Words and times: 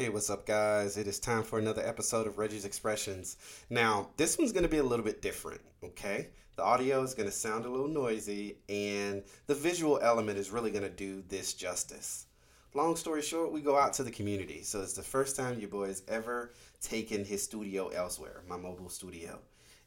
Hey, 0.00 0.08
what's 0.08 0.30
up, 0.30 0.46
guys? 0.46 0.96
It 0.96 1.06
is 1.06 1.20
time 1.20 1.42
for 1.42 1.58
another 1.58 1.86
episode 1.86 2.26
of 2.26 2.38
Reggie's 2.38 2.64
Expressions. 2.64 3.36
Now, 3.68 4.08
this 4.16 4.38
one's 4.38 4.50
going 4.50 4.62
to 4.62 4.68
be 4.70 4.78
a 4.78 4.82
little 4.82 5.04
bit 5.04 5.20
different, 5.20 5.60
okay? 5.84 6.28
The 6.56 6.62
audio 6.62 7.02
is 7.02 7.12
going 7.12 7.28
to 7.28 7.34
sound 7.34 7.66
a 7.66 7.68
little 7.68 7.86
noisy, 7.86 8.56
and 8.70 9.22
the 9.46 9.54
visual 9.54 9.98
element 10.00 10.38
is 10.38 10.48
really 10.48 10.70
going 10.70 10.84
to 10.84 10.88
do 10.88 11.22
this 11.28 11.52
justice. 11.52 12.24
Long 12.72 12.96
story 12.96 13.20
short, 13.20 13.52
we 13.52 13.60
go 13.60 13.76
out 13.76 13.92
to 13.92 14.02
the 14.02 14.10
community. 14.10 14.62
So 14.62 14.80
it's 14.80 14.94
the 14.94 15.02
first 15.02 15.36
time 15.36 15.60
your 15.60 15.68
boy's 15.68 16.02
ever 16.08 16.54
taken 16.80 17.22
his 17.22 17.42
studio 17.42 17.88
elsewhere, 17.88 18.40
my 18.48 18.56
mobile 18.56 18.88
studio. 18.88 19.38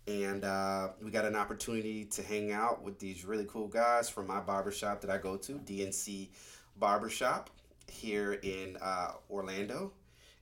And 0.08 0.46
uh, 0.46 0.90
we 1.02 1.10
got 1.10 1.26
an 1.26 1.36
opportunity 1.36 2.06
to 2.06 2.22
hang 2.22 2.52
out 2.52 2.84
with 2.84 3.00
these 3.00 3.26
really 3.26 3.48
cool 3.50 3.68
guys 3.68 4.10
from 4.12 4.28
my 4.28 4.42
barbershop 4.42 5.02
that 5.02 5.10
I 5.10 5.18
go 5.18 5.38
to, 5.38 5.54
DNC 5.54 6.30
Barbershop 6.78 7.50
here 7.90 8.34
in 8.34 8.78
uh, 8.80 9.14
Orlando. 9.32 9.92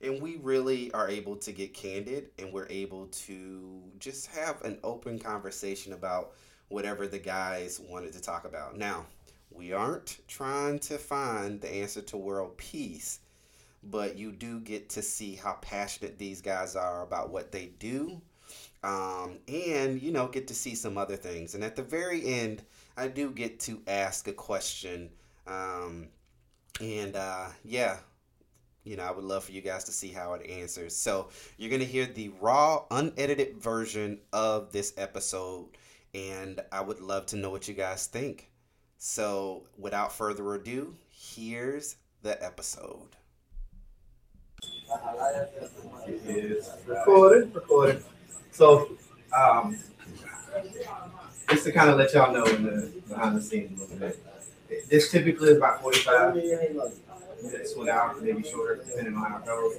And 0.03 0.21
we 0.21 0.37
really 0.37 0.91
are 0.93 1.09
able 1.09 1.35
to 1.37 1.51
get 1.51 1.73
candid 1.73 2.29
and 2.39 2.51
we're 2.51 2.67
able 2.69 3.07
to 3.07 3.81
just 3.99 4.27
have 4.27 4.61
an 4.63 4.79
open 4.83 5.19
conversation 5.19 5.93
about 5.93 6.33
whatever 6.69 7.07
the 7.07 7.19
guys 7.19 7.79
wanted 7.79 8.13
to 8.13 8.21
talk 8.21 8.45
about. 8.45 8.77
Now, 8.77 9.05
we 9.51 9.73
aren't 9.73 10.19
trying 10.27 10.79
to 10.79 10.97
find 10.97 11.59
the 11.59 11.71
answer 11.71 12.01
to 12.01 12.17
world 12.17 12.57
peace, 12.57 13.19
but 13.83 14.17
you 14.17 14.31
do 14.31 14.59
get 14.59 14.89
to 14.89 15.01
see 15.01 15.35
how 15.35 15.53
passionate 15.61 16.17
these 16.17 16.41
guys 16.41 16.75
are 16.75 17.03
about 17.03 17.29
what 17.29 17.51
they 17.51 17.67
do. 17.79 18.21
Um, 18.83 19.39
and 19.47 20.01
you 20.01 20.11
know, 20.11 20.27
get 20.27 20.47
to 20.47 20.55
see 20.55 20.73
some 20.73 20.97
other 20.97 21.15
things. 21.15 21.53
And 21.53 21.63
at 21.63 21.75
the 21.75 21.83
very 21.83 22.25
end, 22.25 22.63
I 22.97 23.07
do 23.07 23.29
get 23.29 23.59
to 23.61 23.81
ask 23.85 24.27
a 24.27 24.33
question 24.33 25.09
um, 25.47 26.07
and 26.79 27.15
uh, 27.15 27.47
yeah, 27.63 27.97
you 28.83 28.97
know, 28.97 29.03
I 29.03 29.11
would 29.11 29.23
love 29.23 29.43
for 29.43 29.51
you 29.51 29.61
guys 29.61 29.83
to 29.85 29.91
see 29.91 30.09
how 30.09 30.33
it 30.33 30.49
answers. 30.49 30.95
So 30.95 31.29
you're 31.57 31.69
going 31.69 31.81
to 31.81 31.85
hear 31.85 32.05
the 32.05 32.29
raw, 32.41 32.83
unedited 32.89 33.57
version 33.57 34.19
of 34.33 34.71
this 34.71 34.93
episode. 34.97 35.67
And 36.13 36.59
I 36.71 36.81
would 36.81 36.99
love 36.99 37.25
to 37.27 37.37
know 37.37 37.49
what 37.49 37.67
you 37.67 37.73
guys 37.73 38.07
think. 38.07 38.49
So 38.97 39.63
without 39.77 40.13
further 40.13 40.53
ado, 40.55 40.95
here's 41.09 41.97
the 42.23 42.43
episode. 42.43 43.15
recorded, 46.87 47.55
recorded. 47.55 48.03
So, 48.51 48.91
um, 49.35 49.77
just 51.49 51.63
to 51.65 51.71
kind 51.71 51.89
of 51.89 51.97
let 51.97 52.13
y'all 52.13 52.33
know 52.33 52.43
in 52.45 52.63
the 52.63 53.01
behind 53.07 53.37
the 53.37 53.41
scenes 53.41 53.79
a 53.79 53.83
little 53.83 53.97
bit. 53.97 54.89
This 54.89 55.11
typically 55.11 55.49
is 55.49 55.57
about 55.57 55.81
45 55.81 56.35
minutes, 57.43 57.75
one 57.75 57.89
hour, 57.89 58.15
maybe 58.21 58.43
shorter, 58.43 58.83
depending 58.87 59.15
on 59.15 59.31
how 59.31 59.37
it 59.37 59.45
goes. 59.45 59.77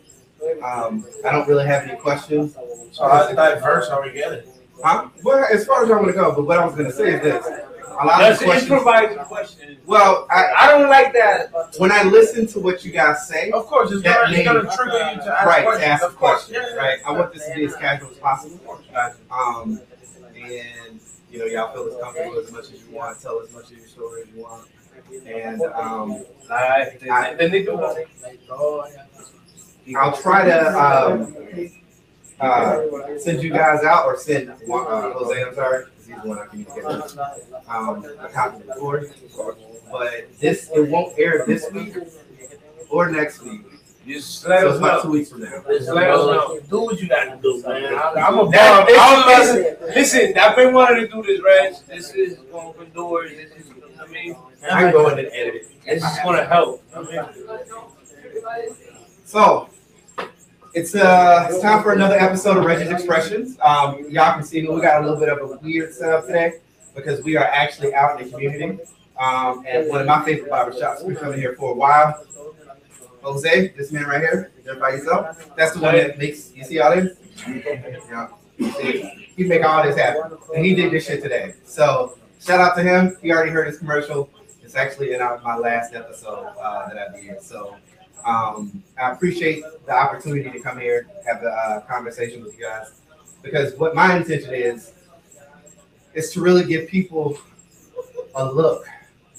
Um, 0.62 1.05
I 1.24 1.30
don't 1.32 1.46
really 1.46 1.66
have 1.66 1.84
any 1.88 1.98
questions. 1.98 2.55
So 2.92 3.08
how 3.08 3.32
diverse 3.32 3.88
are 3.88 4.02
we 4.02 4.12
getting? 4.12 4.42
Huh? 4.82 5.08
Well, 5.22 5.46
as 5.52 5.64
far 5.64 5.84
as 5.84 5.90
I 5.90 5.94
want 5.96 6.08
to 6.08 6.12
go, 6.12 6.34
but 6.34 6.44
what 6.46 6.58
I 6.58 6.64
was 6.64 6.74
going 6.74 6.86
to 6.90 6.92
say 6.96 7.14
is 7.14 7.22
this. 7.22 7.46
A 7.46 8.06
lot 8.06 8.22
of 8.22 8.28
Let's 8.30 8.42
questions. 8.42 8.70
improvise 8.70 9.16
question. 9.28 9.77
Well, 9.86 10.27
I, 10.30 10.46
I 10.60 10.70
don't 10.72 10.88
like 10.88 11.12
that. 11.12 11.52
when 11.78 11.92
I 11.92 12.02
listen 12.05 12.46
to 12.48 12.58
what 12.58 12.84
you 12.84 12.90
guys 12.90 13.28
say, 13.28 13.50
Of 13.50 13.66
course, 13.66 13.92
it's 13.92 14.00
gonna, 14.02 14.33
it's 14.33 14.44
gonna 14.44 14.62
trigger 14.74 15.10
you 15.10 15.20
to 15.20 15.33
ask 15.38 15.46
right, 15.46 15.58
to 15.58 15.64
questions. 15.66 15.84
ask 15.90 16.05
of 16.05 16.16
course, 16.16 16.46
question, 16.46 16.64
yeah, 16.70 16.74
right? 16.74 16.98
I 17.06 17.12
want 17.12 17.33
this 17.34 17.46
to 17.46 17.55
be 17.55 17.66
as 17.66 17.77
casual 17.77 18.10
as 18.10 18.16
possible. 18.16 18.80
Um, 19.30 19.78
and 20.34 21.00
you 21.30 21.38
know, 21.38 21.44
y'all 21.44 21.72
feel 21.72 21.94
as 21.94 22.02
comfortable 22.02 22.38
as 22.38 22.50
much 22.50 22.72
as 22.72 22.83
you 22.83 22.90
want, 22.96 23.20
tell 23.20 23.40
as 23.40 23.52
much 23.52 23.70
of 23.70 23.77
your 23.77 23.86
story 23.86 24.22
as 24.22 24.28
you 24.34 24.42
want. 24.42 24.66
And 25.26 25.62
um, 25.62 26.24
Alright, 26.50 27.02
I- 27.10 27.34
entendido. 27.34 28.06
I'll 29.96 30.16
try 30.16 30.44
to 30.44 30.78
um, 30.78 31.36
uh, 32.40 33.18
send 33.18 33.42
you 33.42 33.50
guys 33.50 33.82
out 33.84 34.06
or 34.06 34.16
send 34.18 34.50
uh, 34.50 34.54
Jose, 34.66 35.42
I'm 35.44 35.54
sorry, 35.54 35.84
because 35.86 36.06
he's 36.06 36.22
the 36.22 36.28
one 36.28 36.39
I 36.39 36.46
communicate 36.46 36.84
with, 36.84 37.18
um, 37.68 38.05
a 38.20 38.28
copy 38.28 38.61
of 38.61 38.67
the 38.67 38.74
board. 38.74 39.12
But 39.90 40.39
this, 40.39 40.70
it 40.74 40.89
won't 40.89 41.18
air 41.18 41.44
this 41.46 41.70
week 41.72 41.96
or 42.90 43.11
next 43.11 43.42
week. 43.42 43.61
Just 44.06 44.46
let 44.48 44.61
So 44.62 44.67
us 44.68 44.72
it's 44.74 44.78
about 44.78 44.96
know. 44.96 45.02
two 45.02 45.11
weeks 45.11 45.30
from 45.30 45.40
now. 45.42 45.62
Just 45.68 45.88
let 45.90 46.11
us 46.11 46.27
know. 46.27 46.61
Do 46.68 46.80
what 46.80 47.00
you 47.00 47.08
gotta 47.08 47.38
do, 47.40 47.62
man. 47.67 47.94
I- 47.94 48.14
I'm 48.14 48.38
a 48.38 48.50
That- 48.50 48.86
bum. 48.86 48.88
it's- 48.88 49.00
I'm 49.00 49.27
listen, 49.28 49.77
listen, 49.94 50.38
I've 50.38 50.56
been 50.56 50.72
wanting 50.74 51.06
to 51.08 51.12
do 51.12 51.22
this, 51.22 51.40
Reg. 51.40 51.74
This 51.88 52.12
is 52.14 52.38
gonna 52.50 52.68
open 52.70 52.90
doors. 52.92 53.30
This 53.30 53.50
is, 53.52 53.72
I 54.02 54.07
mean, 54.11 54.36
I 54.70 54.83
can 54.83 54.92
go 54.92 55.08
in 55.08 55.18
and 55.18 55.29
edit 55.29 55.55
it. 55.55 55.85
this 55.85 56.02
is 56.05 56.18
gonna 56.23 56.45
help. 56.45 56.83
I 56.95 57.02
mean, 57.02 57.20
So 59.24 59.68
it's 60.74 60.95
uh 60.95 61.48
it's 61.51 61.61
time 61.61 61.83
for 61.83 61.92
another 61.92 62.17
episode 62.17 62.57
of 62.57 62.64
Reggie's 62.64 62.91
Expressions. 62.91 63.58
Um, 63.61 64.05
y'all 64.11 64.35
can 64.35 64.42
see 64.42 64.67
we 64.67 64.80
got 64.80 65.02
a 65.02 65.05
little 65.05 65.18
bit 65.18 65.29
of 65.29 65.39
a 65.51 65.57
weird 65.58 65.95
setup 65.95 66.27
today 66.27 66.55
because 66.95 67.23
we 67.23 67.36
are 67.36 67.45
actually 67.45 67.95
out 67.95 68.20
in 68.20 68.27
the 68.27 68.33
community. 68.33 68.79
Um, 69.18 69.64
at 69.68 69.86
one 69.89 70.01
of 70.01 70.07
my 70.07 70.24
favorite 70.24 70.51
barbershops. 70.51 71.05
We've 71.05 71.14
been 71.14 71.24
coming 71.24 71.39
here 71.39 71.55
for 71.57 71.73
a 71.73 71.74
while. 71.74 72.24
Jose, 73.23 73.68
this 73.77 73.92
man 73.92 74.07
right 74.07 74.20
here, 74.20 74.51
there 74.64 74.77
by 74.77 74.91
yourself. 74.91 75.55
That's 75.55 75.74
the 75.74 75.80
one 75.80 75.95
that 75.95 76.18
makes 76.18 76.52
you 76.57 76.64
see 76.64 76.80
all 76.80 76.96
this? 76.96 77.17
Yeah. 77.46 78.29
He 79.36 79.45
make 79.45 79.64
all 79.64 79.83
this 79.85 79.96
happen. 79.96 80.39
And 80.55 80.64
he 80.64 80.74
did 80.74 80.92
this 80.92 81.07
shit 81.07 81.23
today. 81.23 81.55
So 81.64 82.18
shout 82.42 82.61
out 82.61 82.77
to 82.77 82.83
him. 82.83 83.17
He 83.23 83.30
already 83.30 83.51
heard 83.51 83.67
his 83.67 83.79
commercial. 83.79 84.29
It's 84.63 84.75
actually 84.75 85.13
in 85.13 85.20
our, 85.20 85.39
my 85.41 85.57
last 85.57 85.95
episode 85.95 86.53
uh, 86.61 86.89
that 86.89 86.98
I 86.98 87.20
did. 87.20 87.42
So 87.42 87.77
um, 88.25 88.83
I 89.01 89.11
appreciate 89.13 89.63
the 89.86 89.92
opportunity 89.92 90.51
to 90.51 90.61
come 90.61 90.79
here, 90.80 91.08
have 91.27 91.42
a 91.42 91.48
uh, 91.48 91.80
conversation 91.80 92.42
with 92.42 92.58
you 92.58 92.64
guys, 92.64 93.01
because 93.42 93.75
what 93.75 93.95
my 93.95 94.17
intention 94.17 94.55
is 94.55 94.92
is 96.14 96.30
to 96.33 96.41
really 96.41 96.64
give 96.64 96.89
people 96.89 97.39
a 98.35 98.45
look 98.45 98.86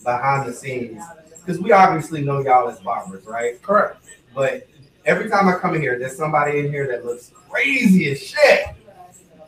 behind 0.04 0.50
the 0.50 0.54
scenes, 0.54 1.04
because 1.40 1.60
we 1.60 1.72
obviously 1.72 2.22
know 2.22 2.40
y'all 2.42 2.68
as 2.68 2.80
barbers, 2.80 3.26
right? 3.26 3.62
correct. 3.62 4.04
But 4.34 4.68
every 5.06 5.30
time 5.30 5.48
I 5.48 5.56
come 5.56 5.76
in 5.76 5.82
here, 5.82 6.00
there's 6.00 6.18
somebody 6.18 6.60
in 6.60 6.70
here 6.70 6.88
that 6.88 7.06
looks 7.06 7.32
crazy 7.50 8.12
as 8.12 8.22
shit. 8.22 8.66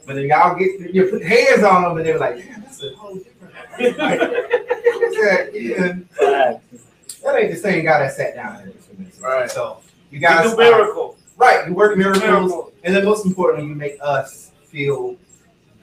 But 0.05 0.15
then 0.15 0.27
y'all 0.27 0.55
get 0.55 0.93
you 0.93 1.07
put 1.07 1.23
hands 1.23 1.63
on 1.63 1.83
them, 1.83 1.97
and 1.97 2.05
they're 2.05 2.19
like, 2.19 2.37
"Damn, 2.37 2.61
that's 2.61 2.83
a 2.83 2.95
whole 2.95 3.15
different." 3.15 3.97
Like, 3.97 4.19
yeah, 5.11 5.47
yeah. 5.53 6.59
That 7.23 7.35
ain't 7.35 7.51
the 7.51 7.57
same 7.59 7.83
guy 7.85 7.99
that 7.99 8.13
sat 8.13 8.35
down 8.35 8.59
here 8.59 8.73
two 8.87 8.97
minutes. 8.97 9.19
Right. 9.19 9.49
So 9.49 9.79
you 10.11 10.19
You 10.19 10.27
guys, 10.27 10.51
do 10.51 10.57
miracle. 10.57 11.17
right? 11.37 11.67
You 11.67 11.73
work 11.73 11.97
miracles, 11.97 12.23
Miracle. 12.23 12.73
and 12.83 12.95
then 12.95 13.03
most 13.03 13.25
importantly, 13.25 13.67
you 13.67 13.75
make 13.75 13.97
us 14.01 14.51
feel 14.65 15.15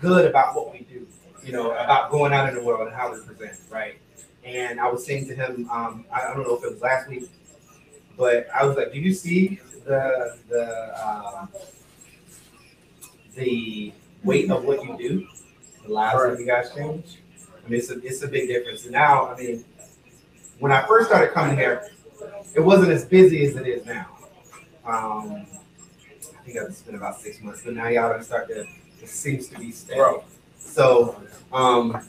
good 0.00 0.26
about 0.26 0.54
what 0.54 0.72
we 0.72 0.80
do. 0.80 1.06
You 1.44 1.52
know, 1.52 1.72
about 1.72 2.10
going 2.12 2.32
out 2.32 2.48
in 2.48 2.54
the 2.54 2.62
world 2.62 2.86
and 2.86 2.94
how 2.96 3.12
we 3.12 3.20
present, 3.24 3.58
right? 3.70 3.98
And 4.44 4.80
I 4.80 4.88
was 4.90 5.04
saying 5.04 5.26
to 5.28 5.34
him, 5.34 5.68
um, 5.70 6.04
I, 6.12 6.20
don't 6.32 6.46
know 6.46 6.56
if 6.56 6.64
it 6.64 6.72
was 6.72 6.80
last 6.80 7.08
week, 7.08 7.28
but 8.16 8.46
I 8.54 8.64
was 8.64 8.76
like, 8.76 8.92
"Did 8.92 9.02
you 9.02 9.12
see 9.12 9.58
the 9.84 10.36
the 10.48 10.64
uh, 10.96 11.46
the 13.34 13.92
weight 14.24 14.50
of 14.50 14.64
what 14.64 14.82
you 14.84 14.96
do, 14.98 15.26
the 15.86 15.92
lives 15.92 16.22
that 16.22 16.38
you 16.38 16.46
guys 16.46 16.72
change?" 16.74 17.18
I 17.64 17.68
mean, 17.68 17.78
it's 17.80 17.90
a 17.90 17.98
it's 18.04 18.22
a 18.22 18.28
big 18.28 18.48
difference. 18.48 18.84
And 18.84 18.92
now, 18.92 19.28
I 19.28 19.38
mean, 19.38 19.64
when 20.58 20.72
I 20.72 20.86
first 20.86 21.08
started 21.08 21.32
coming 21.32 21.56
here, 21.56 21.90
it 22.54 22.60
wasn't 22.60 22.90
as 22.92 23.04
busy 23.04 23.44
as 23.46 23.56
it 23.56 23.66
is 23.66 23.84
now. 23.86 24.06
Um, 24.84 25.46
I 26.42 26.44
think 26.44 26.56
it's 26.58 26.82
been 26.82 26.96
about 26.96 27.20
six 27.20 27.40
months, 27.40 27.62
but 27.64 27.74
now 27.74 27.88
y'all 27.88 28.12
done 28.12 28.22
start 28.22 28.48
to. 28.48 28.66
It 29.00 29.08
seems 29.08 29.48
to 29.48 29.58
be 29.58 29.72
steady. 29.72 30.00
So, 30.58 31.20
um, 31.52 32.00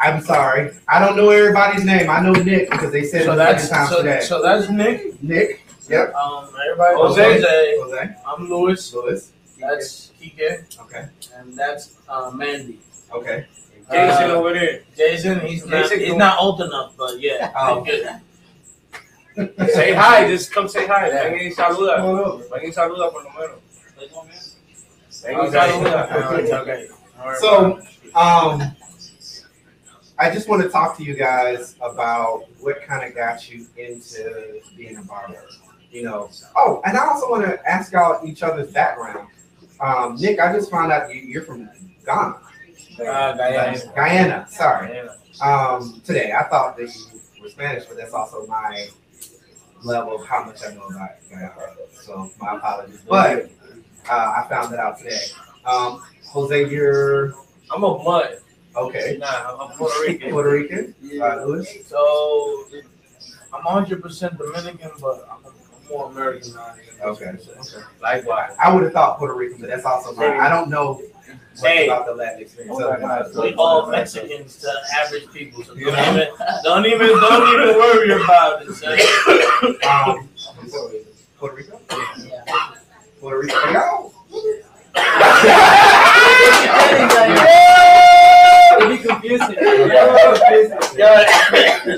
I'm 0.00 0.20
sorry. 0.22 0.72
I 0.88 0.98
don't 0.98 1.16
know 1.16 1.30
everybody's 1.30 1.84
name. 1.84 2.08
I 2.10 2.20
know 2.20 2.32
Nick 2.32 2.70
because 2.70 2.90
they 2.90 3.04
said 3.04 3.24
So 3.24 3.34
it 3.34 3.36
that's 3.36 3.68
times 3.68 3.90
so, 3.90 3.98
today. 3.98 4.20
so 4.20 4.42
that's 4.42 4.68
Nick. 4.70 5.22
Nick. 5.22 5.62
Yep. 5.88 6.14
Um, 6.14 6.48
everybody. 6.66 6.96
Jose. 6.96 7.22
Jose. 7.34 7.76
Jose. 7.80 8.14
I'm 8.26 8.48
Louis. 8.48 8.94
Louis. 8.94 9.32
That's 9.60 10.10
Kike, 10.20 10.80
Okay. 10.80 11.08
and 11.36 11.54
that's 11.56 11.96
uh, 12.08 12.30
Mandy. 12.34 12.80
Okay. 13.12 13.46
Jason 13.90 14.30
over 14.30 14.52
there. 14.52 14.82
Jason, 14.96 15.40
he's 15.40 15.66
not 15.66 15.82
Jason, 15.82 15.98
he's 16.00 16.10
go- 16.12 16.16
not 16.18 16.38
old 16.40 16.60
enough, 16.60 16.92
but 16.96 17.20
yeah. 17.20 17.52
Oh. 17.56 17.84
good. 17.84 18.08
Say 19.70 19.94
hi, 19.94 20.28
just 20.28 20.52
come 20.52 20.68
say 20.68 20.86
hi. 20.86 21.08
Yeah. 21.08 21.22
Ven 21.24 21.32
y 21.34 21.50
saluda. 21.50 21.96
Come 21.96 22.06
on 22.06 22.18
over. 22.18 22.44
Ven 22.44 22.60
y 22.64 22.70
saluda 22.70 23.10
por 23.10 23.24
lo 23.24 23.30
menos. 23.30 23.60
Ven 25.22 25.34
y 25.34 25.40
Okay. 25.40 25.50
saluda. 25.52 26.08
Alright, 26.12 26.50
okay. 26.52 26.88
Alright. 27.18 27.38
So, 27.38 27.80
um, 28.14 28.62
I 30.18 30.30
just 30.30 30.48
want 30.48 30.62
to 30.62 30.68
talk 30.68 30.96
to 30.98 31.02
you 31.04 31.14
guys 31.14 31.76
about 31.80 32.44
what 32.60 32.82
kind 32.82 33.04
of 33.08 33.14
got 33.14 33.50
you 33.50 33.66
into 33.76 34.60
being 34.76 34.96
a 34.98 35.02
barber. 35.02 35.42
You 35.90 36.02
know. 36.04 36.30
Oh, 36.54 36.80
and 36.84 36.96
I 36.96 37.06
also 37.06 37.28
want 37.30 37.44
to 37.46 37.58
ask 37.68 37.92
y'all 37.92 38.24
each 38.24 38.42
other's 38.42 38.70
background. 38.70 39.28
Um, 39.80 40.16
Nick, 40.16 40.38
I 40.38 40.52
just 40.52 40.70
found 40.70 40.92
out 40.92 41.12
you, 41.14 41.20
you're 41.22 41.42
from 41.42 41.68
Ghana. 42.04 42.36
Uh, 43.00 43.32
Diana. 43.32 43.78
Guyana. 43.94 44.46
Sorry. 44.48 44.88
Diana. 44.88 45.16
Um, 45.42 46.02
today 46.04 46.32
I 46.32 46.42
thought 46.44 46.76
that 46.76 46.94
you 47.34 47.42
were 47.42 47.48
Spanish, 47.48 47.86
but 47.86 47.96
that's 47.96 48.12
also 48.12 48.46
my 48.46 48.88
level 49.82 50.20
of 50.20 50.26
how 50.26 50.44
much 50.44 50.58
I 50.66 50.74
know 50.74 50.86
about 50.86 51.10
Guyana. 51.30 51.54
So 51.92 52.30
my 52.38 52.56
apologies, 52.56 53.00
but 53.08 53.50
uh, 54.10 54.34
I 54.36 54.46
found 54.50 54.72
that 54.72 54.80
out 54.80 54.98
today. 54.98 55.20
Um, 55.64 56.02
Jose, 56.26 56.70
you're 56.70 57.34
I'm 57.72 57.82
a 57.84 58.02
mutt. 58.02 58.42
okay. 58.76 59.16
Nah, 59.18 59.56
I'm 59.60 59.76
Puerto 59.78 59.94
Rican. 60.02 60.30
Puerto 60.32 60.50
Rican, 60.50 60.94
uh, 61.22 61.44
Louis. 61.46 61.82
So 61.86 62.66
I'm 63.54 63.64
100 63.64 64.02
percent 64.02 64.36
Dominican, 64.36 64.90
but 65.00 65.26
I'm 65.30 65.52
more 65.90 66.06
American. 66.10 66.54
now. 66.54 66.74
Okay. 67.02 67.24
okay. 67.26 67.38
Likewise. 68.00 68.52
I 68.58 68.72
would 68.72 68.82
have 68.84 68.92
thought 68.92 69.18
Puerto 69.18 69.34
Rican, 69.34 69.60
but 69.60 69.68
that's 69.70 69.84
also 69.84 70.12
my. 70.14 70.38
I 70.38 70.48
don't 70.48 70.70
know 70.70 71.02
much 71.62 71.62
Hey. 71.62 71.86
about 71.86 72.06
the 72.06 72.14
Latin 72.14 72.42
experience. 72.42 72.78
So, 72.78 73.42
We 73.42 73.54
all 73.54 73.86
Mexicans 73.90 74.56
to 74.58 74.70
average 74.98 75.28
people, 75.32 75.62
so 75.64 75.74
don't 75.74 75.92
know? 75.92 76.12
even, 76.12 76.28
don't 76.62 76.86
even, 76.86 77.06
don't 77.08 77.48
even 77.62 77.76
worry 77.78 78.12
about 78.12 78.62
it. 78.62 78.72
son. 78.74 78.98
um, 79.88 80.28
Puerto 81.38 81.56
Rico. 81.56 81.80
Puerto 83.20 83.38
Rico. 83.40 83.56
Yo. 83.72 84.12
It'd 88.80 88.88
be 88.88 88.98
confusing. 89.08 89.56
Yeah. 90.96 91.96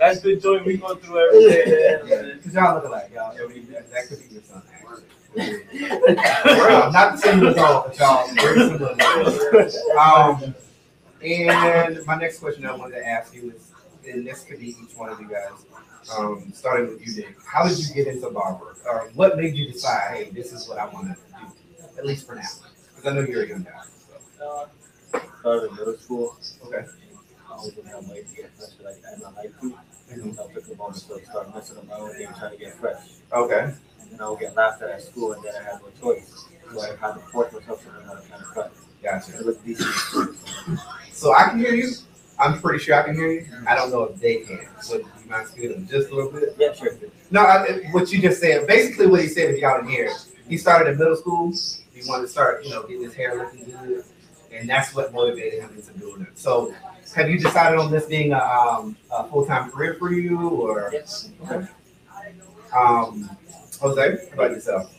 That's 0.00 0.20
the 0.20 0.36
joy 0.36 0.62
we 0.64 0.78
go 0.78 0.94
through 0.94 1.18
every 1.26 1.44
day. 1.50 2.38
Cause 2.42 2.54
y'all 2.54 2.74
look 2.76 2.86
alike, 2.86 3.10
y'all. 3.14 3.36
Every, 3.38 3.60
that 3.60 4.08
could 4.08 4.18
be 4.26 4.34
your 4.34 4.42
son. 4.42 4.62
actually. 4.72 5.04
Well, 5.36 6.90
not 6.90 7.12
the 7.12 7.18
same 7.18 7.40
result, 7.40 7.88
but 7.88 7.98
y'all 7.98 8.26
very 8.34 8.60
similar. 8.60 9.70
Um, 10.00 10.54
and 11.22 12.06
my 12.06 12.16
next 12.16 12.38
question 12.38 12.64
I 12.64 12.74
wanted 12.74 12.96
to 12.96 13.06
ask 13.06 13.34
you 13.34 13.52
is, 13.54 13.70
and 14.08 14.26
this 14.26 14.42
could 14.42 14.58
be 14.58 14.68
each 14.68 14.96
one 14.96 15.10
of 15.10 15.20
you 15.20 15.28
guys, 15.28 15.50
um, 16.16 16.50
starting 16.54 16.88
with 16.88 17.06
you, 17.06 17.22
Dick. 17.22 17.36
How 17.46 17.68
did 17.68 17.78
you 17.78 17.94
get 17.94 18.06
into 18.06 18.30
barber? 18.30 18.74
Or 18.86 19.10
what 19.14 19.36
made 19.36 19.54
you 19.54 19.70
decide, 19.70 20.16
hey, 20.16 20.30
this 20.30 20.54
is 20.54 20.66
what 20.66 20.78
I 20.78 20.86
want 20.86 21.08
to 21.08 21.14
do, 21.14 21.98
at 21.98 22.06
least 22.06 22.26
for 22.26 22.34
now? 22.36 22.42
Because 22.96 23.12
I 23.12 23.14
know 23.14 23.26
you're 23.26 23.42
a 23.42 23.48
young 23.48 23.64
guy. 23.64 23.82
So. 24.38 24.68
started 25.40 25.70
in 25.70 25.76
middle 25.76 25.98
school. 25.98 26.38
Okay. 26.64 26.86
I 27.50 27.54
always 27.54 27.74
didn't 27.74 27.90
have 27.90 28.06
money 28.06 28.22
to 28.22 28.34
get 28.34 28.50
fresh 28.56 28.70
like 28.82 29.02
at 29.12 29.20
my 29.20 29.30
high 29.30 29.48
school. 29.48 29.74
And 30.10 30.34
so 30.34 30.48
I 30.48 30.52
took 30.52 30.66
a 30.68 30.76
moment 30.76 31.04
to 31.08 31.24
start 31.24 31.54
messing 31.54 31.76
with 31.76 31.88
my 31.88 31.96
own 31.96 32.18
game, 32.18 32.28
trying 32.38 32.52
to 32.52 32.56
get 32.56 32.74
fresh. 32.74 33.00
Okay. 33.32 33.74
And 34.00 34.10
then 34.10 34.20
I 34.20 34.28
would 34.28 34.40
get 34.40 34.56
laughed 34.56 34.82
at 34.82 34.90
at 34.90 35.02
school, 35.02 35.32
and 35.32 35.44
then 35.44 35.54
I 35.54 35.62
had 35.62 35.80
no 35.80 35.88
choice. 36.00 36.46
So 36.72 36.80
I 36.80 36.96
had 36.96 37.14
to 37.14 37.20
force 37.30 37.52
myself 37.52 37.82
to 37.84 37.90
learn 37.90 38.04
how 38.04 38.14
to 38.14 38.28
kind 38.28 38.42
of 38.42 38.54
cut. 38.54 38.72
Gotcha. 39.02 39.38
It 39.38 39.46
looked 39.46 39.64
decent. 39.64 40.36
So 41.12 41.34
I 41.34 41.50
can 41.50 41.58
hear 41.58 41.74
you. 41.74 41.90
I'm 42.38 42.60
pretty 42.60 42.82
sure 42.82 42.94
I 42.94 43.04
can 43.04 43.14
hear 43.14 43.30
you. 43.30 43.46
I 43.66 43.74
don't 43.74 43.90
know 43.90 44.04
if 44.04 44.18
they 44.18 44.36
can. 44.36 44.66
So 44.80 44.96
you 44.96 45.06
mind 45.28 45.48
speaking 45.48 45.72
up 45.72 45.88
just 45.88 46.10
a 46.10 46.14
little 46.14 46.32
bit? 46.32 46.56
Yeah, 46.58 46.72
sure. 46.72 46.92
No, 47.30 47.42
I, 47.42 47.82
what 47.92 48.10
you 48.10 48.20
just 48.20 48.40
said. 48.40 48.66
Basically, 48.66 49.06
what 49.06 49.20
he 49.20 49.28
said, 49.28 49.54
if 49.54 49.60
y'all 49.60 49.76
didn't 49.76 49.90
hear, 49.90 50.10
he 50.48 50.56
started 50.56 50.90
in 50.92 50.98
middle 50.98 51.16
school. 51.16 51.52
He 51.92 52.08
wanted 52.08 52.22
to 52.22 52.28
start, 52.28 52.64
you 52.64 52.70
know, 52.70 52.82
getting 52.82 53.02
his 53.02 53.14
hair 53.14 53.36
looking 53.36 53.64
good, 53.64 54.04
and 54.52 54.68
that's 54.68 54.94
what 54.94 55.12
motivated 55.12 55.62
him 55.62 55.70
into 55.76 55.92
doing 55.98 56.22
it. 56.22 56.38
So, 56.38 56.74
have 57.14 57.28
you 57.30 57.38
decided 57.38 57.78
on 57.78 57.90
this 57.90 58.06
being 58.06 58.32
a, 58.32 58.38
um, 58.38 58.96
a 59.10 59.24
full 59.28 59.44
time 59.46 59.70
career 59.70 59.94
for 59.94 60.12
you, 60.12 60.38
or 60.48 60.90
Yes. 60.92 61.30
um, 62.76 63.28
Jose? 63.80 64.28
How 64.28 64.34
about 64.34 64.50
yourself? 64.52 64.94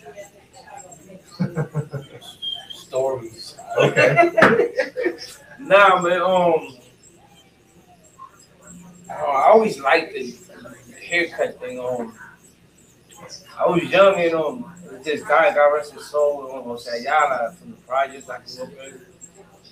Stories. 2.74 3.56
okay. 3.78 4.32
Nah, 5.60 6.02
man. 6.02 6.22
Um, 6.22 6.76
I 9.12 9.50
always 9.52 9.80
liked 9.80 10.12
the 10.14 10.36
haircut 11.06 11.60
thing. 11.60 11.80
Um, 11.80 12.18
I 13.60 13.68
was 13.68 13.84
young 13.84 14.20
and 14.20 14.34
um, 14.34 14.74
this 15.04 15.22
guy, 15.22 15.54
God 15.54 15.68
rest 15.68 15.94
his 15.94 16.08
soul, 16.08 16.52
um, 16.52 16.64
Jose 16.64 16.90
Ayala 16.92 17.54
from 17.60 17.72
the 17.72 17.78
projects 17.78 18.28
I 18.28 18.40
grew 18.40 18.64
up 18.64 18.88
in. 18.88 19.02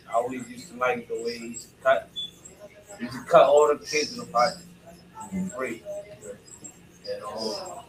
I 0.07 0.13
always 0.13 0.47
used 0.47 0.69
to 0.71 0.77
like 0.77 1.07
the 1.07 1.24
way 1.24 1.39
he 1.39 1.47
used 1.47 1.69
to 1.75 1.83
cut. 1.83 2.09
Used 3.00 3.13
to 3.13 3.24
cut 3.24 3.48
all 3.48 3.68
the 3.69 3.80
kids 3.86 4.13
in 4.13 4.19
the 4.19 4.25
project 4.25 4.62
free. 5.56 5.81
And 7.12 7.24
um, 7.24 7.80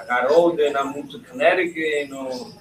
I 0.00 0.06
got 0.06 0.30
older 0.30 0.66
and 0.66 0.76
I 0.76 0.92
moved 0.92 1.12
to 1.12 1.20
Connecticut 1.20 2.02
and 2.02 2.14
um, 2.14 2.52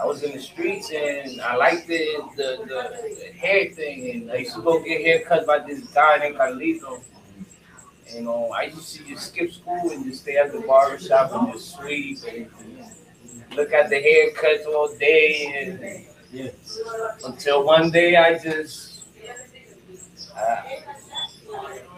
I 0.00 0.06
was 0.06 0.22
in 0.22 0.32
the 0.32 0.40
streets 0.40 0.90
and 0.90 1.40
I 1.40 1.56
liked 1.56 1.86
the, 1.86 2.06
the, 2.36 2.58
the, 2.64 3.16
the 3.20 3.32
hair 3.38 3.70
thing 3.70 4.10
and 4.10 4.30
I 4.30 4.36
used 4.36 4.54
to 4.54 4.62
go 4.62 4.82
get 4.82 5.02
haircuts 5.02 5.46
by 5.46 5.58
this 5.60 5.80
guy 5.88 6.18
named 6.18 6.36
Carlito. 6.36 7.02
You 8.14 8.22
know, 8.22 8.50
I 8.50 8.64
used 8.64 8.96
to 8.96 9.04
just 9.04 9.28
skip 9.28 9.52
school 9.52 9.90
and 9.90 10.04
just 10.04 10.22
stay 10.22 10.36
at 10.36 10.52
the 10.52 10.60
barber 10.60 10.98
shop 10.98 11.32
and 11.32 11.52
just 11.52 11.76
sleep 11.76 12.18
and 12.28 12.48
look 13.56 13.72
at 13.72 13.90
the 13.90 13.96
haircuts 13.96 14.66
all 14.66 14.94
day 14.96 15.74
and 16.30 16.50
until 17.24 17.64
one 17.64 17.90
day 17.90 18.16
I 18.16 18.38
just 18.38 18.89
uh, 18.89 18.89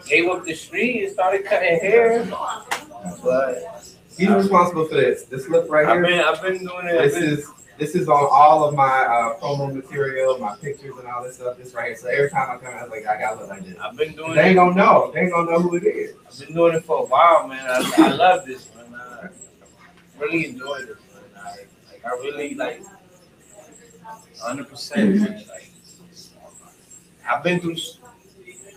gave 0.07 0.29
up 0.29 0.45
the 0.45 0.53
street 0.53 1.03
and 1.03 1.13
started 1.13 1.45
cutting 1.45 1.79
hair. 1.79 2.25
But 3.23 3.93
He's 4.17 4.29
responsible 4.29 4.85
for 4.85 4.95
this. 4.95 5.23
This 5.23 5.49
look 5.49 5.69
right 5.69 5.87
I've 5.87 5.95
here. 5.95 6.05
been 6.05 6.19
I've 6.21 6.41
been 6.41 6.59
doing 6.59 6.87
it. 6.87 7.01
This 7.01 7.15
is 7.15 7.49
this 7.79 7.95
is 7.95 8.07
on 8.07 8.27
all 8.31 8.63
of 8.67 8.75
my 8.75 8.83
uh, 8.85 9.39
promo 9.39 9.73
material, 9.73 10.37
my 10.37 10.55
pictures, 10.57 10.93
and 10.97 11.07
all 11.07 11.23
this 11.23 11.37
stuff. 11.37 11.57
This 11.57 11.73
right 11.73 11.87
here. 11.87 11.95
So 11.97 12.07
every 12.07 12.29
time 12.29 12.51
I 12.51 12.57
come, 12.63 12.73
was 12.75 12.91
like, 12.91 13.07
I 13.07 13.19
gotta 13.19 13.39
look 13.41 13.49
like 13.49 13.65
this. 13.65 13.75
I've 13.79 13.97
been 13.97 14.13
doing 14.15 14.35
They 14.35 14.49
ain't 14.49 14.55
gonna 14.57 14.75
know. 14.75 15.11
They 15.11 15.21
ain't 15.21 15.31
gonna 15.31 15.51
know 15.51 15.59
who 15.59 15.75
it 15.75 15.83
is. 15.83 16.15
I've 16.27 16.45
been 16.47 16.55
doing 16.55 16.75
it 16.75 16.85
for 16.85 16.99
a 16.99 17.05
while, 17.05 17.47
man. 17.47 17.65
I, 17.67 17.93
I 17.97 18.11
love 18.11 18.45
this, 18.45 18.69
man. 18.75 18.93
I 18.93 19.29
really 20.19 20.49
enjoy 20.49 20.81
this, 20.81 20.97
man. 21.11 21.23
I, 21.35 21.49
like, 21.49 22.05
I 22.05 22.09
really 22.09 22.53
like, 22.53 22.83
hundred 24.39 24.69
percent. 24.69 25.19
Like, 25.19 25.71
I've 27.27 27.43
been 27.43 27.59
through 27.59 27.77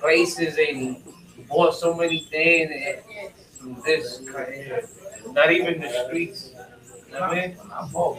places 0.06 0.56
and 0.56 1.02
bought 1.48 1.74
so 1.74 1.92
many 1.94 2.20
things 2.20 2.70
and 2.70 3.32
through 3.54 3.76
this, 3.84 4.18
of- 4.20 5.34
not 5.34 5.50
even 5.52 5.80
the 5.80 5.90
streets. 6.06 6.50
You 7.08 7.12
know 7.14 7.20
what 7.20 7.30
I 7.30 7.34
mean? 7.34 7.56
I 7.72 7.88
bought 7.92 8.18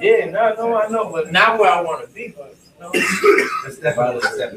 Yeah, 0.00 0.26
no, 0.30 0.54
no, 0.54 0.76
I 0.76 0.88
know, 0.88 1.10
but 1.10 1.32
not 1.32 1.58
where 1.58 1.70
I 1.72 1.80
want 1.80 2.06
to 2.06 2.14
be. 2.14 2.34
But 2.36 2.54
you 2.76 2.80
know, 2.80 2.90
It's 3.66 3.78
definitely 3.78 4.18
a 4.18 4.22
step. 4.22 4.52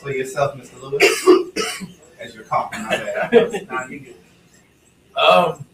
So 0.00 0.08
yourself, 0.20 0.56
Mr. 0.56 0.80
Louis, 0.82 1.92
as 2.20 2.34
you're 2.34 2.44
coughing, 2.44 2.82
my 2.84 2.96
bad. 2.96 3.68
nah, 3.70 3.86
you 3.86 3.98
good. 4.00 4.16
Um, 5.18 5.66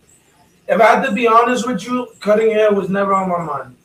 if 0.66 0.80
I 0.80 0.84
had 0.96 1.06
to 1.06 1.12
be 1.12 1.26
honest 1.28 1.66
with 1.66 1.84
you, 1.86 2.08
cutting 2.20 2.50
hair 2.50 2.72
was 2.72 2.88
never 2.88 3.14
on 3.14 3.28
my 3.28 3.42
mind. 3.44 3.76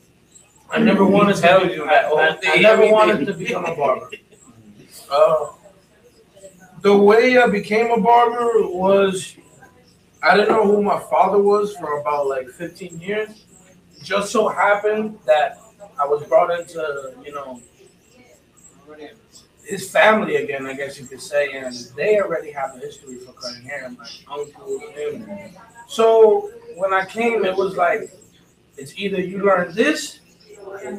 I 0.70 0.78
never 0.78 1.04
wanted 1.04 1.36
to 1.36 1.42
Tell 1.42 1.66
be, 1.66 1.74
you 1.74 1.84
that 1.86 2.06
all 2.06 2.18
I, 2.18 2.38
I 2.44 2.56
never 2.58 2.90
wanted 2.90 3.26
to 3.26 3.34
become 3.34 3.64
a 3.64 3.76
barber. 3.76 4.10
Uh, 5.10 5.46
the 6.82 6.96
way 6.96 7.38
I 7.38 7.46
became 7.46 7.90
a 7.90 8.00
barber 8.00 8.66
was 8.66 9.36
I 10.22 10.36
didn't 10.36 10.50
know 10.50 10.66
who 10.66 10.82
my 10.82 10.98
father 10.98 11.38
was 11.38 11.76
for 11.76 12.00
about 12.00 12.26
like 12.26 12.48
15 12.48 12.98
years. 12.98 13.44
Just 14.02 14.32
so 14.32 14.48
happened 14.48 15.18
that 15.26 15.60
I 15.98 16.06
was 16.06 16.24
brought 16.24 16.58
into, 16.58 17.14
you 17.24 17.32
know, 17.32 17.60
his 19.64 19.90
family 19.90 20.36
again, 20.36 20.66
I 20.66 20.74
guess 20.74 20.98
you 20.98 21.06
could 21.06 21.20
say, 21.20 21.52
and 21.52 21.74
they 21.96 22.20
already 22.20 22.50
have 22.50 22.74
a 22.76 22.78
history 22.78 23.16
for 23.18 23.32
cutting 23.32 23.62
hair. 23.62 23.90
My 23.90 24.06
uncle, 24.30 24.78
him. 24.94 25.30
So 25.88 26.50
when 26.76 26.92
I 26.92 27.04
came, 27.06 27.44
it 27.44 27.56
was 27.56 27.76
like 27.76 28.10
it's 28.76 28.96
either 28.98 29.20
you 29.20 29.44
learn 29.44 29.74
this 29.74 30.20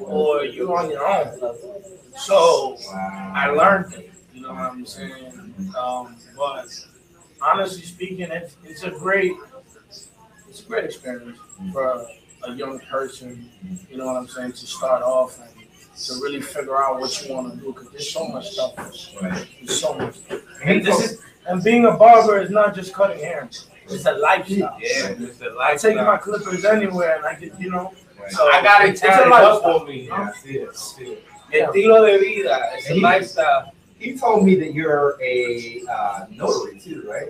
or 0.05 0.43
you're 0.45 0.75
on 0.75 0.89
your 0.89 1.05
own. 1.05 1.55
So 2.17 2.77
I 2.93 3.48
learned 3.48 3.93
it. 3.93 4.12
You 4.34 4.41
know 4.41 4.50
what 4.50 4.72
I'm 4.72 4.86
saying? 4.86 5.55
Um, 5.77 6.17
but 6.36 6.67
honestly 7.41 7.84
speaking, 7.84 8.27
it's, 8.31 8.55
it's 8.63 8.84
a 8.84 8.91
great 8.91 9.34
it's 10.50 10.62
a 10.62 10.65
great 10.65 10.86
experience 10.86 11.38
for 11.74 12.05
a, 12.43 12.53
young 12.53 12.79
person. 12.79 13.50
You 13.89 13.98
know 13.98 14.05
what 14.05 14.17
I'm 14.17 14.27
saying 14.27 14.53
to 14.53 14.67
start 14.67 15.01
off 15.01 15.39
and 15.41 15.50
to 15.98 16.13
really 16.22 16.41
figure 16.41 16.77
out 16.81 17.00
what 17.00 17.27
you 17.27 17.34
want 17.34 17.53
to 17.53 17.60
do 17.60 17.74
because 17.74 17.89
there's 17.89 18.12
so 18.12 18.27
much 18.27 18.51
stuff. 18.51 18.75
There's 18.75 19.79
so 19.79 19.95
much. 19.95 20.17
And 20.63 20.86
this 20.86 21.12
is 21.12 21.22
and 21.48 21.63
being 21.63 21.86
a 21.86 21.91
barber 21.91 22.41
is 22.41 22.50
not 22.50 22.75
just 22.75 22.93
cutting 22.93 23.19
hair. 23.19 23.50
It's 23.89 24.05
a 24.05 24.13
lifestyle. 24.13 24.77
Yeah, 24.79 25.15
it's 25.17 25.41
a 25.41 25.55
I 25.60 25.75
take 25.75 25.95
my 25.98 26.17
clippers 26.17 26.65
anywhere 26.65 27.17
and 27.17 27.25
I 27.25 27.36
get 27.36 27.60
you 27.60 27.72
know. 27.72 27.93
So 28.29 28.48
I 28.48 28.62
got 28.63 28.84
it 28.86 28.89
it's 28.91 29.03
a 29.03 29.08
up 29.10 29.29
lifestyle. 29.29 29.79
on 29.82 29.88
me. 29.88 30.08
Yeah, 30.08 30.32
it. 30.46 30.70
I. 30.75 31.17
Estilo 31.53 32.05
de 32.05 32.17
vida. 32.20 32.70
It's 32.74 32.86
a 32.86 32.89
And 32.89 32.96
he- 32.98 33.01
lifestyle. 33.01 33.72
He 33.98 34.17
told 34.17 34.46
me 34.46 34.55
that 34.55 34.74
you're 34.74 35.17
a 35.22 35.82
uh, 35.89 36.25
notary 36.29 36.79
too, 36.79 37.08
right? 37.10 37.29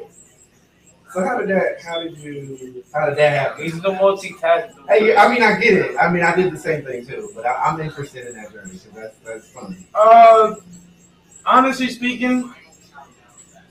So 1.14 1.24
how 1.24 1.38
did 1.38 1.48
that? 1.50 1.82
How 1.82 2.02
did 2.02 2.18
you? 2.18 2.84
How 2.94 3.06
did 3.08 3.18
that 3.18 3.32
happen? 3.38 3.64
He's 3.64 3.80
the 3.82 3.92
multitask. 3.92 4.74
Hey, 4.90 5.16
I 5.16 5.30
mean, 5.32 5.44
I 5.44 5.58
get 5.60 5.74
it. 5.74 5.96
I 5.98 6.12
mean, 6.12 6.24
I 6.24 6.36
did 6.36 6.52
the 6.52 6.58
same 6.58 6.84
thing 6.84 7.06
too, 7.06 7.32
but 7.36 7.46
I, 7.46 7.54
I'm 7.54 7.80
interested 7.80 8.28
in 8.28 8.36
that 8.36 8.52
journey 8.52 8.72
because 8.74 8.92
that's 8.94 9.18
that's 9.20 9.48
fun. 9.52 9.86
Uh, 9.94 10.56
honestly 11.46 11.90
speaking, 11.90 12.54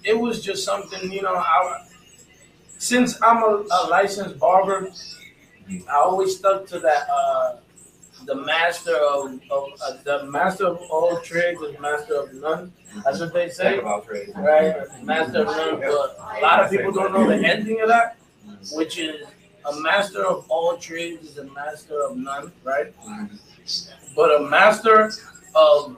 it 0.05 0.19
was 0.19 0.43
just 0.43 0.65
something, 0.65 1.11
you 1.13 1.21
know, 1.23 1.35
I 1.35 1.85
since 2.79 3.21
I'm 3.23 3.43
a, 3.43 3.65
a 3.71 3.89
licensed 3.91 4.39
barber, 4.39 4.89
I 5.89 5.95
always 5.97 6.37
stuck 6.37 6.67
to 6.69 6.79
that 6.81 7.09
uh 7.11 7.57
the 8.27 8.35
master 8.35 8.97
of, 8.97 9.39
of 9.51 9.69
uh, 9.85 9.97
the 10.05 10.25
master 10.25 10.67
of 10.67 10.79
all 10.91 11.21
trades 11.21 11.61
is 11.61 11.79
master 11.79 12.15
of 12.23 12.33
none. 12.35 12.73
That's 13.05 13.21
what 13.21 13.35
they 13.35 13.51
say. 13.51 13.81
Right? 14.35 14.77
Master 15.03 15.41
of 15.43 15.47
none, 15.49 15.81
but 15.81 16.17
a 16.39 16.41
lot 16.41 16.65
of 16.65 16.71
people 16.71 16.93
don't 16.93 17.13
know 17.13 17.27
the 17.29 17.37
ending 17.47 17.81
of 17.83 17.89
that, 17.89 18.17
which 18.73 18.99
is 18.99 19.27
a 19.67 19.81
master 19.81 20.25
of 20.25 20.47
all 20.49 20.77
trades 20.79 21.29
is 21.29 21.39
a 21.39 21.45
master 21.45 22.01
of 22.03 22.17
none, 22.17 22.51
right? 22.63 22.95
But 24.17 24.41
a 24.41 24.45
master 24.49 25.11
of 25.55 25.97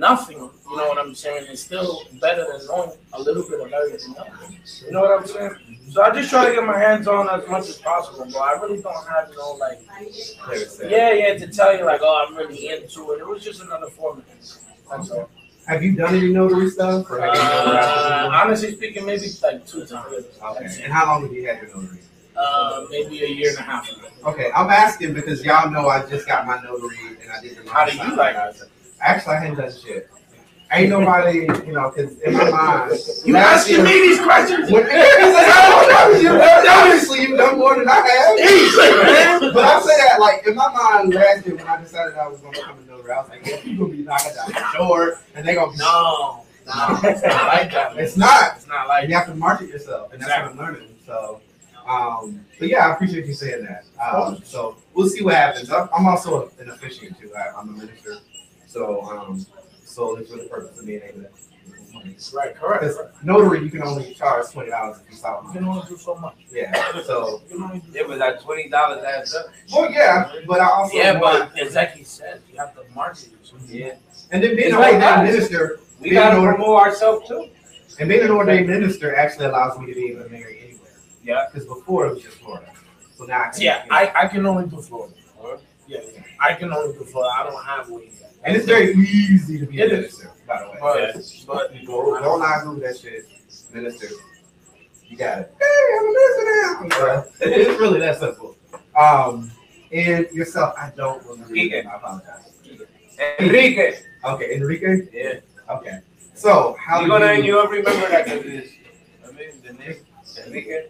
nothing, 0.00 0.38
you 0.38 0.76
know 0.76 0.88
what 0.88 0.98
I'm 0.98 1.14
saying, 1.14 1.46
is 1.46 1.62
still 1.62 2.02
better 2.20 2.44
than 2.50 2.66
knowing 2.66 2.92
a 3.12 3.20
little 3.22 3.44
bit 3.48 3.60
of 3.60 3.72
everything 3.72 4.14
else. 4.16 4.82
You 4.84 4.92
know 4.92 5.02
what 5.02 5.20
I'm 5.20 5.26
saying? 5.26 5.50
So 5.90 6.02
I 6.02 6.10
just 6.10 6.30
try 6.30 6.48
to 6.48 6.54
get 6.54 6.64
my 6.64 6.78
hands 6.78 7.06
on 7.06 7.28
as 7.28 7.46
much 7.48 7.68
as 7.68 7.78
possible, 7.78 8.24
but 8.32 8.38
I 8.38 8.52
really 8.60 8.80
don't 8.80 9.06
have 9.08 9.30
no 9.36 9.52
like 9.54 9.80
Clear 10.40 10.62
as 10.62 10.76
day. 10.78 10.90
yeah, 10.90 11.12
yeah, 11.12 11.38
to 11.38 11.46
tell 11.46 11.76
you 11.76 11.84
like, 11.84 12.00
oh 12.02 12.26
I'm 12.26 12.34
really 12.36 12.68
into 12.70 13.12
it. 13.12 13.20
It 13.20 13.26
was 13.28 13.44
just 13.44 13.60
another 13.62 13.90
form 13.90 14.18
of 14.18 14.28
it. 14.28 14.56
That's 14.90 15.10
all. 15.10 15.28
Have 15.66 15.82
you 15.84 15.92
done 15.94 16.14
any 16.16 16.32
notary 16.32 16.70
stuff? 16.70 17.08
Or 17.10 17.20
have 17.20 17.34
you 17.34 17.40
Uh, 17.40 18.30
honestly 18.32 18.74
speaking, 18.74 19.04
maybe 19.06 19.26
like 19.42 19.66
two 19.66 19.84
times. 19.86 20.24
Okay. 20.42 20.82
And 20.84 20.92
how 20.92 21.06
long 21.06 21.22
have 21.22 21.32
you 21.32 21.46
had 21.46 21.60
your 21.62 21.76
notary? 21.76 22.00
Uh, 22.34 22.86
maybe 22.90 23.22
a 23.22 23.28
year 23.28 23.50
and 23.50 23.58
a 23.58 23.62
half 23.62 23.88
ago. 23.90 24.08
Okay, 24.24 24.50
I'm 24.56 24.70
asking 24.70 25.12
because 25.12 25.44
y'all 25.44 25.70
know 25.70 25.88
I 25.88 26.06
just 26.06 26.26
got 26.26 26.46
my 26.46 26.60
notary 26.62 26.96
and 27.22 27.30
I 27.30 27.40
did 27.42 27.56
the. 27.58 27.70
How 27.70 27.84
do 27.84 27.96
you 27.96 28.16
like 28.16 28.36
it? 28.36 28.62
Actually, 29.00 29.34
I 29.36 29.40
hadn't 29.40 29.56
done 29.56 29.72
shit. 29.72 30.10
Ain't 30.72 30.90
nobody, 30.90 31.38
you 31.66 31.72
know, 31.72 31.90
because 31.90 32.16
in 32.20 32.32
my 32.32 32.48
mind. 32.48 32.92
You 33.24 33.36
asking 33.36 33.76
year- 33.76 33.84
me 33.84 33.92
these 33.92 34.20
questions? 34.20 34.70
When, 34.70 34.86
I 34.88 36.12
don't 36.12 36.22
know, 36.22 36.30
you, 36.30 36.40
obviously 36.70 37.22
you've 37.22 37.36
done 37.38 37.58
more 37.58 37.76
than 37.76 37.88
I 37.88 37.96
have. 37.96 39.52
But 39.52 39.64
I 39.64 39.80
say 39.82 39.96
that 39.96 40.20
like 40.20 40.46
in 40.46 40.54
my 40.54 40.72
mind 40.72 41.12
last 41.12 41.44
year 41.44 41.56
when 41.56 41.66
I 41.66 41.80
decided 41.80 42.14
I 42.14 42.28
was 42.28 42.40
gonna 42.40 42.52
become 42.56 42.78
a 42.78 42.82
notary, 42.86 43.10
I 43.10 43.20
was 43.20 43.28
like, 43.30 43.44
yeah, 43.46 43.56
gonna 43.76 43.88
be 43.88 43.98
knocking 44.02 44.32
down 44.34 44.46
the 44.48 44.78
door 44.78 45.18
and 45.34 45.46
they 45.46 45.54
gonna 45.56 45.76
No, 45.76 46.44
no, 46.66 46.98
it's 47.02 47.22
not 47.22 47.46
like 47.48 47.72
that. 47.72 47.96
man. 47.96 48.04
It's 48.04 48.16
not. 48.16 48.56
It's 48.56 48.68
not 48.68 48.86
like 48.86 49.08
You 49.08 49.14
have 49.16 49.26
to 49.26 49.34
market 49.34 49.70
yourself, 49.70 50.12
and 50.12 50.22
that's 50.22 50.30
what 50.30 50.52
I'm 50.52 50.56
learning. 50.56 50.88
So, 51.04 51.40
um, 51.84 52.44
but 52.60 52.68
yeah, 52.68 52.86
I 52.88 52.92
appreciate 52.94 53.26
you 53.26 53.34
saying 53.34 53.64
that. 53.64 53.84
Um, 54.00 54.40
so 54.44 54.76
we'll 54.94 55.08
see 55.08 55.22
what 55.24 55.34
happens. 55.34 55.72
I'm, 55.72 55.88
I'm 55.92 56.06
also 56.06 56.52
an 56.60 56.70
officiant 56.70 57.18
too. 57.18 57.32
I, 57.34 57.58
I'm 57.58 57.70
a 57.70 57.72
minister, 57.72 58.18
so 58.70 59.02
um, 59.02 59.44
so 59.84 60.16
it's 60.16 60.30
for 60.30 60.36
the 60.38 60.44
purpose 60.44 60.78
of 60.78 60.86
being 60.86 61.02
able 61.02 61.22
to. 61.22 62.36
right, 62.36 62.54
correct. 62.54 62.84
Notary, 63.24 63.64
you 63.64 63.70
can 63.70 63.82
only 63.82 64.14
charge 64.14 64.46
twenty 64.52 64.70
dollars 64.70 64.98
if 65.04 65.10
you 65.10 65.16
stop. 65.16 65.44
You 65.46 65.52
can 65.52 65.64
only 65.64 65.82
do 65.88 65.96
so 65.96 66.14
much. 66.14 66.36
Yeah. 66.52 66.70
So, 67.02 67.42
You 67.48 67.56
can 67.56 67.62
only 67.64 67.78
do 67.80 67.98
It 67.98 68.08
was 68.08 68.18
like 68.18 68.40
twenty 68.40 68.68
dollars 68.68 69.02
adds 69.04 69.34
up. 69.34 69.46
well, 69.72 69.90
yeah, 69.90 70.32
but 70.46 70.60
I 70.60 70.66
also 70.70 70.96
Yeah, 70.96 71.18
want- 71.20 71.50
but 71.54 71.60
as 71.60 71.74
Zeki 71.74 72.06
said, 72.06 72.42
you 72.50 72.58
have 72.58 72.74
to 72.76 72.82
market 72.94 73.30
yourself. 73.32 73.62
Yeah. 73.68 73.94
and 74.30 74.42
then 74.42 74.54
being 74.56 74.68
It's 74.68 74.74
an 74.74 74.80
like 74.80 74.94
ordained 74.94 75.02
that. 75.02 75.24
minister, 75.24 75.80
We 76.00 76.10
gotta 76.10 76.36
an 76.36 76.42
order- 76.42 76.54
promote 76.56 76.80
ourselves 76.80 77.28
too. 77.28 77.48
and 77.98 78.08
being 78.08 78.22
an 78.22 78.30
ordained 78.30 78.68
minister 78.68 79.14
actually 79.16 79.46
allows 79.46 79.76
me 79.78 79.86
to 79.86 79.94
be 79.94 80.10
able 80.12 80.22
to 80.24 80.28
marry 80.30 80.60
anywhere. 80.64 80.92
Yeah. 81.24 81.46
Because 81.50 81.66
before 81.66 82.06
it 82.06 82.14
was 82.14 82.22
just 82.22 82.36
Florida, 82.38 82.70
so 83.16 83.24
now 83.24 83.40
I 83.46 83.48
can. 83.48 83.60
Yeah, 83.62 83.84
I, 83.90 84.12
I 84.14 84.28
can 84.28 84.46
only 84.46 84.66
do 84.68 84.80
Florida. 84.80 85.14
Yeah, 85.88 85.98
yeah. 86.14 86.22
I 86.38 86.54
can 86.54 86.72
only 86.72 86.96
do 86.96 87.04
Florida. 87.04 87.32
I 87.36 87.42
don't 87.50 87.64
have 87.64 87.90
weed 87.90 88.12
yet. 88.20 88.29
And 88.42 88.56
it's 88.56 88.66
very 88.66 88.92
easy 88.94 89.58
to 89.58 89.66
be 89.66 89.82
a 89.82 89.86
minister, 89.88 90.30
by 90.46 90.62
the 90.62 90.70
way. 90.70 90.78
But, 90.80 91.14
but 91.46 91.86
go, 91.86 92.18
go 92.20 92.32
online, 92.32 92.64
Google 92.64 92.80
that 92.88 92.98
shit, 92.98 93.26
minister. 93.72 94.06
You 95.06 95.16
got 95.16 95.40
it. 95.40 95.54
Hey, 95.60 95.96
I'm 95.98 96.08
a 96.08 96.12
minister 96.12 96.98
now. 96.98 97.24
it's 97.40 97.80
really 97.80 98.00
that 98.00 98.18
simple. 98.18 98.56
Um, 98.98 99.50
and 99.92 100.26
yourself, 100.30 100.74
I 100.78 100.90
don't 100.96 101.22
remember. 101.26 101.52
name, 101.52 101.86
I 101.86 101.96
apologize. 101.96 102.50
Enrique. 103.40 103.98
Okay, 104.24 104.56
Enrique. 104.56 105.08
Yeah. 105.12 105.40
Okay. 105.74 106.00
So 106.34 106.76
how 106.80 107.00
You 107.00 107.06
do 107.06 107.10
gonna 107.12 107.34
you? 107.34 107.44
you'll 107.44 107.66
remember 107.66 108.08
that 108.08 108.24
because 108.24 108.70
I 109.28 109.32
mean 109.32 109.52
the 109.62 109.72
name 109.74 109.96
Enrique. 110.46 110.84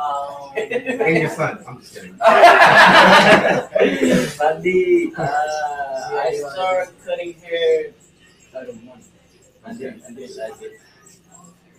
Um, 0.00 0.52
and 0.56 1.16
your 1.18 1.30
son. 1.30 1.64
I'm 1.68 1.80
just 1.80 1.94
kidding. 1.94 2.16
Sandy, 4.28 5.12
Uh, 5.16 5.22
I 5.22 5.24
started 6.52 6.94
cutting 7.04 7.32
hair 7.34 7.90
about 8.52 8.68
a 8.68 8.72
month. 8.74 9.08
I 9.64 9.72
didn't, 9.74 10.02
I 10.08 10.12
didn't 10.12 10.36
like 10.38 10.62
it. 10.62 10.80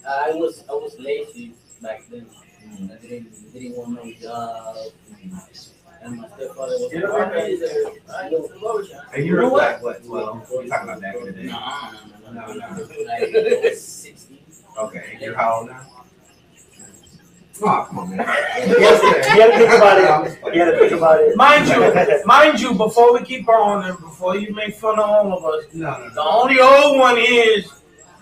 Uh, 0.06 0.24
I 0.28 0.32
was, 0.32 0.64
I 0.70 0.74
was 0.74 0.96
lazy 1.00 1.54
back 1.82 2.04
then. 2.10 2.26
I 2.92 2.96
didn't, 3.02 3.54
didn't 3.54 3.76
want 3.78 4.04
no 4.06 4.12
job. 4.14 4.76
And 6.04 6.18
my 6.18 6.28
stepfather 6.30 6.78
was 6.80 6.92
You 6.92 7.00
like, 7.02 7.10
know 7.10 7.14
what? 7.14 7.30
"Why 7.30 7.38
is 7.42 7.60
there- 7.60 7.92
I 8.16 8.30
go 8.30 8.48
to 8.48 8.54
the 8.54 8.60
barber 8.60 8.86
shop." 8.86 9.04
And 9.16 9.26
you 9.26 9.36
were 9.36 9.48
like 9.48 9.84
what? 9.84 10.04
Well, 10.06 10.46
you're 10.52 10.68
talking 10.68 10.90
about 10.90 11.02
back 11.02 11.16
in 11.16 11.26
the 11.26 11.32
day. 11.32 11.44
No, 11.46 11.92
no, 12.32 12.32
no, 12.32 12.34
no, 12.54 12.54
No, 12.54 12.70
no. 12.70 12.88
Like, 13.06 13.36
I 13.36 13.70
was 13.70 13.82
16. 13.86 14.38
Okay, 14.80 15.10
and 15.14 15.22
you're 15.22 15.36
how 15.36 15.60
old 15.60 15.70
now? 15.70 16.01
Come 17.62 18.10
man. 18.16 18.20
He 18.20 18.70
had 18.84 19.02
had 19.02 19.52
to 19.52 19.58
think 19.58 19.74
about 19.74 19.98
it. 20.26 20.54
He 20.54 20.60
had 20.60 20.66
to 20.72 20.80
think 20.80 20.92
about 20.94 21.20
it. 21.22 21.36
mind 21.36 21.68
you, 21.68 22.26
mind 22.26 22.60
you, 22.60 22.74
before 22.74 23.14
we 23.14 23.24
keep 23.24 23.48
on 23.48 23.86
and 23.86 23.98
before 24.00 24.36
you 24.36 24.54
make 24.54 24.76
fun 24.76 24.98
of 25.00 25.10
all 25.10 25.34
of 25.38 25.46
us, 25.46 25.66
No, 25.74 25.92
no, 26.00 26.10
the 26.10 26.16
no. 26.16 26.30
only 26.42 26.60
old 26.60 27.00
one 27.00 27.18
is 27.18 27.72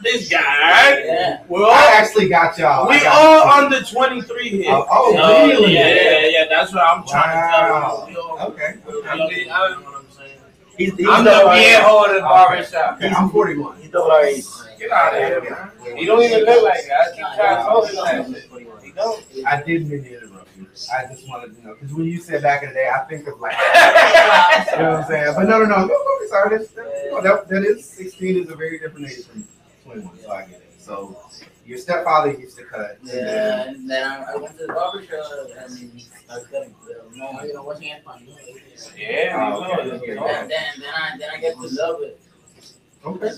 this 0.02 0.30
guy, 0.30 0.40
right? 0.40 1.04
Yeah. 1.06 1.44
We're 1.50 1.64
all, 1.64 1.72
I 1.72 1.92
actually 1.96 2.30
got 2.30 2.58
y'all. 2.58 2.88
We 2.88 3.00
got 3.02 3.16
all 3.16 3.62
you. 3.62 3.66
under 3.66 3.82
23 3.86 4.50
here. 4.50 4.72
Oh, 4.72 4.86
oh, 4.90 5.16
Oh, 5.18 5.48
really? 5.48 5.74
Yeah, 5.74 5.88
yeah, 5.94 6.26
yeah. 6.28 6.46
That's 6.50 6.74
what 6.74 6.82
I'm 6.84 7.06
trying 7.06 7.36
Wow. 7.36 7.52
to 7.52 7.60
tell 7.60 8.10
you. 8.10 8.16
We 8.16 8.22
all- 8.22 8.48
Okay. 8.50 8.74
I 9.10 9.16
mean, 9.16 9.30
I- 9.30 9.36
you 9.36 9.50
know 9.50 9.82
what 9.82 9.96
I'm 9.96 10.06
saying? 10.12 10.32
He's, 10.78 10.96
he's 10.96 11.08
I'm 11.10 11.26
the 11.26 11.46
our 11.46 11.54
age. 11.54 11.66
viejo 11.66 12.14
the 12.14 12.22
barbershop. 12.22 13.00
I'm 13.02 13.30
41. 13.30 13.78
He's 13.82 13.92
double 13.92 14.12
our 14.12 14.24
age. 14.24 14.46
Get 14.80 14.92
out 14.92 15.14
of 15.16 15.20
here, 15.20 15.42
man. 15.50 15.98
You 16.00 16.06
don't 16.06 16.24
even 16.24 16.46
look 16.46 16.64
like 16.64 16.86
that. 16.88 17.12
I 17.12 17.16
keep 17.16 17.26
trying 17.36 17.58
to 17.58 17.94
tell 17.94 18.60
you 18.60 18.68
that. 18.70 18.86
You 18.86 18.94
don't. 18.94 19.26
I 19.46 19.62
didn't 19.64 19.90
mean 19.90 20.04
to 20.04 20.18
interrupt 20.22 20.58
you. 20.58 20.68
I 20.94 21.06
just 21.14 21.28
wanted 21.28 21.56
to 21.58 21.68
know 21.68 21.74
because 21.76 21.94
when 21.94 22.06
you 22.06 22.20
said 22.20 22.42
back 22.42 22.64
in 22.64 22.70
the 22.70 22.76
day, 22.76 22.90
I 22.94 23.00
think 23.06 23.28
of 23.28 23.40
like, 23.40 23.52
you 24.72 24.78
know 24.84 24.92
what 24.92 25.00
I'm 25.02 25.08
saying. 25.08 25.34
But 25.36 25.44
no, 25.50 25.60
no, 25.60 25.66
no, 25.66 25.78
no, 25.80 25.88
no 25.88 26.28
sorry. 26.30 26.58
That's, 26.58 26.72
that, 26.72 27.02
you 27.06 27.12
know, 27.12 27.22
that, 27.22 27.48
that 27.50 27.64
is 27.64 27.86
16 27.90 28.44
is 28.44 28.50
a 28.50 28.56
very 28.56 28.80
different 28.80 29.08
age 29.12 29.26
from 29.26 29.46
21, 29.86 30.20
so 30.24 30.32
I 30.32 30.42
get 30.46 30.52
it. 30.62 30.74
So 30.80 31.18
your 31.66 31.78
stepfather 31.78 32.32
used 32.32 32.58
to 32.58 32.64
cut. 32.66 32.98
and 33.02 33.10
then- 33.10 33.26
Yeah, 33.26 33.70
and 33.70 33.90
then 33.90 34.04
I, 34.04 34.34
I 34.34 34.36
went 34.38 34.58
to 34.58 34.66
the 34.68 34.74
barber 34.74 35.04
shop 35.04 35.24
and 35.50 36.02
I 36.30 36.40
couldn't. 36.40 36.76
No, 37.16 37.42
you 37.44 37.54
know, 37.54 37.64
washing 37.64 37.90
hands 37.90 38.04
on 38.08 38.28
Yeah, 38.98 39.54
Oh, 39.56 39.84
you 39.84 39.92
okay. 39.92 39.92
know. 39.92 39.98
Then, 39.98 40.02
you 40.02 40.08
then, 40.08 40.16
know. 40.16 40.48
then 40.48 40.94
I, 40.96 41.18
then 41.18 41.30
I 41.36 41.38
get 41.40 41.56
to 41.56 41.68
love 41.68 42.02
it. 42.02 42.20
Okay. 43.06 43.32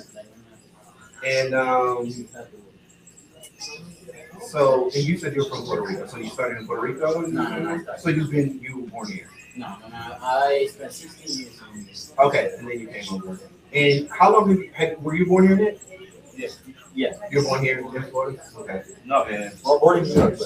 And 1.25 1.53
um, 1.53 2.11
so 4.47 4.85
and 4.85 5.03
you 5.03 5.17
said 5.17 5.35
you're 5.35 5.45
from 5.45 5.63
Puerto 5.63 5.83
Rico, 5.83 6.07
so 6.07 6.17
you 6.17 6.29
started 6.29 6.59
in 6.59 6.67
Puerto 6.67 6.81
Rico. 6.81 7.21
No, 7.21 7.57
no, 7.57 7.75
no, 7.75 7.85
So 7.97 8.09
you've 8.09 8.31
been 8.31 8.59
you 8.61 8.81
were 8.81 8.87
born 8.87 9.11
here. 9.11 9.29
No, 9.55 9.75
no, 9.81 9.87
no. 9.89 10.17
I 10.21 10.67
spent 10.71 10.91
16 10.93 11.39
years 11.39 11.61
in 11.73 11.85
this. 11.85 12.13
Okay, 12.17 12.53
and 12.57 12.67
then 12.67 12.79
you 12.79 12.87
came 12.87 13.13
over. 13.13 13.39
And 13.73 14.09
how 14.09 14.33
long 14.33 14.49
have 14.49 14.59
you, 14.59 14.69
had, 14.73 15.01
were 15.03 15.15
you 15.15 15.25
born 15.25 15.47
here? 15.47 15.75
Yes. 16.35 16.59
Yes. 16.93 17.17
You 17.29 17.39
were 17.39 17.45
born 17.45 17.63
here 17.63 17.79
in 17.79 18.03
Florida? 18.09 18.41
Okay. 18.57 18.83
No. 19.05 19.25
man. 19.25 19.51
Well, 19.63 19.79
born 19.79 19.99
in 19.99 20.03
New 20.05 20.13
York. 20.13 20.39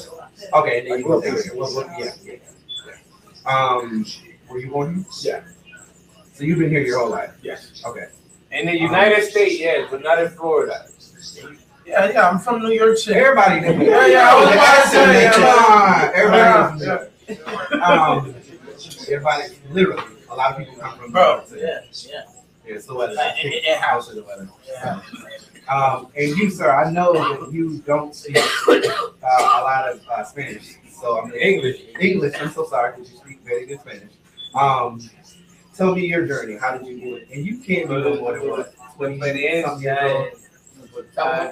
okay, 0.53 0.79
and 0.79 0.91
then 0.91 0.99
you 0.99 1.07
down 1.07 1.21
here. 1.21 1.43
Well, 1.55 1.75
well, 1.75 1.95
yeah, 1.97 2.11
yeah, 2.23 2.33
yeah. 3.45 3.51
Um, 3.51 4.05
were 4.49 4.59
you 4.59 4.69
born 4.69 5.05
here? 5.21 5.43
Yeah. 5.45 5.75
So 6.33 6.43
you've 6.43 6.59
been 6.59 6.69
here 6.69 6.81
your 6.81 6.99
whole 6.99 7.09
life? 7.09 7.31
Yes. 7.41 7.81
Okay. 7.85 8.07
In 8.51 8.65
the 8.67 8.77
United 8.79 9.23
States, 9.23 9.59
yes, 9.59 9.87
but 9.91 10.01
not 10.03 10.21
in 10.21 10.29
Florida. 10.29 10.87
Yeah, 11.85 12.09
yeah. 12.11 12.29
I'm 12.29 12.39
from 12.39 12.61
New 12.61 12.71
York 12.71 12.97
City. 12.97 13.19
Everybody. 13.19 13.61
Yeah, 13.85 14.07
yeah, 14.07 14.29
I 14.31 14.35
was 14.39 14.53
about 14.53 14.83
to 14.83 14.89
say. 14.89 15.31
Come 15.33 15.43
on, 15.43 16.11
everybody. 16.15 17.81
Um, 17.81 18.35
everybody, 19.09 19.43
literally, 19.71 20.03
a 20.29 20.35
lot 20.35 20.51
of 20.51 20.57
people 20.57 20.75
come 20.75 20.97
from. 20.97 21.11
Bro. 21.11 21.43
Yeah, 21.55 21.79
yeah. 21.91 22.23
Yeah, 22.65 22.75
it's 22.75 22.85
the 22.87 22.95
weather. 22.95 23.15
It- 23.17 23.77
House 23.77 24.09
of 24.09 24.15
the 24.15 24.23
weather. 24.23 24.47
Yeah. 24.67 25.01
Um, 25.67 26.07
and 26.15 26.37
you, 26.37 26.49
sir, 26.49 26.71
I 26.71 26.91
know 26.91 27.13
that 27.13 27.51
you 27.51 27.79
don't 27.79 28.15
speak 28.15 28.37
uh, 28.37 28.71
a 29.23 29.61
lot 29.63 29.89
of 29.91 30.01
uh, 30.07 30.23
Spanish, 30.23 30.75
so 30.91 31.19
I'm 31.21 31.33
English. 31.33 31.81
English. 31.99 32.33
I'm 32.39 32.51
so 32.51 32.65
sorry 32.67 32.91
because 32.95 33.11
you 33.11 33.17
speak 33.17 33.39
very 33.43 33.65
good 33.65 33.79
Spanish. 33.81 34.13
Um, 34.53 35.01
tell 35.77 35.93
me 35.95 36.05
your 36.07 36.25
journey. 36.27 36.57
How 36.57 36.77
did 36.77 36.87
you 36.87 36.99
do 36.99 37.15
it? 37.17 37.27
And 37.31 37.45
you 37.45 37.57
can't 37.59 37.89
no 37.89 38.01
than 38.01 38.23
what 38.23 38.35
twenty 38.95 39.19
something 39.19 39.81
years 39.83 40.01
old. 40.13 40.27
Ah, 41.17 41.51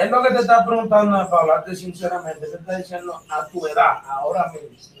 Es 0.00 0.10
lo 0.10 0.22
que 0.22 0.30
te 0.34 0.40
está 0.40 0.64
preguntando, 0.66 1.30
para 1.30 1.42
hablarte 1.42 1.74
sinceramente, 1.74 2.46
te 2.46 2.56
está 2.56 2.76
diciendo 2.76 3.22
a 3.30 3.46
tu 3.48 3.66
edad, 3.66 3.98
ahora 4.06 4.52
mismo. 4.52 4.98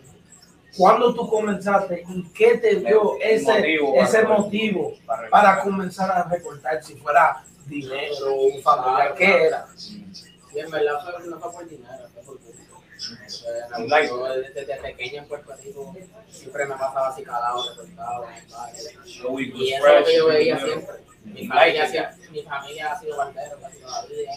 ¿Cuándo 0.76 1.14
tú 1.14 1.28
comenzaste 1.28 2.04
y 2.08 2.22
qué 2.30 2.56
te 2.58 2.76
dio 2.76 3.16
ese, 3.20 3.52
motivo 3.52 3.94
ese 3.96 4.22
para- 4.22 4.38
motivo 4.38 4.92
para 5.30 5.60
comenzar 5.60 6.10
a 6.10 6.22
recortar? 6.24 6.82
Si 6.82 6.94
fuera 6.96 7.42
dinero, 7.66 8.34
un 8.34 8.62
familiar, 8.62 9.14
¿qué 9.14 9.46
era? 9.46 9.66
Y 10.54 10.58
en 10.60 10.70
verdad 10.70 10.98
no 11.26 11.40
fue 11.40 11.52
por 11.52 11.68
dinero, 11.68 12.08
fue 12.14 12.22
por 12.22 12.38
gusto. 12.98 13.48
Eh, 13.48 13.80
me 13.80 13.86
Like- 13.88 14.08
gustó 14.08 14.32
desde, 14.34 14.52
desde 14.54 14.76
pequeño 14.80 15.22
en 15.22 15.28
Puerto 15.28 15.54
Rico 15.62 15.96
siempre 16.30 16.66
me 16.66 16.72
pasaba 16.76 17.08
así 17.08 17.22
calado, 17.22 17.68
recortado 17.70 18.28
en 18.28 18.34
el 18.36 18.46
barrio. 18.46 18.82
The 19.22 19.26
week 19.28 19.54
was 19.54 19.62
Y 19.62 19.72
eso 19.72 19.86
es 19.86 20.00
lo 20.00 20.04
que 20.06 20.16
yo 20.16 20.24
fresh. 20.26 20.36
veía 20.38 20.54
you 20.54 20.58
know. 20.58 20.66
siempre. 20.68 20.94
Mi 21.24 21.42
You 21.42 21.48
familia, 21.48 21.56
like 21.58 21.78
it. 21.84 21.90
siempre- 21.90 22.30
mi 22.30 22.42
familia 22.42 22.92
ha 22.92 23.00
sido 23.00 23.16
barbero 23.16 23.60
casi 23.60 23.78
toda 23.80 24.02
la 24.02 24.08
vida. 24.08 24.32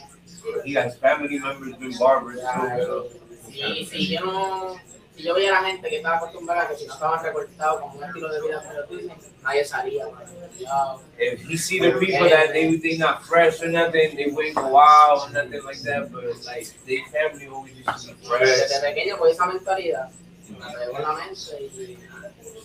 He 0.65 0.74
got 0.74 0.86
his 0.88 0.98
family 0.98 1.39
members 1.39 1.77
been 1.80 1.98
barbers 2.00 2.41
Ya, 2.41 2.77
too. 2.86 3.10
y 3.50 3.86
si 3.86 4.08
yo 4.08 4.22
no, 4.25 4.75
si 5.22 5.28
yo 5.28 5.36
veía 5.36 5.58
a 5.58 5.62
la 5.62 5.68
gente 5.70 5.88
que 5.90 5.98
estaba 5.98 6.18
acostumbrada 6.18 6.68
que 6.68 6.75
si 6.75 6.88
no 6.88 6.94
estaban 6.94 7.24
recortados 7.24 7.82
con 7.82 7.98
un 7.98 8.04
estilo 8.04 8.30
de 8.30 8.42
vida 8.42 8.63
como 8.88 9.16
nadie 9.44 9.66
salía. 9.66 10.06
If 11.18 11.42
he 11.48 11.58
see 11.58 11.80
the 11.80 11.92
people 12.00 12.30
that 12.30 12.51
they 12.54 12.75
they 12.78 12.98
not 12.98 13.24
fresh 13.24 13.62
or 13.62 13.70
nothing, 13.70 14.16
they 14.16 14.28
wouldn't 14.32 14.56
go 14.56 14.80
out 14.80 15.24
or 15.24 15.30
nothing 15.32 15.63
like 15.63 15.82
that. 15.84 16.12
But 16.12 16.24
like 16.46 16.68
their 16.86 17.06
family 17.12 17.48
always 17.48 17.74
used 17.75 18.08
to 18.08 18.16
be 18.16 18.28
fresh. 18.28 18.48
Desde 18.48 18.80
pequeño 18.82 19.18
con 19.18 19.30
esa 19.30 19.46
mentalidad, 19.46 20.10
me 20.50 20.58
pegó 20.58 20.98
en 20.98 21.04
la 21.04 21.13
mente 21.13 21.62
y 21.62 21.98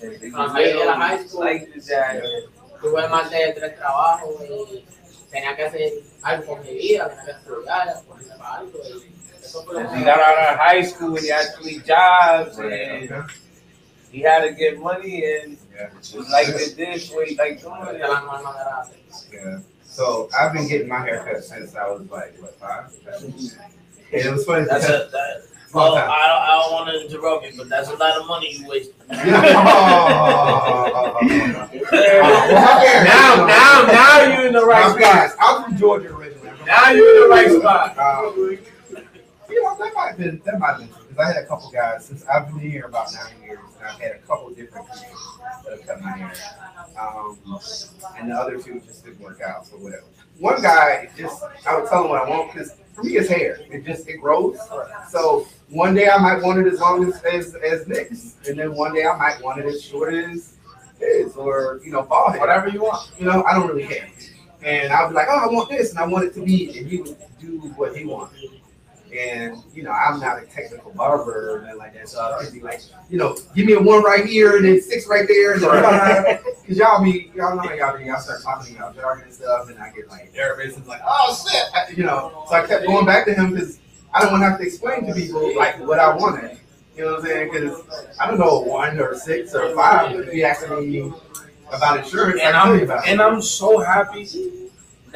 And 0.03 0.21
they 0.21 0.31
Cuando 0.31 0.59
llegué 0.59 0.83
a 0.83 0.87
la 0.87 0.97
high 0.97 1.17
just 1.17 1.31
school. 1.31 1.45
like 1.45 1.73
that. 1.89 2.23
tuve 2.81 3.09
más 3.09 3.31
de 3.31 3.53
tres 3.55 3.77
trabajos 3.77 4.35
y 4.45 4.85
tenía 5.31 5.57
que 5.57 5.65
hacer 5.65 5.93
algo 6.23 6.47
con 6.47 6.63
mi 6.63 6.75
vida, 6.75 7.09
tenía 7.09 7.25
que 7.25 7.31
estudiar, 7.31 8.03
ponerme 8.07 8.37
para 8.37 8.55
algo. 8.59 8.79
Y 8.85 9.16
eso 9.57 9.63
fue 9.65 9.75
lo 9.75 9.81
And 9.81 9.89
que 9.91 9.99
he 9.99 10.05
got 10.05 10.19
out 10.19 10.39
of 10.55 10.59
high 10.59 10.83
school 10.83 11.17
and 11.17 11.21
he 11.25 11.29
had 11.31 11.47
three 11.61 11.79
jobs 11.81 12.59
and 12.59 13.25
he 14.13 14.21
had 14.21 14.43
to 14.45 14.53
get 14.53 14.79
money 14.81 15.25
and 15.25 15.59
Yeah. 15.75 15.91
he 16.03 16.19
liked 16.19 16.49
it 16.61 16.77
this 16.77 17.11
way, 17.11 17.37
like 17.39 17.61
doing 17.61 17.83
it. 17.83 18.01
la 18.01 18.21
mejor 18.21 18.43
manera 18.43 18.87
de 18.89 18.97
hacer. 19.11 19.33
Yeah. 19.33 19.59
So 19.85 20.29
I've 20.39 20.53
been 20.53 20.67
getting 20.69 20.89
my 20.89 21.01
haircut 21.01 21.43
since 21.45 21.75
I 21.77 21.89
was 21.91 22.03
like 22.11 22.35
what 22.41 22.55
five? 22.59 22.91
seven? 23.05 23.35
And 24.13 24.23
it 24.25 24.31
was 24.33 24.45
funny 24.47 24.65
That's 24.69 24.87
a, 24.89 25.09
that, 25.13 25.43
well. 25.75 25.97
I 25.97 26.01
don't, 26.01 26.11
I 26.11 26.63
don't 26.63 26.73
want 26.73 26.89
to 26.91 27.07
interrupt 27.07 27.45
you, 27.47 27.53
but 27.59 27.69
that's 27.69 27.89
a 27.91 27.95
lot 27.97 28.17
of 28.21 28.27
money 28.27 28.55
you 28.57 28.67
wasted. 28.69 28.95
Now, 31.97 33.47
now, 33.47 33.87
now 33.93 34.23
you're 34.23 34.47
in 34.47 34.53
the 34.53 34.65
right 34.65 34.89
spot. 34.91 35.01
guys, 35.01 35.33
I'm 35.41 35.65
from 35.65 35.77
Georgia 35.77 36.15
originally. 36.15 36.51
Now 36.67 36.91
you're 36.91 37.15
in 37.17 37.23
the 37.23 37.29
right 37.29 37.51
spot. 37.51 37.99
Um, 37.99 38.59
you 39.57 39.63
know, 39.63 39.75
that 39.79 39.95
might 39.95 40.09
have 40.09 40.19
been 40.19 40.43
that 40.45 40.59
might 40.59 40.73
have 40.73 40.79
been 40.81 40.89
true 40.89 41.05
because 41.09 41.19
I 41.19 41.27
had 41.33 41.37
a 41.43 41.47
couple 41.47 41.71
guys 41.71 42.05
since 42.05 42.27
I've 42.27 42.47
been 42.47 42.59
here 42.59 42.85
about 42.85 43.09
nine 43.15 43.43
years, 43.43 43.59
and 43.79 43.89
I've 43.89 43.99
had 43.99 44.13
a 44.13 44.19
couple 44.19 44.51
different 44.51 44.87
people 44.93 45.19
that 45.65 45.79
have 45.79 45.87
cut 45.87 46.01
my 46.03 46.11
hair. 46.11 46.33
Um, 47.01 47.39
and 48.19 48.31
the 48.31 48.35
other 48.35 48.61
two 48.61 48.81
just 48.81 49.05
didn't 49.05 49.21
work 49.21 49.41
out, 49.41 49.67
so 49.67 49.77
whatever. 49.77 50.05
One 50.39 50.61
guy 50.61 51.09
just 51.17 51.43
I 51.67 51.81
would 51.81 51.89
tell 51.89 52.05
him 52.05 52.11
what 52.11 52.23
I 52.23 52.29
want 52.29 52.53
because 52.53 52.75
for 52.93 53.03
me 53.03 53.17
it's 53.17 53.31
hair. 53.31 53.59
It 53.71 53.87
just 53.87 54.07
it 54.09 54.19
grows. 54.19 54.59
So 55.09 55.49
one 55.71 55.95
day 55.95 56.11
I 56.11 56.19
might 56.19 56.43
want 56.43 56.59
it 56.59 56.71
as 56.71 56.79
long 56.79 57.09
as 57.09 57.23
as, 57.23 57.55
as 57.55 57.89
Nick's, 57.89 58.37
and 58.47 58.59
then 58.59 58.75
one 58.75 58.95
day 58.95 59.07
I 59.07 59.17
might 59.17 59.43
want 59.43 59.59
it 59.59 59.65
as 59.65 59.83
short 59.83 60.13
as 60.13 60.59
his, 61.01 61.35
or 61.35 61.81
you 61.83 61.93
know, 61.93 62.03
bald 62.03 62.33
head. 62.33 62.41
Whatever 62.41 62.69
you 62.69 62.83
want. 62.83 63.11
You 63.19 63.25
know, 63.25 63.43
I 63.45 63.55
don't 63.55 63.69
really 63.69 63.87
care. 63.87 64.11
And 64.63 64.93
I'll 64.93 65.09
be 65.09 65.15
like, 65.15 65.29
oh, 65.31 65.49
I 65.49 65.53
want 65.53 65.71
this, 65.71 65.91
and 65.91 65.99
I 65.99 66.07
want 66.07 66.25
it 66.25 66.35
to 66.35 66.45
be, 66.45 66.77
and 66.79 66.89
he 66.89 67.01
would 67.01 67.17
do 67.39 67.61
what 67.77 67.97
he 67.97 68.05
wanted. 68.05 68.51
And 69.15 69.63
you 69.73 69.83
know, 69.83 69.93
I'm 69.93 70.21
not 70.21 70.43
a 70.43 70.47
technical 70.47 70.93
barber 70.93 71.55
or 71.55 71.59
anything 71.61 71.79
like 71.79 71.95
that, 71.95 72.09
so 72.09 72.21
I 72.21 72.45
could 72.45 72.53
be 72.53 72.61
like, 72.61 72.83
you 73.09 73.19
know, 73.19 73.37
give 73.55 73.67
me 73.67 73.75
a 73.75 73.81
one 73.81 74.03
right 74.03 74.27
here 74.27 74.57
and 74.57 74.65
then 74.65 74.81
six 74.81 75.07
right 75.07 75.27
there, 75.29 75.55
and 75.55 75.63
then 75.63 76.39
because 76.63 76.77
y'all 76.77 77.03
be, 77.03 77.31
y'all 77.35 77.57
know 77.57 77.73
y'all 77.73 77.97
be, 77.97 78.05
y'all 78.05 78.21
start 78.21 78.43
talking 78.43 78.77
y'all 78.77 78.93
jargon 78.93 79.25
and 79.25 79.35
stuff, 79.35 79.71
and 79.71 79.79
I 79.79 79.91
get 79.91 80.09
like 80.09 80.35
nervous 80.35 80.77
and 80.77 80.87
like, 80.87 81.01
oh 81.07 81.37
shit, 81.49 81.97
you 81.97 82.05
know. 82.05 82.45
So 82.49 82.57
I 82.57 82.67
kept 82.67 82.87
going 82.87 83.07
back 83.07 83.27
to 83.27 83.35
him 83.35 83.53
because 83.53 83.79
I 84.13 84.21
don't 84.21 84.33
want 84.33 84.43
to 84.43 84.51
have 84.51 84.59
to 84.59 84.67
explain 84.67 85.07
to 85.07 85.15
people 85.15 85.57
like 85.57 85.79
what 85.87 85.99
I 85.99 86.15
wanted. 86.15 86.59
You 86.97 87.05
know 87.05 87.13
what 87.13 87.21
I'm 87.21 87.27
saying? 87.27 87.53
Because 87.53 88.15
I 88.19 88.27
don't 88.27 88.39
know 88.39 88.49
a 88.65 88.69
one 88.69 88.99
or 88.99 89.11
a 89.11 89.19
six 89.19 89.55
or 89.55 89.75
five. 89.75 90.19
If 90.19 90.35
you 90.35 90.45
asking 90.45 90.91
me 90.91 91.13
about 91.73 91.99
insurance, 91.99 92.41
And 92.43 92.57
I 92.57 92.65
tell 92.65 92.75
you 92.75 92.83
I'm 92.83 92.91
about 92.91 93.07
it. 93.07 93.11
and 93.11 93.21
I'm 93.21 93.43
so 93.43 93.79
happy 93.79 94.27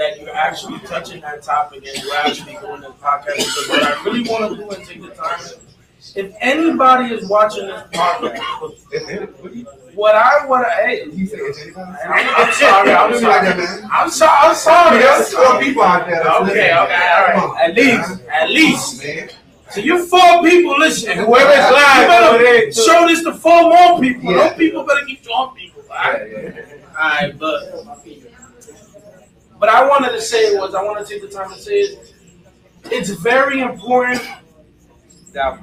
that 0.01 0.19
you're 0.21 0.35
actually 0.35 0.79
touching 0.81 1.21
that 1.21 1.43
topic 1.43 1.87
and 1.87 2.03
you're 2.03 2.15
actually 2.17 2.57
doing 2.61 2.81
this 2.81 2.91
podcast 3.03 3.37
because 3.37 3.69
what 3.69 3.83
I 3.83 4.03
really 4.05 4.23
want 4.29 4.51
to 4.53 4.57
do 4.63 4.71
and 4.71 4.85
take 4.87 5.03
the 5.03 5.11
time. 5.11 5.41
If 6.17 6.35
anybody 6.41 7.15
is 7.15 7.29
watching 7.29 7.67
this 7.67 7.83
podcast, 7.93 8.41
what 9.43 9.55
you- 9.55 9.67
I 10.03 10.47
would 10.47 10.65
hey, 10.67 11.05
You 11.13 11.27
say 11.27 11.37
it's 11.37 11.61
anybody? 11.61 11.99
I'm, 12.09 12.47
I'm 12.47 12.53
sorry, 12.55 12.91
I'm 12.93 13.21
sorry. 13.21 13.65
I'm 13.93 14.11
sorry, 14.11 14.39
I'm 14.49 14.55
sorry. 14.55 14.99
There's 14.99 15.35
four 15.35 15.61
people 15.61 15.83
out 15.83 16.07
there. 16.07 16.23
Okay, 16.23 16.73
okay, 16.73 16.75
all 16.75 16.83
right. 16.83 17.61
At 17.69 17.75
least, 17.75 18.23
at 18.33 18.49
least. 18.51 19.03
So 19.73 19.81
you 19.81 20.05
four 20.07 20.43
people 20.43 20.79
listening. 20.79 21.19
Whoever's 21.19 21.55
you 21.69 21.75
live 21.75 22.09
better 22.09 22.39
there, 22.39 22.65
too. 22.67 22.73
show 22.73 23.07
this 23.07 23.23
to 23.25 23.35
four 23.35 23.63
more 23.69 24.01
people. 24.01 24.33
Yeah. 24.33 24.49
Those 24.49 24.57
people 24.59 24.85
better 24.85 25.05
keep 25.07 25.23
showing 25.23 25.55
people. 25.55 25.83
All 25.91 25.97
Yeah, 25.97 26.11
right, 26.13 26.31
yeah. 26.33 26.99
all 26.99 27.11
right, 27.11 27.39
but 27.39 27.63
but 29.61 29.69
I 29.69 29.87
wanted 29.87 30.13
to 30.13 30.23
say 30.23 30.39
it 30.47 30.59
was 30.59 30.75
I 30.75 30.83
want 30.83 31.07
to 31.07 31.13
take 31.13 31.23
the 31.23 31.29
time 31.29 31.53
to 31.53 31.61
say 31.61 31.81
it. 31.81 32.15
It's 32.87 33.11
very 33.11 33.61
important. 33.61 34.23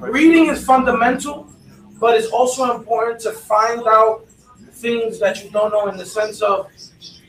Reading 0.00 0.46
is 0.46 0.64
fundamental, 0.64 1.48
but 2.00 2.16
it's 2.16 2.28
also 2.28 2.74
important 2.78 3.20
to 3.22 3.32
find 3.32 3.82
out 3.86 4.24
things 4.70 5.18
that 5.18 5.42
you 5.42 5.50
don't 5.50 5.72
know 5.72 5.88
in 5.88 5.96
the 5.96 6.06
sense 6.06 6.40
of 6.40 6.70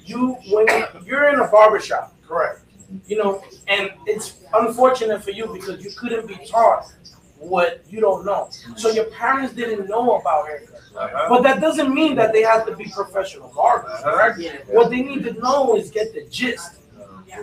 you 0.06 0.38
when 0.52 0.68
you're 1.06 1.30
in 1.30 1.40
a 1.40 1.48
barbershop, 1.48 2.16
correct? 2.26 2.62
You 3.08 3.18
know, 3.18 3.44
and 3.68 3.90
it's 4.06 4.38
unfortunate 4.54 5.24
for 5.24 5.32
you 5.32 5.48
because 5.48 5.84
you 5.84 5.92
couldn't 5.98 6.28
be 6.28 6.38
taught 6.46 6.94
what 7.40 7.82
you 7.90 8.02
don't 8.02 8.26
know. 8.26 8.50
So 8.76 8.90
your 8.90 9.06
parents 9.06 9.54
didn't 9.54 9.90
know 9.90 10.20
about 10.20 10.48
haircuts. 10.48 10.96
Uh-huh. 10.96 11.30
But 11.30 11.44
that 11.44 11.62
doesn't 11.62 11.94
mean 11.94 12.16
that 12.16 12.34
they 12.34 12.42
have 12.42 12.66
to 12.66 12.76
be 12.76 12.86
professional 12.90 13.52
barbers, 13.56 14.00
correct? 14.04 14.40
Yeah. 14.40 14.58
What 14.68 14.90
they 14.90 15.02
need 15.02 15.24
to 15.24 15.34
know 15.34 15.76
is 15.76 15.90
get 15.90 16.14
the 16.14 16.26
gist, 16.26 16.76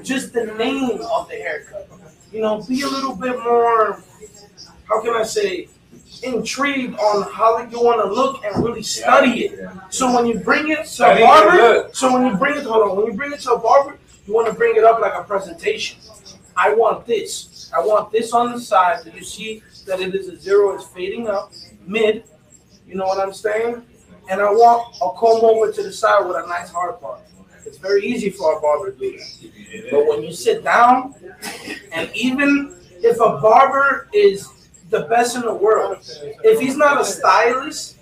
just 0.03 0.33
the 0.33 0.47
name 0.47 1.01
of 1.01 1.29
the 1.29 1.37
haircut. 1.37 1.89
You 2.33 2.43
know, 2.43 2.63
be 2.63 2.83
a 2.83 2.89
little 2.89 3.15
bit 3.15 3.39
more, 3.39 4.03
how 4.89 5.01
can 5.03 5.15
I 5.15 5.23
say, 5.23 5.69
intrigued 6.23 6.99
on 6.99 7.33
how 7.33 7.59
you 7.59 7.81
want 7.81 8.03
to 8.03 8.13
look 8.13 8.45
and 8.45 8.65
really 8.65 8.83
study 8.83 9.47
it. 9.47 9.69
So 9.91 10.15
when 10.15 10.27
you 10.27 10.39
bring 10.39 10.71
it 10.71 10.87
to 10.87 11.05
a 11.05 11.21
barber, 11.21 11.91
so 11.93 12.13
when 12.13 12.27
you 12.27 12.37
bring 12.37 12.57
it, 12.57 12.65
hold 12.65 12.91
on, 12.91 12.97
when 12.97 13.07
you 13.07 13.13
bring 13.13 13.33
it 13.33 13.41
to 13.41 13.53
a 13.53 13.59
barber, 13.59 13.99
you 14.27 14.35
want 14.35 14.49
to 14.49 14.53
bring 14.53 14.77
it 14.77 14.85
up 14.85 15.01
like 15.01 15.15
a 15.15 15.23
presentation. 15.23 15.99
I 16.57 16.75
want 16.75 17.07
this. 17.07 17.71
I 17.75 17.81
want 17.81 18.11
this 18.11 18.33
on 18.33 18.53
the 18.53 18.61
side. 18.61 19.03
So 19.03 19.11
you 19.11 19.23
see 19.23 19.63
that 19.87 20.01
it 20.01 20.15
is 20.15 20.29
a 20.29 20.37
zero, 20.39 20.77
is 20.77 20.85
fading 20.85 21.29
up, 21.29 21.53
mid. 21.87 22.25
You 22.87 22.95
know 22.95 23.07
what 23.07 23.19
I'm 23.19 23.33
saying? 23.33 23.83
And 24.29 24.41
I 24.41 24.51
want 24.51 24.97
a 24.97 25.11
comb 25.19 25.45
over 25.45 25.73
to 25.73 25.83
the 25.83 25.93
side 25.93 26.27
with 26.27 26.37
a 26.37 26.47
nice 26.49 26.71
hard 26.71 27.01
part. 27.01 27.21
It's 27.65 27.79
very 27.79 28.05
easy 28.05 28.31
for 28.31 28.57
a 28.57 28.61
barber 28.61 28.93
to 28.93 28.99
do 28.99 29.19
that. 29.19 29.91
But 29.91 30.07
when 30.07 30.23
you 30.23 30.33
sit 30.33 30.63
down, 30.63 31.15
and 31.93 32.11
even 32.15 32.77
if 33.03 33.17
a 33.17 33.41
barber 33.41 34.09
is 34.13 34.49
the 34.91 35.03
best 35.03 35.35
in 35.37 35.43
the 35.43 35.55
world, 35.55 35.99
if 36.45 36.61
he's 36.61 36.77
not 36.77 37.01
a 37.01 37.05
stylist, 37.05 37.97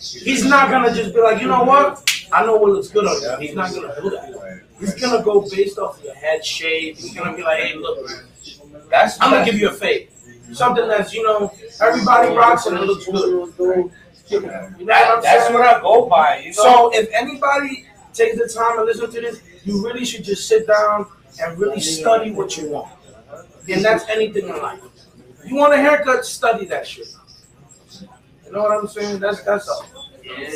he's 0.00 0.44
not 0.44 0.70
gonna 0.70 0.94
just 0.94 1.14
be 1.14 1.20
like, 1.20 1.40
you 1.42 1.48
know 1.48 1.64
what? 1.64 2.08
I 2.32 2.46
know 2.46 2.56
what 2.56 2.72
looks 2.72 2.88
good 2.88 3.06
on 3.06 3.20
you. 3.20 3.46
He's 3.46 3.54
not 3.54 3.74
gonna 3.74 3.94
do 4.00 4.10
that. 4.10 4.62
He's 4.80 4.94
gonna 4.94 5.22
go 5.22 5.42
based 5.48 5.78
off 5.78 6.02
your 6.02 6.14
head 6.14 6.44
shape. 6.44 6.96
He's 6.96 7.14
gonna 7.14 7.36
be 7.36 7.42
like, 7.42 7.62
hey, 7.62 7.76
look, 7.76 8.10
That's 8.88 9.20
I'm 9.20 9.30
gonna 9.30 9.44
give 9.44 9.58
you 9.60 9.68
a 9.68 9.72
fade. 9.72 10.08
Something 10.52 10.88
that's, 10.88 11.12
you 11.14 11.22
know, 11.24 11.52
everybody 11.80 12.34
rocks 12.34 12.66
and 12.66 12.76
it 12.78 12.82
looks 12.82 13.06
good. 13.06 13.90
You 14.30 14.40
know 14.40 14.48
what 14.76 15.18
I'm 15.18 15.22
That's 15.22 15.50
what 15.50 15.62
I 15.62 15.80
go 15.80 16.06
by. 16.06 16.38
You 16.38 16.46
know. 16.46 16.52
So 16.52 16.90
if 16.94 17.08
anybody 17.12 17.86
takes 18.14 18.36
the 18.36 18.48
time 18.48 18.78
to 18.78 18.84
listen 18.84 19.10
to 19.10 19.20
this, 19.20 19.42
you 19.64 19.84
really 19.84 20.04
should 20.04 20.24
just 20.24 20.48
sit 20.48 20.66
down 20.66 21.06
and 21.40 21.58
really 21.58 21.80
study 21.80 22.30
what 22.32 22.56
you 22.56 22.68
want. 22.70 22.92
And 23.68 23.84
that's 23.84 24.08
anything 24.08 24.48
in 24.48 24.56
life. 24.62 24.80
You 25.44 25.56
want 25.56 25.74
a 25.74 25.76
haircut, 25.76 26.24
study 26.24 26.66
that 26.66 26.86
shit. 26.86 27.08
You 28.44 28.52
know 28.52 28.62
what 28.62 28.72
I'm 28.78 28.86
saying? 28.86 29.20
That's 29.20 29.42
that's 29.42 29.68
all. 29.68 29.86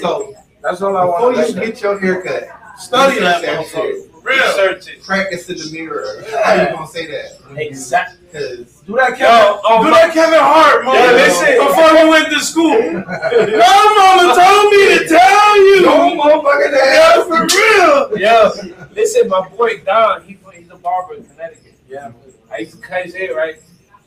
So 0.01 0.35
That's 0.63 0.83
all 0.83 0.97
I 0.97 1.07
before 1.07 1.33
want. 1.33 1.49
you 1.49 1.55
get 1.55 1.81
your 1.81 1.99
haircut, 1.99 2.49
Study 2.79 3.21
that 3.21 3.43
research 3.59 3.71
shit. 3.71 4.11
Real. 4.27 4.37
Research 4.49 4.89
it. 4.89 5.03
Practice 5.05 5.49
in 5.49 5.57
the 5.59 5.71
mirror. 5.73 6.25
How 6.45 6.55
you 6.55 6.69
gonna 6.75 6.87
say 6.89 7.07
that? 7.07 7.39
Exactly. 7.57 8.19
Because 8.27 8.81
Do 8.83 8.97
that, 8.97 9.11
Kevin. 9.11 9.25
Yo, 9.27 9.61
oh, 9.65 9.85
do 9.85 9.91
my- 9.91 9.99
that, 9.99 10.13
Kevin 10.13 10.41
Hart, 10.41 10.85
man. 10.85 10.95
Yo, 10.95 11.13
listen. 11.17 11.67
Before 11.67 11.91
you 11.99 12.11
went 12.11 12.29
to 12.33 12.41
school. 12.41 12.79
no, 12.93 13.95
mama 13.95 14.35
told 14.35 14.73
me 14.73 14.99
to 14.99 15.09
tell 15.09 15.57
you. 15.67 15.83
no 15.83 16.17
motherfucking 16.17 16.73
Yeah, 16.73 17.15
ass. 17.17 17.27
for 17.29 17.47
real. 17.47 18.19
Yo, 18.19 18.87
listen, 18.95 19.29
my 19.29 19.49
boy 19.49 19.79
Don, 19.85 20.25
he 20.25 20.39
he's 20.55 20.71
a 20.71 20.77
barber 20.77 21.15
in 21.15 21.25
Connecticut. 21.25 21.75
Yeah. 21.89 22.11
I 22.51 22.59
used 22.59 22.73
to 22.73 22.79
cut 22.79 23.05
his 23.05 23.15
hair, 23.15 23.35
right? 23.35 23.57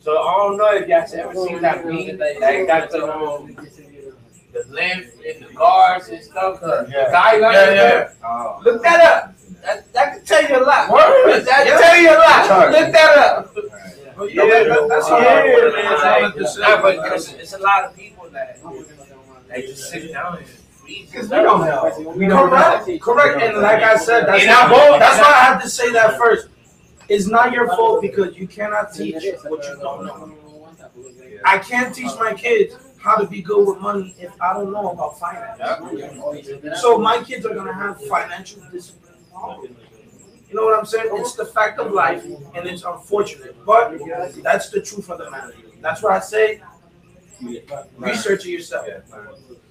So 0.02 0.18
I 0.18 0.36
don't 0.38 0.58
know 0.58 0.74
if 0.76 0.88
y'all 0.88 1.22
ever 1.22 1.34
seen 1.48 1.62
that 1.62 1.86
meme 1.86 2.18
that 2.18 2.66
got 2.68 2.90
the 2.90 3.06
um, 3.06 3.56
the 4.52 4.66
length 4.70 5.16
and 5.28 5.46
the 5.46 5.54
guards 5.54 6.10
and 6.10 6.22
stuff. 6.24 6.60
The 6.62 6.88
Yeah. 6.92 7.12
guidelines. 7.14 7.54
Yeah, 7.54 7.74
yeah. 7.74 8.10
Oh. 8.26 8.62
Look 8.66 8.82
that 8.84 9.02
up. 9.02 9.36
That, 9.62 9.94
that 9.94 10.14
can 10.16 10.26
tell 10.26 10.44
you 10.50 10.64
a 10.64 10.64
lot. 10.66 10.90
Word. 10.92 11.42
That 11.46 11.68
Yeah. 11.68 11.78
tell 11.80 11.98
you 11.98 12.10
a 12.10 12.18
lot. 12.18 12.46
Sorry. 12.46 12.72
Look 12.72 12.92
that 12.94 13.18
up. 13.18 13.56
But 14.18 14.34
yeah, 14.34 14.44
that, 14.46 14.86
that's 14.90 15.06
all 15.08 15.22
Yeah, 15.22 15.28
I 15.28 15.44
wanted, 15.46 15.74
man, 15.74 15.74
man. 15.74 15.84
That's 15.92 16.04
all 16.04 16.10
I 16.10 16.12
like, 16.12 16.22
wanted 16.22 16.38
to 16.40 16.48
say. 16.48 16.62
nah, 16.62 16.82
but 16.82 17.14
it's, 17.14 17.34
it's 17.34 17.54
a 17.54 17.58
lot 17.60 17.86
of 17.86 17.96
people 17.96 18.30
that 18.32 18.60
they 19.50 19.62
just 19.62 19.90
sit 19.90 20.12
down 20.12 20.38
and 20.38 20.46
freeze. 20.46 21.10
Because 21.12 21.30
we 21.30 21.38
don't 21.38 21.62
know. 21.62 22.14
We 22.16 22.28
don't 22.28 22.50
know. 22.50 22.84
Correct, 22.86 23.02
correct. 23.02 23.42
And 23.42 23.58
like 23.62 23.82
I 23.84 23.96
said, 23.98 24.26
that's, 24.28 24.42
And 24.44 24.52
I 24.52 24.72
why, 24.72 25.00
that's 25.00 25.20
why 25.20 25.32
I 25.32 25.44
have 25.46 25.62
to 25.64 25.70
say 25.70 25.92
that 25.94 26.18
first. 26.18 26.48
It's 27.08 27.28
not 27.28 27.54
your 27.54 27.68
fault 27.70 28.02
because 28.02 28.36
you 28.38 28.48
cannot 28.48 28.94
teach 28.94 29.24
what 29.44 29.64
you 29.68 29.78
don't 29.82 30.06
know. 30.06 30.36
I 31.46 31.58
can't 31.58 31.96
teach 31.96 32.12
my 32.20 32.34
kids 32.34 32.76
how 33.00 33.16
to 33.16 33.26
be 33.26 33.42
good 33.42 33.66
with 33.68 33.80
money 33.80 34.14
if 34.20 34.32
I 34.42 34.54
don't 34.54 34.72
know 34.74 34.92
about 34.92 35.18
finance. 35.18 36.82
So 36.82 36.98
my 36.98 37.24
kids 37.24 37.46
are 37.46 37.56
gonna 37.56 37.74
have 37.74 38.04
financial 38.06 38.62
discipline. 38.72 39.09
You 40.50 40.56
know 40.56 40.66
what 40.66 40.78
I'm 40.80 40.86
saying? 40.86 41.10
It's 41.14 41.34
the 41.34 41.46
fact 41.46 41.80
of 41.80 41.92
life, 41.92 42.26
and 42.56 42.68
it's 42.68 42.84
unfortunate, 42.84 43.56
but 43.66 44.00
that's 44.44 44.70
the 44.70 44.82
truth 44.82 45.10
of 45.10 45.20
the 45.20 45.30
matter. 45.30 45.54
That's 45.82 46.02
why 46.02 46.18
I 46.18 46.20
say, 46.20 46.62
research 47.98 48.46
it 48.46 48.50
yourself. 48.50 48.88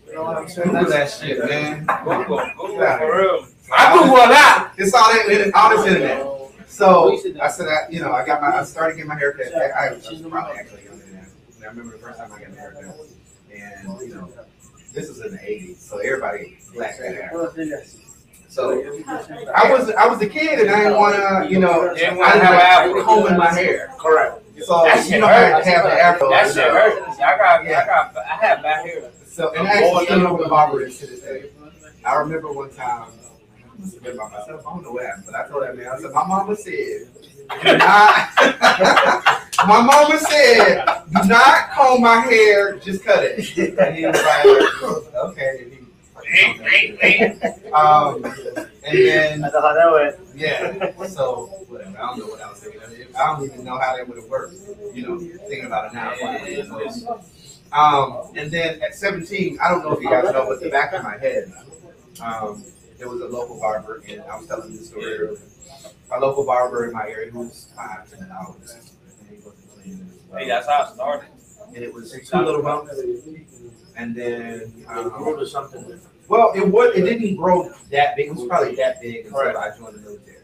You 0.07 0.15
know 0.15 0.25
what 0.25 0.39
I'm 0.39 0.49
saying? 0.49 0.69
Google 0.69 0.91
that 0.91 1.11
shit, 1.11 1.39
man. 1.49 1.81
Google, 2.05 2.51
Google, 2.57 2.99
for 2.99 3.21
real. 3.21 3.47
I 3.73 3.93
I 3.93 3.93
Google 3.93 4.17
a 4.17 4.29
lot. 4.31 4.73
It's 4.79 4.95
all 4.95 5.31
in, 5.31 5.53
all 5.55 5.77
this 5.77 5.87
internet. 5.87 6.21
Oh. 6.21 6.51
So 6.67 7.19
I 7.41 7.49
said, 7.49 7.69
I, 7.69 7.91
you 7.91 8.01
know, 8.01 8.13
I 8.13 8.25
got 8.25 8.41
my, 8.41 8.59
I 8.59 8.65
started 8.65 8.95
getting 8.95 9.09
my 9.09 9.19
haircut. 9.19 9.55
I, 9.55 9.89
I 9.89 9.93
was 9.93 10.07
probably 10.07 10.59
actually 10.59 10.85
younger 10.85 11.05
than 11.05 11.15
that. 11.15 11.29
And 11.57 11.65
I 11.65 11.67
remember 11.67 11.93
the 11.93 11.99
first 11.99 12.19
time 12.19 12.33
I 12.33 12.41
got 12.41 12.51
my 12.51 12.57
hair 12.57 12.73
haircut, 12.73 13.07
and 13.53 14.01
you 14.01 14.15
know, 14.15 14.31
this 14.95 15.09
was 15.09 15.21
in 15.21 15.33
the 15.33 15.39
'80s, 15.39 15.77
so 15.79 15.99
everybody 15.99 16.59
black 16.73 16.99
had 16.99 17.15
hair. 17.15 17.33
So 18.49 18.73
I 19.55 19.71
was, 19.71 19.91
I 19.91 20.07
was 20.07 20.21
a 20.23 20.27
kid, 20.29 20.59
and 20.61 20.71
I 20.71 20.85
didn't 20.85 20.97
want 20.99 21.15
to, 21.17 21.53
you 21.53 21.59
know, 21.59 21.91
I 21.91 21.95
Didn't 21.95 22.17
wanna 22.17 22.31
have 22.31 22.43
have 22.43 22.85
an 22.91 22.91
afro. 22.97 23.05
combing 23.05 23.37
my 23.37 23.53
hair. 23.53 23.93
Correct. 23.99 24.43
So 24.65 24.83
That 24.85 25.05
you 25.05 25.11
shit 25.13 25.21
know, 25.21 25.27
I 25.27 25.33
had 25.33 25.53
hurt. 25.53 25.65
to 25.65 25.71
have 25.71 25.85
the 25.85 25.93
afro. 26.03 26.31
That 26.31 26.47
shit 26.49 26.57
know. 26.57 26.73
hurt. 26.73 27.09
I 27.21 27.37
got, 27.39 27.61
I 27.67 27.87
got, 27.87 28.17
I 28.17 28.37
had 28.47 28.63
bad 28.63 28.87
hair. 28.87 29.11
So, 29.27 29.53
and 29.55 29.69
I 29.69 29.71
actually 29.71 30.05
still 30.07 30.21
know 30.21 30.43
the 30.43 30.49
barber 30.49 30.81
is 30.83 30.99
to 30.99 31.07
this 31.07 31.21
day. 31.21 31.51
I 32.05 32.15
remember 32.17 32.51
one 32.53 32.71
time, 32.71 33.09
I 33.13 33.81
must 33.81 33.95
have 33.95 34.03
been 34.03 34.17
by 34.17 34.25
myself, 34.29 34.67
I 34.67 34.71
don't 34.75 34.83
know 34.83 34.93
what 34.93 35.05
happened, 35.05 35.27
but 35.27 35.35
I 35.37 35.47
told 35.47 35.63
that 35.63 35.77
man, 35.77 35.87
I 35.93 35.99
said, 36.01 36.11
my 36.13 36.27
mama 36.27 36.57
said, 36.57 37.09
do 37.63 37.77
not, 37.79 38.31
my 39.69 39.81
mama 39.83 40.19
said, 40.19 40.85
do 41.13 41.29
not 41.29 41.71
comb 41.73 42.01
my 42.03 42.21
hair, 42.23 42.79
just 42.79 43.05
cut 43.05 43.23
it. 43.25 43.39
And 43.79 43.95
he 43.97 44.07
was 44.07 44.21
like, 44.23 45.15
okay. 45.15 45.78
Um, 47.73 48.25
and 48.25 48.99
then, 48.99 49.45
I 49.45 49.49
know 49.49 49.61
how 49.61 49.75
that 49.75 49.93
went. 49.93 50.17
yeah, 50.35 51.07
so, 51.09 51.47
whatever, 51.69 51.97
I 51.99 52.07
don't 52.07 52.19
know 52.21 52.27
what 52.27 52.41
I 52.41 52.51
was 52.51 52.61
thinking. 52.61 52.81
I 53.19 53.27
don't 53.27 53.45
even 53.45 53.65
know 53.65 53.79
how 53.79 53.97
that 53.97 54.09
would 54.09 54.17
have 54.17 54.29
worked, 54.29 54.55
you 54.95 55.03
know, 55.07 55.19
thinking 55.19 55.67
about 55.67 55.93
it 55.93 55.95
now. 55.95 56.15
Um, 57.73 58.33
and 58.35 58.51
then 58.51 58.81
at 58.83 58.95
17, 58.95 59.59
I 59.61 59.69
don't 59.69 59.83
know 59.83 59.93
if 59.93 60.03
you 60.03 60.09
guys 60.09 60.25
know, 60.33 60.47
but 60.49 60.61
the 60.61 60.71
back 60.71 60.93
of 60.95 61.03
my 61.03 61.19
head, 61.19 61.53
um, 62.23 62.65
there 62.99 63.09
was 63.09 63.21
a 63.21 63.27
local 63.27 63.59
barber, 63.61 64.03
and 64.09 64.23
I 64.23 64.37
was 64.37 64.47
telling 64.47 64.73
you 64.73 64.79
the 64.79 64.85
story 64.85 65.19
earlier. 65.19 65.39
A 66.11 66.19
local 66.19 66.45
barber 66.47 66.87
in 66.87 66.93
my 66.93 67.07
area 67.09 67.31
who 67.31 67.41
was 67.41 67.69
five, 67.77 68.11
ten 68.11 68.27
dollars. 68.29 68.95
Hey, 70.35 70.49
that's 70.49 70.67
how 70.67 70.85
it 70.85 70.95
started. 70.95 71.29
And 71.75 71.85
it 71.85 71.93
was 71.93 72.11
two 72.13 72.39
little 72.39 72.63
bumps. 72.63 72.99
And 73.97 74.15
then, 74.15 74.85
um, 74.89 75.11
grew 75.11 75.39
to 75.39 75.47
something 75.47 75.83
different. 75.83 76.18
Well, 76.29 76.53
it 76.55 76.67
was, 76.67 76.95
it 76.95 77.03
didn't 77.03 77.37
grow 77.37 77.73
that 77.91 78.17
big. 78.17 78.29
It 78.29 78.35
was 78.35 78.47
probably 78.47 78.75
that 78.77 79.01
big 79.01 79.27
until 79.27 79.39
I 79.39 79.77
joined 79.77 79.97
the 79.97 80.01
military. 80.01 80.37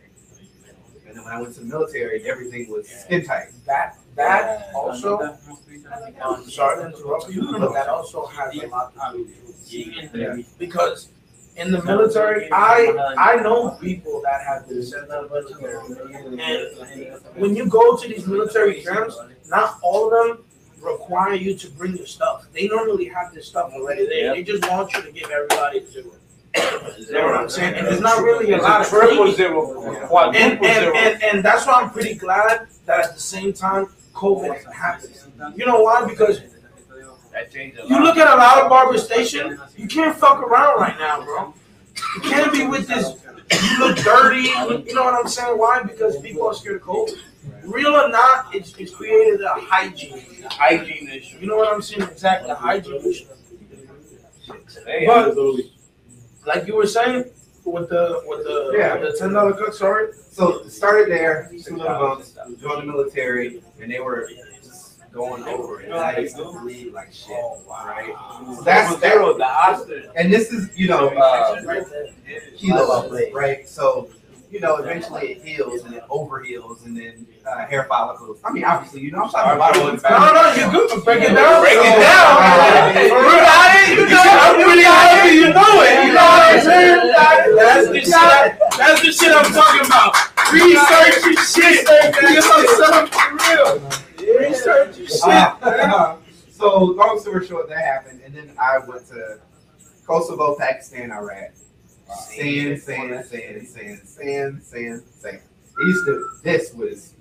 And 1.06 1.16
then 1.16 1.24
when 1.24 1.32
I 1.32 1.40
went 1.40 1.54
to 1.54 1.60
the 1.60 1.66
military, 1.66 2.28
everything 2.28 2.70
was 2.70 2.88
skin 2.88 3.24
tight. 3.24 3.48
That, 3.66 3.98
that 4.16 4.70
also, 4.74 5.20
um, 5.20 6.48
sorry 6.48 6.82
to 6.82 6.96
interrupt 6.96 7.30
you, 7.30 7.58
but 7.58 7.72
that 7.74 7.88
also 7.88 8.26
has 8.26 8.56
a 8.56 8.66
lot 8.68 8.94
to 8.94 9.24
do 9.68 9.92
Yeah. 10.14 10.36
Because 10.58 11.08
in 11.56 11.70
the 11.70 11.82
military, 11.84 12.50
I, 12.50 13.14
I 13.18 13.36
know 13.36 13.70
people 13.80 14.22
that 14.24 14.42
have 14.46 14.68
been 14.68 14.82
sent 14.82 15.08
to 15.08 15.28
the 15.28 15.60
military. 15.60 17.06
And 17.06 17.20
when 17.36 17.54
you 17.54 17.66
go 17.66 17.96
to 17.96 18.08
these 18.08 18.26
military 18.26 18.82
camps, 18.82 19.18
not 19.48 19.78
all 19.82 20.06
of 20.06 20.28
them 20.28 20.44
require 20.84 21.34
you 21.34 21.54
to 21.54 21.70
bring 21.70 21.96
your 21.96 22.06
stuff. 22.06 22.46
They 22.52 22.68
normally 22.68 23.06
have 23.06 23.32
this 23.34 23.48
stuff 23.48 23.72
already 23.72 24.06
there. 24.06 24.34
They 24.34 24.42
just 24.42 24.68
want 24.70 24.92
you 24.94 25.02
to 25.02 25.12
give 25.12 25.30
everybody 25.30 25.84
zero. 25.90 26.12
You 26.98 27.12
know 27.12 27.24
what 27.26 27.34
I'm 27.34 27.48
saying? 27.48 27.74
And 27.74 27.86
there's 27.86 28.00
not 28.00 28.22
really 28.22 28.52
a 28.52 28.58
lot 28.58 28.82
of 28.82 28.86
triple 28.88 29.32
zero, 29.32 29.82
And, 29.92 30.06
quadruple 30.08 30.40
and, 30.44 30.60
zero. 30.60 30.96
and, 30.96 31.22
and 31.22 31.44
that's 31.44 31.66
why 31.66 31.74
I'm 31.82 31.90
pretty 31.90 32.14
glad 32.14 32.68
that 32.86 33.06
at 33.06 33.14
the 33.14 33.20
same 33.20 33.52
time 33.52 33.88
COVID 34.12 34.72
happened. 34.72 35.16
You 35.56 35.66
know 35.66 35.82
why? 35.82 36.06
Because 36.06 36.40
That 37.32 37.50
changed 37.50 37.78
a 37.80 37.86
you 37.88 38.00
look 38.00 38.16
at 38.16 38.32
a 38.32 38.36
lot 38.36 38.62
of 38.62 38.68
barber 38.68 38.98
station, 38.98 39.58
you 39.76 39.88
can't 39.88 40.16
fuck 40.16 40.38
around 40.40 40.78
right 40.80 40.96
now, 40.98 41.24
bro. 41.24 41.52
You 42.16 42.20
can't 42.22 42.52
be 42.52 42.66
with 42.66 42.86
this. 42.86 43.14
You 43.50 43.78
look 43.80 43.96
dirty. 43.98 44.42
You 44.88 44.94
know 44.94 45.04
what 45.04 45.14
I'm 45.14 45.28
saying? 45.28 45.58
Why? 45.58 45.82
Because 45.82 46.20
people 46.20 46.46
are 46.46 46.54
scared 46.54 46.76
of 46.76 46.82
COVID. 46.82 47.18
Real 47.64 47.94
or 47.94 48.08
not, 48.08 48.54
it's, 48.54 48.74
it's 48.76 48.94
created 48.94 49.40
a 49.40 49.54
hygiene. 49.54 50.22
hygiene 50.50 51.08
issue. 51.08 51.38
You 51.38 51.46
know 51.46 51.56
what 51.56 51.72
I'm 51.72 51.82
saying? 51.82 52.02
Exactly, 52.02 52.50
a 52.50 52.54
hygiene 52.54 53.00
issue. 53.04 53.26
Hey, 54.86 55.06
But 55.06 55.34
like 56.46 56.66
you 56.66 56.76
were 56.76 56.86
saying, 56.86 57.24
with 57.64 57.88
the 57.88 58.22
with 58.26 58.44
the 58.44 58.74
Yeah. 58.76 58.94
with 58.96 59.12
the 59.12 59.18
ten 59.18 59.32
dollar 59.32 59.54
cut, 59.54 59.74
sorry. 59.74 60.12
So 60.30 60.58
it 60.64 60.70
started 60.70 61.08
there, 61.10 61.50
two 61.64 61.76
little 61.76 61.98
bumps, 61.98 62.36
joined 62.60 62.82
the 62.82 62.92
military, 62.92 63.62
and 63.80 63.90
they 63.90 64.00
were 64.00 64.28
just 64.62 65.10
going 65.12 65.44
over 65.44 65.80
it. 65.80 65.86
And 65.86 65.94
I 65.94 66.18
used 66.18 66.36
to 66.36 66.44
bleed 66.60 66.92
like 66.92 67.12
shit, 67.12 67.30
right? 67.68 68.14
So 68.56 68.62
that's 68.62 68.90
Triple 68.98 69.08
zero, 69.08 69.38
the 69.38 69.44
Oscar. 69.46 70.02
And 70.16 70.30
this 70.32 70.52
is, 70.52 70.76
you 70.78 70.88
know, 70.88 71.08
uh, 71.08 71.62
kilo, 72.56 73.08
right? 73.32 73.66
So, 73.66 74.10
you 74.54 74.60
know, 74.60 74.76
eventually 74.76 75.32
it 75.32 75.42
heals 75.42 75.82
and 75.82 75.92
it 75.96 76.04
overheals 76.08 76.84
and 76.84 76.96
then 76.96 77.26
uh, 77.44 77.66
hair 77.66 77.84
follicles. 77.90 78.38
I 78.44 78.52
mean, 78.52 78.62
obviously, 78.62 79.00
you 79.00 79.10
know, 79.10 79.24
I'm 79.24 79.28
talking 79.28 79.56
about 79.56 79.74
it. 79.76 79.80
No, 79.82 80.32
no, 80.32 80.54
you 80.54 80.70
good. 80.70 81.04
Break 81.04 81.22
it 81.24 81.34
down. 81.34 81.60
Break 81.60 81.74
it 81.74 81.98
down. 81.98 82.36
uh, 82.38 82.92
Hey, 82.94 83.08
for 83.08 83.18
real, 83.18 83.42
I 83.42 83.66
didn't- 83.74 83.98
you 83.98 84.14
know, 84.14 84.22
I'm 84.22 84.56
really 84.62 84.84
happy 84.84 85.34
you 85.34 85.50
know 85.50 85.82
it. 85.82 86.06
You 86.06 86.12
know 86.14 86.22
what 86.22 86.54
I'm 86.54 86.60
saying? 86.62 87.02
That's 87.58 87.88
the 87.88 88.00
shit. 88.00 88.78
That's 88.78 89.00
the 89.02 89.10
shit 89.10 89.34
I'm 89.34 89.50
talking 89.52 89.86
about. 89.90 90.14
Research 90.54 91.18
your 91.26 91.34
shit. 91.42 91.82
You 92.22 92.38
know 92.38 93.06
for 93.10 93.26
real. 93.34 94.38
Research 94.38 94.98
your 94.98 95.08
shit. 95.08 95.24
Uh, 95.26 96.16
so, 96.52 96.78
long 96.78 97.18
story 97.18 97.44
short, 97.44 97.68
that 97.70 97.78
happened. 97.84 98.20
And 98.24 98.32
then 98.32 98.52
I 98.56 98.78
went 98.78 99.08
to 99.08 99.40
Kosovo, 100.06 100.54
Pakistan, 100.56 101.10
Iraq. 101.10 101.50
Sand, 102.12 102.80
sand, 102.80 103.24
sand, 103.26 103.66
sand, 103.66 104.08
sand, 104.08 104.62
sand, 104.62 105.02
sand. 105.10 105.40
It 105.76 105.86
used 105.86 106.06
to, 106.06 106.28
this 106.42 106.72
was 106.74 107.14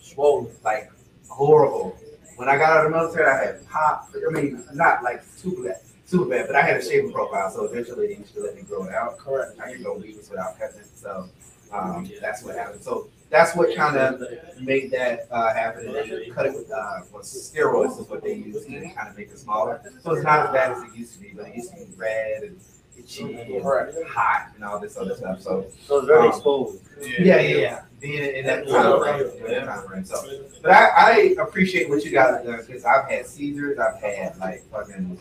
swollen, 0.00 0.48
like 0.64 0.90
horrible. 1.28 1.98
When 2.36 2.48
I 2.48 2.56
got 2.56 2.70
out 2.70 2.86
of 2.86 2.92
the 2.92 2.98
military, 2.98 3.30
I 3.30 3.44
had 3.44 3.68
pop. 3.68 4.10
I 4.14 4.30
mean, 4.30 4.64
not 4.72 5.02
like 5.02 5.22
super 5.22 5.64
bad, 5.64 5.80
super 6.06 6.24
bad, 6.24 6.46
but 6.46 6.56
I 6.56 6.62
had 6.62 6.78
a 6.78 6.82
shaving 6.82 7.12
profile, 7.12 7.50
so 7.50 7.64
eventually 7.64 8.08
they 8.08 8.16
used 8.16 8.34
to 8.34 8.40
let 8.42 8.56
me 8.56 8.62
grow 8.62 8.84
it 8.84 8.94
out. 8.94 9.18
Correct. 9.18 9.60
I 9.60 9.72
could 9.72 9.84
go 9.84 9.96
weeks 9.96 10.28
without 10.28 10.58
cutting 10.58 10.80
it, 10.80 10.86
so 10.94 11.28
um, 11.72 12.10
that's 12.20 12.42
what 12.42 12.56
happened. 12.56 12.82
So 12.82 13.08
that's 13.30 13.54
what 13.54 13.74
kind 13.76 13.96
of 13.96 14.22
made 14.60 14.90
that 14.92 15.28
uh, 15.30 15.54
happen. 15.54 15.86
And 15.86 15.94
then 15.94 16.32
cut 16.32 16.46
it 16.46 16.54
with 16.54 16.70
uh, 16.70 17.00
was 17.12 17.52
steroids 17.54 18.00
is 18.00 18.08
what 18.08 18.22
they 18.22 18.34
used 18.34 18.66
to 18.66 18.80
kind 18.94 19.08
of 19.08 19.16
make 19.16 19.28
it 19.30 19.38
smaller. 19.38 19.80
So 20.02 20.14
it's 20.14 20.24
not 20.24 20.46
as 20.46 20.52
bad 20.52 20.72
as 20.72 20.82
it 20.82 20.96
used 20.96 21.14
to 21.14 21.20
be, 21.20 21.32
but 21.34 21.46
it 21.46 21.54
used 21.54 21.70
to 21.70 21.76
be 21.76 21.86
red 21.96 22.42
and 22.42 22.60
itchy 22.98 23.34
and 23.40 23.62
hot 24.06 24.48
and 24.54 24.64
all 24.64 24.78
this 24.78 24.96
other 24.96 25.14
stuff. 25.14 25.40
So 25.40 25.66
So 25.86 25.98
it's 25.98 26.06
very 26.06 26.20
Um, 26.20 26.28
exposed. 26.28 26.82
yeah, 27.00 27.40
yeah, 27.40 27.56
yeah. 27.56 27.82
Being 28.00 28.34
in 28.34 28.46
that 28.46 28.66
time 28.68 29.00
frame, 29.00 29.30
in 29.46 29.52
that 29.52 29.64
time 29.66 29.86
frame. 29.86 30.04
So, 30.04 30.16
but 30.62 30.72
I, 30.72 30.88
I 30.96 31.34
appreciate 31.40 31.88
what 31.88 32.04
you 32.04 32.10
guys 32.10 32.34
have 32.36 32.44
done 32.44 32.60
because 32.66 32.84
I've 32.84 33.08
had 33.08 33.26
Caesars, 33.26 33.78
I've 33.78 34.00
had 34.00 34.36
like 34.38 34.64
fucking. 34.70 35.18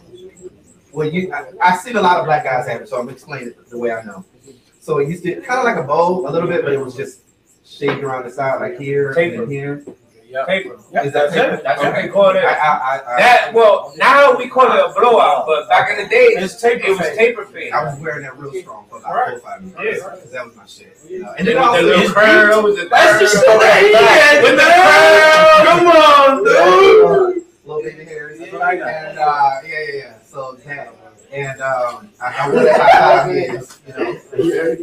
Well, 0.91 1.07
you, 1.07 1.31
I, 1.31 1.45
I've 1.61 1.79
seen 1.79 1.95
a 1.95 2.01
lot 2.01 2.17
of 2.19 2.25
black 2.25 2.43
guys 2.43 2.67
have 2.67 2.81
it, 2.81 2.89
so 2.89 2.99
I'm 2.99 3.07
explaining 3.09 3.49
it 3.49 3.69
the 3.69 3.77
way 3.77 3.91
I 3.91 4.03
know. 4.03 4.25
So 4.79 4.97
it 4.97 5.07
used 5.09 5.23
to 5.23 5.35
kind 5.41 5.59
of 5.59 5.63
like 5.65 5.77
a 5.77 5.83
bowl 5.87 6.27
a 6.27 6.31
little 6.31 6.49
bit, 6.49 6.63
but 6.63 6.73
it 6.73 6.79
was 6.79 6.95
just 6.95 7.21
shaped 7.63 8.03
around 8.03 8.25
the 8.25 8.31
side, 8.31 8.59
like 8.59 8.79
here 8.79 9.13
Taper. 9.13 9.43
and 9.43 9.51
here. 9.51 9.85
Paper. 10.47 10.75
Is 10.75 10.83
that 10.91 11.13
That's 11.13 11.35
it. 11.35 11.39
taper? 11.39 11.61
That's 11.63 11.81
what 11.83 11.95
they 11.95 12.07
call 12.07 12.29
it. 12.31 12.37
I, 12.37 12.53
I, 12.53 13.01
I, 13.15 13.17
That 13.19 13.51
well, 13.53 13.93
now 13.97 14.35
we 14.37 14.47
call 14.49 14.71
it 14.71 14.79
a 14.79 14.93
blowout, 14.97 15.45
but 15.45 15.67
back 15.69 15.91
in 15.91 16.03
the 16.03 16.09
day, 16.09 16.35
It's 16.37 16.59
taper 16.61 16.85
it 16.87 16.89
was 16.91 16.99
fade. 16.99 17.17
taper 17.17 17.45
fade. 17.45 17.71
I 17.73 17.83
was 17.83 17.99
wearing 17.99 18.23
that 18.23 18.37
real 18.37 18.53
strong 18.61 18.85
for 18.89 18.97
about 18.99 19.11
four 19.13 19.33
or 19.33 19.39
five 19.39 19.63
years 19.63 19.99
Yeah. 20.01 20.15
that 20.31 20.45
was 20.45 20.55
my 20.55 20.65
shit. 20.65 20.97
You 21.09 21.19
know? 21.23 21.29
And 21.31 21.39
And 21.39 21.47
then 21.47 21.55
then 21.55 21.63
also, 21.63 21.81
the 21.81 21.87
little 21.87 22.03
it's 22.03 22.13
curls, 22.13 22.75
the 22.77 22.85
That's 22.85 23.19
the 23.19 23.27
shit 23.39 23.45
that 23.45 23.83
he 23.83 23.93
had, 23.93 24.43
With 24.43 24.51
the 24.51 24.57
man. 24.57 25.65
Come 25.67 25.87
on, 25.87 26.43
dude. 26.43 27.45
little 27.65 27.83
baby 27.83 28.05
hairs. 28.05 28.39
And 28.39 28.55
uh, 28.55 28.71
yeah, 28.79 29.61
yeah, 29.65 29.95
yeah. 29.95 30.13
So 30.23 30.53
that, 30.65 30.93
and 31.31 31.61
um, 31.61 32.09
I, 32.21 32.35
I 32.39 32.51
wore 32.51 32.63
that 32.63 32.79
high 32.81 33.23
five 33.23 33.31
years. 33.35 33.79
You 33.87 33.93
know, 33.93 34.09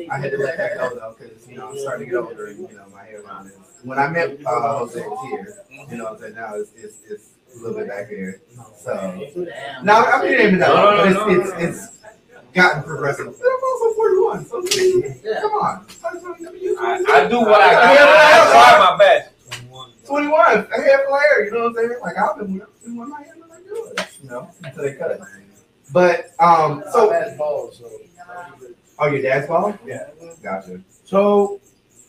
I 0.13 0.19
had 0.19 0.31
to 0.33 0.39
let 0.39 0.57
that 0.59 0.79
go 0.79 0.95
though, 0.95 1.15
because 1.19 1.47
you 1.49 1.57
know 1.57 1.69
I'm 1.69 1.79
starting 1.79 2.07
to 2.07 2.11
get 2.11 2.19
older, 2.21 2.47
and, 2.47 2.59
you 2.59 2.77
know, 2.77 2.85
my 2.93 3.03
hairline 3.05 3.47
is. 3.47 3.53
When 3.83 3.99
I 3.99 4.09
met 4.09 4.39
uh, 4.45 4.79
Jose, 4.79 5.01
here. 5.29 5.57
You 5.91 5.97
know 5.97 6.05
what 6.05 6.15
I'm 6.15 6.19
saying? 6.21 6.35
Now 6.35 6.55
it's, 6.57 6.71
it's, 6.77 6.97
it's 7.09 7.31
a 7.55 7.59
little 7.59 7.79
bit 7.79 7.89
back 7.89 8.09
here. 8.09 8.41
So, 8.77 8.93
Damn. 9.47 9.85
no, 9.87 9.95
I 10.05 10.23
mean, 10.23 10.33
it 10.33 10.41
ain't 10.41 10.51
been 10.53 10.59
No, 10.61 10.75
no, 10.75 10.97
but 11.05 11.11
no, 11.11 11.29
it's, 11.31 11.51
no, 11.51 11.59
it's, 11.59 11.79
it's 11.81 11.99
gotten 12.55 12.83
progressive. 12.83 13.27
But 13.27 13.47
I'm 13.47 13.61
also 13.65 13.95
41, 13.95 14.47
so 14.47 14.63
Yeah. 15.25 15.41
come 15.41 15.53
on. 15.53 15.87
I, 16.05 17.05
I 17.09 17.29
do 17.29 17.41
what 17.41 17.61
I 17.61 17.73
got. 17.73 17.97
I 17.97 18.53
try 18.53 18.91
my 18.91 18.97
best. 18.99 19.31
21, 20.07 20.41
a 20.41 20.83
hair 20.83 21.05
flare, 21.09 21.45
you 21.45 21.51
know 21.53 21.59
what 21.65 21.67
I'm 21.69 21.75
saying? 21.77 22.01
Like, 22.03 22.17
I've 22.17 22.39
been, 22.39 22.63
I've 22.63 22.83
been 22.83 22.97
with 22.97 23.09
my 23.09 23.23
hair 23.23 23.35
like 23.49 23.69
good, 23.69 24.07
you 24.23 24.31
know, 24.31 24.51
until 24.65 24.83
they 24.83 24.95
cut 24.95 25.11
it. 25.13 25.21
But, 25.93 26.33
um, 26.41 26.83
So 26.87 26.93
so, 26.93 27.11
that's 27.11 27.37
bald, 27.37 27.75
so. 27.75 27.91
oh, 28.99 29.07
your 29.07 29.23
dad's 29.23 29.47
bald? 29.47 29.79
Yeah. 29.87 30.09
Gotcha. 30.43 30.81
So 31.05 31.61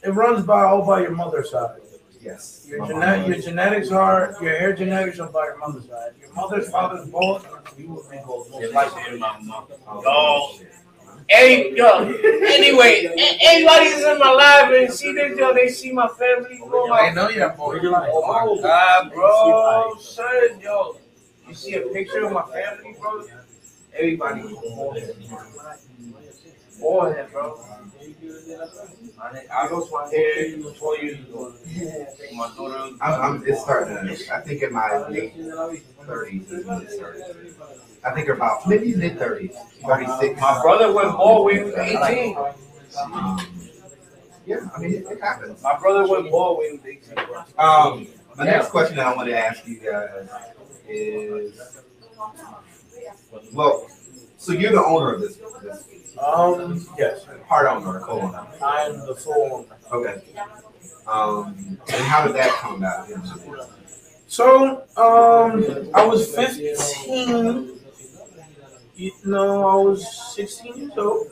it 0.04 0.10
runs 0.10 0.46
by 0.46 0.64
all 0.64 0.86
by 0.86 1.02
your 1.02 1.12
mother's 1.12 1.52
side. 1.52 1.80
Yes. 2.22 2.66
Your 2.70 2.80
My 2.80 2.88
genet, 2.88 3.20
mom 3.22 3.32
your 3.32 3.42
genetics 3.42 3.92
are 3.92 4.36
your 4.42 4.52
hair 4.58 4.74
genetics 4.74 5.20
are 5.20 5.30
by 5.30 5.46
your 5.46 5.58
mother's 5.58 5.88
side. 5.88 6.12
Your 6.22 6.34
mother's 6.34 6.70
father's 6.70 7.08
bald, 7.10 7.48
you 7.78 7.88
will 7.90 8.06
be 8.10 8.18
bald. 8.26 8.50
most 8.52 8.74
likely. 8.74 9.20
was- 9.20 10.04
Dog. 10.04 10.52
Hey, 11.30 11.74
yo, 11.76 12.00
anyway, 12.10 13.06
a- 13.06 13.38
anybody 13.42 13.92
who's 13.94 14.04
in 14.04 14.18
my 14.18 14.32
live 14.32 14.74
and 14.74 14.92
see 14.92 15.14
this, 15.14 15.38
yo, 15.38 15.54
they 15.54 15.68
see 15.70 15.92
my 15.92 16.08
family, 16.08 16.60
bro, 16.68 16.88
I 16.88 16.90
like, 16.90 17.16
know 17.16 17.30
you're 17.30 17.50
bald. 17.52 17.78
oh 17.86 18.56
my 18.56 18.62
god, 18.62 19.14
bro, 19.14 19.96
son, 20.00 20.60
yo, 20.60 20.96
you 21.48 21.54
see 21.54 21.76
a 21.76 21.82
picture 21.82 22.26
of 22.26 22.32
my 22.32 22.42
family, 22.48 22.96
bro, 23.00 23.24
everybody 24.00 24.42
head. 24.42 25.16
Bald 26.82 27.14
head, 27.14 27.32
bro. 27.32 27.60
I 29.22 29.42
I 29.52 29.70
lost 29.70 29.92
my 29.92 30.08
hair 30.10 30.58
four 30.80 30.98
years 30.98 31.20
ago. 31.20 31.54
My 32.36 32.52
daughter. 32.56 32.96
I'm, 33.02 33.22
I'm, 33.22 33.44
it's 33.46 33.62
starting 33.62 33.96
to, 33.96 34.34
I 34.36 34.40
think 34.42 34.64
in 34.64 34.74
my 34.74 35.08
late 35.10 35.34
thirties. 36.06 36.52
I 38.04 38.12
think 38.14 38.30
about 38.30 38.66
maybe 38.68 38.96
mid 38.96 39.20
thirties, 39.20 39.56
thirty-six. 39.86 40.40
My 40.40 40.62
brother 40.62 40.94
went 40.94 41.12
bald 41.18 41.46
when 41.46 41.56
he 41.58 41.64
was 41.64 41.74
18. 41.76 42.38
Um, 43.04 43.48
Yeah, 44.46 44.68
I 44.76 44.80
mean, 44.80 44.94
it, 44.96 45.06
it 45.06 45.22
happens. 45.22 45.62
My 45.62 45.78
brother 45.78 46.08
went 46.08 46.32
bald 46.32 46.58
when 46.60 46.72
he 46.72 46.78
was 46.78 46.86
18. 46.86 47.16
bro. 47.28 47.44
Um, 47.64 48.08
my 48.38 48.46
next 48.46 48.70
question 48.70 48.96
that 48.96 49.08
I 49.08 49.16
want 49.16 49.28
to 49.30 49.38
ask 49.38 49.68
you 49.68 49.80
guys 49.80 50.30
is, 50.88 51.82
well, 53.54 53.88
so 54.38 54.54
you're 54.54 54.72
the 54.72 54.84
owner 54.84 55.14
of 55.14 55.22
this, 55.22 55.38
this 55.62 56.18
Um, 56.18 56.86
yes, 56.98 57.26
part 57.48 57.68
owner 57.68 58.00
co-owner? 58.00 58.46
I 58.62 58.84
am 58.84 59.06
the 59.06 59.16
full 59.16 59.66
owner. 59.66 59.78
Okay. 59.92 60.22
Um, 61.08 61.78
and 61.92 62.04
how 62.04 62.26
did 62.26 62.36
that 62.36 62.50
come 62.52 62.76
about? 62.76 63.08
So, 64.28 64.84
um, 64.96 65.90
I 65.94 66.06
was 66.06 66.34
15. 66.36 67.80
You 68.96 69.12
know, 69.26 69.68
I 69.68 69.76
was 69.76 70.36
16 70.36 70.78
years 70.78 70.98
old. 70.98 71.28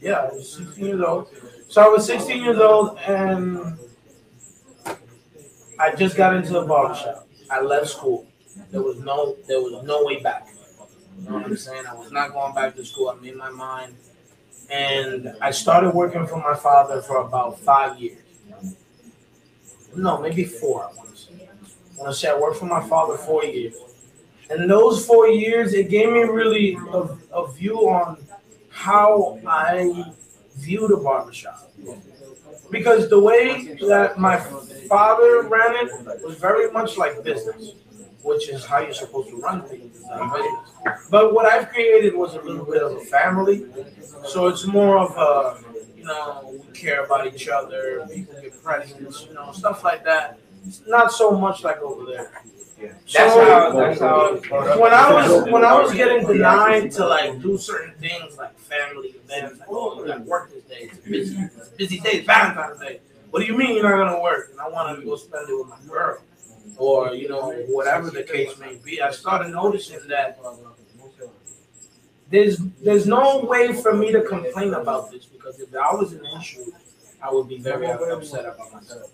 Yeah, 0.00 0.12
I 0.12 0.32
was 0.34 0.52
16 0.56 0.84
years 0.84 1.00
old. 1.00 1.28
So 1.68 1.82
I 1.82 1.88
was 1.88 2.06
16 2.06 2.42
years 2.42 2.58
old 2.58 2.98
and 3.06 3.78
I 5.78 5.94
just 5.96 6.16
got 6.16 6.36
into 6.36 6.52
the 6.52 6.62
barber 6.62 6.94
shop. 6.94 7.26
I 7.50 7.60
left 7.62 7.88
school. 7.88 8.26
There 8.70 8.82
was 8.82 8.98
no 8.98 9.36
there 9.46 9.60
was 9.60 9.82
no 9.84 10.04
way 10.04 10.20
back. 10.20 10.48
You 11.20 11.28
know 11.28 11.36
what 11.36 11.46
I'm 11.46 11.56
saying? 11.56 11.86
I 11.86 11.94
was 11.94 12.10
not 12.10 12.32
going 12.32 12.54
back 12.54 12.74
to 12.76 12.84
school. 12.84 13.08
I 13.08 13.20
made 13.20 13.36
my 13.36 13.50
mind. 13.50 13.94
And 14.70 15.34
I 15.40 15.50
started 15.50 15.94
working 15.94 16.26
for 16.26 16.38
my 16.38 16.54
father 16.54 17.02
for 17.02 17.18
about 17.18 17.60
five 17.60 17.98
years. 17.98 18.18
No, 19.94 20.20
maybe 20.20 20.44
four, 20.44 20.84
I 20.84 20.92
want 20.94 21.10
to 21.10 21.16
say. 21.16 21.32
I 21.34 22.02
want 22.02 22.12
to 22.12 22.18
say 22.18 22.28
I 22.30 22.38
worked 22.38 22.56
for 22.56 22.66
my 22.66 22.86
father 22.88 23.16
four 23.16 23.44
years. 23.44 23.74
And 24.50 24.68
those 24.68 25.06
four 25.06 25.28
years, 25.28 25.72
it 25.72 25.88
gave 25.88 26.10
me 26.10 26.20
really 26.20 26.76
a, 26.92 27.08
a 27.32 27.52
view 27.52 27.88
on 27.88 28.18
how 28.70 29.38
I 29.46 30.12
view 30.56 30.88
the 30.88 30.96
barbershop. 30.96 31.70
Because 32.70 33.08
the 33.08 33.20
way 33.20 33.76
that 33.88 34.18
my 34.18 34.36
father 34.88 35.42
ran 35.42 35.86
it 35.86 36.24
was 36.24 36.36
very 36.36 36.70
much 36.72 36.98
like 36.98 37.22
business, 37.22 37.72
which 38.24 38.48
is 38.48 38.64
how 38.64 38.78
you're 38.80 38.92
supposed 38.94 39.28
to 39.28 39.36
run 39.36 39.62
things. 39.62 39.92
business. 39.98 40.70
But 41.10 41.34
what 41.34 41.46
I've 41.46 41.68
created 41.68 42.14
was 42.14 42.34
a 42.34 42.40
little 42.40 42.64
bit 42.64 42.82
of 42.82 42.92
a 42.96 43.00
family. 43.00 43.66
So 44.26 44.48
it's 44.48 44.64
more 44.66 44.98
of 44.98 45.10
a, 45.16 45.62
you 45.96 46.04
know, 46.04 46.58
we 46.66 46.72
care 46.72 47.04
about 47.04 47.26
each 47.32 47.48
other, 47.48 48.06
people 48.12 48.34
get 48.40 48.62
presents, 48.64 49.26
you 49.26 49.34
know, 49.34 49.52
stuff 49.52 49.84
like 49.84 50.04
that. 50.04 50.38
It's 50.66 50.80
not 50.86 51.12
so 51.12 51.32
much 51.32 51.62
like 51.62 51.80
over 51.82 52.04
there. 52.10 52.32
Yeah. 52.80 52.88
That's 53.12 53.34
So- 53.34 53.44
how, 53.44 53.72
that's 53.72 54.00
how. 54.00 54.34
Uh, 54.36 54.76
when 54.78 54.92
I 54.92 55.12
was 55.14 55.44
when 55.52 55.64
I 55.64 55.80
was 55.80 55.92
getting 55.94 56.26
denied 56.26 56.90
to 56.92 57.06
like 57.06 57.40
do 57.40 57.56
certain 57.58 57.94
things 58.00 58.36
like 58.36 58.58
family 58.58 59.08
events, 59.10 59.60
like 59.60 59.68
oh 59.70 60.04
got 60.04 60.20
work 60.24 60.50
this 60.52 60.64
day, 60.64 60.88
it's 60.90 60.98
busy, 60.98 61.36
it's 61.56 61.68
busy 61.68 61.98
day, 62.00 62.20
Valentine's 62.20 62.80
Day. 62.80 63.00
What 63.30 63.40
do 63.40 63.46
you 63.46 63.56
mean 63.56 63.76
you're 63.76 63.88
not 63.88 64.04
gonna 64.04 64.20
work? 64.20 64.48
And 64.50 64.60
I 64.60 64.68
wanted 64.68 64.96
to 65.00 65.04
go 65.06 65.14
spend 65.16 65.48
it 65.48 65.56
with 65.58 65.68
my 65.68 65.78
girl, 65.88 66.18
or 66.76 67.14
you 67.14 67.28
know 67.28 67.52
whatever 67.68 68.10
the 68.10 68.22
case 68.22 68.58
may 68.58 68.76
be. 68.76 69.00
I 69.00 69.10
started 69.10 69.52
noticing 69.52 70.06
that 70.08 70.38
there's 72.30 72.58
there's 72.82 73.06
no 73.06 73.44
way 73.44 73.72
for 73.72 73.94
me 73.94 74.12
to 74.12 74.22
complain 74.22 74.74
about 74.74 75.10
this 75.10 75.24
because 75.26 75.60
if 75.60 75.74
I 75.74 75.94
was 75.94 76.12
an 76.12 76.26
issue, 76.38 76.72
I 77.22 77.32
would 77.32 77.48
be 77.48 77.58
very 77.58 77.88
upset 77.88 78.44
about 78.46 78.72
myself. 78.72 79.10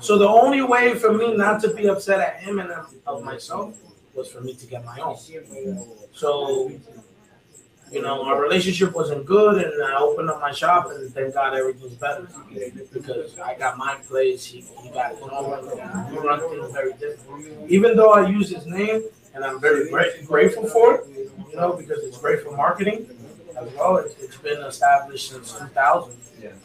So 0.00 0.18
the 0.18 0.28
only 0.28 0.62
way 0.62 0.94
for 0.94 1.12
me 1.12 1.36
not 1.36 1.60
to 1.62 1.74
be 1.74 1.88
upset 1.88 2.20
at 2.20 2.40
him 2.40 2.58
and 2.58 2.70
of 3.06 3.24
myself 3.24 3.76
was 4.14 4.30
for 4.30 4.40
me 4.40 4.54
to 4.54 4.66
get 4.66 4.84
my 4.84 4.98
own. 4.98 5.16
So, 6.12 6.72
you 7.90 8.02
know, 8.02 8.22
our 8.24 8.40
relationship 8.40 8.94
wasn't 8.94 9.24
good, 9.26 9.62
and 9.62 9.82
I 9.82 9.96
opened 9.98 10.30
up 10.30 10.40
my 10.40 10.52
shop, 10.52 10.90
and 10.90 11.12
thank 11.12 11.34
God 11.34 11.54
everything's 11.54 11.94
better 11.94 12.28
because 12.92 13.38
I 13.38 13.54
got 13.54 13.76
my 13.78 13.96
place, 14.08 14.44
he, 14.44 14.60
he 14.82 14.90
got 14.90 15.12
his 15.14 15.22
own, 15.22 15.68
and 15.78 16.10
we 16.12 16.18
run 16.18 16.40
things 16.40 16.72
very 16.72 16.92
different. 16.94 17.70
Even 17.70 17.96
though 17.96 18.12
I 18.12 18.28
use 18.28 18.48
his 18.50 18.66
name, 18.66 19.02
and 19.34 19.44
I'm 19.44 19.60
very 19.60 19.90
gra- 19.90 20.22
grateful 20.24 20.68
for 20.68 20.96
it, 20.96 21.08
you 21.50 21.56
know, 21.56 21.72
because 21.72 22.02
it's 22.04 22.18
great 22.18 22.42
for 22.42 22.56
marketing 22.56 23.08
as 23.56 23.72
well. 23.74 23.96
It's, 23.98 24.14
it's 24.20 24.36
been 24.36 24.60
established 24.62 25.30
since 25.30 25.52
2000. 25.52 26.16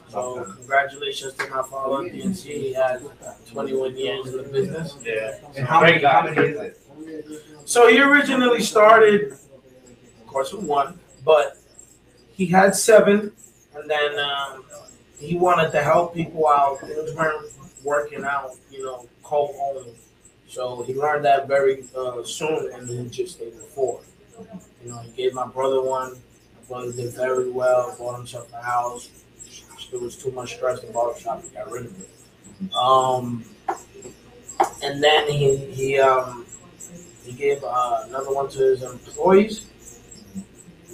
So 0.10 0.46
congratulations 0.46 1.34
to 1.34 1.50
my 1.50 1.62
father, 1.64 2.08
DNC. 2.10 2.44
He 2.44 2.74
had 2.74 3.02
21 3.52 3.98
years 3.98 4.28
in 4.28 4.38
the 4.38 4.44
business. 4.44 4.96
Yeah. 5.04 5.38
And 5.58 5.68
how 5.68 5.82
many, 5.82 6.02
how 6.02 6.24
many 6.24 6.38
is 6.38 6.58
it? 6.60 6.82
So 7.66 7.88
he 7.88 8.00
originally 8.02 8.62
started, 8.62 9.34
of 9.34 10.28
course, 10.28 10.54
with 10.54 10.64
one, 10.64 10.98
but 11.26 11.58
he 12.34 12.46
had 12.46 12.76
seven, 12.76 13.32
and 13.76 13.90
then 13.90 14.20
um, 14.20 14.64
he 15.20 15.36
wanted 15.36 15.72
to 15.72 15.82
help 15.82 16.14
people 16.14 16.48
out. 16.48 16.80
Things 16.80 17.14
weren't 17.16 17.52
working 17.84 18.24
out, 18.24 18.52
you 18.72 18.84
know, 18.84 19.08
co-owned. 19.24 19.96
So 20.48 20.84
he 20.84 20.94
learned 20.94 21.26
that 21.26 21.48
very 21.48 21.84
uh, 21.98 22.24
soon, 22.24 22.72
and 22.74 22.88
he 22.88 23.10
just 23.10 23.36
stayed 23.36 23.56
with 23.56 23.66
four. 23.66 24.02
You 24.84 24.92
know, 24.92 25.00
he 25.00 25.12
gave 25.12 25.34
my 25.34 25.48
brother 25.48 25.82
one. 25.82 26.12
My 26.12 26.68
brother 26.68 26.92
did 26.92 27.14
very 27.14 27.50
well. 27.50 27.96
Bought 27.98 28.18
himself 28.18 28.54
a 28.54 28.62
house. 28.62 29.10
There 29.92 30.00
was 30.00 30.16
too 30.16 30.32
much 30.32 30.56
stress 30.56 30.84
in 30.84 30.92
barbershop. 30.92 31.44
He 31.44 31.50
got 31.50 31.72
rid 31.72 31.86
of 31.86 32.00
it. 32.00 32.10
Um, 32.76 33.46
and 34.84 35.04
then 35.04 35.30
he 35.30 35.58
he 35.58 36.00
um 36.00 36.46
he 37.24 37.34
gave 37.34 37.64
uh, 37.64 38.04
another 38.08 38.34
one 38.34 38.50
to 38.50 38.60
his 38.60 38.84
employees. 38.84 39.68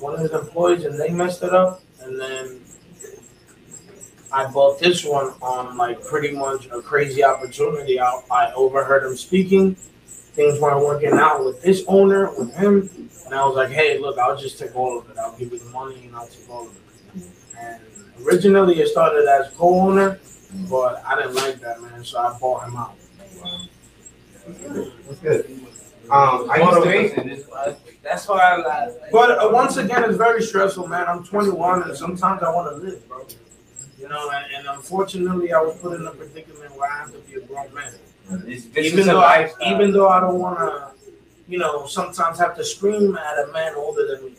One 0.02 0.16
of 0.16 0.20
his 0.20 0.32
employees, 0.32 0.84
and 0.84 1.00
they 1.00 1.10
messed 1.10 1.44
it 1.44 1.54
up. 1.54 1.82
And 2.02 2.20
then 2.20 2.62
I 4.34 4.48
bought 4.48 4.80
this 4.80 5.06
one 5.06 5.28
on 5.42 5.78
like 5.78 6.04
pretty 6.04 6.32
much 6.32 6.66
a 6.68 6.82
crazy 6.82 7.24
opportunity. 7.24 8.00
I, 8.00 8.20
I 8.32 8.54
overheard 8.54 9.04
him 9.04 9.16
speaking. 9.16 9.76
Things 9.76 10.60
weren't 10.60 10.84
working 10.86 11.12
out 11.12 11.44
with 11.46 11.62
this 11.62 11.84
owner, 11.88 12.32
with 12.38 12.54
him. 12.56 12.90
And 13.26 13.36
I 13.36 13.46
was 13.46 13.56
like, 13.56 13.70
hey, 13.70 14.00
look, 14.00 14.18
I'll 14.18 14.38
just 14.38 14.58
take 14.58 14.76
all 14.76 15.00
of 15.00 15.10
it. 15.10 15.18
I'll 15.18 15.38
give 15.38 15.52
you 15.52 15.60
the 15.60 15.70
money 15.70 16.06
and 16.06 16.16
I'll 16.16 16.28
take 16.28 16.50
all 16.50 16.68
of 16.68 16.76
it. 16.76 17.24
And 17.60 17.82
originally 18.26 18.80
it 18.80 18.88
started 18.88 19.28
as 19.28 19.54
co 19.56 19.82
owner, 19.82 20.20
but 20.70 21.04
I 21.06 21.16
didn't 21.18 21.36
like 21.36 21.60
that, 21.60 21.82
man. 21.82 22.04
So 22.04 22.20
I 22.20 22.38
bought 22.40 22.68
him 22.68 22.78
out. 22.78 22.96
That's 24.48 25.20
good. 25.20 25.62
Um, 26.10 26.50
I 26.50 26.58
used 26.58 26.70
to, 26.72 26.80
Motivation 26.80 27.30
is, 27.30 27.48
uh, 27.50 27.74
that's 28.04 28.28
why 28.28 28.40
I 28.40 28.58
like. 28.58 29.12
But 29.12 29.32
uh, 29.38 29.50
once 29.52 29.78
again, 29.78 30.04
it's 30.04 30.18
very 30.18 30.42
stressful, 30.42 30.88
man. 30.88 31.08
I'm 31.08 31.24
21, 31.24 31.84
and 31.84 31.96
sometimes 31.98 32.42
I 32.44 32.54
want 32.54 32.76
to 32.76 32.84
live, 32.86 33.08
bro. 33.08 33.26
You 34.00 34.10
know, 34.10 34.30
and, 34.32 34.46
and 34.56 34.68
unfortunately, 34.76 35.54
I 35.54 35.62
was 35.62 35.78
put 35.78 36.00
in 36.00 36.06
a 36.06 36.12
predicament 36.12 36.76
where 36.76 36.92
I 36.92 36.98
have 36.98 37.12
to 37.14 37.20
be 37.20 37.36
a 37.36 37.42
grown 37.42 37.74
man. 37.74 37.94
This, 38.46 38.66
this 38.66 38.88
even 38.88 39.00
is 39.00 39.08
a 39.08 39.12
though, 39.12 39.20
I, 39.20 39.42
lifestyle. 39.42 39.74
even 39.74 39.92
though 39.92 40.10
I 40.10 40.20
don't 40.20 40.40
want 40.40 40.58
to, 40.60 40.92
you 41.48 41.60
know, 41.60 41.86
sometimes 41.86 42.40
have 42.40 42.56
to 42.58 42.64
scream 42.64 43.16
at 43.18 43.48
a 43.48 43.52
man 43.52 43.76
older 43.76 44.08
than 44.16 44.26
me. 44.26 44.36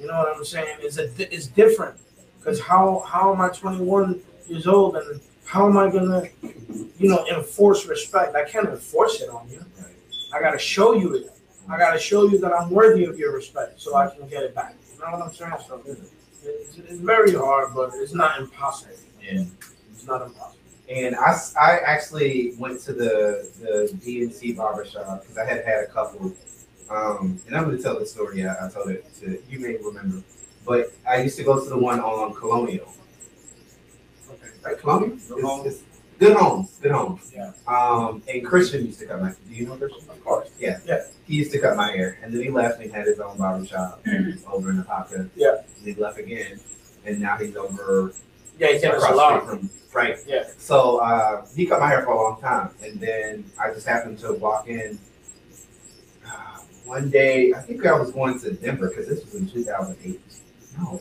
You 0.00 0.06
know 0.08 0.14
what 0.18 0.34
I'm 0.36 0.44
saying? 0.44 0.78
It's 0.80 0.96
a, 0.96 1.08
di- 1.08 1.24
it's 1.30 1.46
different 1.46 1.94
Because 2.38 2.58
how 2.60 3.00
how 3.06 3.32
am 3.34 3.40
I 3.42 3.50
21 3.50 4.20
years 4.48 4.66
old 4.66 4.96
and 4.96 5.20
how 5.44 5.66
am 5.68 5.76
I 5.76 5.90
gonna, 5.90 6.24
you 6.98 7.08
know, 7.10 7.24
enforce 7.26 7.86
respect? 7.86 8.34
I 8.34 8.44
can't 8.44 8.68
enforce 8.68 9.20
it 9.20 9.28
on 9.28 9.46
you. 9.50 9.64
I 10.32 10.40
gotta 10.40 10.58
show 10.58 10.94
you 10.94 11.14
it. 11.14 11.32
I 11.68 11.78
gotta 11.78 11.98
show 11.98 12.24
you 12.28 12.38
that 12.38 12.52
I'm 12.52 12.70
worthy 12.70 13.04
of 13.04 13.18
your 13.18 13.32
respect, 13.34 13.80
so 13.80 13.94
I 13.94 14.08
can 14.14 14.28
get 14.28 14.42
it 14.42 14.54
back. 14.54 14.74
You 14.94 15.00
know 15.00 15.12
what 15.18 15.22
I'm 15.28 15.32
saying? 15.34 15.52
So 15.66 15.80
it's, 16.44 16.78
it's 16.78 17.00
very 17.00 17.34
hard, 17.34 17.74
but 17.74 17.90
it's 17.94 18.14
not 18.14 18.40
impossible. 18.40 18.94
Yeah. 19.22 19.44
It's 19.92 20.06
not 20.06 20.22
impossible. 20.22 20.54
And 20.88 21.14
I, 21.16 21.36
I 21.60 21.78
actually 21.78 22.54
went 22.58 22.80
to 22.82 22.92
the 22.92 23.50
the 23.60 23.90
DNC 24.04 24.56
barbershop 24.56 25.22
because 25.22 25.36
I 25.38 25.44
had 25.44 25.64
had 25.64 25.84
a 25.84 25.86
couple. 25.88 26.32
Um, 26.90 27.38
and 27.46 27.54
I'm 27.54 27.64
going 27.64 27.76
to 27.76 27.82
tell 27.82 27.98
the 27.98 28.06
story. 28.06 28.46
I, 28.46 28.66
I 28.66 28.70
told 28.70 28.88
it 28.88 29.04
to 29.20 29.42
you 29.50 29.60
may 29.60 29.76
remember, 29.76 30.22
but 30.66 30.86
I 31.06 31.20
used 31.20 31.36
to 31.36 31.44
go 31.44 31.62
to 31.62 31.68
the 31.68 31.76
one 31.76 32.00
on 32.00 32.32
Colonial. 32.34 32.90
Okay. 34.30 34.48
Right, 34.64 34.78
Colonial. 34.78 35.12
It's- 35.66 35.66
it's 35.66 35.82
Good 36.18 36.36
homes. 36.36 36.78
Good 36.82 36.90
homes. 36.90 37.32
Yeah. 37.34 37.52
Um, 37.66 38.22
and 38.28 38.44
Christian 38.44 38.86
used 38.86 38.98
to 39.00 39.06
cut 39.06 39.20
my. 39.20 39.30
Do 39.30 39.54
you 39.54 39.66
know 39.66 39.76
Christian? 39.76 40.10
Of 40.10 40.24
course. 40.24 40.50
Yeah. 40.58 40.78
Yeah. 40.84 41.04
He 41.24 41.36
used 41.36 41.52
to 41.52 41.60
cut 41.60 41.76
my 41.76 41.92
hair, 41.92 42.18
and 42.22 42.34
then 42.34 42.42
he 42.42 42.50
left 42.50 42.80
and 42.80 42.92
had 42.92 43.06
his 43.06 43.20
own 43.20 43.38
barbershop 43.38 44.02
over 44.50 44.70
in 44.70 44.82
Apopka. 44.82 45.30
Yeah. 45.36 45.62
And 45.76 45.86
he 45.86 45.94
left 45.94 46.18
again, 46.18 46.58
and 47.04 47.20
now 47.20 47.36
he's 47.36 47.54
over 47.56 48.12
Yeah, 48.58 48.72
he's 48.72 48.82
across 48.82 49.02
the 49.02 49.40
street 49.40 49.48
from 49.48 49.70
right. 49.92 50.18
Yeah. 50.26 50.44
So 50.58 50.98
uh, 50.98 51.46
he 51.54 51.66
cut 51.66 51.78
my 51.78 51.88
hair 51.88 52.02
for 52.02 52.12
a 52.12 52.16
long 52.16 52.40
time, 52.40 52.70
and 52.82 52.98
then 52.98 53.44
I 53.60 53.72
just 53.72 53.86
happened 53.86 54.18
to 54.20 54.32
walk 54.32 54.66
in 54.66 54.98
uh, 56.26 56.58
one 56.84 57.10
day. 57.10 57.52
I 57.54 57.60
think 57.60 57.86
I 57.86 57.92
was 57.92 58.10
going 58.10 58.40
to 58.40 58.52
Denver 58.54 58.88
because 58.88 59.06
this 59.06 59.24
was 59.24 59.34
in 59.36 59.48
2008. 59.48 60.20
No, 60.78 61.00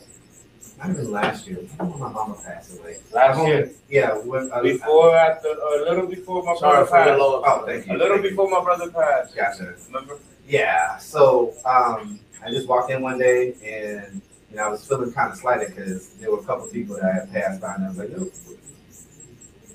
might 0.77 0.87
have 0.87 0.97
been 0.97 1.11
last 1.11 1.47
year. 1.47 1.59
I 1.79 1.83
when 1.83 1.99
my 1.99 2.09
mama 2.09 2.35
passed 2.43 2.79
away. 2.79 2.97
Last 3.13 3.45
year, 3.47 3.71
Yeah. 3.89 4.13
When, 4.17 4.51
uh, 4.51 4.61
before, 4.61 5.15
after, 5.15 5.49
or 5.49 5.81
a 5.81 5.89
little 5.89 6.07
before 6.07 6.43
my 6.43 6.55
Sorry 6.55 6.85
brother 6.85 6.85
for 6.87 6.95
your 6.97 7.05
passed. 7.05 7.19
loss. 7.19 7.43
Oh, 7.47 7.65
thank 7.65 7.87
you. 7.87 7.93
A 7.93 7.97
little 7.97 8.17
thank 8.17 8.23
you. 8.23 8.29
before 8.31 8.49
my 8.49 8.63
brother 8.63 8.91
passed. 8.91 9.35
Gotcha. 9.35 9.73
Remember? 9.87 10.17
Yeah. 10.47 10.97
So 10.97 11.53
um, 11.65 12.19
I 12.45 12.51
just 12.51 12.67
walked 12.67 12.91
in 12.91 13.01
one 13.01 13.17
day 13.17 13.53
and 13.65 14.21
you 14.49 14.55
know 14.57 14.63
I 14.67 14.69
was 14.69 14.85
feeling 14.87 15.11
kind 15.11 15.31
of 15.31 15.37
slighted 15.37 15.69
because 15.75 16.09
there 16.19 16.31
were 16.31 16.39
a 16.39 16.43
couple 16.43 16.67
people 16.67 16.95
that 16.95 17.05
I 17.05 17.13
had 17.13 17.31
passed 17.33 17.59
by 17.61 17.73
and 17.75 17.85
I 17.85 17.87
was 17.89 17.97
like, 17.97 18.11
"Yo," 18.11 18.29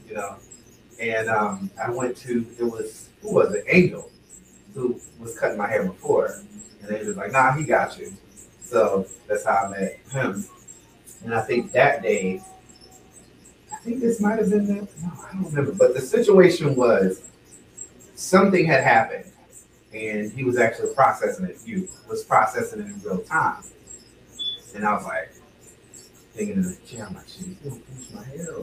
you 0.08 0.14
know. 0.14 0.36
And 1.00 1.28
um, 1.28 1.70
I 1.82 1.90
went 1.90 2.16
to 2.18 2.46
it 2.58 2.64
was 2.64 3.08
who 3.22 3.34
was 3.34 3.52
it? 3.54 3.64
Angel, 3.68 4.08
who 4.74 5.00
was 5.18 5.38
cutting 5.38 5.58
my 5.58 5.66
hair 5.68 5.84
before, 5.84 6.26
and 6.80 6.88
they 6.88 7.04
was 7.04 7.16
like, 7.16 7.32
"Nah, 7.32 7.52
he 7.52 7.64
got 7.64 7.98
you." 7.98 8.12
So 8.62 9.06
that's 9.28 9.44
how 9.44 9.66
I 9.66 9.68
met 9.70 9.98
him. 10.10 10.44
And 11.24 11.34
I 11.34 11.42
think 11.42 11.72
that 11.72 12.02
day, 12.02 12.42
I 13.72 13.76
think 13.76 14.00
this 14.00 14.20
might 14.20 14.38
have 14.38 14.50
been 14.50 14.66
that. 14.66 15.02
no, 15.02 15.12
I 15.28 15.32
don't 15.32 15.44
remember, 15.44 15.72
but 15.72 15.94
the 15.94 16.00
situation 16.00 16.74
was 16.74 17.22
something 18.14 18.64
had 18.64 18.82
happened 18.82 19.32
and 19.94 20.32
he 20.32 20.44
was 20.44 20.58
actually 20.58 20.94
processing 20.94 21.46
it. 21.46 21.58
You 21.64 21.88
was 22.08 22.24
processing 22.24 22.80
it 22.80 22.86
in 22.86 23.00
real 23.02 23.18
time, 23.18 23.62
and 24.74 24.84
I 24.84 24.94
was 24.94 25.04
like 25.04 25.32
thinking 26.34 26.56
in 26.56 26.62
the 26.62 26.76
chair, 26.86 27.06
I'm 27.06 27.14
like, 27.14 27.28
shit, 27.28 27.46
he's 27.46 27.56
gonna 27.58 27.76
finish 27.76 28.10
my 28.12 28.24
hair. 28.24 28.56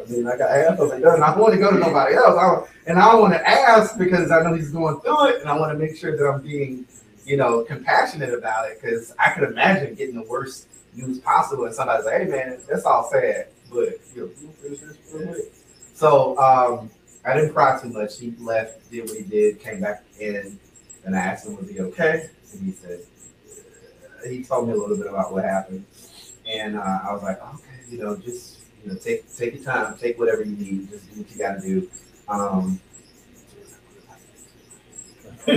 I 0.00 0.10
mean, 0.10 0.26
I 0.26 0.36
got 0.36 0.50
half 0.50 0.78
of 0.78 0.92
it 0.92 1.00
done. 1.02 1.22
I 1.22 1.36
want 1.36 1.52
to 1.52 1.58
go 1.58 1.70
to 1.70 1.78
nobody 1.78 2.14
else, 2.14 2.36
I, 2.38 2.90
and 2.90 2.98
I 2.98 3.12
don't 3.12 3.20
want 3.20 3.34
to 3.34 3.48
ask 3.48 3.98
because 3.98 4.30
I 4.30 4.42
know 4.42 4.54
he's 4.54 4.70
going 4.70 5.00
through 5.00 5.28
it, 5.28 5.40
and 5.40 5.50
I 5.50 5.58
want 5.58 5.72
to 5.72 5.78
make 5.78 5.96
sure 5.96 6.16
that 6.16 6.24
I'm 6.24 6.40
being, 6.40 6.86
you 7.26 7.36
know, 7.36 7.64
compassionate 7.64 8.32
about 8.32 8.70
it 8.70 8.80
because 8.80 9.12
I 9.18 9.30
could 9.30 9.48
imagine 9.50 9.94
getting 9.94 10.14
the 10.14 10.22
worst 10.22 10.68
news 10.94 11.18
possible, 11.18 11.64
and 11.64 11.74
somebody's 11.74 12.06
like, 12.06 12.22
hey 12.22 12.28
man, 12.28 12.58
that's 12.68 12.84
all 12.84 13.08
sad, 13.10 13.48
but 13.70 13.98
you 14.14 14.22
know, 14.22 14.30
you 14.40 14.52
finish 14.60 14.80
this 14.80 14.96
real 15.12 15.28
quick. 15.28 15.52
So 15.94 16.38
um, 16.38 16.90
I 17.24 17.34
didn't 17.34 17.52
cry 17.52 17.78
too 17.80 17.88
much. 17.88 18.18
He 18.18 18.34
left, 18.38 18.90
did 18.90 19.08
what 19.08 19.16
he 19.16 19.24
did, 19.24 19.60
came 19.60 19.80
back 19.80 20.04
in, 20.18 20.58
and 21.04 21.16
I 21.16 21.18
asked 21.18 21.46
him, 21.46 21.56
was 21.56 21.68
he 21.68 21.80
okay? 21.80 22.30
And 22.52 22.62
he 22.62 22.72
said, 22.72 23.00
uh, 24.24 24.28
he 24.28 24.42
told 24.42 24.68
me 24.68 24.74
a 24.74 24.76
little 24.76 24.96
bit 24.96 25.06
about 25.06 25.32
what 25.32 25.44
happened. 25.44 25.84
And 26.46 26.76
uh, 26.76 27.00
I 27.06 27.12
was 27.12 27.22
like, 27.22 27.40
okay, 27.42 27.64
you 27.88 27.98
know, 27.98 28.16
just, 28.16 28.60
you 28.82 28.90
know, 28.90 28.98
take 28.98 29.34
take 29.36 29.54
your 29.54 29.64
time, 29.64 29.96
take 29.98 30.18
whatever 30.18 30.42
you 30.42 30.56
need, 30.56 30.90
just 30.90 31.12
do 31.12 31.20
what 31.20 31.30
you 31.30 31.38
got 31.38 31.54
to 31.54 31.60
do. 31.60 31.90
Um, 32.28 32.80
you 35.46 35.54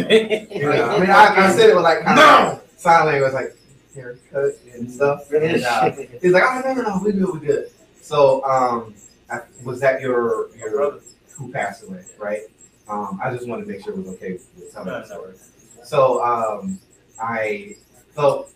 know, 0.61 0.71
I 0.71 0.99
mean, 0.99 1.09
I, 1.09 1.35
I 1.35 1.51
said 1.51 1.69
it 1.69 1.75
with 1.75 1.83
like 1.83 2.03
kind 2.03 2.19
of 2.19 2.61
sign 2.77 3.05
language, 3.05 3.33
like 3.33 3.55
haircut 3.93 4.59
and 4.73 4.91
stuff. 4.91 5.31
And 5.31 5.63
uh, 5.63 5.91
he's 6.21 6.31
like, 6.33 6.43
oh, 6.45 6.61
no, 6.65 6.73
no, 6.73 6.81
no, 6.81 7.01
we 7.03 7.11
good, 7.11 7.33
we 7.33 7.47
good. 7.47 7.71
So, 8.01 8.43
um, 8.45 8.93
was 9.63 9.79
that 9.79 10.01
your, 10.01 10.55
your 10.55 10.71
brother. 10.71 10.99
who 11.37 11.51
passed 11.51 11.83
away, 11.83 12.03
right? 12.19 12.41
Um, 12.87 13.19
I 13.23 13.33
just 13.33 13.47
wanted 13.47 13.65
to 13.65 13.71
make 13.71 13.83
sure 13.83 13.93
it 13.93 13.97
was 13.97 14.07
okay 14.15 14.33
with 14.33 14.71
telling 14.73 14.89
No, 14.89 14.99
the 14.99 15.05
story. 15.07 15.33
So 15.83 16.23
um, 16.23 16.79
I 17.19 17.75
felt 18.13 18.51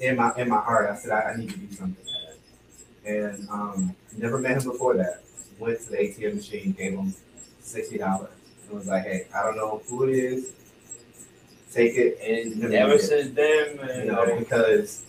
in 0.00 0.16
my 0.16 0.32
in 0.36 0.48
my 0.48 0.58
heart, 0.60 0.90
I 0.90 0.96
said 0.96 1.12
I, 1.12 1.32
I 1.32 1.36
need 1.36 1.50
to 1.50 1.56
do 1.56 1.72
something. 1.74 2.04
And 3.06 3.48
um, 3.50 3.94
never 4.16 4.38
met 4.38 4.62
him 4.62 4.70
before 4.70 4.96
that. 4.96 5.22
Went 5.58 5.80
to 5.82 5.90
the 5.90 5.96
ATM 5.98 6.36
machine, 6.36 6.72
gave 6.72 6.94
him 6.94 7.14
sixty 7.60 7.98
dollars, 7.98 8.30
and 8.66 8.76
was 8.76 8.86
like, 8.86 9.04
"Hey, 9.04 9.26
I 9.34 9.42
don't 9.42 9.56
know 9.56 9.82
who 9.88 10.04
it 10.04 10.10
is. 10.14 10.52
Take 11.74 11.96
it, 11.96 12.18
And 12.22 12.60
Never 12.60 12.74
ever 12.76 12.98
since 12.98 13.34
then, 13.34 13.78
you 13.98 14.12
know, 14.12 14.38
because 14.38 15.04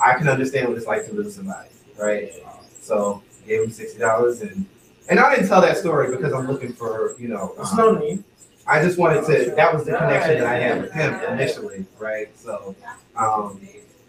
I 0.00 0.14
can 0.14 0.28
understand 0.28 0.68
what 0.68 0.76
it's 0.76 0.86
like 0.86 1.04
to 1.06 1.12
lose 1.12 1.34
somebody, 1.34 1.68
right? 1.98 2.32
So 2.80 3.22
gave 3.44 3.62
him 3.62 3.70
sixty 3.70 3.98
dollars, 3.98 4.40
and 4.42 4.66
and 5.08 5.18
I 5.18 5.34
didn't 5.34 5.48
tell 5.48 5.60
that 5.62 5.76
story 5.76 6.14
because 6.14 6.32
I'm 6.32 6.46
looking 6.46 6.72
for 6.72 7.16
you 7.18 7.26
know. 7.26 7.54
There's 7.56 7.72
um, 7.72 7.76
no 7.78 7.94
need. 7.96 8.22
I 8.68 8.82
just 8.82 8.98
wanted 8.98 9.26
to. 9.26 9.52
That 9.56 9.74
was 9.74 9.84
the 9.84 9.96
connection 9.96 10.38
that 10.38 10.46
I 10.46 10.58
had 10.58 10.82
with 10.82 10.92
him 10.92 11.14
initially, 11.32 11.84
right? 11.98 12.28
So, 12.38 12.76
um, 13.16 13.60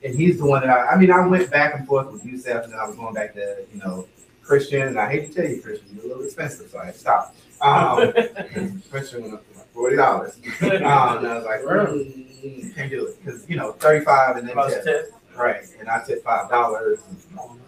and 0.04 0.16
he's 0.16 0.38
the 0.38 0.46
one 0.46 0.62
that 0.62 0.70
I. 0.70 0.92
I 0.92 0.98
mean, 0.98 1.12
I 1.12 1.26
went 1.26 1.50
back 1.50 1.74
and 1.74 1.88
forth 1.88 2.12
with 2.12 2.24
Yusef, 2.24 2.66
and 2.66 2.76
I 2.76 2.86
was 2.86 2.96
going 2.96 3.16
back 3.16 3.34
to 3.34 3.66
you 3.74 3.80
know 3.80 4.08
Christian, 4.44 4.84
and 4.84 5.00
I 5.00 5.10
hate 5.10 5.32
to 5.32 5.34
tell 5.34 5.50
you, 5.50 5.62
Christian, 5.62 5.96
you're 5.96 6.06
a 6.06 6.08
little 6.10 6.24
expensive, 6.24 6.70
so 6.70 6.78
I 6.78 6.86
had 6.86 6.94
to 6.94 7.00
stop. 7.00 7.36
Um, 7.62 8.82
Christian 8.92 9.40
went 9.76 10.00
up 10.00 10.22
to 10.22 10.24
like 10.24 10.36
forty 10.36 10.36
dollars, 10.36 10.36
um, 10.62 11.18
and 11.18 11.28
I 11.28 11.36
was 11.38 11.46
like, 11.46 11.62
mm, 11.62 12.76
can't 12.76 12.90
do 12.92 13.08
it 13.08 13.24
because 13.24 13.50
you 13.50 13.56
know 13.56 13.74
thirty 13.74 14.04
five 14.04 14.38
and 14.38 14.48
then 14.48 14.54
Plus 14.54 14.74
tip. 14.74 14.84
tip. 14.84 15.14
right, 15.38 15.66
and 15.80 15.90
I 15.90 16.04
tip 16.04 16.24
five 16.24 16.50
dollars, 16.50 17.00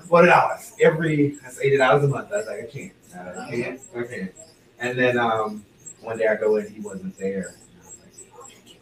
forty 0.07 0.27
dollars 0.27 0.73
every. 0.81 1.37
That's 1.41 1.59
eighty 1.61 1.77
dollars 1.77 2.03
a 2.03 2.07
month. 2.07 2.31
I 2.31 2.37
was 2.37 2.47
like, 2.47 2.63
I 2.63 2.65
can't, 2.65 2.93
I 3.13 3.49
can't, 3.49 3.81
I 3.95 4.03
can't. 4.03 4.31
And 4.79 4.97
then 4.97 5.17
um, 5.17 5.65
one 6.01 6.17
day 6.17 6.27
I 6.27 6.35
go 6.35 6.57
in, 6.57 6.69
he 6.71 6.79
wasn't 6.79 7.17
there. 7.17 7.55
And 7.55 7.57
I 7.81 7.85
was 7.85 7.97
like, 8.03 8.77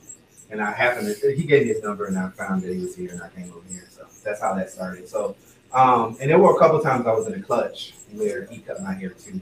And 0.52 0.62
I 0.62 0.72
happened 0.72 1.16
to, 1.22 1.36
he 1.36 1.44
gave 1.44 1.64
me 1.64 1.74
his 1.74 1.84
number 1.84 2.06
and 2.06 2.18
I 2.18 2.30
found 2.30 2.64
that 2.64 2.74
he 2.74 2.82
was 2.82 2.96
here 2.96 3.12
and 3.12 3.22
I 3.22 3.30
came 3.30 3.52
over 3.52 3.68
here. 3.70 3.88
So 3.90 4.06
that's 4.24 4.42
how 4.42 4.54
that 4.56 4.70
started. 4.70 5.08
So, 5.08 5.36
um, 5.74 6.18
and 6.20 6.30
there 6.30 6.40
were 6.40 6.56
a 6.56 6.60
couple 6.60 6.80
times 6.82 7.08
I 7.08 7.14
was 7.14 7.28
in 7.28 7.34
a 7.34 7.42
clutch 7.42 7.94
where 8.14 8.46
he 8.46 8.60
cut 8.60 8.82
my 8.84 8.94
hair 8.94 9.10
too. 9.10 9.40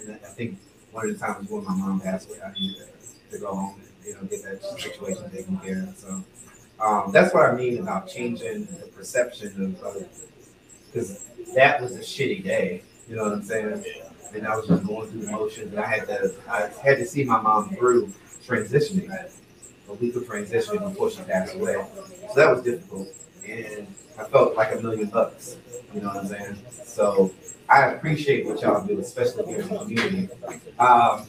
And 0.00 0.12
I 0.12 0.28
think 0.28 0.58
one 0.92 1.08
of 1.08 1.18
the 1.18 1.24
times 1.24 1.48
when 1.48 1.64
my 1.64 1.74
mom 1.74 2.00
passed 2.00 2.28
away, 2.28 2.38
I 2.44 2.52
needed 2.52 2.88
to, 3.30 3.38
go 3.38 3.54
home 3.54 3.80
and, 3.80 4.06
you 4.06 4.14
know, 4.14 4.22
get 4.22 4.42
that 4.42 4.62
situation 4.80 5.30
taken 5.30 5.56
care 5.58 5.82
of. 5.82 5.96
So, 5.96 6.24
um, 6.80 7.12
that's 7.12 7.32
what 7.32 7.48
I 7.48 7.54
mean 7.54 7.78
about 7.78 8.08
changing 8.08 8.66
the 8.66 8.86
perception 8.86 9.76
of 9.78 9.84
other 9.84 10.06
because 10.86 11.26
that 11.54 11.80
was 11.80 11.96
a 11.96 12.00
shitty 12.00 12.42
day. 12.42 12.82
You 13.08 13.16
know 13.16 13.24
what 13.24 13.32
I'm 13.32 13.42
saying? 13.42 13.84
And 14.34 14.46
I 14.46 14.56
was 14.56 14.66
just 14.66 14.86
going 14.86 15.10
through 15.10 15.22
the 15.22 15.32
motions, 15.32 15.72
and 15.72 15.80
I 15.80 15.86
had 15.86 16.06
to, 16.06 16.32
I 16.48 16.70
had 16.82 16.98
to 16.98 17.06
see 17.06 17.24
my 17.24 17.40
mom 17.40 17.70
through 17.70 18.12
transitioning, 18.46 19.10
a 19.88 19.94
week 19.94 20.14
of 20.14 20.22
transitioning 20.24 20.88
before 20.88 21.10
she 21.10 21.20
passed 21.22 21.54
away. 21.54 21.84
So 22.28 22.34
that 22.36 22.50
was 22.50 22.62
difficult, 22.62 23.08
and 23.46 23.86
I 24.18 24.24
felt 24.24 24.56
like 24.56 24.74
a 24.74 24.80
million 24.80 25.08
bucks. 25.08 25.56
You 25.92 26.00
know 26.00 26.08
what 26.08 26.18
I'm 26.18 26.26
saying? 26.28 26.58
So 26.84 27.32
I 27.70 27.92
appreciate 27.92 28.46
what 28.46 28.60
y'all 28.62 28.84
do, 28.84 28.98
especially 28.98 29.46
here 29.46 29.60
in 29.60 29.68
the 29.68 29.78
community. 29.78 30.28
Um, 30.78 31.26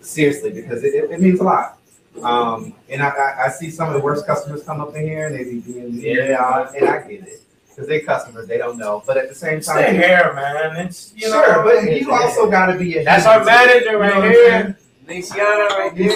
seriously, 0.00 0.50
because 0.52 0.84
it, 0.84 0.94
it, 0.94 1.10
it 1.10 1.20
means 1.20 1.40
a 1.40 1.44
lot. 1.44 1.78
Um, 2.22 2.74
and 2.88 3.02
I, 3.02 3.08
I, 3.08 3.44
I 3.46 3.48
see 3.48 3.70
some 3.70 3.88
of 3.88 3.94
the 3.94 4.00
worst 4.00 4.24
customers 4.26 4.62
come 4.62 4.80
up 4.80 4.94
in 4.94 5.02
here, 5.02 5.26
and 5.26 5.34
they 5.34 5.44
be 5.44 5.58
being 5.60 5.94
yeah, 5.94 6.70
and 6.76 6.88
I 6.88 7.02
get 7.08 7.22
it 7.26 7.42
because 7.68 7.88
they 7.88 8.00
customers, 8.00 8.46
they 8.46 8.56
don't 8.58 8.78
know. 8.78 9.02
But 9.04 9.16
at 9.16 9.28
the 9.28 9.34
same 9.34 9.58
It's 9.58 9.66
time, 9.66 9.96
hair, 9.96 10.32
man. 10.34 10.86
It's 10.86 11.12
you 11.16 11.28
know. 11.28 11.44
sure, 11.44 11.64
but 11.64 11.82
you 12.00 12.12
also 12.12 12.48
got 12.48 12.66
to 12.66 12.78
be 12.78 12.98
a 12.98 13.04
that's 13.04 13.26
our 13.26 13.44
manager 13.44 13.92
You 13.92 13.92
know 13.92 13.98
right 13.98 14.30
here. 14.30 14.78
Luciana 15.08 15.66
right 15.76 15.92
there. 15.94 16.08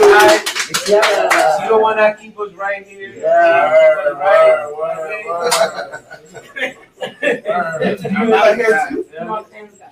Luciana! 0.00 0.46
Say 0.74 0.94
hi. 0.94 1.02
Say 1.02 1.28
hi. 1.30 1.62
She 1.62 1.68
the 1.68 1.78
one 1.78 1.96
that 1.96 2.18
keep 2.20 2.38
us 2.38 2.52
right 2.54 2.86
here. 2.86 3.12
Yeah, 3.16 4.12
Right. 4.12 4.72
word, 4.76 5.10
Do 8.02 8.08
you 8.10 8.26
like 8.30 8.56
hair 8.56 8.88
too? 8.90 9.04
Yeah. 9.12 9.42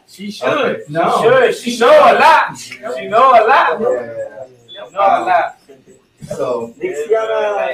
She 0.06 0.30
should. 0.30 0.48
Okay. 0.48 0.82
She 0.86 0.92
No. 0.92 1.22
should. 1.22 1.54
She 1.54 1.78
know 1.78 1.90
a 1.90 2.14
lot. 2.18 2.58
She 2.58 3.08
know 3.08 3.30
a 3.30 3.42
lot. 3.46 3.80
Yeah. 3.80 4.46
She 4.68 4.74
know 4.92 5.00
a 5.00 5.24
lot. 5.24 5.54
So, 6.36 6.74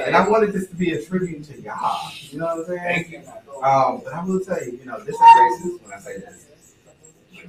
and 0.07 0.15
I 0.15 0.27
wanted 0.29 0.53
this 0.53 0.67
to 0.69 0.75
be 0.75 0.93
a 0.93 1.01
tribute 1.03 1.43
to 1.45 1.59
y'all. 1.61 2.11
You 2.29 2.39
know 2.39 2.45
what 2.45 2.57
I'm 2.59 2.65
saying? 2.65 2.79
Thank 2.79 3.09
you. 3.11 3.21
Um, 3.63 4.01
but 4.03 4.13
I 4.13 4.23
will 4.23 4.39
tell 4.39 4.63
you, 4.63 4.77
you 4.79 4.85
know, 4.85 4.99
this 4.99 5.15
is 5.15 5.21
racist 5.21 5.81
when 5.83 5.93
I 5.93 5.99
say 5.99 6.17
this. 6.19 6.44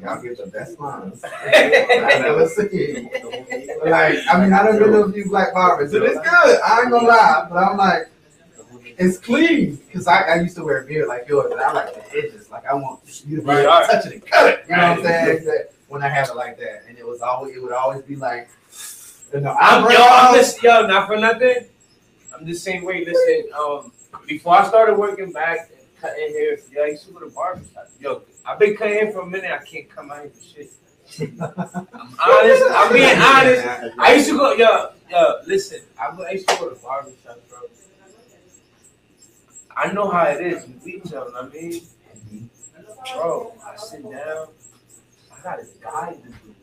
Y'all 0.01 0.23
give 0.23 0.37
the 0.37 0.47
best 0.47 0.79
lines 0.79 1.23
I've 1.25 2.25
ever 2.25 2.49
seen. 2.49 3.11
Like, 3.85 4.19
I 4.29 4.41
mean, 4.41 4.53
I 4.53 4.63
don't 4.65 4.77
even 4.77 4.93
know 4.93 5.09
if 5.09 5.17
you 5.17 5.29
black 5.29 5.53
barbers, 5.55 5.93
and 5.95 6.05
it's 6.05 6.17
good. 6.19 6.61
I 6.61 6.81
ain't 6.83 6.91
gonna 6.91 7.07
lie, 7.07 7.47
but 7.51 7.57
I'm 7.57 7.77
like, 7.77 8.09
it's 8.99 9.19
clean 9.19 9.77
because 9.77 10.07
I, 10.07 10.23
I 10.23 10.35
used 10.41 10.57
to 10.57 10.65
wear 10.65 10.83
a 10.83 10.87
beard 10.87 11.09
like 11.09 11.29
yours, 11.29 11.51
and 11.53 11.61
I 11.61 11.73
like 11.73 11.95
the 11.95 12.17
edges. 12.19 12.51
Like 12.51 12.67
I 12.67 12.75
want 12.75 13.01
you 13.27 13.37
to 13.37 13.43
be 13.43 13.49
Right. 13.49 13.65
touch 13.87 14.07
it 14.07 14.13
and 14.15 14.27
cut 14.27 14.47
it. 14.51 14.65
You 14.69 14.77
know 14.77 14.91
what 14.93 14.99
I'm 14.99 15.05
saying? 15.05 15.65
When 15.89 16.03
I 16.03 16.09
have 16.09 16.29
it 16.29 16.37
like 16.37 16.59
that, 16.59 16.85
and 16.89 16.99
it 16.99 17.07
was 17.07 17.21
always, 17.21 17.55
it 17.57 17.63
would 17.63 17.73
always 17.73 18.03
be 18.03 18.17
like, 18.17 18.49
you 19.33 19.41
know, 19.41 19.53
I'm, 19.53 19.85
I'm 19.85 19.91
yo, 19.93 19.99
I'm 20.01 20.35
just, 20.35 20.63
yo, 20.63 20.87
not 20.87 21.07
for 21.07 21.17
nothing. 21.17 21.67
I'm 22.35 22.45
the 22.45 22.55
same 22.55 22.85
way. 22.85 23.05
Listen, 23.05 23.51
um, 23.59 23.93
before 24.27 24.55
I 24.55 24.67
started 24.67 24.97
working 24.99 25.31
back 25.33 25.71
and 25.71 25.81
cutting 26.01 26.33
hair, 26.33 26.59
yeah, 26.73 26.83
I 26.83 26.87
used 26.87 27.07
to 27.07 27.13
go 27.13 27.21
to 27.21 27.31
barbershop. 27.31 27.89
Yo, 28.01 28.23
I've 28.47 28.59
been 28.59 28.77
cutting 28.77 29.13
for 29.13 29.21
a 29.21 29.27
minute. 29.27 29.51
I 29.51 29.65
can't 29.65 29.89
come 29.89 30.11
out 30.11 30.23
here 30.23 30.31
for 30.31 30.43
shit. 30.43 30.71
I'm 31.41 32.17
honest. 32.25 32.63
I'm 32.71 32.93
being 32.93 33.19
honest. 33.19 33.95
I 33.99 34.15
used 34.15 34.29
to 34.29 34.37
go, 34.37 34.53
yo, 34.55 34.91
yo, 35.11 35.41
listen. 35.47 35.81
I, 35.99 36.33
used 36.33 36.49
to 36.49 36.57
go 36.57 36.69
to 36.71 36.77
barbershop, 36.77 37.41
bro. 37.49 37.59
I 39.77 39.93
know 39.93 40.09
how 40.09 40.25
it 40.25 40.47
is 40.47 40.67
with 40.67 40.85
retail. 40.85 41.33
I 41.37 41.49
mean, 41.49 41.83
bro, 43.15 43.53
I 43.65 43.77
sit 43.77 44.03
down. 44.03 44.49
I 45.33 45.43
got 45.43 45.59
a 45.59 45.67
guy 45.83 46.15
to 46.15 46.29
do. 46.29 46.55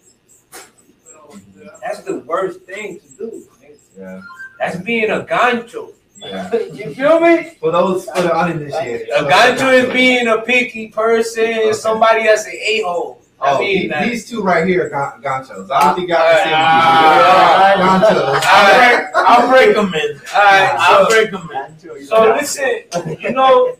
That's 1.81 2.01
the 2.01 2.19
worst 2.19 2.61
thing 2.61 2.99
to 2.99 3.07
do. 3.17 3.47
man. 3.61 3.71
Yeah. 3.97 4.21
That's 4.59 4.77
being 4.77 5.09
a 5.09 5.25
gancho. 5.25 5.93
Yeah. 6.23 6.53
you 6.73 6.93
feel 6.95 7.19
me? 7.19 7.43
For 7.59 7.71
those 7.71 8.05
for 8.05 8.21
the 8.21 8.33
uninitiated, 8.35 9.09
A 9.09 9.23
gancho 9.23 9.73
is 9.85 9.91
being 9.93 10.27
a 10.27 10.41
picky 10.41 10.87
person, 10.87 11.73
somebody 11.73 12.23
that's 12.23 12.45
an 12.45 12.53
a 12.53 12.81
hole. 12.81 13.19
I 13.41 13.55
Oh, 13.55 13.59
mean, 13.59 13.91
he- 13.91 14.09
these 14.09 14.29
two 14.29 14.41
right 14.41 14.65
here 14.65 14.85
are 14.85 14.89
gan- 14.89 15.21
ganchos. 15.21 15.69
I 15.69 15.81
don't 15.83 15.95
think 15.95 16.09
y'all 16.09 16.19
can 16.19 16.43
see 16.43 16.49
them. 16.49 17.83
Ganchos. 17.83 18.25
All 18.25 18.63
right, 18.79 19.11
I'll 19.15 19.49
break 19.49 19.75
them 19.75 19.93
in. 19.93 20.11
Alright, 20.33 20.75
I'll 20.79 21.07
break 21.09 21.31
them 21.31 21.49
in. 21.51 22.05
So 22.07 22.33
listen, 22.35 22.83
you 23.19 23.31
know, 23.31 23.75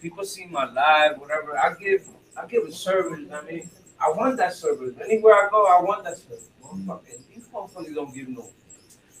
people 0.00 0.24
see 0.24 0.46
my 0.46 0.64
live, 0.72 1.18
whatever. 1.18 1.56
I 1.56 1.74
give, 1.74 2.08
I 2.36 2.46
give 2.46 2.64
a 2.64 2.72
service. 2.72 3.20
I 3.32 3.42
mean, 3.48 3.70
I 4.00 4.10
want 4.10 4.36
that 4.38 4.54
service. 4.54 4.94
Anywhere 5.04 5.34
I 5.34 5.48
go, 5.50 5.66
I 5.66 5.80
want 5.82 6.02
that 6.04 6.18
service. 6.18 6.48
Motherfuckers, 6.64 7.18
These 7.32 7.44
motherfuckers 7.54 7.94
don't 7.94 8.12
give 8.14 8.28
no, 8.28 8.46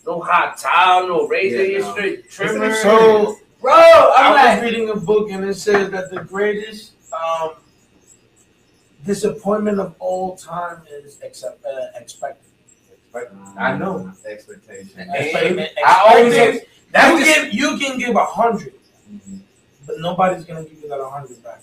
no 0.08 0.20
hot 0.20 0.56
towel, 0.56 1.06
no 1.06 1.28
razor, 1.28 1.56
Yeah, 1.64 1.78
you 1.78 1.78
no. 1.80 1.92
straight 1.92 2.30
trimmer. 2.30 2.74
So, 2.76 3.38
bro, 3.60 3.74
I'm 3.74 4.32
I 4.32 4.34
like, 4.34 4.62
was 4.62 4.70
reading 4.70 4.88
a 4.90 4.96
book 4.96 5.30
and 5.30 5.44
it 5.44 5.54
said 5.54 5.90
that 5.92 6.10
the 6.10 6.22
greatest 6.24 6.92
um, 7.12 7.50
disappointment 9.04 9.78
of 9.80 9.94
all 9.98 10.36
time 10.36 10.82
is 10.90 11.18
accept, 11.22 11.64
uh, 11.64 11.70
expected. 12.00 12.44
I 13.58 13.76
know. 13.76 14.12
Expectation. 14.26 15.08
Hey, 15.10 15.70
I 15.84 16.04
always 16.08 16.34
Expected- 16.34 16.68
that's 16.92 17.10
you 17.12 17.18
the- 17.18 17.24
can 17.32 17.50
you 17.52 17.78
can 17.78 17.98
give 17.98 18.14
a 18.16 18.24
hundred, 18.24 18.74
Mhm. 19.12 19.40
but 19.86 19.98
nobody's 19.98 20.44
gonna 20.44 20.62
give 20.64 20.80
you 20.82 20.88
that 20.88 21.00
a 21.00 21.08
hundred 21.08 21.42
back. 21.42 21.60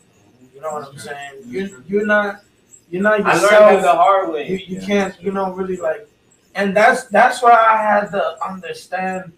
You 0.54 0.62
know 0.62 0.74
what 0.74 0.90
I'm 0.90 0.98
saying? 0.98 1.34
You're 1.46 1.70
you're 1.88 2.06
not 2.06 2.42
you're 2.90 3.02
not 3.02 3.22
I 3.22 3.34
learned 3.36 3.44
that 3.44 3.70
the 3.70 3.76
yourself. 3.78 3.98
hard 3.98 4.28
You, 4.28 4.34
way. 4.34 4.48
you 4.52 4.80
Yeah. 4.80 4.86
can't 4.86 5.22
you 5.22 5.32
know 5.32 5.52
really 5.54 5.78
like, 5.78 6.08
and 6.56 6.76
that's 6.76 7.04
that's 7.06 7.42
why 7.44 7.52
I 7.52 7.78
had 7.82 8.10
to 8.12 8.44
understand 8.44 9.34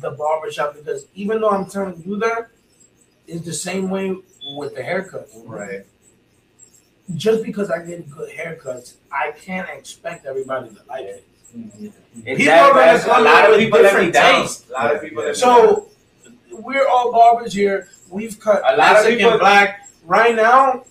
the 0.00 0.10
barbershop 0.10 0.74
because 0.74 1.06
even 1.14 1.40
though 1.40 1.50
I'm 1.50 1.66
telling 1.66 2.02
you 2.04 2.16
that, 2.18 2.48
it's 3.26 3.44
the 3.46 3.52
same 3.54 3.88
way 3.88 4.14
with 4.56 4.74
the 4.74 4.82
haircuts. 4.82 5.30
Right. 5.46 5.86
Just 7.14 7.44
because 7.44 7.70
I 7.70 7.78
get 7.84 8.10
good 8.10 8.30
haircuts, 8.30 8.94
I 9.12 9.30
can't 9.30 9.68
expect 9.70 10.26
everybody 10.26 10.70
to 10.70 10.80
like 10.88 11.04
it. 11.04 11.26
Mm-hmm. 11.56 11.86
And 12.26 12.36
People 12.36 12.44
that- 12.46 13.00
are 13.00 13.06
gonna 13.06 13.20
a 13.20 13.22
lot 13.22 13.50
of 13.50 13.58
people 13.58 13.80
let 13.80 13.94
me 13.94 14.06
different 14.10 14.12
down. 14.14 14.42
tastes. 14.42 14.68
A 14.68 14.72
lot 14.72 14.94
of 14.96 15.00
people 15.02 15.22
let 15.22 15.36
me 15.36 15.40
down. 15.40 15.56
So 15.66 15.88
we're 16.50 16.88
all 16.88 17.12
barbers 17.12 17.52
here. 17.54 17.88
We've 18.10 18.38
cut 18.40 18.60
A 18.70 18.76
lot 18.76 18.96
of 18.96 19.06
people- 19.06 19.38
black. 19.38 19.88
Right 20.04 20.36
now, 20.36 20.84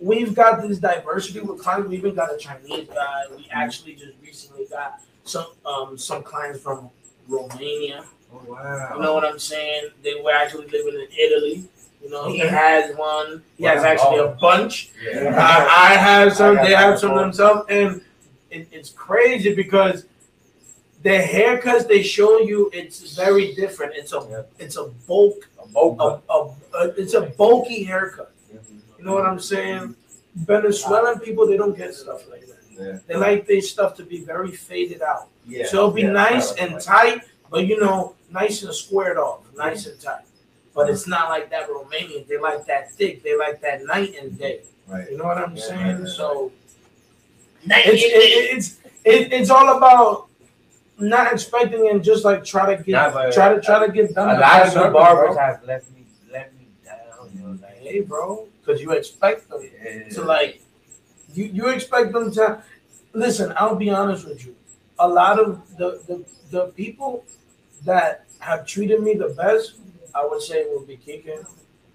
we've 0.00 0.34
got 0.34 0.62
this 0.62 0.78
diversity 0.78 1.40
with 1.40 1.60
clients. 1.60 1.88
We 1.88 1.96
even 1.96 2.14
got 2.14 2.34
a 2.34 2.36
Chinese 2.38 2.88
guy. 2.88 3.22
We 3.36 3.48
actually 3.50 3.94
just 3.94 4.12
recently 4.22 4.66
got 4.66 5.00
some 5.24 5.46
um 5.64 5.96
some 5.98 6.22
clients 6.22 6.60
from 6.60 6.90
Romania. 7.28 8.04
Oh 8.32 8.40
wow. 8.48 8.92
You 8.96 9.02
know 9.02 9.14
what 9.14 9.24
I'm 9.24 9.38
saying? 9.38 9.90
They 10.02 10.14
were 10.22 10.32
actually 10.32 10.66
living 10.66 10.94
in 10.94 11.08
Italy. 11.18 11.64
You 12.02 12.10
know, 12.10 12.28
he 12.28 12.38
has 12.38 12.94
one. 12.96 13.42
He 13.56 13.64
has 13.64 13.82
Wow. 13.82 13.88
actually 13.88 14.18
a 14.18 14.28
bunch. 14.40 14.90
Yeah. 15.02 15.34
I, 15.36 15.92
I 15.92 15.94
have 15.96 16.32
some. 16.34 16.58
I 16.58 16.66
They 16.66 16.74
have 16.74 16.98
some 16.98 17.16
themselves, 17.16 17.66
and 17.68 18.00
it, 18.50 18.68
it's 18.70 18.90
crazy 18.90 19.54
because 19.54 20.04
the 21.02 21.10
haircuts 21.18 21.86
they 21.88 22.02
show 22.02 22.38
you 22.40 22.70
it's 22.72 23.14
very 23.14 23.54
different. 23.54 23.94
It's 23.96 24.12
a 24.12 24.44
it's 24.58 24.76
a 24.76 24.84
bulk 25.06 25.48
a, 25.74 25.78
a, 25.78 26.20
a- 26.30 26.54
it's 26.96 27.14
a 27.14 27.22
bulky 27.22 27.82
haircut. 27.84 28.32
You 28.98 29.04
know 29.04 29.14
what 29.14 29.26
I'm 29.26 29.38
saying? 29.40 29.94
Venezuelan 30.34 31.20
people 31.20 31.46
they 31.46 31.56
don't 31.56 31.76
get 31.76 31.94
stuff 31.94 32.28
like 32.30 32.46
that. 32.46 32.56
Yeah. 32.70 32.98
They 33.06 33.16
like 33.16 33.46
their 33.46 33.62
stuff 33.62 33.94
to 33.96 34.02
be 34.04 34.20
very 34.24 34.52
faded 34.52 35.00
out. 35.02 35.28
Yeah. 35.46 35.66
So 35.66 35.76
it'll 35.78 35.90
be 35.92 36.02
Yeah. 36.02 36.10
nice 36.10 36.56
Yeah. 36.56 36.64
and 36.64 36.80
tight, 36.80 37.22
but 37.50 37.66
you 37.66 37.80
know, 37.80 38.14
nice 38.30 38.62
and 38.62 38.74
squared 38.74 39.16
off, 39.18 39.40
nice 39.56 39.86
and 39.86 39.98
tight. 40.00 40.24
But 40.74 40.90
it's 40.90 41.06
not 41.06 41.30
like 41.30 41.48
that 41.50 41.70
Romanian. 41.70 42.26
They 42.28 42.38
like 42.38 42.66
that 42.66 42.92
thick. 42.92 43.22
They 43.22 43.34
like 43.36 43.62
that 43.62 43.84
night 43.86 44.14
and 44.20 44.36
day. 44.38 44.60
Right. 44.86 45.10
You 45.10 45.16
know 45.16 45.24
what 45.24 45.38
I'm 45.38 45.56
Yeah, 45.56 45.62
saying? 45.62 45.80
right, 45.86 45.98
right, 46.00 46.08
So 46.08 46.52
it's 47.64 48.02
it, 48.04 48.56
it's 48.56 48.78
it, 49.04 49.32
it's 49.32 49.50
all 49.50 49.76
about 49.76 50.28
not 50.98 51.32
expecting 51.32 51.88
and 51.90 52.02
just 52.04 52.24
like 52.24 52.44
try 52.44 52.74
to 52.76 52.82
get 52.82 52.92
Nah, 52.92 53.10
but 53.10 53.32
try 53.32 53.54
to 53.54 53.60
try 53.60 53.86
to 53.86 53.92
get 53.92 54.14
done. 54.14 54.36
a 54.36 54.40
lot 54.40 54.66
of 54.66 54.74
the 54.74 54.90
barbers 54.90 55.34
bro. 55.34 55.38
have 55.44 55.64
left 55.64 55.90
me 55.92 56.04
let 56.30 56.52
me 56.58 56.66
down. 56.84 56.96
You 57.34 57.40
know, 57.42 57.58
like, 57.62 57.78
Hey, 57.78 58.00
bro, 58.00 58.46
because 58.66 58.82
you 58.82 58.90
expect 58.92 59.48
them 59.48 59.60
yeah. 59.62 60.08
to 60.08 60.22
like 60.22 60.60
you 61.34 61.44
you 61.44 61.68
expect 61.68 62.12
them 62.12 62.32
to 62.32 62.62
listen. 63.12 63.52
I'll 63.56 63.76
be 63.76 63.90
honest 63.90 64.26
with 64.26 64.44
you. 64.44 64.54
A 64.98 65.08
lot 65.08 65.38
of 65.38 65.76
the 65.76 66.00
the, 66.06 66.24
the 66.50 66.66
people 66.68 67.24
that 67.84 68.26
have 68.40 68.66
treated 68.66 69.02
me 69.02 69.14
the 69.14 69.28
best, 69.28 69.76
I 70.14 70.26
would 70.26 70.42
say, 70.42 70.66
will 70.66 70.84
be 70.84 70.96
Kike. 70.96 71.46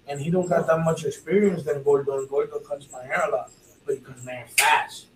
And 0.08 0.20
he 0.20 0.30
don't 0.30 0.48
got 0.48 0.66
that 0.66 0.80
much 0.80 1.04
experience 1.04 1.62
than 1.62 1.82
Gordo. 1.82 2.18
And 2.18 2.28
Gordo 2.28 2.58
cuts 2.58 2.88
my 2.90 3.04
hair 3.04 3.24
a 3.28 3.30
lot, 3.30 3.52
but 3.86 3.94
he 3.94 4.00
cuts 4.00 4.24
my 4.24 4.32
hair 4.32 4.46
fast 4.58 5.06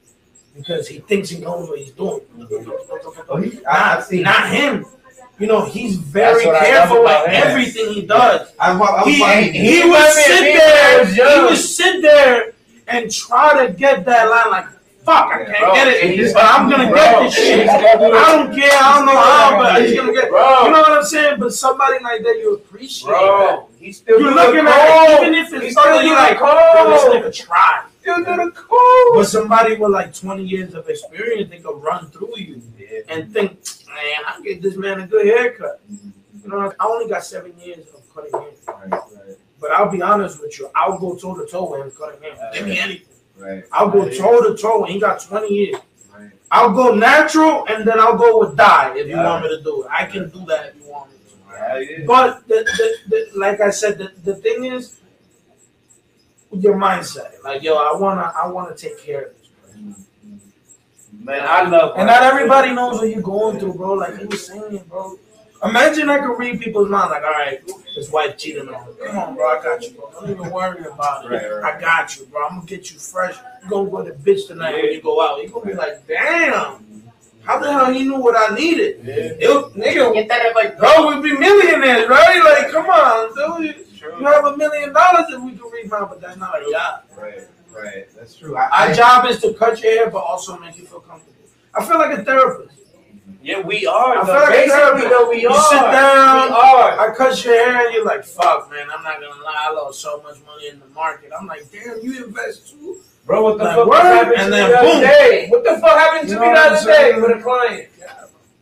because 0.55 0.87
he 0.87 1.01
thinks 1.01 1.29
he 1.29 1.41
knows 1.41 1.69
what 1.69 1.79
he's 1.79 1.91
doing. 1.91 2.21
Oh, 3.29 3.39
he, 3.39 3.65
I, 3.67 3.97
Not, 3.97 4.13
not 4.13 4.49
him. 4.51 4.87
You 5.39 5.47
know, 5.47 5.65
he's 5.67 5.97
very 5.97 6.45
That's 6.45 6.47
what 6.47 6.55
I 6.57 6.67
careful 6.67 7.03
with 7.03 7.29
everything 7.29 7.93
he 7.93 8.03
does. 8.07 8.53
I, 8.59 8.75
wa- 8.77 8.87
I 8.87 9.05
was 9.05 9.15
He, 9.15 9.51
he, 9.51 9.83
He 9.83 9.83
would 9.83 9.91
was 9.91 10.25
sit 10.25 10.41
there. 10.41 11.05
He 11.07 11.45
would 11.45 11.57
sit 11.59 12.03
there 12.03 12.53
and 12.89 13.11
try 13.11 13.67
to 13.67 13.73
get 13.73 14.07
that 14.07 14.31
line. 14.31 14.51
Like, 14.51 14.67
fuck, 15.05 15.31
I 15.31 15.45
can't 15.45 15.59
Bro, 15.59 15.75
get 15.75 15.89
it, 15.89 16.33
but 16.35 16.43
I'm 16.43 16.71
gonna 16.71 16.89
bro, 16.89 16.95
get 16.97 17.23
this 17.25 17.35
shit. 17.35 17.69
I 17.69 17.97
don't 17.97 18.55
care. 18.57 18.71
I 18.73 18.97
don't 18.97 19.07
know 19.07 19.21
how, 19.21 19.59
but 19.59 19.83
he's 19.87 19.95
gonna 19.95 20.13
get. 20.15 20.25
You 20.25 20.31
know 20.33 20.81
what 20.81 20.93
I'm 20.93 21.05
saying? 21.05 21.39
But 21.39 21.53
somebody 21.53 22.03
like 22.03 22.23
that, 22.23 22.37
you 22.39 22.55
appreciate. 22.55 23.11
that. 23.11 23.19
bro, 23.19 23.69
he 23.79 23.93
still 23.93 24.19
You're 24.19 24.35
looking 24.35 24.67
at 24.67 25.21
it, 25.21 25.23
even 25.23 25.35
if 25.35 25.53
it's 25.53 25.73
still 25.73 25.83
still 25.85 26.03
you're 26.03 26.17
like, 26.17 26.39
oh, 26.41 27.11
yo, 27.13 27.21
this 27.23 27.37
nigga 27.41 27.47
tried. 27.47 27.85
Still 28.01 28.19
do 28.19 28.25
the 28.25 28.51
code. 28.53 29.15
But 29.15 29.25
somebody 29.25 29.77
with 29.77 29.91
like 29.91 30.15
20 30.15 30.43
years 30.43 30.75
of 30.75 30.89
experience, 30.89 31.51
they 31.51 31.59
could 31.59 31.83
run 31.83 32.07
through 32.11 32.33
you 32.37 32.63
and 33.09 33.33
think, 33.33 33.51
man, 33.89 34.23
I 34.27 34.41
get 34.43 34.63
this 34.63 34.77
man 34.77 35.01
a 35.01 35.07
good 35.07 35.27
haircut. 35.27 35.81
Mm-hmm. 35.91 36.11
You 36.45 36.49
know, 36.51 36.73
I 36.79 36.87
only 36.87 37.09
got 37.09 37.25
seven 37.25 37.59
years 37.59 37.87
of 37.95 38.15
cutting 38.15 38.33
hair. 38.33 38.51
Right, 38.69 38.91
right, 38.91 39.03
But 39.61 39.71
I'll 39.73 39.91
be 39.91 40.03
honest 40.03 40.41
with 40.41 40.59
you, 40.59 40.71
I'll 40.75 40.99
go 40.99 41.17
toe 41.17 41.35
to 41.35 41.47
toe 41.51 41.71
with 41.71 41.81
him 41.81 41.91
cutting 41.93 42.23
hair. 42.23 42.51
Give 42.55 42.67
me 42.67 42.79
anything. 42.79 43.07
right, 43.37 43.65
I'll 43.73 43.91
go 43.91 44.09
toe 44.09 44.43
to 44.49 44.61
toe, 44.61 44.85
and 44.85 44.93
he 44.93 45.01
got 45.01 45.21
20 45.21 45.53
years. 45.53 45.77
right. 46.17 46.31
I'll 46.51 46.73
go 46.73 46.95
natural, 46.95 47.67
and 47.69 47.87
then 47.87 47.99
I'll 47.99 48.17
go 48.17 48.39
with 48.41 48.57
dye 48.57 48.93
if 48.97 49.07
you 49.09 49.17
Yeah. 49.17 49.25
want 49.25 49.45
me 49.45 49.57
to 49.57 49.63
do 49.63 49.83
it. 49.83 49.89
I 49.91 50.07
can 50.07 50.31
do 50.31 50.45
that 50.47 50.67
if 50.69 50.77
you 50.77 50.91
want 50.91 51.11
me 51.11 51.17
to. 51.19 51.53
Yeah, 51.53 51.79
yeah. 51.79 52.05
But 52.07 52.47
the, 52.49 52.55
the, 52.79 52.97
the, 53.33 53.39
like 53.39 53.61
I 53.61 53.71
said, 53.71 53.99
the, 53.99 54.13
the 54.23 54.35
thing 54.37 54.65
is 54.65 55.01
your 56.53 56.75
mindset. 56.77 57.43
Like, 57.43 57.63
yo, 57.63 57.75
I 57.75 57.97
wanna 57.99 58.33
I 58.43 58.47
wanna 58.49 58.77
take 58.77 58.99
care 58.99 59.27
of 59.27 59.33
this. 59.39 59.46
Person. 61.27 61.45
Man, 61.45 61.49
I 61.49 61.69
love 61.69 61.95
And 61.97 62.07
not 62.07 62.23
everybody 62.23 62.73
knows 62.73 62.99
what 62.99 63.09
you're 63.09 63.23
going 63.23 63.59
through, 63.59 63.75
bro. 63.75 63.95
Like 63.95 64.21
you 64.21 64.29
were 64.29 64.37
saying, 64.37 64.85
bro. 64.89 65.19
Imagine 65.65 66.11
I 66.11 66.19
could 66.19 66.39
read 66.39 66.61
people's 66.61 66.91
mind. 66.91 67.11
Like, 67.11 67.23
all 67.23 67.31
right, 67.31 67.61
his 67.95 68.11
wife 68.11 68.37
cheating 68.37 68.69
on 68.69 68.75
him. 68.75 68.95
Come 69.07 69.19
on, 69.19 69.35
bro. 69.35 69.59
I 69.59 69.63
got 69.63 69.83
you, 69.83 69.91
bro. 69.93 70.11
Don't 70.13 70.31
even 70.31 70.51
worry 70.51 70.85
about 70.85 71.25
it. 71.25 71.29
Right, 71.31 71.63
right. 71.63 71.75
I 71.77 71.81
got 71.81 72.17
you, 72.19 72.27
bro. 72.27 72.47
I'm 72.47 72.57
gonna 72.57 72.67
get 72.67 72.91
you 72.91 72.99
fresh. 72.99 73.37
You 73.63 73.71
gonna 73.71 73.91
go 73.91 74.05
to 74.05 74.13
bitch 74.13 74.47
tonight 74.49 74.75
when 74.75 74.93
you 74.93 75.01
go 75.01 75.21
out. 75.21 75.43
You 75.43 75.49
gonna 75.49 75.67
be 75.67 75.75
like, 75.75 76.07
damn. 76.07 76.87
How 77.43 77.61
the 77.61 77.73
hell 77.73 77.93
he 77.93 78.03
knew 78.03 78.19
what 78.19 78.35
I 78.37 78.55
needed? 78.55 79.03
Yeah. 79.05 79.15
It, 79.15 79.75
nigga, 79.75 80.13
Get 80.15 80.29
that 80.29 80.53
like 80.57 80.79
bro, 80.79 81.09
we'd 81.09 81.23
be 81.23 81.39
millionaires, 81.39 82.09
right? 82.09 82.43
Like, 82.45 82.73
come 82.73 82.87
on, 82.87 83.63
dude. 83.63 83.87
You 84.19 84.27
have 84.27 84.45
a 84.45 84.57
million 84.57 84.93
dollars 84.93 85.27
if 85.31 85.41
we 85.41 85.53
can 85.53 85.71
rebound, 85.71 86.09
but 86.11 86.21
that's 86.21 86.37
not 86.37 86.55
our 86.55 86.71
job. 86.71 87.05
Right, 87.17 87.47
right. 87.83 88.07
That's 88.17 88.37
true. 88.37 88.57
I, 88.57 88.63
Our 88.65 88.71
I, 88.91 88.93
job 88.93 89.27
is 89.27 89.41
to 89.43 89.55
cut 89.55 89.81
your 89.83 89.93
hair, 89.93 90.11
but 90.11 90.19
also 90.19 90.59
make 90.59 90.77
you 90.79 90.85
feel 90.87 91.01
comfortable. 91.01 91.35
I 91.75 91.85
feel 91.85 91.99
like 91.99 92.19
a 92.19 92.25
therapist. 92.25 92.73
Yeah, 93.43 93.61
we 93.61 93.87
are. 93.87 94.19
I 94.19 94.25
though. 94.25 94.27
feel 94.27 94.35
like 94.35 94.49
a 94.49 94.51
Basically, 94.53 94.71
therapist. 94.77 95.09
though, 95.11 95.29
we 95.31 95.43
You 95.43 95.49
are. 95.51 95.69
sit 95.71 95.77
down, 95.81 96.49
We 96.49 96.55
are. 96.57 97.01
I 97.11 97.15
cut 97.17 97.45
your 97.45 97.55
hair, 97.55 97.87
and 97.87 97.95
you're 97.95 98.05
like, 98.05 98.25
"Fuck, 98.25 98.71
man, 98.71 98.87
I'm 98.97 99.03
not 99.05 99.21
gonna 99.21 99.43
lie, 99.43 99.55
I 99.69 99.71
lost 99.73 100.01
so 100.01 100.21
much 100.23 100.37
money 100.47 100.69
in 100.69 100.81
the 100.81 100.87
market." 100.87 101.31
I'm 101.39 101.47
like, 101.47 101.71
"Damn, 101.71 102.01
you 102.03 102.25
invest 102.25 102.71
too." 102.71 103.01
Bro, 103.25 103.43
what 103.43 103.59
the 103.59 103.65
Like, 103.65 103.77
fuck 103.77 103.87
word, 103.89 103.97
happened 104.03 104.35
to 104.37 104.41
and 104.43 104.51
me 104.51 104.57
then 104.57 104.71
the 104.71 104.79
other 104.79 105.01
day? 105.01 105.47
What 105.49 105.65
the 105.65 105.79
fuck 105.81 105.99
happened 105.99 106.29
to 106.29 106.35
me 106.41 106.47
the 106.47 106.53
other 106.53 106.77
day 106.77 106.83
saying? 106.85 107.23
with 107.23 107.39
a 107.39 107.43
client? 107.43 107.89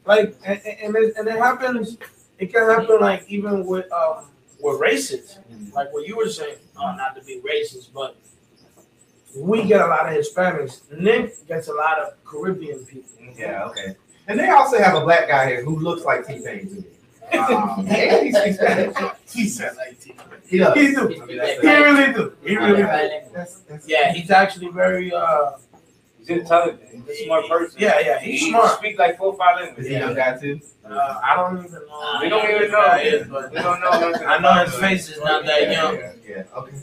Like, 0.07 0.37
and, 0.45 0.61
and, 0.67 0.97
it, 0.97 1.15
and 1.17 1.29
it 1.29 1.37
happens. 1.39 1.97
It 2.39 2.53
can 2.53 2.69
happen 2.69 2.99
like 3.01 3.25
even 3.29 3.65
with 3.67 3.91
um 3.93 4.25
with 4.61 4.81
races, 4.81 5.39
like 5.75 5.93
what 5.93 6.07
you 6.07 6.17
were 6.17 6.29
saying. 6.29 6.57
Oh, 6.79 6.95
not 6.97 7.15
to 7.17 7.23
be 7.23 7.41
racist, 7.41 7.89
but 7.95 8.17
we 9.37 9.65
get 9.65 9.81
a 9.81 9.87
lot 9.87 10.07
of 10.07 10.13
Hispanics. 10.17 10.81
Nick 10.99 11.47
gets 11.49 11.69
a 11.69 11.73
lot 11.73 11.99
of 11.99 12.13
Caribbean 12.25 12.85
people. 12.87 13.11
yeah, 13.37 13.65
okay. 13.67 13.97
And 14.29 14.39
they 14.39 14.49
also 14.49 14.79
have 14.79 14.95
a 14.95 15.01
black 15.03 15.29
guy 15.29 15.47
here 15.49 15.65
who 15.65 15.79
looks 15.79 16.03
like 16.05 16.27
T 16.27 16.41
Pain 16.45 16.69
to 16.69 16.75
me. 16.77 16.85
Um, 17.33 17.87
and 17.89 18.27
he 18.27 18.33
speaks 18.33 18.57
Spanish. 18.57 18.95
He 19.33 19.49
said 19.49 19.75
like 19.77 19.99
He 20.47 20.59
does. 20.59 20.75
He 20.75 20.89
do. 20.95 21.23
I 21.23 21.27
mean, 21.27 21.37
that's- 21.39 21.61
He 21.63 21.69
really 21.69 22.13
do. 22.13 22.37
He 22.45 22.57
really 22.57 22.77
do. 22.77 22.83
that's- 22.83 23.61
that's- 23.67 23.89
Yeah, 23.89 24.13
he's 24.13 24.31
actually 24.31 24.69
very 24.69 25.13
uh 25.13 25.53
He's 26.19 26.29
intelligent. 26.29 26.81
He's 27.09 27.21
a 27.23 27.25
smart 27.25 27.49
person. 27.49 27.77
Yeah, 27.81 27.99
yeah, 28.01 28.19
he's 28.21 28.41
he 28.43 28.51
smart. 28.51 28.79
speak 28.79 28.99
like 28.99 29.17
four, 29.19 29.35
five 29.37 29.59
Is 29.61 29.67
languages. 29.67 29.89
he 29.91 29.95
a 29.97 29.99
young 30.01 30.15
guy 30.15 30.39
too? 30.39 30.61
Uh, 30.85 31.21
I 31.25 31.35
don't 31.37 31.59
even 31.65 31.73
know. 31.73 32.19
We 32.21 32.29
don't 32.29 32.51
even 32.55 32.71
know. 32.71 32.83
that 32.85 33.07
is, 33.07 33.27
but 33.29 33.51
We 33.51 33.57
don't 33.57 33.81
know. 33.81 34.15
I 34.27 34.39
know 34.39 34.65
his 34.65 34.75
face 34.77 35.09
is 35.11 35.19
not 35.19 35.45
that 35.47 35.63
yeah, 35.63 35.73
young. 35.73 35.95
Yeah, 35.97 36.13
yeah, 36.29 36.43
okay. 36.59 36.77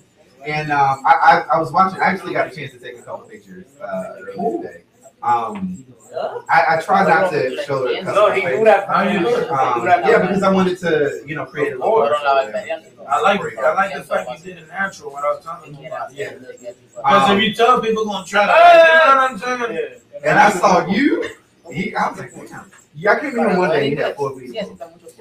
And 0.45 0.71
um, 0.71 1.03
I, 1.05 1.43
I, 1.49 1.55
I 1.55 1.59
was 1.59 1.71
watching. 1.71 1.99
I 2.01 2.05
actually 2.05 2.33
got 2.33 2.51
a 2.51 2.55
chance 2.55 2.71
to 2.73 2.79
take 2.79 2.97
a 2.97 3.01
couple 3.01 3.27
pictures 3.27 3.65
uh, 3.81 4.15
today. 4.15 4.83
Um, 5.23 5.85
I, 6.49 6.77
I 6.77 6.81
try 6.81 7.07
not 7.07 7.29
to 7.31 7.63
show 7.63 7.87
the 7.87 7.93
customer 8.03 8.13
No, 8.13 8.31
he 8.31 8.41
face. 8.41 8.57
do 8.57 8.65
that. 8.65 8.87
How 8.87 9.03
you 9.03 9.19
do 9.19 9.25
do? 9.25 9.49
Um, 9.49 9.85
that. 9.85 10.05
yeah, 10.05 10.19
because 10.19 10.43
I 10.43 10.51
wanted 10.51 10.77
to, 10.79 11.21
you 11.25 11.35
know, 11.35 11.45
create 11.45 11.73
a 11.73 11.75
little. 11.75 11.87
Or 11.93 12.09
more 12.09 12.09
la 12.23 12.45
for 12.45 12.51
them. 12.51 12.83
I 13.07 13.21
like 13.21 13.39
I 13.59 13.73
like 13.73 13.93
the 13.93 14.03
fact 14.03 14.29
you 14.31 14.53
did 14.53 14.63
it 14.63 14.67
natural 14.67 15.13
without 15.13 15.43
telling 15.43 15.73
them 15.73 15.85
about 15.85 16.11
it. 16.11 16.17
Yeah. 16.17 16.33
Because 16.33 17.29
Um, 17.29 17.37
if 17.37 17.43
you 17.43 17.53
tell 17.53 17.79
people 17.81 18.03
gonna 18.05 18.25
try 18.25 18.45
to, 18.45 18.51
you 18.51 19.13
know 19.15 19.21
what 19.21 19.31
I'm 19.31 19.69
saying? 19.69 20.01
And 20.23 20.39
I 20.39 20.49
saw 20.51 20.85
you. 20.87 21.29
He, 21.71 21.95
I 21.95 22.09
was 22.09 22.19
like, 22.19 22.33
damn. 22.49 22.71
Yeah, 22.95 23.11
I 23.13 23.19
came 23.19 23.37
in 23.37 23.49
here 23.49 23.57
one 23.57 23.69
day. 23.69 23.89
You 23.91 23.97
had 23.97 24.15
four 24.17 24.35
weeks. 24.35 24.53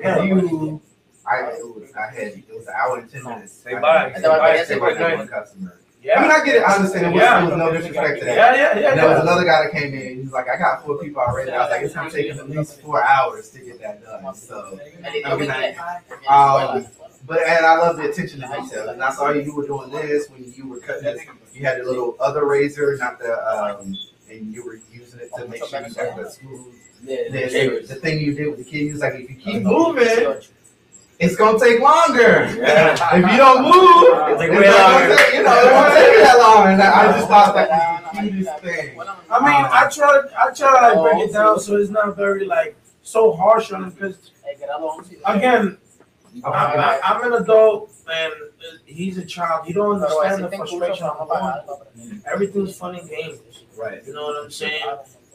And 0.03 0.29
you, 0.29 0.81
I, 1.27 1.51
it 1.59 1.65
was, 1.65 1.91
I 1.95 2.13
had, 2.15 2.29
it 2.29 2.45
was 2.53 2.67
an 2.67 2.75
hour 2.77 2.99
and 2.99 3.11
ten 3.11 3.23
minutes. 3.25 3.53
Say 3.53 3.75
I- 3.75 3.81
bye. 3.81 4.13
I 4.13 4.21
Say 4.21 4.23
bye. 4.29 4.57
said 4.57 4.67
Say 4.67 4.79
bye 4.79 4.89
to 4.89 4.93
goodnight. 4.95 5.19
one 5.19 5.29
customer. 5.29 5.77
I 5.77 6.03
Yeah. 6.03 6.23
mean, 6.23 6.31
I 6.31 6.45
get 6.45 6.55
it. 6.57 6.63
I 6.63 6.75
understand. 6.77 7.07
It 7.07 7.11
was, 7.13 7.21
Yeah. 7.21 7.43
it 7.43 7.49
was 7.49 7.57
no 7.59 7.73
disrespect 7.73 8.19
to 8.21 8.25
that. 8.25 8.37
Yeah, 8.37 8.55
yeah, 8.55 8.79
yeah. 8.81 8.89
And 8.91 8.99
there 8.99 9.09
was 9.09 9.17
yeah. 9.17 9.23
another 9.23 9.45
guy 9.45 9.63
that 9.65 9.73
came 9.73 9.93
in. 9.95 10.15
He 10.17 10.21
was 10.23 10.33
like, 10.33 10.49
I 10.49 10.57
got 10.57 10.85
four 10.85 10.97
people 10.99 11.21
already. 11.21 11.51
I 11.53 11.59
was 11.61 11.71
like, 11.71 11.83
it's 11.83 11.95
gonna 11.95 12.11
take 12.11 12.31
at 12.31 12.49
least 12.49 12.81
four 12.81 13.05
hours 13.07 13.51
to 13.51 13.59
get 13.61 13.81
that 13.83 14.03
done. 14.03 14.35
So, 14.35 14.79
I 15.25 15.37
mean, 15.37 15.51
I, 15.51 15.77
Um, 16.29 16.87
but 17.27 17.43
and 17.47 17.67
I 17.67 17.77
love 17.77 17.99
the 17.99 18.09
attention 18.09 18.41
to 18.41 18.47
detail. 18.47 18.89
And 18.89 19.03
I 19.03 19.13
saw 19.13 19.31
you 19.31 19.55
were 19.55 19.67
doing 19.67 19.91
this 19.91 20.31
when 20.31 20.51
you 20.57 20.67
were 20.69 20.79
cutting 20.79 21.05
this. 21.05 21.21
You 21.53 21.67
had 21.67 21.81
a 21.81 21.85
little 21.85 22.17
other 22.19 22.47
razor, 22.47 22.97
not 22.97 23.19
the 23.19 23.33
um, 23.47 23.95
and 24.31 24.55
you 24.55 24.65
were 24.65 24.81
using 24.91 25.21
it 25.21 25.31
to 25.37 25.47
make 25.49 25.63
sure 25.67 25.87
you 25.87 25.95
got 25.95 26.17
the 26.17 26.31
smooth. 26.31 26.73
The, 27.03 27.83
the 27.89 27.95
thing 27.97 28.21
you 28.21 28.35
did 28.35 28.47
with 28.49 28.59
the 28.59 28.65
kid, 28.65 28.87
you 28.87 28.93
was 28.93 29.01
like, 29.03 29.15
if 29.15 29.29
you 29.29 29.37
keep 29.37 29.63
moving, 29.63 30.05
it's 31.21 31.37
gonna 31.37 31.59
take 31.59 31.81
longer. 31.81 32.49
Yeah. 32.57 32.97
If 33.15 33.31
you 33.31 33.37
don't 33.37 33.63
move, 33.63 33.75
It's 33.75 34.31
it's 34.31 34.39
like 34.41 34.51
way 34.51 34.71
longer. 34.71 35.09
gonna 35.09 35.17
take, 35.17 35.35
you 35.35 35.43
know, 35.43 35.61
it 35.61 35.73
won't 35.73 35.95
take 35.95 36.23
that 36.25 36.39
long. 36.39 36.67
And 36.73 36.83
I 36.83 37.09
I 37.09 37.13
just 37.13 37.29
thought 37.29 37.55
that 37.55 37.69
was 37.71 38.23
the 38.23 38.31
cutest 38.31 38.59
thing. 38.61 39.01
I 39.31 39.39
mean, 39.41 39.67
I 39.71 39.89
try, 39.89 40.23
I 40.39 40.51
try 40.53 40.95
to 40.95 41.01
like 41.01 41.13
break 41.15 41.29
it 41.29 41.33
down 41.33 41.61
so 41.61 41.77
it's 41.77 41.91
not 41.91 42.17
very 42.17 42.47
like 42.47 42.77
so 43.03 43.33
harsh 43.33 43.71
on 43.73 43.85
him. 43.85 43.91
Because 43.91 44.31
again, 45.27 45.77
I, 46.45 46.49
I, 46.49 47.01
I'm 47.03 47.33
an 47.33 47.43
adult 47.43 47.93
and 48.13 48.33
he's 48.87 49.19
a 49.19 49.25
child. 49.25 49.69
You 49.69 49.75
don't 49.75 49.97
understand 50.03 50.45
the 50.45 50.49
frustration 50.57 51.07
I'm 51.07 51.29
going. 51.29 52.23
Everything's 52.33 52.77
fun 52.77 52.95
and 52.95 53.09
games. 53.09 53.41
Right. 53.77 54.03
You 54.07 54.15
know 54.15 54.25
what 54.27 54.45
I'm 54.45 54.51
saying? 54.51 54.85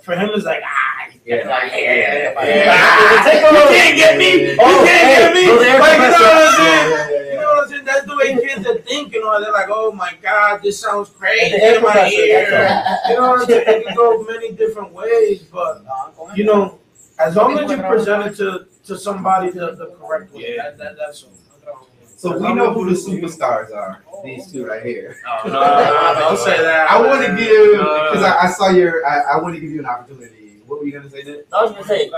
For 0.06 0.16
him, 0.16 0.30
it's 0.34 0.46
like 0.46 0.62
ah, 0.64 1.10
Yeah. 1.26 1.36
yeah, 1.76 2.34
Yeah. 2.46 3.42
You 3.42 3.76
can't 3.76 3.98
get 3.98 4.18
me. 4.20 4.52
You 4.52 4.58
Oh, 4.60 4.86
can't 4.86 5.08
get 5.18 5.34
me. 5.34 5.42
hey, 5.42 5.80
Like, 5.80 5.98
you 5.98 5.98
know 5.98 6.12
what 6.12 6.22
I'm 6.22 6.38
Yeah, 6.38 6.52
saying? 6.56 6.90
yeah, 7.26 7.32
You 7.34 7.40
know 7.42 7.48
what 7.48 7.64
I'm 7.64 7.70
saying? 7.70 7.86
That's 7.86 8.06
the 8.06 8.16
way 8.16 8.36
kids 8.36 8.68
are 8.68 8.78
thinking. 8.78 9.24
Or 9.24 9.42
they're 9.42 9.52
like, 9.52 9.68
oh 9.72 9.92
my 9.92 10.12
god, 10.22 10.62
this 10.62 10.80
sounds 10.80 11.10
crazy 11.10 11.56
in 11.56 11.82
my 11.82 12.08
ear. 12.12 12.84
You 13.10 13.16
know 13.16 13.30
what 13.32 13.42
I'm 13.42 13.46
saying? 13.48 13.64
It 13.68 13.86
can 13.88 13.96
go 13.96 14.22
many 14.24 14.52
different 14.52 14.94
ways, 14.94 15.42
but 15.52 15.84
you 16.36 16.44
know, 16.44 16.78
as 17.18 17.36
long 17.36 17.58
as 17.58 17.72
you 17.72 17.78
present 17.78 18.28
it 18.28 18.36
to, 18.38 18.68
to 18.86 18.96
somebody 18.98 19.50
the, 19.50 19.72
the 19.76 19.88
correct 20.00 20.32
way, 20.34 20.54
Yeah. 20.56 20.64
that, 20.64 20.78
that, 20.78 20.98
that's 20.98 21.24
all. 21.24 21.32
So 22.26 22.40
we 22.40 22.54
know 22.56 22.74
who 22.74 22.90
the 22.90 22.96
superstars 22.96 23.72
are. 23.72 24.04
These 24.24 24.52
two 24.52 24.66
right 24.66 24.84
here. 24.84 25.16
No, 25.24 25.44
No, 25.46 25.60
no, 25.60 26.16
don't 26.18 26.40
say 26.40 26.60
that. 26.60 26.90
I 26.90 27.00
want 27.00 27.24
to 27.24 27.36
give 27.38 27.74
because 27.74 28.24
I, 28.24 28.48
I 28.48 28.48
saw 28.50 28.70
your. 28.70 29.06
I, 29.06 29.34
I 29.34 29.42
want 29.44 29.54
to 29.54 29.62
give 29.62 29.70
you 29.70 29.82
an 29.82 29.86
opportunity. 29.86 30.62
What 30.66 30.80
were 30.80 30.86
you 30.88 30.94
gonna 30.94 31.08
say? 31.12 31.22
Nick? 31.22 31.46
I 31.54 31.64
was 31.64 31.74
gonna 31.74 31.86
say, 31.86 32.10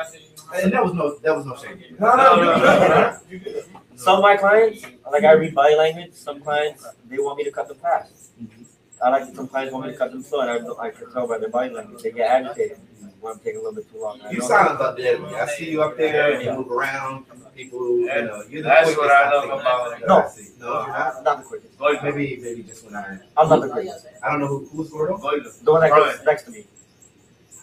And 0.64 0.72
that 0.72 0.82
was 0.82 0.94
no. 0.94 1.18
That 1.18 1.36
was 1.36 1.46
no 1.46 1.58
shame. 1.58 1.84
No, 2.00 2.16
no, 2.16 3.20
you 3.30 3.40
good, 3.40 3.56
man. 3.56 3.82
Some 3.98 4.16
of 4.16 4.22
my 4.22 4.38
clients, 4.38 4.86
like 5.12 5.26
I 5.26 5.34
read 5.34 5.54
body 5.54 5.76
language. 5.76 6.14
Some 6.14 6.40
clients 6.40 6.88
they 7.10 7.18
want 7.18 7.38
me 7.38 7.44
to 7.44 7.52
cut 7.52 7.68
them 7.68 7.78
fast. 7.78 8.32
Mm-hmm. 8.42 8.64
I 9.04 9.10
like 9.10 9.36
some 9.36 9.50
clients 9.50 9.74
want 9.74 9.88
me 9.88 9.92
to 9.92 9.98
cut 9.98 10.12
them 10.12 10.24
slow, 10.24 10.40
and 10.40 10.50
I, 10.50 10.84
I 10.86 10.90
can 10.92 11.12
tell 11.12 11.28
by 11.28 11.38
their 11.38 11.50
body 11.50 11.74
language 11.74 12.02
they 12.02 12.12
get 12.12 12.32
agitated 12.32 12.80
I'm 13.26 13.40
taking 13.40 13.56
a 13.56 13.64
little 13.64 13.74
bit 13.76 13.92
too 13.92 14.00
long. 14.02 14.20
I 14.22 14.32
You 14.32 14.40
know. 14.40 14.48
sound 14.48 14.80
up 14.80 14.98
there. 14.98 15.24
I 15.26 15.46
see 15.48 15.70
you 15.72 15.82
up 15.82 15.98
there. 15.98 16.34
and 16.34 16.44
You 16.44 16.54
move 16.54 16.72
around. 16.72 17.26
People. 17.56 18.00
You 18.00 18.06
know. 18.06 18.44
You're 18.50 18.62
the 18.62 18.70
That's 18.70 18.94
quickest, 18.94 18.98
what 19.00 19.12
I 19.12 19.34
love 19.34 19.44
think, 19.44 19.54
about 19.62 19.90
that 19.90 20.02
it. 20.02 20.10
I 20.12 20.28
see. 20.30 20.52
No, 20.60 20.66
you're 20.82 20.88
not. 20.90 21.24
Not 21.24 21.38
the 21.40 21.44
quickest. 21.44 21.78
Goido. 21.80 22.04
Maybe 22.04 22.40
maybe 22.42 22.64
just 22.64 22.86
when 22.86 22.96
I. 22.96 23.18
I'm 23.36 23.50
not 23.50 23.62
the 23.62 23.70
quickest. 23.70 24.06
I 24.24 24.30
don't 24.30 24.42
know 24.42 24.48
who 24.48 24.66
who's 24.72 24.90
Gordo. 24.92 25.18
Goido. 25.18 25.64
The 25.64 25.72
one 25.72 25.82
that 25.82 25.90
goes 25.90 26.20
next 26.26 26.44
to 26.44 26.52
me. 26.52 26.66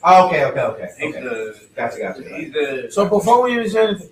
Oh, 0.03 0.27
okay, 0.27 0.45
okay, 0.47 0.61
okay. 0.61 0.89
He's 0.99 1.15
okay. 1.15 1.25
the. 1.25 1.61
Gotcha, 1.77 1.99
gotcha. 1.99 2.23
He's 2.37 2.53
the. 2.53 2.89
So 2.91 3.09
before 3.09 3.43
we 3.45 3.53
even 3.55 3.71
say 3.71 3.87
anything, 3.89 4.11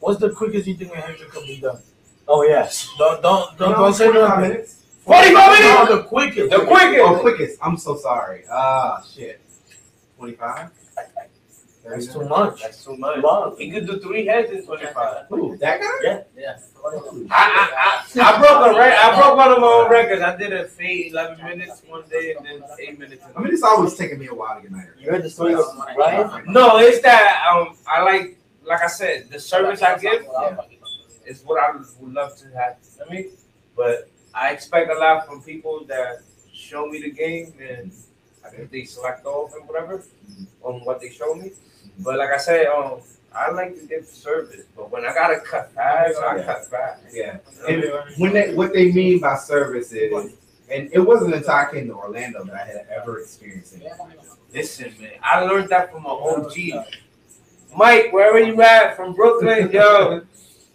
what's 0.00 0.20
the 0.20 0.30
quickest 0.30 0.66
you 0.66 0.74
think 0.74 0.92
a 0.92 0.96
haircut 1.00 1.28
could 1.30 1.46
be 1.46 1.60
done? 1.60 1.78
Oh 2.26 2.42
yes. 2.42 2.88
Don't 2.98 3.22
don't 3.22 3.56
don't, 3.56 3.70
No, 3.70 3.76
don't 3.78 3.94
say 3.94 4.06
45 4.06 4.28
nothing. 4.28 4.50
minutes. 4.50 4.76
45 5.04 5.34
minutes? 5.60 5.90
No, 5.90 5.96
the 5.96 6.02
quickest. 6.04 6.50
The 6.50 6.58
quickest. 6.66 7.00
Oh, 7.00 7.18
quickest. 7.20 7.58
I'm 7.62 7.76
so 7.76 7.96
sorry. 7.96 8.42
Ah, 8.50 9.02
shit. 9.14 9.40
Twenty-five. 10.18 10.70
That's 11.84 12.12
too 12.12 12.24
much. 12.28 12.62
That's 12.62 12.84
too 12.84 12.96
much. 12.96 13.18
Long. 13.22 13.56
He 13.56 13.70
could 13.70 13.86
do 13.86 13.98
three 14.00 14.26
heads 14.26 14.50
in 14.52 14.64
25. 14.64 15.32
Ooh, 15.32 15.56
that 15.56 15.80
guy. 15.80 16.24
Yeah. 16.36 16.58
I, 17.30 17.30
I, 17.30 18.20
I, 18.20 18.34
I 18.34 18.38
broke 18.38 18.66
a 18.66 18.78
re- 18.78 18.96
I 18.96 19.20
broke 19.20 19.36
one 19.36 19.52
of 19.52 19.58
my 19.60 19.66
own 19.66 19.90
records. 19.90 20.22
I 20.22 20.36
did 20.36 20.52
a 20.52 20.66
fade 20.68 21.12
11 21.12 21.44
minutes 21.44 21.82
one 21.88 22.04
day 22.08 22.34
and 22.36 22.46
then 22.46 22.62
eight 22.78 22.98
minutes. 22.98 23.24
I 23.34 23.40
mean, 23.40 23.52
it's 23.52 23.62
always 23.62 23.94
taking 23.94 24.18
me 24.18 24.26
a 24.28 24.34
while 24.34 24.56
to 24.56 24.62
get 24.62 24.70
my 24.70 24.80
hair. 24.80 24.94
You 24.98 25.10
heard 25.10 25.22
the 25.22 25.30
story 25.30 25.54
of 25.54 25.64
Ryan? 25.96 26.44
No, 26.52 26.78
it's 26.78 27.00
that 27.00 27.46
um 27.50 27.76
I 27.86 28.02
like 28.02 28.38
like 28.64 28.82
I 28.82 28.86
said 28.88 29.30
the 29.30 29.40
service 29.40 29.82
I 29.82 29.98
give 29.98 30.26
is 31.26 31.42
what 31.44 31.62
I 31.62 31.76
would 31.76 31.86
love 32.14 32.36
to 32.38 32.46
have. 32.56 32.76
I 33.06 33.12
mean, 33.12 33.30
but 33.76 34.10
I 34.34 34.50
expect 34.50 34.90
a 34.90 34.94
lot 34.98 35.26
from 35.26 35.42
people 35.42 35.84
that 35.88 36.22
show 36.52 36.86
me 36.86 37.00
the 37.00 37.10
game 37.10 37.54
and 37.60 37.92
I 38.44 38.48
think 38.50 38.70
they 38.70 38.84
select 38.84 39.26
off 39.26 39.54
and 39.54 39.66
whatever 39.68 40.02
on 40.62 40.80
what 40.84 41.00
they 41.00 41.10
show 41.10 41.34
me. 41.34 41.52
But 42.02 42.18
like 42.18 42.30
I 42.30 42.38
said, 42.38 42.66
um, 42.66 43.00
I 43.34 43.50
like 43.52 43.78
to 43.78 43.86
give 43.86 44.06
service, 44.06 44.64
but 44.76 44.90
when 44.90 45.04
I 45.04 45.14
gotta 45.14 45.38
cut 45.40 45.72
fast, 45.72 46.18
I 46.18 46.36
Yeah. 46.38 46.42
cut 46.44 46.70
back. 46.70 46.98
Yeah. 47.12 47.36
And 47.68 47.84
when 48.18 48.32
they, 48.32 48.54
what 48.54 48.72
they 48.72 48.90
mean 48.90 49.20
by 49.20 49.36
service 49.36 49.92
is, 49.92 50.32
and 50.70 50.88
it 50.92 50.98
wasn't 51.00 51.34
until 51.34 51.50
I 51.50 51.70
came 51.70 51.86
to 51.88 51.94
Orlando 51.94 52.44
that 52.44 52.54
I 52.54 52.64
had 52.66 52.86
ever 52.90 53.20
experienced 53.20 53.76
it. 53.76 53.92
Listen, 54.52 54.92
man, 55.00 55.12
I 55.22 55.42
learned 55.44 55.68
that 55.68 55.92
from 55.92 56.02
my 56.04 56.10
OG. 56.10 56.84
Mike, 57.76 58.12
wherever 58.12 58.40
you 58.40 58.60
at 58.62 58.96
from 58.96 59.14
Brooklyn, 59.14 59.70
yo, 59.70 60.22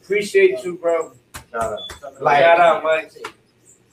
appreciate 0.01 0.63
you, 0.63 0.75
bro. 0.77 1.11
Shout 1.51 1.63
out. 1.73 2.21
Like- 2.21 2.39
Shout 2.43 2.59
out, 2.59 2.83
Mike. 2.83 3.11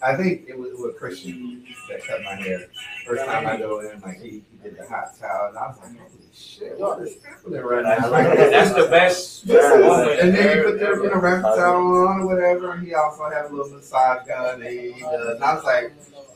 I 0.04 0.16
think 0.16 0.44
it 0.48 0.58
was, 0.58 0.70
it 0.72 0.78
was 0.78 0.94
Christian 0.98 1.64
that 1.88 2.04
cut 2.04 2.22
my 2.24 2.34
hair. 2.34 2.66
First 3.06 3.24
time 3.24 3.46
I 3.46 3.56
go 3.56 3.80
in, 3.80 4.00
like 4.00 4.20
he, 4.20 4.30
he 4.30 4.44
did 4.62 4.76
the 4.78 4.86
hot 4.88 5.16
towel, 5.18 5.48
and 5.50 5.58
I 5.58 5.68
was 5.68 5.78
like, 5.78 5.96
holy 5.98 6.22
shit, 6.34 6.78
what 6.78 7.00
is 7.02 7.16
happening 7.22 7.60
right 7.60 7.84
now? 7.84 8.10
Like, 8.10 8.36
That's 8.36 8.72
the 8.72 8.88
best. 8.88 9.46
This 9.46 9.80
moment. 9.80 10.20
and 10.20 10.34
then 10.34 10.58
he 10.58 10.64
put 10.64 10.80
the 10.80 10.86
you 10.86 11.08
know 11.10 11.20
wrap 11.20 11.42
towel 11.42 12.08
on 12.08 12.20
or 12.20 12.26
whatever. 12.26 12.72
and 12.72 12.86
He 12.86 12.94
also 12.94 13.28
had 13.30 13.46
a 13.46 13.48
little 13.48 13.70
massage 13.72 14.26
gun. 14.26 14.60
And, 14.62 14.70
he 14.70 15.00
does. 15.00 15.34
and 15.36 15.44
I 15.44 15.54
was 15.54 15.64
like, 15.64 15.92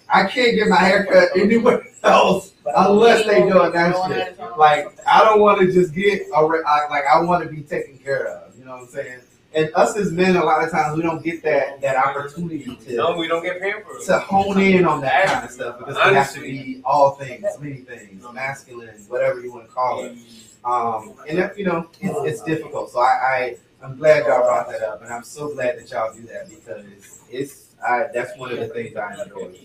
I 0.09 0.25
can't 0.27 0.55
get 0.57 0.69
my 0.69 0.77
hair 0.77 1.05
cut 1.05 1.31
anywhere 1.37 1.85
else 2.05 2.53
unless 2.77 3.27
they 3.27 3.41
doing 3.41 3.73
that 3.73 3.97
shit. 4.09 4.39
Like 4.57 4.97
I 5.07 5.25
don't 5.25 5.41
want 5.41 5.61
to 5.61 5.73
just 5.73 5.93
get 5.93 6.23
a 6.35 6.47
re- 6.47 6.63
I, 6.67 6.87
like 6.89 7.05
I 7.13 7.21
want 7.21 7.43
to 7.43 7.51
be 7.53 7.63
taken 7.63 7.99
care 7.99 8.29
of. 8.29 8.57
You 8.57 8.65
know 8.65 8.73
what 8.77 8.83
I'm 8.83 8.89
saying? 8.89 9.21
And 9.57 9.71
us 9.75 9.97
as 9.97 10.13
men, 10.13 10.37
a 10.37 10.45
lot 10.45 10.63
of 10.63 10.71
times 10.71 10.99
we 10.99 11.03
don't 11.03 11.25
get 11.25 11.43
that 11.43 11.81
that 11.81 11.97
opportunity 11.97 12.77
to 12.77 12.97
No, 12.97 13.17
we 13.17 13.27
don't 13.27 13.43
get 13.43 13.57
it. 13.57 13.85
to 14.05 14.19
hone 14.19 14.61
in 14.61 14.85
on 14.85 15.01
that 15.01 15.27
kind 15.27 15.45
of 15.47 15.51
stuff 15.51 15.79
because 15.79 15.97
we 15.97 16.15
have 16.15 16.33
to 16.35 16.41
be 16.41 16.83
all 16.85 17.13
things, 17.13 17.47
many 17.59 17.77
things, 17.79 18.23
masculine, 18.35 18.95
whatever 19.09 19.41
you 19.41 19.51
want 19.51 19.67
to 19.67 19.73
call 19.73 20.05
it. 20.05 20.19
Um, 20.63 21.15
and 21.27 21.39
that, 21.39 21.59
you 21.59 21.65
know, 21.65 21.89
it's, 22.01 22.19
it's 22.33 22.43
difficult. 22.43 22.91
So 22.91 23.01
I, 23.01 23.05
I 23.05 23.57
I'm 23.83 23.97
glad 23.97 24.27
y'all 24.27 24.43
brought 24.43 24.69
that 24.69 24.83
up, 24.83 25.03
and 25.03 25.11
I'm 25.13 25.25
so 25.25 25.55
glad 25.55 25.79
that 25.79 25.91
y'all 25.91 26.13
do 26.13 26.23
that 26.27 26.51
because 26.51 26.85
it's 27.31 27.75
I 27.87 28.09
that's 28.13 28.37
one 28.39 28.53
of 28.53 28.59
the 28.59 28.69
things 28.69 28.95
I 28.95 29.23
enjoy. 29.23 29.59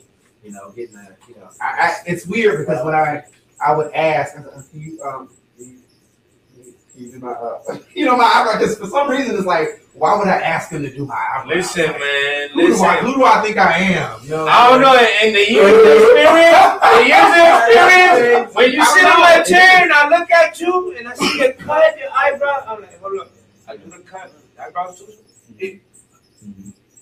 You 0.43 0.51
know, 0.51 0.71
getting 0.71 0.95
a 0.95 1.09
you 1.27 1.35
know, 1.35 1.49
I, 1.59 1.65
I 1.65 1.95
it's 2.05 2.25
weird 2.25 2.65
because 2.65 2.85
when 2.85 2.95
I 2.95 3.25
I 3.63 3.75
would 3.75 3.91
ask, 3.93 4.37
I 4.37 4.43
said, 4.43 4.71
"Can 4.71 4.81
you 4.81 5.03
um, 5.03 5.29
can 6.93 7.03
you, 7.03 7.11
can 7.11 7.11
you 7.11 7.11
do 7.11 7.19
my 7.19 7.31
uh, 7.31 7.77
you 7.95 8.05
know 8.05 8.17
my 8.17 8.23
eyebrow?" 8.23 8.57
Because 8.59 8.77
for 8.77 8.87
some 8.87 9.09
reason 9.09 9.35
it's 9.35 9.45
like, 9.45 9.81
why 9.93 10.17
would 10.17 10.27
I 10.27 10.39
ask 10.41 10.71
him 10.71 10.83
to 10.83 10.93
do 10.93 11.05
my 11.05 11.15
eyebrow? 11.15 11.55
Listen, 11.55 11.91
man. 11.91 12.49
Who 12.53 12.67
do, 12.67 12.83
I, 12.83 12.97
who 12.97 13.13
do 13.15 13.25
I 13.25 13.41
think 13.41 13.57
I 13.57 13.77
am? 13.77 14.23
You 14.23 14.29
know, 14.29 14.47
I 14.47 14.69
don't 14.69 14.81
know. 14.81 14.93
In 15.23 15.33
the 15.33 15.51
years 15.51 15.73
of 15.73 15.79
experience, 15.97 16.79
the 16.81 17.03
years 17.07 17.31
of 17.31 18.11
experience, 18.11 18.55
when 18.55 18.71
you 18.71 18.85
sit 18.85 19.05
on 19.05 19.19
my 19.19 19.43
chair 19.43 19.83
and 19.83 19.93
I 19.93 20.09
look 20.09 20.31
at 20.31 20.59
you 20.59 20.95
and 20.97 21.07
I 21.07 21.13
see 21.15 21.39
you 21.39 21.53
cut 21.53 21.97
your 21.99 22.09
eyebrow, 22.13 22.63
I'm 22.67 22.81
like, 22.81 22.99
hold 23.01 23.19
up. 23.19 23.31
I 23.67 23.77
do 23.77 23.89
the 23.89 23.99
cut, 23.99 24.31
eyebrow 24.59 24.91
too. 24.91 25.79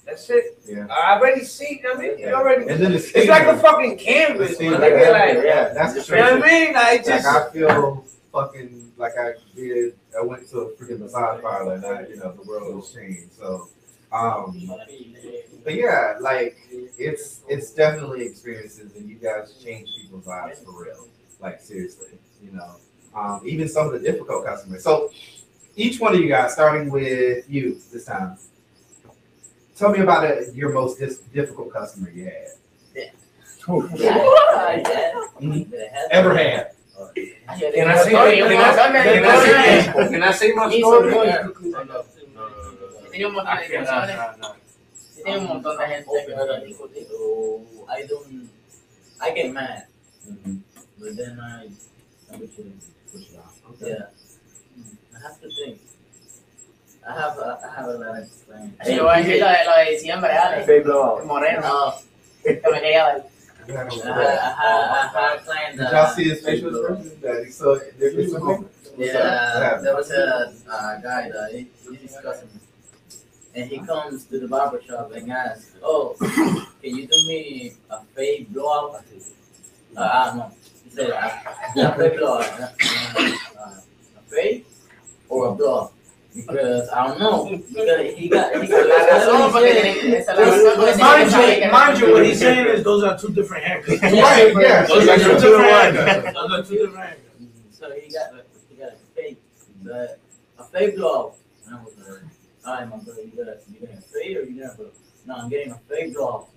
That's 0.05 0.27
it. 0.31 0.59
Yeah. 0.67 0.87
I 0.89 1.17
already 1.17 1.43
see. 1.43 1.83
I 1.87 1.95
mean, 1.95 2.17
you 2.17 2.29
already. 2.33 2.67
And 2.67 2.81
then 2.81 2.91
the 2.93 2.97
It's 2.97 3.29
like 3.29 3.45
a 3.45 3.57
fucking 3.59 3.97
canvas. 3.99 4.59
Like, 4.59 4.71
Like, 4.79 4.81
like, 4.81 5.43
yeah, 5.45 5.69
that's 5.73 5.93
the 5.93 6.03
truth. 6.03 6.09
you 6.19 6.25
know 6.25 6.39
what 6.39 6.43
I 6.43 6.51
mean? 6.51 6.73
Like, 6.73 6.83
Like 6.83 7.05
just. 7.05 7.27
I 7.27 7.49
feel 7.51 8.03
fucking 8.31 8.91
like 8.97 9.13
I 9.19 9.33
did. 9.55 9.95
I 10.17 10.23
went 10.23 10.47
to 10.49 10.59
a 10.59 10.71
freaking 10.73 10.99
massage 10.99 11.41
parlor, 11.41 11.75
and 11.75 11.85
I, 11.85 12.01
you 12.07 12.17
know, 12.17 12.31
the 12.31 12.47
world 12.47 12.75
has 12.75 12.93
changed. 12.93 13.33
So, 13.33 13.69
um, 14.11 14.71
but 15.63 15.75
yeah, 15.75 16.15
like 16.19 16.57
it's 16.71 17.41
it's 17.47 17.71
definitely 17.71 18.25
experiences, 18.25 18.95
and 18.95 19.09
you 19.09 19.15
guys 19.15 19.53
change 19.63 19.89
people's 19.95 20.27
lives 20.27 20.59
for 20.61 20.83
real. 20.83 21.07
Like 21.39 21.61
seriously, 21.61 22.17
you 22.43 22.51
know, 22.51 22.75
um, 23.15 23.41
even 23.45 23.67
some 23.67 23.87
of 23.87 23.93
the 23.93 23.99
difficult 23.99 24.45
customers. 24.45 24.83
So, 24.83 25.11
each 25.75 25.99
one 25.99 26.13
of 26.13 26.19
you 26.19 26.27
guys, 26.27 26.53
starting 26.53 26.89
with 26.89 27.49
you 27.49 27.79
this 27.91 28.05
time, 28.05 28.37
tell 29.75 29.91
me 29.91 29.99
about 29.99 30.25
it, 30.25 30.53
your 30.53 30.73
most 30.73 30.99
dis- 30.99 31.19
difficult 31.33 31.71
customer 31.71 32.09
you 32.09 32.25
had. 32.25 32.47
Ever 36.11 36.11
had? 36.11 36.11
Can 36.11 36.11
I 36.11 36.11
say? 36.11 36.19
Can 36.19 36.41
I, 36.41 36.78
can 37.15 37.87
I 37.87 37.97
say? 37.97 38.11
Can 40.11 40.23
I 40.23 40.31
say 40.31 40.53
my 40.53 40.69
story? 40.69 41.13
Tenía 43.11 43.27
un 43.27 43.33
montón 43.33 43.57
de 43.57 43.67
canciones. 43.69 44.15
no, 44.17 44.55
no. 45.27 45.39
Un 45.39 45.45
montón 45.47 45.77
de 45.77 45.87
gente 45.87 46.11
que 46.25 46.35
no 46.35 46.43
era 46.43 46.61
So 47.07 47.61
I 47.89 48.03
don't. 48.07 48.49
I 49.21 49.31
get 49.31 49.51
mad, 49.51 49.87
mm-hmm. 50.27 50.57
but 50.99 51.17
then 51.17 51.39
I. 51.39 51.67
I 52.31 52.37
push 52.37 52.59
it, 52.59 53.39
off. 53.39 53.57
Yeah. 53.81 54.13
Mm-hmm. 54.77 55.15
I 55.15 55.19
have 55.21 55.41
to 55.41 55.49
think. 55.49 55.81
I 57.07 57.13
have 57.13 57.37
a, 57.39 57.59
I 57.63 57.75
have 57.75 57.89
a 57.89 57.97
lot 57.97 58.19
of 58.21 58.45
plans. 58.45 58.73
Sí, 58.85 58.95
yo 58.95 59.03
voy 59.03 59.15
a 59.15 59.19
lo 59.19 59.71
lo 59.71 59.77
de 59.77 59.91
diciembre, 59.91 60.31
Ale. 60.31 60.83
Moreno, 61.25 61.61
No, 61.61 61.95
que 62.43 62.61
me 62.71 62.81
quería 62.81 63.03
dar. 63.03 63.38
Had, 63.69 63.93
I 63.93 65.09
had 65.13 65.45
plans. 65.45 65.77
Did 65.77 65.91
y'all 65.91 66.13
see 66.13 66.23
his 66.23 66.41
facial 66.43 66.75
expression? 66.75 67.21
That 67.21 67.45
he 67.45 67.51
saw 67.51 68.39
moment. 68.39 68.71
Yeah, 68.97 69.79
there 69.81 69.95
was 69.95 70.11
a 70.11 70.53
uh, 70.69 70.99
guy 71.01 71.29
that 71.29 71.51
he, 71.53 71.67
he's 71.97 72.15
a 72.15 72.43
and 73.55 73.69
he 73.69 73.79
comes 73.79 74.25
to 74.25 74.39
the 74.39 74.47
barber 74.47 74.81
shop 74.81 75.11
and 75.13 75.31
asks, 75.31 75.75
"Oh, 75.83 76.15
can 76.81 76.95
you 76.95 77.07
do 77.07 77.27
me 77.27 77.73
a 77.89 78.03
fade 78.15 78.51
blowout?" 78.53 79.03
Uh, 79.95 80.01
I 80.01 80.25
don't 80.25 80.37
know. 80.37 80.51
He 80.83 80.89
said, 80.89 81.09
"A, 81.09 81.95
fade 81.95 82.17
blowout, 82.17 82.59
uh, 82.59 82.67
uh, 83.59 83.79
a 84.17 84.21
fade 84.29 84.65
or 85.29 85.49
a 85.49 85.55
blowout?" 85.55 85.93
Because 86.35 86.89
I 86.89 87.07
don't 87.07 87.19
know. 87.19 87.45
He 87.45 88.29
got 88.29 88.53
he 88.53 88.67
got 88.67 88.87
La 88.87 89.05
razón 89.07 89.51
porque 89.51 89.71
tiene 89.73 90.17
esa 90.17 90.31
es 90.33 90.37
la 90.37 90.45
razón 90.45 90.75
porque 90.75 90.93
tiene 90.93 91.09
que 91.09 91.09
Mind 91.09 91.31
you, 91.31 91.71
mind 91.71 91.99
you, 91.99 92.13
what 92.13 92.23
he's 92.25 92.39
saying 92.39 92.67
is 92.67 92.83
those 92.83 93.03
are 93.03 93.17
two 93.17 93.29
different 93.29 93.63
haircuts. 93.65 94.01
Right, 94.01 94.53
yeah. 94.61 94.85
Those 94.85 95.07
are 95.07 95.17
two 95.17 95.23
Two 95.23 95.39
different 95.39 95.95
haircuts. 95.95 96.33
Those 96.33 96.51
are 96.51 96.63
two 96.63 96.77
different 96.85 97.09
haircuts. 97.09 97.71
So 97.71 97.91
he 97.91 98.11
got 98.13 98.45
he 98.69 98.75
got 98.75 98.89
a 98.89 98.95
fade, 99.15 99.37
but 99.83 100.19
a 100.59 100.63
fade 100.65 100.95
blowout. 100.95 101.35
And 101.65 101.75
I 101.75 101.83
was 101.83 101.93
like, 101.97 102.21
"All 102.65 102.73
right, 102.73 102.89
my 102.89 102.97
brother, 102.97 103.21
you 103.23 103.31
got 103.43 103.57
you 103.67 103.79
getting 103.79 103.97
a 103.97 104.01
fade 104.01 104.37
or 104.37 104.43
you 104.43 104.53
getting 104.53 104.69
a 104.69 104.73
blowout?" 104.75 104.93
No, 105.25 105.35
I'm 105.35 105.49
getting 105.49 105.71
a 105.71 105.79
fade 105.89 106.13
blowout. 106.13 106.47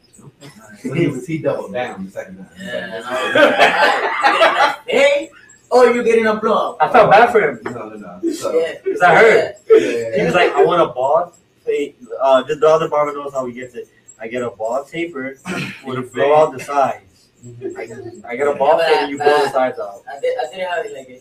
So 0.83 0.93
he 0.93 1.07
was 1.07 1.27
he 1.27 1.39
doubled 1.39 1.73
down 1.73 2.05
the 2.05 2.11
second 2.11 2.37
time. 2.37 2.49
Yeah, 2.61 2.85
and 2.85 2.93
I 2.93 2.97
was 2.99 3.35
like, 3.35 3.45
"Alright, 3.45 4.27
you 4.27 4.39
getting 4.39 4.57
a 4.59 4.75
fade 4.85 5.31
or 5.73 5.87
you're 5.93 6.05
getting 6.05 6.27
a 6.27 6.35
blowout?" 6.37 6.77
I 6.81 6.89
felt 6.93 7.11
bad 7.11 7.33
for 7.33 7.41
him 7.41 7.61
No, 7.65 7.89
no, 7.89 7.97
no. 8.23 8.33
So, 8.33 8.53
Yeah, 8.59 8.75
because 8.85 9.01
I 9.03 9.15
heard. 9.17 9.55
He 9.69 10.17
yeah. 10.17 10.25
was 10.27 10.35
like, 10.35 10.53
I 10.53 10.63
want 10.65 10.83
a 10.83 10.87
ball. 10.93 11.33
fade. 11.65 11.95
Uh, 12.21 12.43
just 12.49 12.61
the 12.61 12.69
other 12.69 12.89
barber 12.89 13.13
knows 13.13 13.33
how 13.33 13.47
he 13.47 13.53
gets 13.53 13.75
it. 13.75 13.89
I 14.21 14.29
get 14.29 14.43
a 14.43 14.51
bald 14.51 14.89
taper 14.89 15.37
with 15.87 15.99
a 15.99 16.03
blow 16.03 16.35
out 16.37 16.53
the 16.57 16.61
sides. 16.63 17.29
I, 17.45 17.83
I 18.29 18.37
get 18.37 18.47
a 18.47 18.55
bald 18.55 18.81
fade 18.81 18.97
and 18.99 19.11
you 19.11 19.17
blow 19.19 19.43
the 19.45 19.51
sides 19.51 19.79
out. 19.81 20.03
I 20.13 20.21
did. 20.21 20.39
I 20.39 20.45
didn't 20.51 20.69
have 20.71 20.87
it 20.87 20.93
like 20.97 21.09
a, 21.09 21.17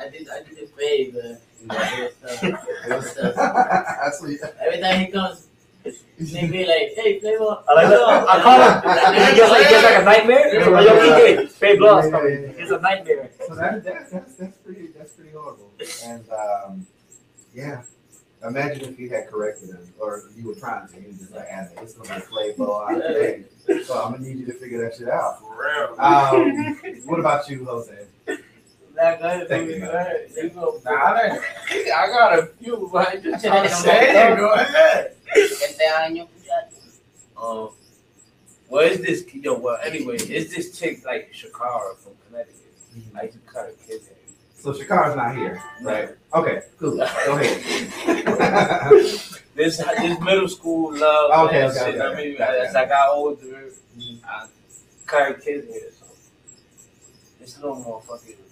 I 0.00 0.08
did. 0.10 0.28
I 0.28 0.42
did 0.42 0.56
the 0.60 0.66
fade, 0.76 1.14
but 1.14 1.24
it 1.24 1.68
was, 1.68 2.42
uh, 2.42 2.56
it 2.88 2.96
was, 2.96 3.16
uh, 3.18 3.32
That's 4.02 4.20
what 4.20 4.30
you- 4.30 4.38
every 4.64 4.80
time 4.80 5.00
he 5.00 5.06
comes, 5.08 5.48
they 6.18 6.46
be 6.48 6.64
like, 6.66 6.92
"Hey, 6.96 7.20
flavor." 7.20 7.58
I 7.68 7.74
like 7.74 7.88
that. 7.88 8.28
I 8.28 8.42
call 8.42 8.60
him. 8.62 9.14
He 9.30 9.36
gets 9.36 9.50
like, 9.50 9.62
he 9.64 9.70
gets 9.70 9.84
like 9.84 9.98
a 10.00 10.04
nightmare. 10.04 10.64
So, 10.64 10.80
yo, 10.80 10.92
PJ, 10.98 11.48
fade 11.50 11.78
blow 11.78 11.98
out's 11.98 12.10
coming. 12.10 12.54
It's 12.58 12.70
a 12.70 12.78
nightmare. 12.80 13.30
So 13.46 13.54
that, 13.54 13.84
that 13.84 14.10
that's 14.10 14.34
that's 14.34 14.56
pretty 14.58 14.88
that's 14.96 15.12
pretty 15.12 15.30
horrible. 15.32 15.70
And 16.04 16.24
um, 16.30 16.86
yeah, 17.54 17.82
imagine 18.44 18.84
if 18.92 18.98
you 18.98 19.08
had 19.10 19.28
corrected 19.28 19.70
him, 19.70 19.88
or 20.00 20.22
you 20.36 20.48
were 20.48 20.54
trying 20.54 20.88
to. 20.88 20.96
You 21.00 21.12
just 21.12 21.32
like, 21.32 21.48
"Ah, 21.52 21.66
it's 21.82 21.94
gonna 21.94 22.18
be 22.20 22.24
a 22.24 22.28
play 22.28 22.52
ball 22.52 22.86
out 22.88 23.00
today." 23.02 23.44
So 23.84 24.00
I'm 24.02 24.12
gonna 24.12 24.24
need 24.26 24.38
you 24.38 24.46
to 24.46 24.52
figure 24.54 24.82
that 24.84 24.96
shit 24.96 25.08
out. 25.08 25.40
For 25.40 25.58
real. 25.58 26.00
Um, 26.00 26.76
what 27.04 27.20
about 27.20 27.48
you, 27.48 27.64
Jose? 27.64 28.06
That 28.96 29.20
guy, 29.20 29.44
Thank 29.44 29.68
you. 29.68 29.74
you 29.76 30.48
go. 30.50 30.80
Nah, 30.84 30.90
I 30.90 31.38
I 31.94 32.06
got 32.06 32.38
a 32.38 32.46
few, 32.46 32.88
but 32.90 33.08
I 33.08 33.16
just 33.16 33.44
Yo 33.44 33.50
I'm 33.50 33.68
saying. 33.68 34.36
Go 34.38 34.52
ahead. 34.54 35.12
Este 35.36 35.82
año. 36.00 36.26
Um, 37.36 37.70
well, 38.70 38.80
it's 38.90 39.02
this 39.02 39.34
yo. 39.34 39.58
Well, 39.58 39.78
anyway, 39.84 40.16
is 40.16 40.54
this 40.54 40.78
chick 40.78 41.04
like 41.04 41.30
Shakara 41.34 41.94
from 41.98 42.12
Connecticut. 42.26 42.54
I 43.14 43.24
used 43.24 43.34
to 43.34 43.40
cut 43.52 43.68
a 43.68 43.72
kid 43.86 44.00
hair. 44.00 44.16
So 44.58 44.72
Shakara's 44.72 45.14
not 45.14 45.36
here, 45.36 45.62
right? 45.82 46.08
Okay, 46.34 46.62
cool. 46.78 46.96
Go 46.96 47.02
ahead. 47.38 47.62
This 49.54 49.76
this 49.76 50.20
middle 50.20 50.48
school 50.48 50.96
love. 50.96 51.48
Okay, 51.48 51.62
and 51.62 51.70
okay, 51.72 51.92
shit, 51.92 52.00
okay, 52.00 52.00
I 52.00 52.16
mean, 52.16 52.34
okay. 52.34 52.64
as 52.66 52.74
I 52.74 52.86
got 52.86 53.10
older, 53.10 53.70
I 54.24 54.46
cut 55.04 55.30
a 55.32 55.34
kid 55.34 55.64
hair. 55.68 55.90
So 55.98 56.06
this 57.40 57.58
little 57.58 57.76
motherfucker 57.76 58.08
was 58.08 58.24
ass. 58.24 58.45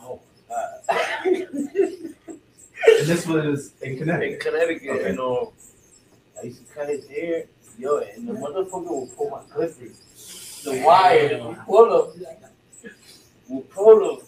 Oh, 0.00 0.20
and 1.26 2.14
this 3.06 3.26
was 3.26 3.72
in 3.82 3.98
Connecticut. 3.98 4.34
in 4.34 4.40
Connecticut. 4.40 4.88
Okay. 4.90 5.10
you 5.10 5.16
know, 5.16 5.52
I 6.40 6.46
used 6.46 6.66
to 6.66 6.72
cut 6.74 6.88
his 6.88 7.06
hair, 7.08 7.44
yo, 7.78 7.98
and 7.98 8.28
the 8.28 8.32
motherfucker 8.34 9.00
would 9.00 9.16
pull 9.16 9.30
my 9.30 9.40
clippers, 9.52 10.62
the 10.64 10.82
wire, 10.84 11.40
would 11.44 11.58
pull 11.66 12.12
them, 12.12 12.26
would 13.48 13.70
pull 13.70 14.16
them. 14.16 14.26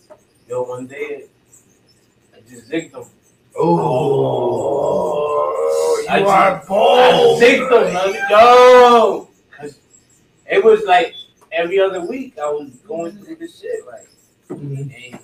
Yo, 0.49 0.63
one 0.65 0.87
day, 0.87 1.25
I 2.35 2.41
just 2.49 2.69
zigged 2.69 2.93
them. 2.93 3.05
Oh, 3.57 3.67
I 6.09 6.19
You 6.19 6.25
just- 6.25 6.33
are 6.33 6.57
I 6.57 6.59
zigged 7.41 7.69
them, 7.71 7.87
yo, 8.31 9.29
cause 9.57 9.75
it 10.51 10.65
was 10.65 10.83
like 10.85 11.15
every 11.53 11.81
other 11.81 12.01
week 12.05 12.39
I 12.39 12.51
was 12.51 12.71
going 12.87 13.13
through 13.19 13.37
this 13.37 13.61
shit, 13.61 13.87
like, 13.87 14.09
mm-hmm. 14.49 14.89
hey, 14.89 15.15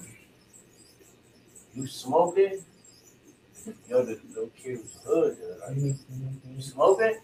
you 1.74 1.86
smoking? 1.86 2.64
Yo, 3.88 4.04
the 4.04 4.18
little 4.28 4.50
kid 4.56 4.78
was 4.78 4.98
hood, 5.04 5.36
like, 5.66 5.76
mm-hmm. 5.76 6.54
You 6.54 6.62
smoking? 6.62 7.18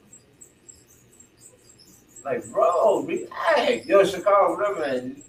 Like, 2.24 2.48
bro, 2.50 3.03
relax. 3.03 3.86
Yo, 3.86 4.05
Chicago, 4.05 4.78
man. 4.78 5.22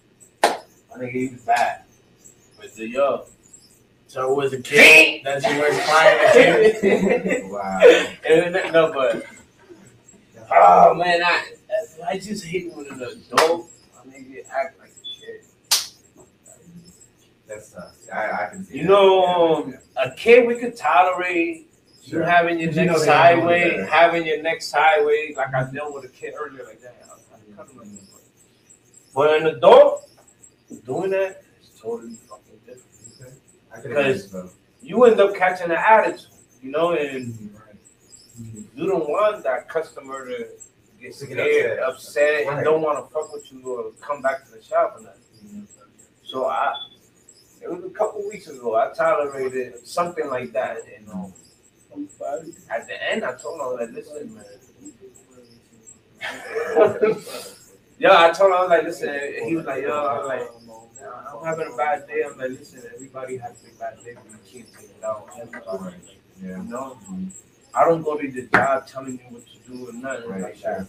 I 0.44 1.00
think 1.00 1.12
he 1.12 1.30
was 1.30 1.42
bad. 1.42 1.84
But 2.60 2.76
the 2.76 2.88
yo. 2.88 3.26
So 4.08 4.32
it 4.32 4.36
was 4.36 4.54
a 4.54 4.62
kid 4.62 5.24
that 5.24 5.42
you 5.42 5.60
were 5.60 5.70
climbing 5.72 7.42
to. 7.42 7.50
wow. 7.52 7.80
And 8.30 8.56
then- 8.56 8.72
no, 8.72 8.94
but. 8.94 9.26
Oh, 10.52 10.94
man, 10.94 11.24
I. 11.24 11.54
I 12.14 12.20
just 12.20 12.46
hate 12.46 12.72
when 12.76 12.86
an 12.86 13.02
adult, 13.02 13.72
I 14.00 14.08
mean, 14.08 14.30
you 14.32 14.44
act 14.48 14.80
like 14.80 14.92
a 14.92 15.20
kid. 15.26 15.42
That's 17.48 17.74
uh, 17.74 17.92
I, 18.14 18.32
I 18.46 18.50
can 18.52 18.64
see. 18.66 18.78
You 18.78 18.84
that. 18.84 18.90
know, 18.90 19.66
Yeah, 19.68 19.74
um, 20.04 20.12
a 20.12 20.16
kid 20.16 20.46
we 20.48 20.56
could 20.60 20.76
tolerate. 20.76 21.72
You 22.04 22.10
Sure. 22.10 22.24
having 22.24 22.60
your 22.60 22.68
But 22.72 22.76
you 22.76 22.86
know 22.86 22.92
next 22.92 23.06
they 23.06 23.08
don't 23.08 23.18
know 23.18 23.42
highway, 23.42 23.88
having 23.90 24.26
your 24.28 24.44
next 24.44 24.72
highway, 24.72 25.34
like 25.36 25.56
I 25.56 25.64
dealt 25.72 25.96
with 25.96 26.04
a 26.06 26.10
kid 26.10 26.36
earlier, 26.38 26.66
like 26.66 26.82
that. 26.82 27.02
I 27.10 27.16
was 27.16 27.24
like, 27.32 27.88
But 29.16 29.42
an 29.42 29.48
adult 29.48 30.08
doing 30.86 31.10
that 31.12 31.44
is 31.62 31.70
totally 31.82 32.14
fucking 32.14 32.60
different. 32.68 33.40
I 33.74 33.82
because-. 33.82 34.54
You 34.84 35.04
end 35.06 35.20
up 35.20 35.34
catching 35.36 35.72
an 35.72 35.78
attitude, 35.78 36.28
you 36.62 36.70
know, 36.70 36.92
and 36.92 37.50
you 38.76 38.86
don't 38.86 39.10
want 39.10 39.44
that 39.46 39.68
customer 39.68 40.28
to 40.28 40.48
get 41.04 41.16
scared, 41.16 41.80
upset. 41.80 42.48
and 42.48 42.64
don't 42.64 42.82
want 42.82 42.98
to 42.98 43.14
fuck 43.14 43.32
with 43.34 43.52
you 43.52 43.62
or 43.68 43.92
come 44.02 44.22
back 44.22 44.46
to 44.46 44.52
the 44.52 44.62
shop 44.62 44.96
or 44.98 45.04
nothing. 45.04 45.68
So 46.24 46.46
I, 46.46 46.74
it 47.62 47.70
was 47.70 47.84
a 47.84 47.90
couple 47.90 48.28
weeks 48.28 48.48
ago. 48.48 48.76
I 48.76 48.92
tolerated 48.94 49.86
something 49.86 50.28
like 50.30 50.52
that, 50.54 50.78
you 50.88 51.06
know. 51.06 51.34
At 52.72 52.88
the 52.88 53.12
end, 53.12 53.24
I 53.24 53.34
told 53.36 53.60
him, 53.60 53.80
like, 53.80 53.92
listen, 53.94 54.34
man. 54.34 54.46
yeah, 58.00 58.22
I 58.22 58.32
told 58.32 58.52
her 58.52 58.58
I 58.58 58.62
was 58.62 58.70
like, 58.70 58.84
listen. 58.84 59.10
and 59.10 59.48
He 59.48 59.56
was 59.56 59.66
like, 59.66 59.84
yo, 59.84 59.92
I 59.92 60.18
was 60.18 60.28
like, 60.28 60.50
I'm 61.32 61.46
having 61.46 61.72
a 61.72 61.78
bad 61.78 62.08
day. 62.08 62.24
I'm 62.26 62.38
like, 62.38 62.50
listen, 62.52 62.82
everybody 62.96 63.38
has 63.38 63.64
a 63.64 63.80
bad 63.80 64.04
day, 64.04 64.16
but 64.16 64.26
you 64.26 64.64
can't 64.64 64.74
take 64.74 64.90
it 64.90 65.04
out. 65.04 65.30
everybody. 65.40 65.96
Yeah. 66.42 66.58
You 66.58 66.64
know, 66.64 66.98
I 67.76 67.86
don't 67.86 68.04
go 68.04 68.18
to 68.18 68.32
the 68.32 68.44
job 68.44 68.88
telling 68.88 69.14
you 69.14 69.26
what 69.30 69.44
to 69.48 69.72
do 69.72 69.90
or 69.90 69.94
nothing 69.94 70.30
Right, 70.30 70.42
like 70.42 70.62
that. 70.62 70.88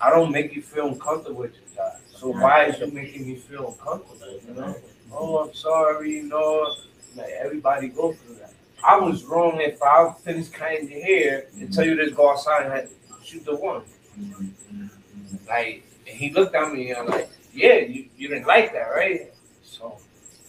I 0.00 0.10
don't 0.10 0.30
make 0.30 0.54
you 0.54 0.62
feel 0.62 0.88
uncomfortable 0.88 1.40
with 1.40 1.54
your 1.54 1.76
job. 1.76 2.00
So 2.14 2.28
why 2.28 2.66
is 2.66 2.78
you 2.80 2.88
making 2.88 3.26
me 3.26 3.36
feel 3.36 3.68
uncomfortable? 3.68 4.40
You 4.46 4.54
know? 4.54 4.76
Oh, 5.12 5.38
I'm 5.38 5.54
sorry. 5.54 6.16
You 6.16 6.24
know, 6.24 6.74
like 7.16 7.30
everybody 7.30 7.88
go 7.88 8.12
through 8.12 8.36
that. 8.36 8.52
I 8.84 8.98
was 8.98 9.24
wrong 9.24 9.60
if 9.60 9.82
I 9.82 10.12
finished 10.22 10.52
cutting 10.52 10.90
your 10.90 11.02
hair 11.02 11.46
and 11.58 11.72
tell 11.72 11.84
you 11.84 11.96
to 11.96 12.10
go 12.10 12.30
outside 12.30 12.66
and 12.70 12.88
shoot 13.24 13.44
the 13.44 13.56
one. 13.56 13.82
Mm-hmm. 14.20 14.86
Like, 15.48 15.82
and 16.06 16.16
he 16.16 16.30
looked 16.30 16.54
at 16.54 16.72
me 16.72 16.90
and 16.90 16.98
I'm 16.98 17.06
like, 17.06 17.30
yeah, 17.52 17.76
you, 17.78 18.06
you 18.16 18.28
didn't 18.28 18.46
like 18.46 18.72
that, 18.72 18.88
right? 18.94 19.32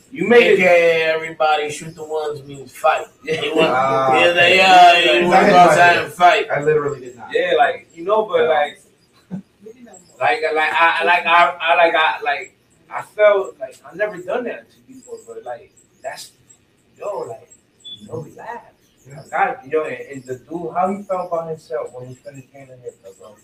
So 0.10 0.14
you 0.16 0.28
made 0.28 0.48
it. 0.48 0.60
AKA 0.60 1.04
everybody 1.04 1.70
shoot 1.70 1.96
the 1.96 2.04
ones 2.04 2.44
means 2.44 2.72
fight. 2.72 3.08
Yeah, 3.24 3.42
Ah, 3.58 4.20
yeah, 4.20 4.34
they 4.34 4.60
are. 4.62 4.96
You 5.00 5.12
Yeah, 5.22 5.28
want 5.28 5.46
to 5.46 5.52
go 5.52 5.58
outside 5.58 5.98
and 5.98 6.14
fight. 6.14 6.50
I 6.50 6.62
literally 6.62 7.02
did 7.02 7.16
not. 7.18 7.30
Yeah, 7.34 7.54
like 7.58 7.88
you 7.94 8.04
know, 8.04 8.26
but 8.26 8.48
like, 8.48 8.80
like, 10.20 10.42
like 10.42 10.74
I, 10.74 11.04
like 11.04 11.26
I, 11.26 11.58
I, 11.60 11.76
like 11.76 11.96
I, 11.96 12.22
like 12.22 12.58
I 12.90 13.02
felt 13.02 13.60
like 13.60 13.76
I 13.86 13.96
never 13.96 14.18
done 14.18 14.46
that 14.46 14.70
to 14.72 14.78
people, 14.88 15.20
but 15.28 15.44
like 15.44 15.74
that's, 16.02 16.32
yo, 16.98 17.20
like, 17.20 17.50
yo, 18.02 18.22
relax. 18.22 18.74
Yeah. 19.08 19.24
God, 19.32 19.60
yo, 19.68 19.84
and, 19.86 20.02
and 20.02 20.24
the 20.26 20.36
dude, 20.36 20.74
how 20.74 20.90
he 20.94 21.02
felt 21.04 21.28
about 21.28 21.50
himself 21.50 21.94
when 21.94 22.08
he 22.08 22.16
finished 22.16 22.52
getting 22.52 22.68
the 22.70 22.78
haircut, 22.78 23.18
bro. 23.20 23.36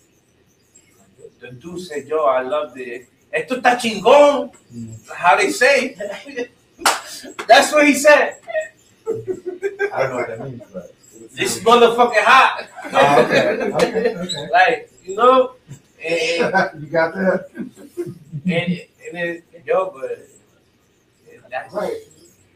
The 1.40 1.52
dude 1.52 1.80
said, 1.80 2.06
"Yo, 2.06 2.24
I 2.24 2.42
loved 2.42 2.78
it. 2.78 3.08
Esto 3.34 3.56
está 3.56 3.76
chingón." 3.76 4.52
How 5.12 5.36
they 5.36 5.50
say? 5.50 5.96
That's 7.48 7.72
what 7.72 7.86
he 7.86 7.94
said. 7.94 8.36
I 9.06 10.02
don't 10.02 10.10
know 10.10 10.16
what 10.16 10.28
that 10.28 10.40
means, 10.40 10.62
but. 10.72 10.94
This 11.34 11.58
motherfucking 11.60 12.22
hot. 12.22 12.68
Oh, 12.92 13.24
okay, 13.24 13.48
okay, 13.74 14.16
okay. 14.16 14.48
like 14.52 14.92
you 15.04 15.16
know, 15.16 15.52
eh, 16.00 16.42
and, 16.42 16.82
you 16.82 16.88
got 16.88 17.12
that? 17.14 17.50
and 17.56 18.46
and 18.46 19.12
then 19.12 19.42
yo, 19.66 19.90
but 19.90 20.12
eh, 20.12 21.38
that's 21.50 21.74
Right. 21.74 21.96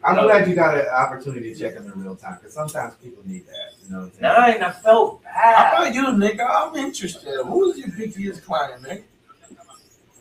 I'm 0.04 0.14
glad 0.14 0.48
you 0.48 0.54
got 0.54 0.78
an 0.78 0.86
opportunity 0.86 1.52
to 1.52 1.58
check 1.58 1.74
them 1.74 1.90
in 1.92 2.02
real 2.02 2.14
time 2.14 2.38
because 2.38 2.54
sometimes 2.54 2.94
people 3.02 3.20
need 3.26 3.46
that. 3.46 3.72
You 3.84 3.90
know 3.92 3.98
what 4.02 4.04
I'm 4.04 4.12
saying? 4.12 4.60
Nine, 4.60 4.62
I 4.62 4.70
felt 4.70 5.22
How 5.24 5.72
about 5.72 5.92
you, 5.92 6.04
nigga? 6.04 6.46
I'm 6.48 6.76
interested. 6.76 7.34
Who 7.44 7.72
is 7.72 7.78
your 7.78 7.88
pickiest 7.88 8.44
client, 8.44 8.84
nigga? 8.84 9.02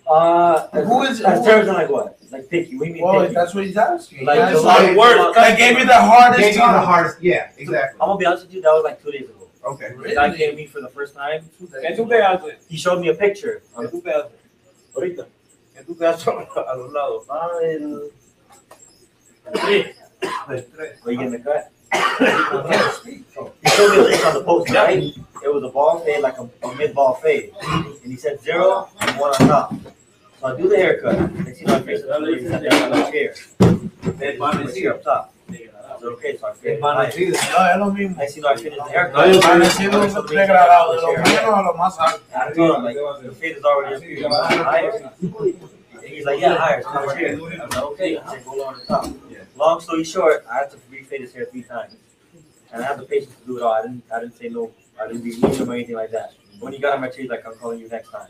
Uh, 0.10 0.68
Who 0.84 1.03
is- 1.03 1.22
As 1.22 1.39
who- 1.39 1.45
terms 1.45 1.68
like 1.68 1.89
what? 1.89 2.18
Like 2.32 2.49
picky. 2.49 2.78
We 2.78 2.89
mean 2.89 3.03
Well, 3.03 3.22
picky. 3.22 3.34
that's 3.34 3.53
what 3.55 3.66
he's 3.66 3.78
asking. 3.78 4.26
Like 4.26 4.39
That's 4.39 4.60
July 4.60 4.88
like, 4.88 4.97
work. 4.97 5.36
That 5.36 5.58
gave 5.58 5.76
me 5.78 5.84
the 5.86 5.93
hardest. 5.95 6.39
Gave 6.41 6.55
hardest 6.55 6.58
you 6.58 6.62
the 6.82 6.86
hardest. 6.86 7.22
Yeah, 7.22 7.49
exactly. 7.58 7.99
I'm 8.01 8.08
gonna 8.10 8.18
be 8.20 8.26
honest 8.26 8.45
with 8.45 8.53
you. 8.55 8.62
That 8.62 8.72
was 8.74 8.84
like 8.84 9.01
two 9.01 9.12
days 9.12 9.22
ago. 9.30 9.47
Okay. 9.66 9.89
The 10.01 10.14
guy 10.14 10.36
came 10.36 10.51
to 10.51 10.55
me 10.55 10.66
for 10.66 10.82
the 10.82 10.88
first 10.89 11.14
time. 11.16 11.49
¿Qué 11.62 11.95
tú 11.97 12.08
te 12.08 12.22
haces? 12.22 12.66
He 12.70 12.78
showed 12.78 12.99
me 13.01 13.10
a 13.10 13.14
picture. 13.14 13.62
¿Qué 13.76 13.88
tú 13.91 14.01
te 14.03 14.12
haces? 14.12 14.32
Ahorita. 14.95 15.26
¿Qué 15.76 15.84
tú 15.86 15.95
te 15.97 16.05
haces 16.05 16.28
a 16.28 16.76
los 16.78 16.91
lados? 16.93 17.24
Ah, 17.30 17.49
el. 17.64 18.12
Where 20.47 21.14
you 21.14 21.18
getting 21.18 21.32
the 21.32 21.39
cut? 21.39 21.72
He 21.91 23.70
showed 23.70 23.91
me 24.03 24.10
this 24.10 24.26
on 24.26 24.34
the 24.36 24.43
post, 24.43 24.70
right? 24.72 25.03
It 25.43 25.53
was 25.53 25.64
a 25.64 25.70
ball 25.70 25.99
fade, 25.99 26.22
like 26.22 26.38
a, 26.38 26.49
a 26.64 26.76
mid 26.76 26.93
ball 26.93 27.14
fade. 27.16 27.53
And 27.64 28.12
he 28.12 28.18
said 28.18 28.41
zero 28.41 28.89
and 28.99 29.18
one 29.20 29.32
on 29.39 29.47
top. 29.47 29.74
So 30.39 30.47
I 30.47 30.55
do 30.55 30.69
the 30.69 30.77
haircut. 30.77 31.33
Next 31.33 31.59
thing 31.59 31.61
you 31.61 31.65
know, 31.67 31.75
I 31.75 31.81
face 31.81 32.01
the 32.03 32.13
other 32.13 32.39
sat 32.47 32.61
down 32.63 32.91
on 32.93 32.99
the 32.99 33.11
chair. 33.11 33.33
Then 34.17 34.38
my 34.38 34.71
here 34.71 34.91
up 34.91 35.03
top. 35.03 35.33
I 35.49 35.99
said, 35.99 36.09
okay, 36.09 36.38
so 36.38 36.47
I 36.47 36.53
faded. 36.53 36.79
No, 36.79 36.89
es 36.89 37.79
lo 37.79 37.91
mismo. 37.91 38.17
Next 38.17 38.33
thing 38.33 38.43
you 38.43 38.47
know, 38.47 38.53
I 38.53 38.55
finished 38.55 38.77
the 38.77 38.91
haircut. 38.91 39.43
Van 39.43 39.61
haciendo 39.61 40.01
un 40.01 40.25
degradado 40.27 40.95
de 40.95 41.01
lo 41.01 41.13
menos 41.23 41.57
a 41.57 41.61
lo 41.63 41.73
más 41.73 41.97
alto. 41.97 42.21
I 42.35 42.53
told 42.53 42.77
him, 42.77 42.83
like, 42.83 42.97
the 43.23 43.31
fade 43.31 43.57
is 43.57 43.63
already 43.63 43.95
up 43.95 44.03
here. 44.03 44.17
You 44.17 44.29
want 44.29 44.53
it 44.53 44.59
higher? 44.59 45.11
And 45.93 46.05
he's 46.05 46.25
like, 46.25 46.39
yeah, 46.39 46.55
higher. 46.55 46.79
It's 46.79 46.88
over 46.88 47.15
here. 47.15 47.29
I 47.29 47.65
was 47.65 47.75
like, 47.75 47.83
okay. 47.83 48.09
He 48.09 48.21
said, 48.29 48.45
go 48.45 48.63
on 48.63 48.77
the 48.77 48.85
top. 48.85 49.07
Long 49.55 49.79
story 49.81 50.03
short, 50.03 50.45
I 50.51 50.57
had 50.57 50.69
to 50.69 50.77
refade 50.91 51.21
his 51.21 51.33
hair 51.33 51.45
three 51.45 51.63
times. 51.63 51.95
And 52.71 52.83
I 52.83 52.85
have 52.85 52.99
the 52.99 53.05
patience 53.05 53.33
to 53.38 53.45
do 53.47 53.57
it 53.57 53.63
all. 53.63 53.73
I 53.73 53.81
didn't, 53.81 54.03
I 54.13 54.19
didn't 54.19 54.38
say 54.38 54.49
no. 54.49 54.71
I 55.01 55.07
didn't 55.07 55.23
be 55.23 55.31
mean 55.31 55.41
to 55.41 55.63
him 55.63 55.71
or 55.71 55.73
anything 55.73 55.95
like 55.95 56.11
that. 56.11 56.33
When 56.59 56.73
he 56.73 56.79
got 56.79 56.93
on 56.93 57.01
my 57.01 57.07
tree, 57.09 57.23
he's 57.23 57.31
like, 57.31 57.43
I'm 57.47 57.55
calling 57.55 57.79
you 57.79 57.88
next 57.88 58.11
time. 58.11 58.27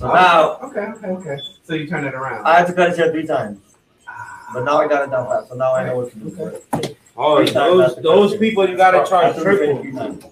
So 0.00 0.06
now, 0.08 0.56
Okay, 0.62 0.80
okay, 0.80 1.08
okay. 1.08 1.36
So 1.62 1.74
you 1.74 1.86
turn 1.86 2.06
it 2.06 2.14
around. 2.14 2.46
I 2.46 2.58
had 2.58 2.66
to 2.68 2.72
cut 2.72 2.88
his 2.88 2.96
hair 2.98 3.12
three 3.12 3.26
times. 3.26 3.60
Ah, 4.08 4.48
But 4.54 4.64
now 4.64 4.78
I 4.80 4.88
got 4.88 5.06
it 5.06 5.10
down 5.10 5.26
pat. 5.26 5.46
So 5.48 5.54
now 5.56 5.74
I 5.74 5.84
know 5.84 5.96
what 5.98 6.10
to 6.12 6.18
do. 6.18 6.96
Oh, 7.16 7.36
Three 7.36 7.52
times 7.52 7.56
those 7.76 7.94
to 7.96 8.00
those 8.00 8.30
cut 8.32 8.40
people 8.40 8.66
you 8.68 8.76
gotta 8.78 9.00
I 9.00 9.04
charge 9.04 9.34
have 9.34 9.42
to 9.42 9.48
refade 9.50 9.68
it 9.68 9.82
triple. 9.82 9.82
three 9.82 9.92
times. 9.92 10.24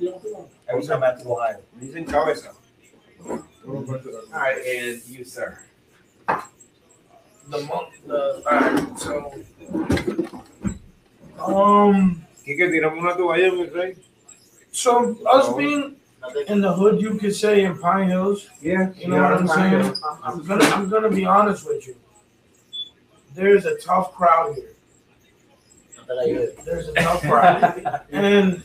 Every 0.71 0.83
time 0.87 1.03
I 1.03 1.07
have 1.09 1.19
to 1.19 1.25
go 1.25 1.37
higher. 1.39 1.61
He's 1.81 1.95
in 1.95 2.07
cabeza. 2.07 2.53
All 3.29 3.45
right, 4.33 4.57
and 4.67 5.03
you, 5.07 5.23
sir. 5.25 5.59
The 7.49 7.61
month, 7.69 7.93
the, 8.07 8.43
alright, 8.47 8.99
so. 8.99 9.35
Um, 11.39 12.25
Quique, 12.45 12.71
tiramos 12.73 13.03
una 13.03 13.15
toalla, 13.17 13.53
mi 13.53 13.67
rey. 13.69 13.97
so 14.73 15.17
us 15.27 15.55
being 15.57 15.97
in 16.49 16.61
the 16.61 16.73
hood, 16.73 17.01
you 17.01 17.15
could 17.19 17.35
say 17.35 17.65
in 17.65 17.79
Pine 17.79 18.09
Hills, 18.09 18.49
Yeah. 18.61 18.93
you 18.97 19.09
know 19.09 19.23
what 19.23 19.35
I'm 19.35 19.49
saying? 19.49 19.95
I'm, 20.05 20.19
I'm 20.25 20.45
gonna, 20.47 20.65
I'm 20.65 20.89
gonna 20.89 21.11
be 21.11 21.25
honest 21.25 21.67
with 21.67 21.87
you. 21.87 21.97
There's 23.35 23.65
a 23.67 23.77
tough 23.79 24.15
crowd 24.15 24.57
here. 24.57 24.75
There's 26.65 26.89
a 26.89 26.93
tough 26.95 27.23
crowd. 27.23 28.03
And 28.11 28.63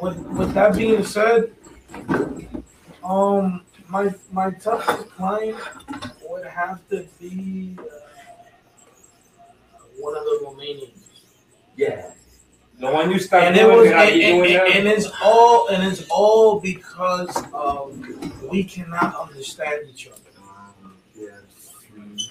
with, 0.00 0.18
with 0.18 0.52
that 0.54 0.74
being 0.76 1.04
said, 1.04 1.52
um, 3.04 3.62
my, 3.88 4.12
my 4.32 4.50
toughest 4.50 5.08
client 5.10 5.56
would 6.28 6.44
have 6.46 6.86
to 6.88 7.06
be, 7.20 7.76
uh, 7.78 7.82
one 9.98 10.16
of 10.16 10.24
the 10.24 10.40
Romanians. 10.44 11.01
Yeah. 12.82 12.88
The 12.88 12.94
one 12.94 13.10
you 13.10 13.18
start 13.18 13.44
And 13.44 13.56
it 13.56 13.66
was, 13.66 13.86
and, 13.86 13.94
and, 13.96 14.20
doing 14.20 14.56
and, 14.56 14.68
and 14.74 14.88
it's 14.88 15.08
all, 15.22 15.68
and 15.68 15.82
it's 15.84 16.04
all 16.10 16.58
because 16.58 17.30
of 17.52 17.96
we 18.50 18.64
cannot 18.64 19.14
understand 19.16 19.88
each 19.88 20.08
other. 20.08 20.18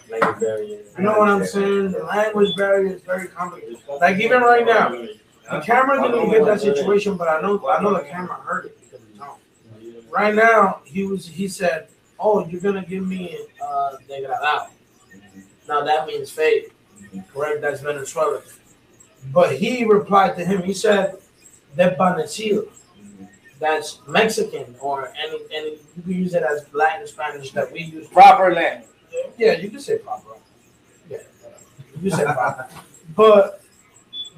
Language 0.10 0.40
barrier. 0.42 0.80
You 0.98 1.04
know 1.04 1.18
what 1.18 1.30
I'm 1.30 1.46
saying? 1.46 1.92
The 1.94 2.04
language 2.04 2.54
barrier 2.58 2.96
is 2.96 3.02
very 3.02 3.30
complicated. 3.30 3.78
Like 4.02 4.20
even 4.20 4.42
right 4.42 4.66
now, 4.66 4.90
the 4.90 5.62
camera 5.62 6.02
didn't 6.02 6.30
get 6.30 6.46
that 6.46 6.60
situation, 6.60 7.16
but 7.16 7.30
I 7.30 7.42
know, 7.42 7.66
I 7.70 7.82
know 7.82 7.94
the 7.94 8.04
camera 8.04 8.36
heard 8.36 8.66
it 8.66 8.78
because 8.82 9.00
it's 9.10 9.20
on. 9.22 9.38
Right 10.10 10.36
now, 10.36 10.82
he 10.84 11.06
was, 11.06 11.26
he 11.26 11.48
said, 11.48 11.88
"Oh, 12.20 12.46
you're 12.46 12.60
gonna 12.60 12.86
give 12.86 13.08
me 13.08 13.38
uh, 13.66 13.96
degradado." 14.10 14.68
Now 15.70 15.86
that 15.86 16.08
means 16.08 16.30
fade, 16.30 16.72
correct? 17.34 17.62
That's 17.62 17.80
Venezuela. 17.80 18.42
But 19.34 19.58
he 19.58 19.86
replied 19.86 20.36
to 20.38 20.46
him. 20.46 20.64
He 20.64 20.74
said, 20.74 21.18
"Desvanecido." 21.78 22.68
That's 23.60 24.00
Mexican 24.08 24.76
or 24.82 25.14
any 25.24 25.38
any 25.54 25.70
you 25.96 26.02
can 26.04 26.12
use 26.14 26.34
it 26.34 26.42
as 26.44 26.66
Latin 26.74 27.06
Spanish 27.08 27.52
that 27.52 27.72
we 27.72 27.82
use. 27.82 28.08
Proper 28.08 28.54
land. 28.54 28.86
Yeah, 29.38 29.54
you 29.54 29.70
can 29.70 29.80
say 29.80 30.00
proper. 30.00 30.30
Yeah, 31.10 31.20
you 32.02 32.10
can 32.10 32.18
say 32.18 32.24
proper. 32.26 32.68
But 33.16 33.62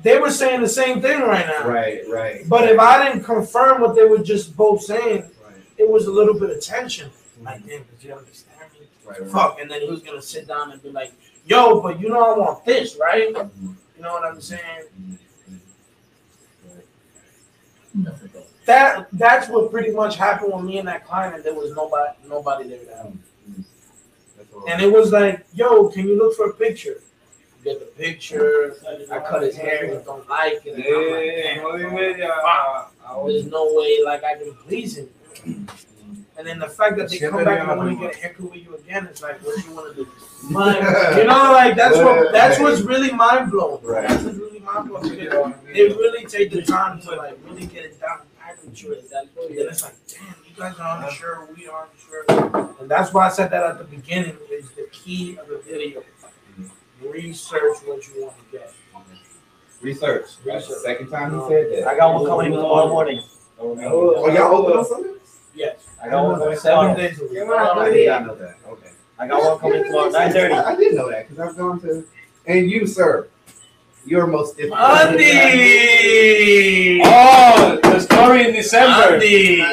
they 0.01 0.17
were 0.19 0.31
saying 0.31 0.61
the 0.61 0.67
same 0.67 0.99
thing 1.01 1.21
right 1.21 1.45
now. 1.47 1.67
Right, 1.67 2.01
right. 2.09 2.49
But 2.49 2.67
if 2.69 2.79
I 2.79 3.05
didn't 3.05 3.23
confirm 3.23 3.81
what 3.81 3.95
they 3.95 4.03
were 4.03 4.17
just 4.17 4.57
both 4.57 4.81
saying, 4.81 5.21
Right. 5.45 5.55
it 5.77 5.88
was 5.89 6.07
a 6.07 6.11
little 6.11 6.34
bit 6.38 6.49
of 6.49 6.59
tension. 6.61 7.09
Like, 7.41 7.59
damn, 7.67 7.84
did 7.84 8.01
you 8.03 8.13
understand 8.13 8.59
me? 8.73 8.88
Right, 9.05 9.21
right. 9.21 9.29
Fuck. 9.29 9.59
And 9.61 9.69
then 9.71 9.81
he 9.81 9.89
was 9.89 10.01
gonna 10.01 10.21
sit 10.21 10.47
down 10.47 10.71
and 10.71 10.81
be 10.84 10.89
like, 10.89 11.13
yo, 11.45 11.79
but 11.81 11.99
you 11.99 12.09
know 12.09 12.34
I 12.34 12.38
want 12.38 12.65
this, 12.65 12.97
right? 12.99 13.31
Mhm. 13.34 13.75
You 14.03 14.09
know 14.09 14.15
what 14.15 14.25
I'm 14.25 14.41
saying? 14.41 15.17
That 18.65 19.07
that's 19.13 19.47
what 19.47 19.71
pretty 19.71 19.91
much 19.91 20.17
happened 20.17 20.51
with 20.53 20.65
me 20.65 20.77
and 20.79 20.87
that 20.89 21.05
client, 21.07 21.35
and 21.35 21.43
there 21.45 21.53
was 21.53 21.71
nobody 21.73 22.11
nobody 22.27 22.67
there 22.67 22.83
to 22.83 22.95
help. 22.97 23.13
And 24.67 24.81
it 24.81 24.91
was 24.91 25.13
like, 25.13 25.45
yo, 25.53 25.87
can 25.87 26.05
you 26.05 26.17
look 26.17 26.35
for 26.35 26.49
a 26.49 26.53
picture? 26.53 26.95
Get 27.63 27.79
the 27.79 27.85
picture. 28.03 28.75
I 29.09 29.19
cut 29.19 29.43
his 29.43 29.55
hair. 29.55 29.87
He 29.97 30.03
don't 30.03 30.27
like 30.29 30.65
it. 30.65 30.75
And 30.75 30.83
I'm 30.85 31.11
like, 31.11 31.21
Eh, 31.23 31.53
damn, 31.55 31.61
bro, 31.63 31.77
dime 32.11 32.19
ya. 32.19 32.35
fuck. 32.41 32.93
Ahora- 33.07 33.31
There's 33.31 33.45
no 33.45 33.73
way 33.73 33.99
like 34.03 34.21
I 34.25 34.35
can 34.35 34.53
please 34.67 34.97
him. 34.97 35.09
And 36.38 36.47
then 36.47 36.57
the 36.59 36.67
fact 36.67 36.97
that 36.97 37.09
they 37.09 37.19
come 37.19 37.43
back 37.43 37.59
and 37.59 37.77
want 37.77 37.91
to 37.91 37.95
get 38.07 38.15
a 38.15 38.17
haircut 38.17 38.51
with 38.51 38.55
you 38.63 38.75
again, 38.75 39.05
it's 39.05 39.21
like, 39.21 39.39
what 39.45 39.55
do 39.55 39.69
you 39.69 39.75
want 39.75 39.95
to 39.95 40.03
do? 40.03 40.11
You 40.49 41.23
know, 41.25 41.51
like 41.53 41.75
that's 41.77 41.95
what 41.97 42.31
that's 42.34 42.59
what's 42.59 42.81
really 42.81 43.11
mind 43.11 43.49
blowing. 43.51 43.81
Right. 43.84 44.07
That's 44.09 44.23
what's 44.23 44.38
really 44.38 44.59
mind 44.59 44.89
blowing. 44.89 45.09
because 45.09 45.53
They 45.73 45.88
really 45.88 46.25
take 46.25 46.51
the 46.51 46.61
time 46.63 46.99
to 47.01 47.15
like 47.15 47.38
really 47.45 47.65
get 47.67 47.86
it 47.86 48.01
down 48.01 48.19
packed 48.39 48.65
with 48.65 48.84
you. 48.84 48.93
And 48.95 49.03
then 49.57 49.67
it's 49.69 49.84
like, 49.84 49.93
damn, 50.07 50.36
you 50.45 50.53
guys 50.57 50.75
are 50.79 51.03
unsure, 51.05 51.47
we 51.55 51.67
are 51.67 51.88
unsure. 51.93 52.75
And 52.81 52.89
that's 52.89 53.13
why 53.13 53.27
I 53.27 53.29
said 53.29 53.51
that 53.51 53.63
at 53.63 53.77
the 53.77 53.86
beginning 53.86 54.36
is 54.51 54.69
the 54.71 54.88
key 54.91 55.38
of 55.38 55.47
the 55.47 55.59
video. 55.59 56.03
Research 57.01 57.77
what 57.86 58.07
you 58.07 58.23
want 58.25 58.36
to 58.51 58.57
get. 58.57 58.73
Research. 59.81 60.25
That's 60.45 60.67
the 60.67 60.73
Research. 60.75 60.77
second 60.84 61.09
time 61.09 61.34
he 61.34 61.47
said 61.47 61.71
that. 61.84 61.88
I 61.88 61.97
got 61.97 62.13
one 62.13 62.25
coming 62.25 62.47
in 62.47 62.51
tomorrow 62.53 62.88
morning. 62.89 63.21
Oh, 63.59 64.29
y'all 64.29 64.55
open 64.55 64.77
on 64.77 64.86
Sunday? 64.86 65.09
Yes. 65.55 65.86
I 66.03 66.09
got 66.09 66.23
one 66.25 66.39
coming 66.39 66.57
Seven 66.59 66.79
tomorrow. 66.79 66.97
days 66.97 67.19
a 67.19 67.23
week. 67.23 67.39
I 67.39 67.89
did 67.89 68.07
not 68.09 68.25
know 68.25 68.35
that. 68.35 68.55
Okay. 68.67 68.89
I 69.19 69.27
got 69.27 69.43
one 69.43 69.59
coming 69.59 69.83
tomorrow, 69.85 70.09
nine 70.09 70.31
thirty. 70.33 70.53
I, 70.53 70.71
I 70.71 70.75
did 70.75 70.93
know 70.95 71.09
that 71.09 71.29
because 71.29 71.49
I've 71.49 71.57
gone 71.57 71.79
to. 71.81 72.05
And 72.45 72.69
you, 72.69 72.85
sir, 72.87 73.27
your 74.05 74.27
most 74.27 74.57
difficult. 74.57 74.79
Andy. 74.81 77.01
Oh, 77.05 77.79
the 77.83 77.99
story 77.99 78.47
in 78.47 78.53
December. 78.53 79.13
Andy. 79.15 79.63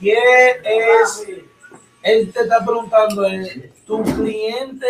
¿Qué 0.00 0.16
es? 0.64 1.26
Él 2.02 2.32
te 2.32 2.40
está 2.40 2.64
preguntando, 2.64 3.24
eh, 3.28 3.70
tu 3.86 4.02
cliente 4.02 4.86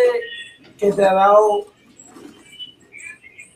que 0.79 0.91
te 0.91 1.05
ha 1.05 1.13
dado 1.13 1.67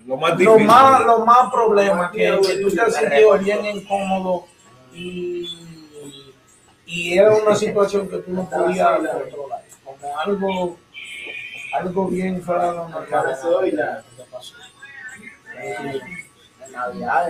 Lo 0.06 0.18
más 0.18 0.32
lo 0.32 0.38
difícil. 0.38 0.68
más, 0.68 1.06
lo 1.06 1.26
más 1.26 1.52
problemas, 1.52 2.12
que, 2.12 2.40
que 2.46 2.56
tú 2.62 2.70
te 2.70 2.82
has 2.82 2.94
sentido 2.94 3.36
bien 3.40 3.66
incómodo 3.66 4.46
y, 4.94 5.67
y 6.88 7.18
era 7.18 7.36
una 7.36 7.54
situación 7.54 8.10
que 8.10 8.18
tú 8.18 8.32
no 8.32 8.50
podías 8.50 8.98
controlar, 8.98 9.64
como 9.84 10.20
algo, 10.20 10.78
algo 11.74 12.08
bien 12.08 12.42
fuera 12.42 12.72
de 12.72 12.78
lo 12.78 12.90
normal. 12.90 13.38
¿Qué 14.16 14.24
pasó? 14.32 14.56
En 15.62 16.72
Navidad. 16.72 17.28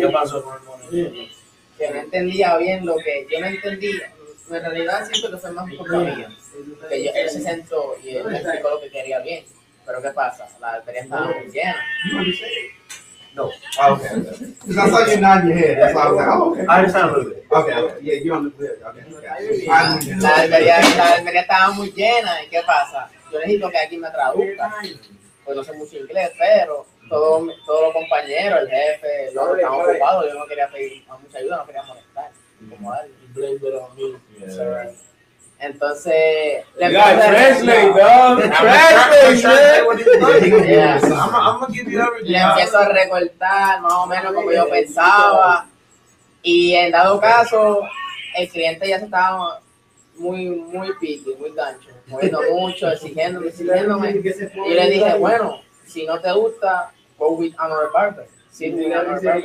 ¿Qué 0.00 0.08
pasó 0.12 0.44
con 0.44 0.56
el 0.56 0.62
morenito? 0.62 1.38
que 1.78 1.90
no 1.90 2.00
entendía 2.00 2.56
bien 2.58 2.84
lo 2.84 2.96
que 2.96 3.26
yo 3.30 3.40
no 3.40 3.46
entendía. 3.46 4.12
En 4.50 4.62
realidad 4.62 5.06
siento 5.06 5.30
que 5.30 5.36
fue 5.38 5.52
más 5.52 5.70
culpa 5.74 5.98
mía. 5.98 6.28
Que 6.88 7.04
yo, 7.04 7.10
él 7.14 7.30
se 7.30 7.40
sentó 7.40 7.94
y 8.02 8.16
él 8.16 8.24
me 8.24 8.38
explicó 8.38 8.70
lo 8.70 8.80
que 8.80 8.90
quería 8.90 9.20
bien. 9.20 9.44
Pero 9.86 10.02
¿qué 10.02 10.10
pasa? 10.10 10.48
La 10.60 10.78
batería 10.78 11.02
estaba 11.02 11.26
muy 11.26 11.50
llena. 11.50 11.76
Oh, 13.38 13.52
okay. 13.94 14.14
Because 14.66 14.78
I 14.78 14.88
saw 14.90 15.06
you 15.06 15.20
nod 15.20 15.46
your 15.46 15.56
head. 15.56 15.78
That's 15.78 15.94
why 15.94 16.02
I 16.02 16.08
was 16.10 16.16
like, 16.18 16.28
oh, 16.28 16.52
okay. 16.52 16.66
I 16.66 16.78
understand 16.78 17.10
a 17.10 17.12
little 17.16 17.30
bit. 17.30 17.46
Okay, 17.50 17.74
okay. 17.74 17.98
Yeah, 18.02 18.14
you 18.24 18.34
understood. 18.34 18.82
Okay. 18.82 19.02
okay. 19.14 19.66
La 20.18 20.30
batería, 20.30 20.80
la 21.24 21.40
estaba 21.40 21.72
muy 21.72 21.90
llena. 21.92 22.42
¿Y 22.42 22.48
qué 22.48 22.62
pasa? 22.66 23.08
Yo 23.32 23.38
necesito 23.38 23.70
que 23.70 23.78
alguien 23.78 24.00
me 24.00 24.10
traduzca. 24.10 24.74
Pues 25.44 25.56
no 25.56 25.64
sé 25.64 25.72
mucho 25.72 25.96
inglés, 25.96 26.30
pero 26.38 26.84
todos 27.08 27.48
todos 27.64 27.82
los 27.84 27.92
compañeros, 27.94 28.60
el 28.60 28.68
jefe, 28.68 29.32
los 29.32 29.56
estaban 29.56 29.80
ocupados. 29.80 30.26
Yo 30.26 30.38
no 30.38 30.46
quería 30.46 30.68
pedir 30.68 31.04
mucha 31.08 31.38
ayuda, 31.38 31.56
no 31.56 31.66
quería 31.66 31.82
molestar. 31.84 32.30
Como 32.68 32.92
alguien. 32.92 33.18
Entonces, 35.60 36.64
le 36.78 36.86
gotta 36.92 37.12
empecé 37.12 37.72
a- 37.72 37.86
dog. 37.88 38.38
Le 42.22 42.38
empiezo 42.38 42.78
recortar 42.84 43.80
más 43.80 43.92
o 43.92 44.06
menos 44.06 44.32
como 44.34 44.52
yo 44.52 44.68
pensaba. 44.68 45.66
Y 46.42 46.74
en 46.74 46.92
dado 46.92 47.20
caso, 47.20 47.80
el 48.36 48.48
cliente 48.48 48.88
ya 48.88 48.98
se 49.00 49.06
estaba 49.06 49.60
muy, 50.16 50.46
muy 50.46 50.92
piqui, 51.00 51.34
muy 51.38 51.50
gancho, 51.52 51.88
moviendo 52.06 52.40
mucho, 52.50 52.90
exigiéndome, 52.90 53.48
exigiéndome. 53.48 54.10
Y 54.10 54.22
yo 54.54 54.64
le 54.74 54.90
dije, 54.90 55.14
bueno, 55.14 55.60
si 55.86 56.06
no 56.06 56.20
te 56.20 56.30
gusta, 56.32 56.92
go 57.18 57.30
with 57.30 57.52
another 57.58 57.88
barber. 57.92 58.26
Si 58.50 58.70
tú 58.70 58.76
another 58.94 59.20
barber, 59.24 59.42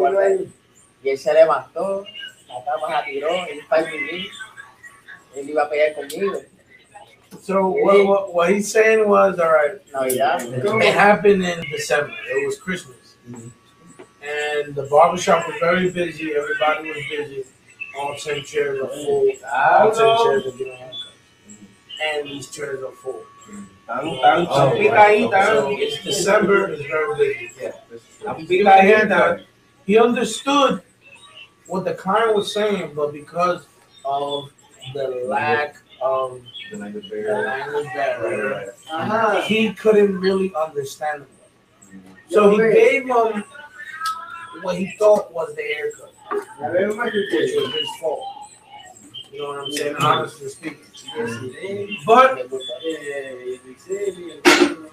barber. 0.00 0.40
Y 1.02 1.10
él 1.10 1.18
se 1.18 1.34
levantó, 1.34 2.04
la 2.48 2.64
cama 2.64 2.90
la 2.90 3.04
tiró, 3.04 3.28
él 3.28 3.60
fight. 3.68 3.86
Él 5.36 5.48
iba 5.48 5.62
a 5.62 5.68
pelear 5.70 5.94
conmigo. 5.94 6.44
So 7.40 7.68
what, 7.68 8.06
what, 8.06 8.34
what 8.34 8.50
he's 8.50 8.70
saying 8.70 9.08
was, 9.08 9.38
all 9.38 9.50
right, 9.52 9.80
Navidad. 9.92 10.42
it 10.42 10.94
happened 10.94 11.42
in 11.42 11.60
December. 11.70 12.12
It 12.30 12.46
was 12.46 12.58
Christmas. 12.58 13.16
Mm-hmm. 13.28 13.48
And 14.22 14.74
the 14.74 14.84
barbershop 14.84 15.46
was 15.48 15.56
very 15.58 15.90
busy. 15.90 16.34
Everybody 16.34 16.90
was 16.90 17.02
busy. 17.10 17.44
All 17.98 18.14
10 18.16 18.44
chairs 18.44 18.78
are 18.80 18.88
full. 18.88 19.32
All 19.52 19.90
10 19.90 19.94
chairs 20.24 20.46
are 20.46 20.56
getting 20.58 20.72
a. 20.72 20.92
And 22.04 22.28
these 22.28 22.48
chairs 22.48 22.82
are 22.82 22.92
full. 22.92 23.22
Tan- 23.86 24.00
Oh, 24.04 24.20
tan 24.22 24.46
picadita. 24.78 25.46
So 25.46 25.70
it's 25.78 26.02
December, 26.04 26.70
it's 26.70 26.82
very 26.86 27.16
busy. 27.16 27.50
Tan 28.24 28.46
He 28.46 28.62
got 28.62 28.78
a 28.78 28.82
haircut. 28.82 29.40
He 29.84 29.98
understood 29.98 30.82
what 31.66 31.84
the 31.84 31.94
client 31.94 32.34
was 32.36 32.52
saying, 32.54 32.92
but 32.94 33.12
because 33.12 33.66
of 34.04 34.50
the 34.94 35.24
lack 35.26 35.76
of 36.00 36.40
The 36.70 36.76
language 36.78 37.04
the 37.04 37.10
barrier. 37.10 37.44
language 37.46 37.86
Right, 37.86 37.94
barrier, 37.94 38.50
right. 38.50 38.68
Uh-huh. 38.90 39.40
he 39.42 39.72
couldn't 39.74 40.18
really 40.18 40.52
understand 40.54 41.22
it. 41.22 41.28
So 42.30 42.50
he 42.50 42.56
gave 42.58 43.02
him 43.06 43.44
what 44.62 44.76
he 44.76 44.94
thought 44.98 45.32
was 45.32 45.54
the 45.54 45.62
haircut, 45.62 46.12
which 46.60 47.50
was 47.56 47.74
his 47.74 47.88
fault. 48.00 48.24
You 49.30 49.38
know 49.42 49.48
what 49.48 49.58
I'm 49.64 49.72
saying? 49.72 49.96
Honestly 49.96 50.48
speaking. 50.48 50.78
But 52.06 52.50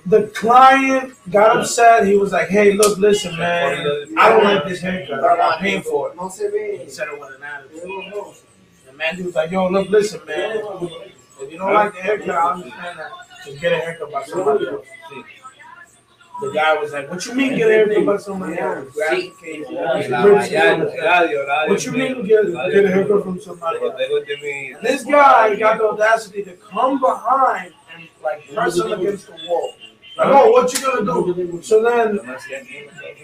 the 0.05 0.31
client 0.33 1.13
got 1.29 1.57
upset. 1.57 2.07
He 2.07 2.15
was 2.15 2.31
like, 2.31 2.47
"Hey, 2.49 2.73
look, 2.73 2.97
listen, 2.97 3.37
man. 3.37 3.85
I 4.17 4.29
don't 4.29 4.43
like 4.43 4.67
this 4.67 4.79
haircut. 4.81 5.23
I'm 5.23 5.37
not 5.37 5.59
paying 5.59 5.81
for 5.81 6.09
it." 6.11 6.81
He 6.83 6.89
said 6.89 7.07
it 7.09 7.19
with 7.19 7.35
an 7.35 7.43
attitude. 7.43 7.81
The 7.83 8.48
man 8.99 9.15
he 9.15 9.23
was 9.23 9.35
like, 9.35 9.51
"Yo, 9.51 9.67
look, 9.69 9.89
listen, 9.89 10.21
man. 10.27 10.57
If 11.41 11.51
you 11.51 11.57
don't 11.57 11.73
like 11.73 11.93
the 11.95 12.01
haircut, 12.01 12.29
I 12.29 12.51
understand 12.51 12.99
that. 12.99 13.11
Just 13.45 13.61
get 13.61 13.71
a 13.71 13.77
haircut 13.77 14.11
by 14.11 14.23
somebody 14.25 14.67
else." 14.67 14.87
The 16.41 16.51
guy 16.53 16.73
was 16.81 16.93
like, 16.93 17.09
"What 17.11 17.25
you 17.25 17.33
mean 17.35 17.55
get 17.57 17.67
a 17.69 17.73
haircut 17.73 18.05
by 18.05 18.17
somebody 18.17 18.57
else?" 18.59 18.95
What 21.69 21.85
you 21.85 21.91
mean 21.91 22.25
get, 22.25 22.45
get 22.71 22.85
a 22.85 22.91
haircut 22.91 23.23
from 23.23 23.39
somebody 23.41 23.79
else? 23.79 23.93
Botego 23.95 24.25
de 24.25 24.35
mi- 24.41 24.71
And 24.73 24.83
this 24.87 25.03
guy 25.03 25.55
got 25.55 25.77
the 25.79 25.85
audacity 25.89 26.43
to 26.43 26.53
come 26.53 26.99
behind 26.99 27.73
and 27.93 28.07
like 28.23 28.39
press 28.53 28.77
him 28.77 28.91
against 28.93 29.27
the 29.27 29.33
wall. 29.47 29.73
Like, 30.17 30.27
oh, 30.27 30.51
what 30.51 30.73
you 30.73 30.79
gonna 30.81 31.05
do? 31.05 31.61
So 31.61 31.81
then, 31.83 32.19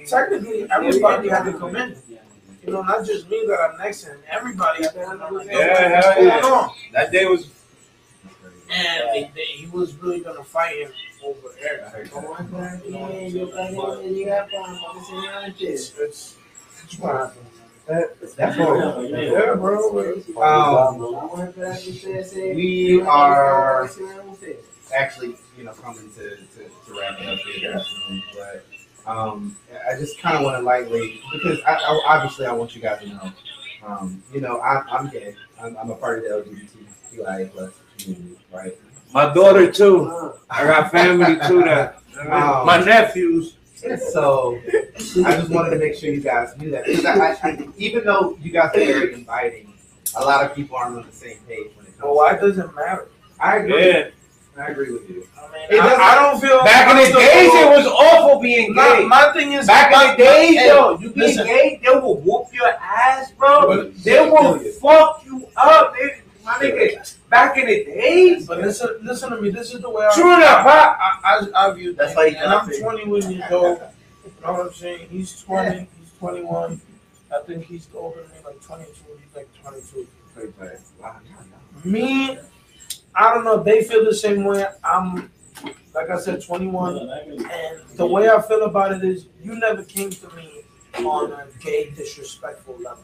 technically, 0.07 0.67
everybody 0.71 1.29
had 1.29 1.43
to 1.45 1.53
come 1.53 1.75
in. 1.75 1.95
You 2.65 2.73
know, 2.73 2.81
not 2.81 3.05
just 3.05 3.29
me 3.29 3.45
that 3.47 3.59
I'm 3.59 3.77
next 3.77 4.01
to 4.03 4.11
him. 4.11 4.19
Everybody 4.29 4.83
had 4.83 4.93
to 4.93 5.03
come. 5.03 5.35
Like, 5.35 5.47
Yeah, 5.47 6.01
hell 6.01 6.15
going 6.15 6.27
yeah. 6.27 6.41
on? 6.41 6.71
That 6.93 7.11
day 7.11 7.25
was 7.25 7.49
And 8.71 9.09
they, 9.13 9.31
they, 9.35 9.43
he 9.43 9.67
was 9.67 9.93
really 9.97 10.21
gonna 10.21 10.43
fight 10.43 10.77
him 10.77 10.91
over 11.23 11.49
haircut. 11.59 12.09
It's, 15.59 15.93
it's, 15.99 16.35
it's 16.83 16.99
what 16.99 17.15
happened. 17.15 17.45
That's 18.35 18.55
horrible. 18.57 19.05
Yeah, 19.09 19.53
bro. 19.55 20.15
Um, 20.41 20.99
we 22.55 23.01
are 23.01 23.89
actually, 24.95 25.35
you 25.57 25.63
know, 25.63 25.73
coming 25.73 26.09
to, 26.15 26.35
to, 26.35 26.63
to 26.87 26.99
wrap 26.99 27.19
it 27.19 27.27
up 27.27 27.39
here. 27.39 27.83
But 28.35 28.65
um, 29.05 29.55
I 29.89 29.97
just 29.97 30.19
kind 30.19 30.37
of 30.37 30.43
want 30.43 30.57
to 30.57 30.63
lightly, 30.63 31.21
because 31.31 31.59
I, 31.61 31.75
I, 31.75 32.01
obviously 32.07 32.45
I 32.45 32.53
want 32.53 32.75
you 32.75 32.81
guys 32.81 33.01
to 33.01 33.07
know, 33.09 33.31
um, 33.85 34.23
you 34.33 34.41
know, 34.41 34.59
I, 34.59 34.81
I'm 34.89 35.09
gay. 35.09 35.35
I'm, 35.61 35.77
I'm 35.77 35.91
a 35.91 35.95
part 35.95 36.19
of 36.19 36.23
the 36.23 36.29
LGBTQIA 36.51 37.51
plus 37.51 37.73
community, 37.97 38.37
right? 38.53 38.77
my 39.15 39.33
daughter 39.33 39.71
too. 39.71 40.33
I 40.49 40.65
got 40.65 40.91
family 40.91 41.37
too 41.47 41.63
that 41.63 42.01
Um, 42.19 42.65
my 42.65 42.83
nephews. 42.83 43.55
So 44.11 44.59
I 45.25 45.37
just 45.37 45.49
wanted 45.49 45.71
to 45.71 45.77
make 45.77 45.95
sure 45.95 46.11
you 46.11 46.21
guys 46.21 46.57
knew 46.57 46.71
that. 46.71 46.85
Because 46.85 47.05
I, 47.05 47.37
I, 47.43 47.69
even 47.77 48.03
though 48.03 48.37
you 48.41 48.51
guys 48.51 48.75
are 48.75 48.79
very 48.79 49.13
inviting, 49.13 49.73
a 50.17 50.23
lot 50.23 50.43
of 50.43 50.55
people 50.55 50.75
aren't 50.75 50.97
on 50.97 51.05
the 51.05 51.11
same 51.11 51.37
page 51.47 51.71
when 51.75 51.85
it 51.85 51.97
comes. 51.97 52.01
But 52.01 52.15
why 52.15 52.35
to 52.35 52.41
does 52.41 52.57
it 52.57 52.75
matter? 52.75 53.07
I 53.39 53.57
agree. 53.57 53.87
Yeah. 53.87 54.09
I 54.57 54.67
agree 54.67 54.91
with 54.91 55.09
you. 55.09 55.27
I 55.37 55.69
mean, 55.69 55.81
I, 55.81 55.95
I 55.95 56.15
don't 56.15 56.39
feel 56.39 56.63
Back 56.63 56.89
in 56.91 56.97
the 57.11 57.19
days, 57.19 57.51
it 57.53 57.67
was 57.77 57.85
awful 57.87 58.39
being 58.39 58.73
gay. 58.73 59.05
my 59.05 59.31
thing 59.33 59.51
is 59.51 59.67
Back 59.67 59.91
my- 59.91 60.03
in 60.05 60.11
the 60.11 60.17
days, 60.23 60.55
hey, 60.57 60.67
yo, 60.67 60.91
you 60.97 61.09
being 61.11 61.27
listen. 61.27 61.45
gay, 61.47 61.81
they 61.83 61.89
will 61.99 62.15
whoop 62.21 62.47
your 62.53 62.67
ass, 62.67 63.31
bro. 63.33 63.67
But- 63.67 64.03
They 64.03 64.21
will 64.29 64.57
fuck 64.79 65.23
you 65.25 65.45
up. 65.57 65.93
They, 65.93 66.21
my 66.45 66.53
nigga, 66.53 67.15
back 67.29 67.57
in 67.57 67.65
the 67.65 67.83
days. 67.85 68.47
But 68.47 68.59
listen, 68.59 68.89
listen 69.01 69.31
to 69.31 69.41
me. 69.41 69.49
This 69.49 69.73
is 69.73 69.81
the 69.81 69.89
way 69.89 70.05
I, 70.05 70.13
True 70.15 70.33
enough, 70.35 70.65
I, 70.65 70.95
I, 71.23 71.39
I, 71.53 71.67
I 71.67 71.73
view 71.73 71.93
That's 71.93 72.13
things. 72.13 72.17
why 72.17 72.25
you 72.27 72.37
And 72.37 72.51
I'm 72.53 72.65
got 72.67 72.75
it. 72.75 72.81
21 72.81 73.31
years 73.31 73.43
old. 73.51 73.79
You 74.23 74.31
know 74.45 74.53
what 74.53 74.67
I'm 74.67 74.73
saying? 74.73 75.07
He's 75.09 75.41
20. 75.41 75.79
He's 75.99 76.11
21. 76.19 76.79
I 77.35 77.39
think 77.45 77.65
he's 77.65 77.87
older 77.93 78.21
than 78.21 78.29
me, 78.31 78.37
like 78.45 78.61
22. 78.61 78.93
He's 79.25 79.35
like 79.35 79.49
22. 79.63 80.07
Me, 81.83 82.37
I 83.15 83.33
don't 83.33 83.43
know. 83.45 83.63
They 83.63 83.83
feel 83.83 84.03
the 84.03 84.13
same 84.13 84.43
way. 84.43 84.65
I'm, 84.83 85.31
like 85.93 86.09
I 86.09 86.19
said, 86.19 86.43
21. 86.43 86.97
And 86.97 87.81
the 87.95 88.05
way 88.05 88.29
I 88.29 88.41
feel 88.41 88.63
about 88.63 88.91
it 88.93 89.03
is, 89.03 89.27
you 89.41 89.55
never 89.55 89.83
came 89.83 90.09
to 90.09 90.35
me 90.35 90.61
on 91.05 91.31
a 91.31 91.45
gay, 91.61 91.91
disrespectful 91.91 92.75
level. 92.77 93.03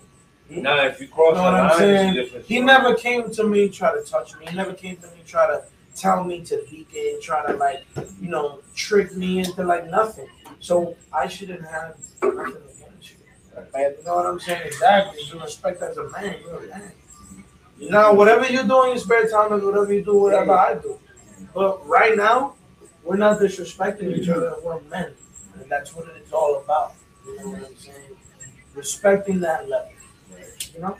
Nah, 0.49 0.83
if 0.85 0.99
you 0.99 1.07
cross 1.07 1.35
Know 1.35 1.43
the 1.43 1.43
what 1.43 1.53
I'm 1.53 1.69
line, 1.69 1.77
saying? 1.77 2.09
it's 2.09 2.17
a 2.17 2.23
different 2.23 2.45
He 2.45 2.59
never 2.59 2.93
came 2.95 3.31
to 3.31 3.43
me 3.45 3.69
try 3.69 3.93
to 3.93 4.03
touch 4.03 4.37
me. 4.37 4.47
He 4.47 4.55
never 4.55 4.73
came 4.73 4.97
to 4.97 5.07
me 5.07 5.21
try 5.25 5.47
to 5.47 5.63
tell 5.95 6.23
me 6.25 6.41
to 6.43 6.61
be 6.69 6.85
gay, 6.91 7.13
and 7.13 7.21
try 7.21 7.45
to 7.45 7.53
like, 7.53 7.85
you 8.21 8.27
know, 8.29 8.59
trick 8.75 9.15
me 9.15 9.39
into 9.39 9.63
like 9.63 9.89
nothing. 9.89 10.27
So 10.59 10.97
I 11.13 11.27
shouldn't 11.27 11.65
have 11.65 11.95
nothing 12.21 12.39
against 12.47 13.11
you. 13.11 13.17
Like, 13.73 13.97
you 13.99 14.03
know 14.05 14.15
what 14.15 14.25
I'm 14.25 14.39
saying? 14.41 14.61
Exactly. 14.65 15.21
You 15.23 15.39
respect 15.41 15.81
as 15.81 15.95
a 15.97 16.09
man. 16.09 16.35
You're 16.43 16.65
a 16.65 16.67
man. 16.67 16.91
Now, 17.89 18.13
whatever 18.13 18.45
you 18.45 18.63
do 18.63 18.83
in 18.83 18.89
your 18.89 18.97
spare 18.97 19.27
time 19.27 19.53
is 19.53 19.63
whatever 19.63 19.91
you 19.91 20.03
do, 20.03 20.15
whatever 20.17 20.51
I 20.53 20.75
do. 20.75 20.99
But 21.53 21.85
right 21.87 22.15
now, 22.15 22.55
we're 23.03 23.17
not 23.17 23.39
disrespecting 23.39 24.15
each 24.15 24.29
other. 24.29 24.55
We're 24.63 24.79
men, 24.81 25.13
and 25.55 25.69
that's 25.69 25.95
what 25.95 26.05
it's 26.15 26.31
all 26.31 26.61
about. 26.63 26.93
You 27.25 27.37
know 27.39 27.49
what 27.49 27.65
I'm 27.65 27.75
saying? 27.75 27.95
Respecting 28.75 29.39
that 29.41 29.67
level. 29.67 29.91
You 30.73 30.81
know. 30.81 30.97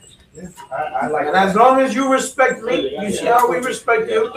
I, 0.71 0.75
I 0.75 1.07
like 1.07 1.27
And 1.27 1.35
as 1.35 1.55
long 1.55 1.81
as 1.81 1.93
you 1.93 2.09
respect 2.11 2.63
me, 2.63 2.97
you 2.97 3.11
see 3.11 3.25
how 3.25 3.51
we 3.51 3.57
respect 3.57 4.09
you. 4.09 4.31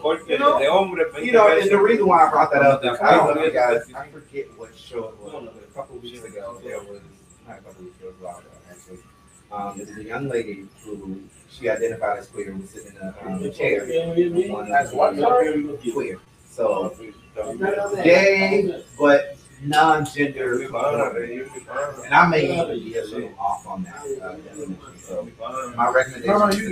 Porque 0.00 0.28
You 0.28 0.38
know- 0.38 0.58
de 0.60 0.70
hombre, 0.70 1.04
You 1.20 1.32
know, 1.32 1.48
and 1.48 1.68
the 1.68 1.76
reason 1.78 2.06
why 2.06 2.26
I 2.26 2.30
brought 2.30 2.52
that 2.52 2.62
up 2.62 2.84
is 2.84 2.98
I 3.00 3.16
don't 3.16 3.34
know, 3.34 3.50
guys. 3.50 3.82
I 3.94 4.06
forget 4.08 4.46
what 4.56 4.76
show 4.76 5.08
it 5.08 5.18
was. 5.18 5.48
A 5.70 5.74
couple 5.74 5.96
of 5.96 6.02
weeks 6.02 6.22
ago, 6.22 6.60
there 6.62 6.78
was 6.78 7.00
not 7.48 7.58
a 7.58 7.62
couple 7.62 7.70
of 7.70 7.80
weeks 7.80 7.98
ago, 7.98 8.08
it 8.08 8.12
was 8.12 8.20
a 8.20 8.24
while 8.24 8.38
ago, 8.38 8.48
actually. 8.70 8.98
Um, 9.50 9.76
there 9.76 9.86
was 9.86 9.96
a 9.96 10.08
young 10.08 10.28
lady 10.28 10.68
who 10.84 11.20
she 11.58 11.68
identified 11.68 12.18
as 12.18 12.26
queer 12.26 12.50
and 12.50 12.60
was 12.60 12.70
sitting 12.70 12.92
in 12.92 13.02
a 13.02 13.14
um, 13.26 13.52
chair. 13.52 13.86
That's 14.68 14.92
what 14.92 15.16
Queer. 15.92 16.18
So 16.50 16.94
gay, 18.02 18.82
but 18.98 19.36
non-gender. 19.62 20.62
And 22.04 22.14
I 22.14 22.26
may 22.28 22.60
even 22.60 22.84
be 22.84 22.96
a 22.96 23.04
little 23.04 23.34
off 23.38 23.66
on 23.66 23.84
that 23.84 24.04
uh. 24.22 24.36
So 24.98 25.28
my 25.76 25.88
recommendation. 25.90 26.38
No, 26.38 26.46
no, 26.46 26.52
you 26.52 26.68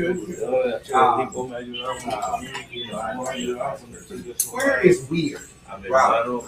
good. 4.09 4.37
Queer 4.49 4.81
is 4.81 5.09
weird. 5.09 5.41
Wow. 5.89 6.45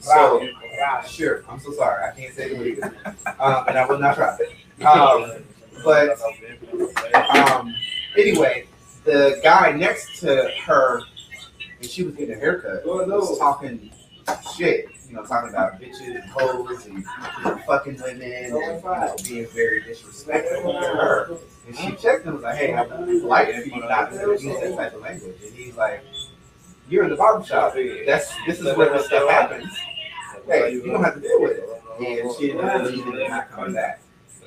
So, 0.00 0.48
sure. 1.08 1.44
I'm 1.48 1.60
so 1.60 1.72
sorry. 1.72 2.08
I 2.08 2.14
can't 2.16 2.34
say 2.34 2.48
the 2.48 2.80
word. 2.80 2.84
Um, 3.38 3.64
and 3.68 3.78
I 3.78 3.86
will 3.86 3.98
not 3.98 4.16
try. 4.16 4.38
Um, 4.82 5.44
but 5.84 6.20
um, 7.50 7.74
anyway, 8.16 8.66
the 9.04 9.40
guy 9.42 9.72
next 9.72 10.20
to 10.20 10.50
her, 10.64 11.02
and 11.80 11.90
she 11.90 12.02
was 12.04 12.14
getting 12.14 12.34
a 12.34 12.38
haircut, 12.38 12.84
was 12.86 13.38
talking 13.38 13.90
shit. 14.56 14.88
You 15.08 15.18
know, 15.18 15.26
talking 15.26 15.50
about 15.50 15.78
bitches 15.78 16.22
and 16.22 16.24
hoes 16.30 16.86
and 16.86 16.98
you 16.98 17.44
know, 17.44 17.56
fucking 17.66 18.00
women 18.02 18.32
and 18.32 18.46
you 18.46 18.80
know, 18.82 19.14
being 19.24 19.46
very 19.48 19.82
disrespectful 19.82 20.72
to 20.72 20.78
her. 20.78 21.36
And 21.66 21.76
she 21.76 21.92
checked 21.92 22.24
him 22.24 22.28
and 22.28 22.34
was 22.36 22.42
like, 22.44 22.56
"Hey, 22.56 22.72
I 22.72 22.82
would 22.82 23.22
like 23.22 23.54
for 23.54 23.60
you 23.60 23.80
not 23.80 24.10
to 24.10 24.38
use 24.40 24.42
that 24.42 24.74
type 24.74 24.94
of 24.94 25.02
language." 25.02 25.36
And 25.44 25.54
he's 25.54 25.76
like, 25.76 26.02
"You're 26.88 27.04
in 27.04 27.10
the 27.10 27.16
barbershop. 27.16 27.74
That's 28.06 28.32
this 28.46 28.60
is 28.60 28.74
where 28.76 28.90
this 28.90 29.06
stuff 29.06 29.28
happens. 29.28 29.70
Hey, 30.46 30.72
you 30.72 30.86
don't 30.86 31.04
have 31.04 31.14
to 31.14 31.20
deal 31.20 31.42
with 31.42 31.58
it." 31.58 31.68
And 32.00 32.34
she 32.38 32.52
ended 32.52 32.64
up 32.64 32.82
leaving 32.90 33.20
and 33.20 33.28
not 33.28 33.50
coming 33.50 33.74
back. 33.74 34.01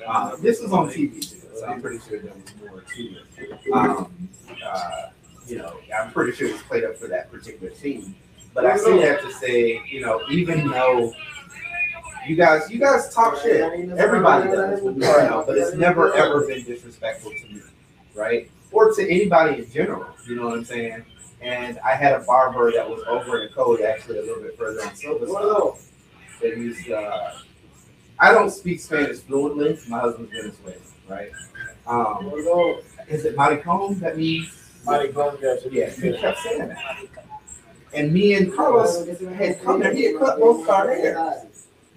Um, 0.06 0.40
this 0.40 0.60
was 0.60 0.72
on 0.72 0.88
TV 0.88 1.36
so 1.58 1.66
I'm 1.66 1.80
pretty 1.80 1.98
sure 2.06 2.20
there 2.20 2.32
was 2.32 2.70
more 2.70 2.80
to 2.80 3.02
it. 3.02 3.72
Um, 3.72 4.28
uh, 4.64 5.08
you 5.46 5.58
know, 5.58 5.76
I'm 5.98 6.10
pretty 6.12 6.32
sure 6.32 6.48
it's 6.48 6.62
played 6.62 6.84
up 6.84 6.96
for 6.96 7.08
that 7.08 7.30
particular 7.30 7.72
team. 7.74 8.14
But 8.52 8.66
I 8.66 8.76
say 8.76 8.98
that 9.00 9.22
to 9.22 9.32
say, 9.32 9.82
you 9.88 10.00
know, 10.00 10.20
even 10.30 10.68
though 10.68 11.12
you 12.26 12.36
guys, 12.36 12.70
you 12.70 12.78
guys 12.78 13.12
talk 13.14 13.40
shit, 13.40 13.60
everybody 13.92 14.50
does, 14.50 14.82
you 14.82 14.92
know, 14.92 15.44
but 15.46 15.56
it's 15.56 15.76
never 15.76 16.14
ever 16.14 16.46
been 16.46 16.64
disrespectful 16.64 17.30
to 17.30 17.54
me, 17.54 17.60
right? 18.14 18.50
Or 18.72 18.92
to 18.92 19.02
anybody 19.02 19.62
in 19.62 19.70
general. 19.70 20.06
You 20.26 20.36
know 20.36 20.46
what 20.46 20.58
I'm 20.58 20.64
saying? 20.64 21.04
And 21.40 21.78
I 21.78 21.94
had 21.94 22.14
a 22.14 22.20
barber 22.20 22.72
that 22.72 22.88
was 22.88 23.02
over 23.06 23.42
in 23.42 23.48
the 23.48 23.54
code, 23.54 23.82
actually 23.82 24.18
a 24.18 24.22
little 24.22 24.42
bit 24.42 24.58
further 24.58 24.80
on 24.82 24.94
Silver 24.96 25.26
that 26.42 26.56
used. 26.56 26.90
Uh, 26.90 27.30
I 28.18 28.32
don't 28.32 28.50
speak 28.50 28.80
Spanish 28.80 29.18
fluently. 29.18 29.78
My 29.88 30.00
husband's 30.00 30.32
Venezuelan, 30.32 30.80
right? 31.08 31.30
Um, 31.86 32.32
is 33.08 33.24
it 33.24 33.36
maricon? 33.36 33.98
That 34.00 34.16
means 34.16 34.48
yeah. 34.86 35.90
He 35.90 36.12
kept 36.16 36.38
saying 36.38 36.68
that. 36.68 36.78
And 37.92 38.12
me 38.12 38.34
and 38.34 38.54
Carlos 38.54 39.06
had 39.06 39.62
come 39.62 39.80
there. 39.80 39.94
He 39.94 40.04
had 40.04 40.18
cut 40.18 40.38
both 40.38 40.62
of 40.62 40.68
our 40.68 40.88
hair. 40.92 41.46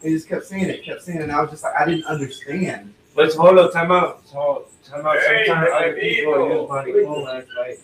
He 0.01 0.09
just 0.11 0.29
kept 0.29 0.45
saying 0.45 0.65
it, 0.69 0.83
kept 0.83 1.03
saying 1.03 1.19
it. 1.19 1.23
And 1.23 1.31
I 1.31 1.41
was 1.41 1.51
just 1.51 1.63
like, 1.63 1.73
I 1.77 1.85
didn't 1.85 2.05
understand. 2.05 2.93
Let's 3.15 3.35
hold 3.35 3.57
up, 3.59 3.73
time 3.73 3.91
out. 3.91 4.25
So, 4.27 4.65
time 4.85 5.05
out. 5.05 5.17
Hey, 5.19 5.45
Sometimes 5.45 5.69
my 5.71 5.77
other 5.77 5.93
people 5.99 6.33
people. 6.33 6.61
use 6.61 6.69
money 6.69 7.03
phone 7.03 7.27
as 7.27 7.45
like, 7.57 7.79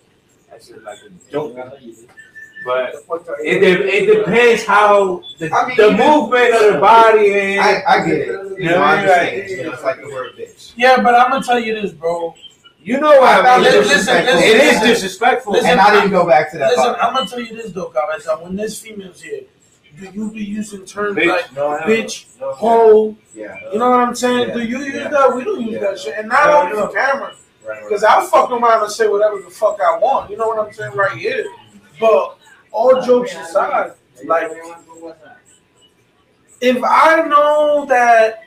that's 0.50 0.68
just 0.70 0.82
like 0.84 1.00
a 1.00 1.32
joke. 1.32 1.58
But 2.66 2.95
it, 3.43 3.59
de- 3.59 3.88
it 3.88 4.18
depends 4.18 4.63
how 4.66 5.22
the, 5.38 5.51
I 5.53 5.68
mean, 5.68 5.78
the 5.78 5.91
movement 5.91 6.53
of 6.55 6.74
the 6.74 6.80
body 6.80 7.20
is. 7.28 7.59
I, 7.59 7.84
I 7.88 8.05
get 8.05 8.18
it. 8.18 8.28
You 8.28 8.55
Yeah, 8.59 8.70
know, 8.72 8.82
I 8.82 8.82
right. 8.82 8.99
understand. 9.05 9.49
You 9.49 9.63
know, 9.63 9.72
it's 9.74 9.84
like 9.84 10.01
the 10.01 10.07
word 10.09 10.32
bitch. 10.38 10.74
Yeah, 10.76 11.01
but 11.01 11.13
I'm 11.16 11.30
gonna 11.32 11.43
tell 11.45 11.59
you 11.59 11.80
this, 11.80 11.91
bro. 11.91 12.34
you 12.82 12.99
know 12.99 13.20
what 13.20 13.45
I 13.45 13.55
mean. 13.57 13.63
Listen, 13.66 13.82
listen, 13.88 14.26
listen, 14.26 14.38
it 14.43 14.55
is 14.55 14.72
listen. 14.74 14.88
disrespectful. 14.88 15.53
Listen, 15.53 15.70
And 15.72 15.80
I 15.80 15.91
didn't 15.93 16.11
go 16.11 16.26
back 16.28 16.51
to 16.53 16.57
that. 16.57 16.70
Listen, 16.72 16.86
part. 16.86 16.97
I'm 17.03 17.13
gonna 17.13 17.30
tell 17.30 17.39
you 17.39 17.55
this 17.55 17.72
though, 17.72 17.86
Cabeza. 17.95 18.38
When 18.41 18.55
this 18.55 18.80
female's 18.82 19.22
here, 19.22 19.41
do 19.99 20.09
you 20.09 20.32
be 20.32 20.43
using 20.43 20.86
terms 20.86 21.18
Bitch, 21.18 21.28
like 21.28 21.53
no, 21.53 21.78
bitch, 21.86 22.26
no. 22.39 22.51
hoe? 22.53 23.16
Yeah. 23.36 23.57
You 23.72 23.78
know 23.80 23.91
what 23.91 23.99
I'm 23.99 24.16
saying? 24.16 24.49
Yeah. 24.49 24.53
Do 24.55 24.61
you 24.63 24.80
use 24.80 24.93
Yeah. 24.95 25.07
that? 25.09 25.36
We 25.36 25.43
don't 25.43 25.61
use 25.61 25.74
Yeah. 25.74 25.80
that 25.82 25.99
shit. 25.99 26.16
And 26.18 26.30
not 26.30 26.49
on 26.49 26.76
the 26.76 26.88
camera. 26.88 27.34
Right, 27.68 27.82
Because 27.84 28.03
I'll 28.03 28.28
fuck 28.28 28.51
around 28.51 28.84
and 28.84 28.91
say 28.91 29.07
whatever 29.07 29.39
the 29.41 29.49
fuck 29.49 29.80
I 29.82 29.97
want. 29.97 30.30
You 30.30 30.38
know 30.38 30.47
what 30.47 30.59
I'm 30.68 30.72
saying? 30.74 30.93
Right 30.93 31.18
here. 31.18 31.45
But 31.99 32.38
all 32.76 33.01
jokes 33.01 33.34
aside, 33.36 33.93
like 34.26 34.51
if 36.61 36.84
I 36.84 37.28
know 37.28 37.86
that 37.88 38.45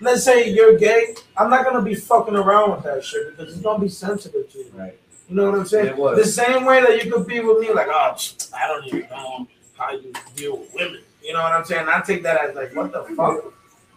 let's 0.00 0.24
say 0.24 0.50
you're 0.50 0.78
gay, 0.78 1.14
I'm 1.36 1.50
not 1.50 1.64
gonna 1.64 1.82
be 1.82 1.94
fucking 1.94 2.36
around 2.36 2.70
with 2.72 2.84
that 2.84 3.04
shit 3.04 3.36
because 3.36 3.52
it's 3.52 3.62
gonna 3.62 3.82
be 3.82 3.88
sensitive 3.88 4.50
to 4.52 4.58
you. 4.58 4.72
Right. 4.74 4.98
You 5.28 5.36
know 5.36 5.50
what 5.50 5.58
I'm 5.58 5.66
saying? 5.66 5.96
The 5.96 6.24
same 6.24 6.64
way 6.64 6.80
that 6.80 7.04
you 7.04 7.12
could 7.12 7.26
be 7.26 7.40
with 7.40 7.58
me, 7.58 7.72
like, 7.72 7.88
oh, 7.90 8.16
I 8.54 8.68
don't 8.68 8.84
even 8.86 9.08
know 9.10 9.48
how 9.76 9.90
you 9.90 10.12
deal 10.36 10.58
with 10.58 10.72
women. 10.74 11.00
You 11.22 11.32
know 11.32 11.42
what 11.42 11.52
I'm 11.52 11.64
saying? 11.64 11.86
I 11.88 12.00
take 12.00 12.22
that 12.22 12.40
as 12.44 12.54
like, 12.54 12.74
what 12.76 12.92
the 12.92 13.02
fuck? 13.16 13.52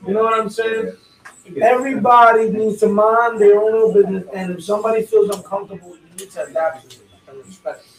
You 0.07 0.13
know 0.13 0.23
what 0.23 0.39
I'm 0.39 0.49
saying? 0.49 0.93
Everybody 1.61 2.49
needs 2.49 2.80
to 2.80 2.88
mind 2.88 3.39
their 3.39 3.59
own 3.59 3.71
little 3.71 3.93
business, 3.93 4.25
and 4.34 4.51
if 4.53 4.63
somebody 4.63 5.05
feels 5.05 5.36
uncomfortable, 5.36 5.95
you 5.95 6.17
need 6.17 6.32
to 6.32 6.45
adapt 6.45 6.89
to 6.89 6.97
it 6.97 7.03
and 7.27 7.45
respect. 7.45 7.86
it. 7.86 7.99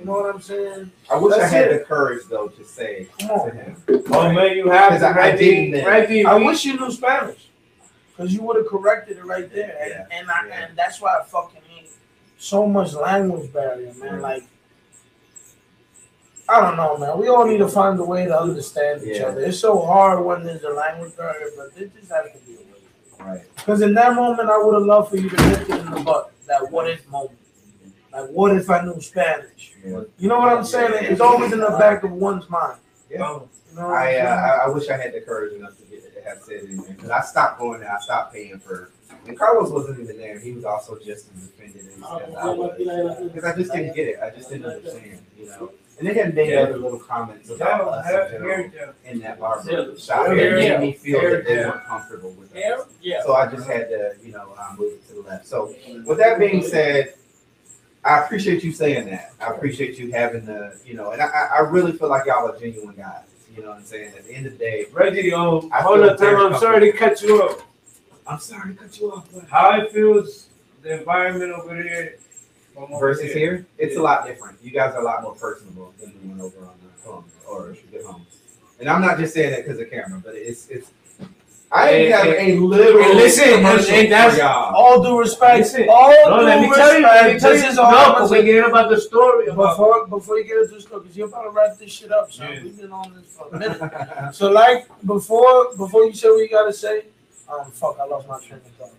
You 0.00 0.06
know 0.06 0.12
what 0.12 0.34
I'm 0.34 0.40
saying? 0.40 0.90
I 1.10 1.16
wish 1.18 1.36
That's 1.36 1.52
I 1.52 1.56
had 1.56 1.70
it. 1.72 1.78
the 1.80 1.84
courage 1.84 2.22
though 2.30 2.48
to 2.48 2.64
say 2.64 3.06
Come 3.20 3.50
to 3.50 3.54
him. 3.54 3.76
Oh 4.10 4.32
man, 4.32 4.56
you 4.56 4.68
have 4.70 4.90
'Cause 4.92 5.00
to. 5.00 5.06
I- 5.08 5.26
I 5.32 5.36
didn't 5.36 5.72
then. 5.72 5.86
Reggie, 5.86 6.24
I 6.24 6.36
we- 6.38 6.46
wish 6.46 6.64
you 6.64 6.78
knew 6.80 6.90
Spanish, 6.90 7.50
because 8.16 8.32
you 8.32 8.42
would 8.42 8.56
have 8.56 8.66
corrected 8.66 9.18
it 9.18 9.24
right 9.26 9.52
there, 9.52 9.76
and 9.80 9.90
Yeah. 9.90 10.18
and, 10.18 10.30
I, 10.30 10.46
Yeah. 10.48 10.64
and 10.68 10.76
that's 10.78 11.00
why 11.02 11.18
I 11.20 11.24
fucking 11.24 11.60
hate 11.68 11.90
so 12.38 12.66
much 12.66 12.94
language 12.94 13.52
barrier, 13.52 13.92
man. 13.94 14.22
Like, 14.22 14.44
I 16.48 16.60
don't 16.62 16.76
know, 16.76 16.96
man. 16.96 17.18
We 17.18 17.28
all 17.28 17.46
need 17.46 17.58
to 17.58 17.68
find 17.68 18.00
a 18.00 18.04
way 18.04 18.24
to 18.24 18.40
understand 18.40 19.02
each 19.04 19.18
Yeah. 19.18 19.26
other. 19.26 19.42
It's 19.42 19.58
so 19.58 19.78
hard 19.80 20.24
when 20.24 20.44
there's 20.44 20.64
a 20.64 20.70
language 20.70 21.14
barrier, 21.16 21.48
but 21.56 21.74
there 21.76 21.88
just 21.88 22.10
has 22.10 22.26
to 22.32 22.38
be 22.46 22.54
a 22.54 22.58
way. 22.58 22.64
Right. 23.32 23.42
Because 23.54 23.82
in 23.82 23.92
that 23.94 24.14
moment, 24.14 24.48
I 24.48 24.56
would 24.56 24.74
have 24.74 24.84
loved 24.84 25.10
for 25.10 25.16
you 25.18 25.28
to 25.28 25.36
nip 25.48 25.60
it 25.60 25.70
in 25.78 25.90
the 25.90 26.00
butt. 26.00 26.32
That 26.46 26.70
what 26.72 26.88
if 26.88 27.06
moment. 27.08 27.38
Like, 28.12 28.30
what 28.30 28.56
if 28.56 28.68
I 28.68 28.82
knew 28.84 29.00
Spanish? 29.00 29.72
Yeah. 29.84 30.02
You 30.18 30.28
know 30.28 30.38
what 30.40 30.52
I'm 30.52 30.64
saying? 30.64 31.04
It's 31.12 31.20
always 31.20 31.52
in 31.52 31.60
the 31.60 31.70
back 31.78 32.02
of 32.02 32.12
one's 32.12 32.48
mind. 32.48 32.78
Yeah. 33.08 33.18
You 33.18 33.76
know 33.76 33.86
I, 33.88 34.18
I'm 34.18 34.26
uh. 34.26 34.30
I 34.30 34.64
I 34.64 34.68
wish 34.68 34.88
I 34.88 34.96
had 34.96 35.14
the 35.14 35.20
courage 35.20 35.54
enough 35.54 35.76
to 35.78 35.84
get 35.84 36.04
it 36.04 36.14
to 36.14 36.28
have 36.28 36.42
said 36.42 36.64
it 36.64 36.88
because 36.88 37.10
I 37.10 37.20
stopped 37.22 37.58
going 37.60 37.80
there. 37.80 37.92
I 37.92 38.00
stopped 38.00 38.34
paying 38.34 38.58
for 38.58 38.90
And 39.26 39.38
Carlos 39.38 39.70
wasn't 39.70 40.00
even 40.00 40.16
there. 40.18 40.38
He 40.38 40.52
was 40.52 40.64
also 40.64 40.98
just 40.98 41.28
as 41.36 41.44
offended 41.44 41.86
as, 41.86 41.98
as 41.98 42.34
I 42.34 42.50
was. 42.50 42.76
Because 43.32 43.44
I 43.44 43.56
just 43.56 43.72
didn't 43.72 43.94
get 43.94 44.08
it. 44.08 44.16
I 44.22 44.30
just 44.30 44.48
didn't 44.50 44.66
understand, 44.66 45.20
you 45.38 45.46
know. 45.46 45.72
And 45.98 46.08
they 46.08 46.14
had 46.14 46.34
made 46.34 46.56
other 46.56 46.78
little 46.78 46.98
comments 46.98 47.50
about 47.50 47.82
us 47.82 48.32
in 48.32 48.40
general 48.40 48.94
in 49.04 49.20
that 49.20 49.38
barber 49.38 49.98
shop. 49.98 50.28
It 50.30 50.54
made 50.54 50.80
me 50.80 50.92
feel 50.94 51.20
that 51.20 51.44
they 51.44 51.56
weren't 51.56 51.84
comfortable 51.84 52.32
with 52.32 52.56
us. 52.56 52.86
Yeah. 53.02 53.22
So 53.22 53.34
I 53.34 53.50
just 53.50 53.68
had 53.68 53.88
to, 53.90 54.14
you 54.24 54.32
know, 54.32 54.54
uh, 54.58 54.74
move 54.78 54.94
it 54.94 55.08
to 55.08 55.14
the 55.14 55.20
left. 55.20 55.46
So 55.46 55.74
with 56.06 56.16
that 56.18 56.38
being 56.38 56.62
said, 56.62 57.14
I 58.04 58.20
appreciate 58.24 58.64
you 58.64 58.72
saying 58.72 59.06
that. 59.10 59.32
I 59.40 59.48
appreciate 59.48 59.98
you 59.98 60.10
having 60.12 60.46
the, 60.46 60.78
you 60.86 60.94
know, 60.94 61.10
and 61.10 61.20
I, 61.20 61.26
I 61.26 61.58
really 61.60 61.92
feel 61.92 62.08
like 62.08 62.26
y'all 62.26 62.48
are 62.50 62.58
genuine 62.58 62.96
guys. 62.96 63.24
You 63.54 63.62
know 63.62 63.70
what 63.70 63.78
I'm 63.78 63.84
saying? 63.84 64.12
At 64.16 64.26
the 64.26 64.32
end 64.34 64.46
of 64.46 64.52
the 64.52 64.58
day, 64.58 64.86
Reggie, 64.92 65.32
um, 65.34 65.68
I 65.72 65.82
hold 65.82 65.98
feel 66.00 66.10
up, 66.10 66.18
very 66.18 66.36
Tim. 66.36 66.52
I'm 66.54 66.60
sorry 66.60 66.92
to 66.92 66.96
cut 66.96 67.20
you 67.22 67.42
off. 67.42 67.64
I'm 68.26 68.38
sorry 68.38 68.74
to 68.74 68.80
cut 68.80 68.98
you 69.00 69.12
off. 69.12 69.28
but- 69.34 69.44
How 69.48 69.78
it 69.80 69.92
feels, 69.92 70.48
the 70.82 70.98
environment 70.98 71.52
over 71.52 71.74
there 71.82 72.14
over 72.76 72.98
Versus 72.98 73.32
here, 73.34 73.66
it's 73.76 73.96
a 73.96 74.00
lot 74.00 74.26
different. 74.26 74.56
You 74.62 74.70
guys 74.70 74.94
are 74.94 75.00
a 75.02 75.04
lot 75.04 75.22
more 75.22 75.34
personable 75.34 75.92
than 76.00 76.12
the 76.12 76.28
one 76.28 76.40
over 76.40 76.60
on 76.64 76.72
the 76.82 77.10
home 77.10 77.24
or 77.46 77.76
the 77.92 78.02
home. 78.06 78.24
And 78.78 78.88
I'm 78.88 79.02
not 79.02 79.18
just 79.18 79.34
saying 79.34 79.50
that 79.50 79.64
because 79.66 79.78
of 79.80 79.90
camera, 79.90 80.22
but 80.24 80.34
it's 80.34 80.68
it's. 80.68 80.90
I 81.72 81.86
have 82.10 82.26
and- 82.26 82.58
a 82.58 82.64
little 82.66 83.00
and 83.00 83.14
listen, 83.16 83.44
and- 83.64 84.10
that's- 84.12 84.36
y'all. 84.36 85.02
Due 85.02 85.18
respect. 85.20 85.58
Listen, 85.58 85.86
all 85.88 86.10
No, 86.28 86.40
due 86.40 86.44
let 86.46 86.60
me 86.60 86.66
respect. 86.68 86.88
tell 86.88 86.98
you, 86.98 87.02
let 87.06 87.32
me 87.34 87.38
tell 87.40 87.50
this 87.52 87.62
you. 87.62 87.68
is 87.70 87.78
all 87.78 87.90
No, 87.92 88.12
because 88.12 88.30
we 88.32 88.42
get 88.42 88.66
about 88.68 88.90
the 88.90 89.00
story. 89.00 89.46
About, 89.46 89.76
Before 89.76 90.06
before 90.08 90.38
you 90.38 90.44
get 90.44 90.56
into 90.62 90.74
the 90.74 90.80
story, 90.80 91.02
because 91.02 91.16
you're 91.16 91.28
about 91.28 91.44
to 91.44 91.50
wrap 91.50 91.78
this 91.78 91.92
shit 91.92 92.10
up, 92.10 92.32
So. 92.32 92.44
We've 92.50 92.76
been 92.76 92.90
on 92.92 93.14
this 93.14 93.32
for 93.36 93.48
a 93.54 93.58
minute. 93.58 94.34
so 94.34 94.50
like 94.50 94.88
before 95.06 95.72
before 95.76 96.04
you 96.06 96.12
say 96.12 96.28
what 96.28 96.38
you 96.38 96.48
gotta 96.48 96.72
say, 96.72 97.04
um 97.48 97.70
fuck 97.70 97.96
I 98.00 98.04
lost 98.04 98.26
my 98.26 98.38
train 98.40 98.60
of 98.66 98.72
thought. 98.76 98.90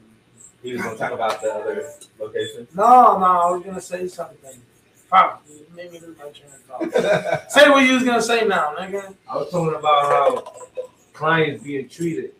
He 0.63 0.71
was 0.73 0.81
gonna 0.81 0.97
talk 0.97 1.11
about 1.11 1.41
the 1.41 1.53
other 1.53 1.89
location. 2.19 2.67
No, 2.73 3.17
no, 3.19 3.25
I 3.25 3.51
was 3.51 3.63
gonna 3.65 3.81
say 3.81 4.07
something. 4.07 4.61
Fuck, 5.09 5.43
you 5.49 5.65
made 5.75 5.91
me 5.91 5.99
lose 5.99 6.17
my 6.17 6.29
train 6.29 6.51
of 6.55 6.93
thought. 6.93 7.51
say 7.51 7.69
what 7.69 7.83
you 7.83 7.95
was 7.95 8.03
gonna 8.03 8.21
say 8.21 8.45
now, 8.45 8.73
nigga. 8.79 9.13
I 9.29 9.35
was 9.35 9.49
talking 9.51 9.75
about 9.77 10.05
how 10.05 10.53
clients 11.11 11.61
being 11.63 11.89
treated. 11.89 12.31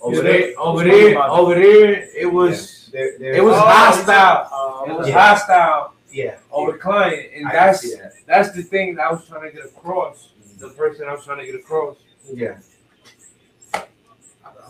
Over 0.00 0.16
Yeah, 0.16 0.22
there, 0.22 0.32
they- 0.40 0.54
over 0.54 0.84
they 0.84 0.90
there, 0.90 1.10
spoke 1.12 1.24
about 1.24 1.30
over 1.40 1.54
there, 1.54 2.08
it 2.16 2.32
was 2.32 2.88
There- 2.92 3.18
there's- 3.18 3.36
it 3.38 3.40
was 3.42 3.54
Oh, 3.56 3.60
hostile. 3.60 4.48
Uh, 4.52 4.90
It 4.92 4.96
was 4.98 5.08
Yeah. 5.08 5.14
hostile 5.28 5.92
yeah. 6.10 6.34
over 6.50 6.72
the 6.72 6.78
client, 6.78 7.26
and 7.34 7.46
I 7.48 7.52
that's 7.52 7.96
that. 7.96 8.12
that's 8.26 8.52
the 8.52 8.62
thing 8.62 8.94
that 8.94 9.06
I 9.06 9.12
was 9.12 9.26
trying 9.26 9.42
to 9.50 9.56
get 9.56 9.64
across. 9.66 10.28
The 10.58 10.68
person 10.70 11.06
I 11.08 11.12
was 11.14 11.24
trying 11.24 11.38
to 11.38 11.46
get 11.46 11.54
across. 11.56 11.96
Yeah. 12.32 12.56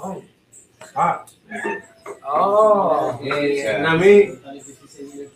oh. 0.02 0.22
Hot. 0.94 1.30
Oh. 2.26 3.18
Yeah, 3.22 3.38
yeah. 3.40 3.76
You 3.76 3.82
know 3.82 3.88
I 3.88 3.96
mean? 3.98 4.40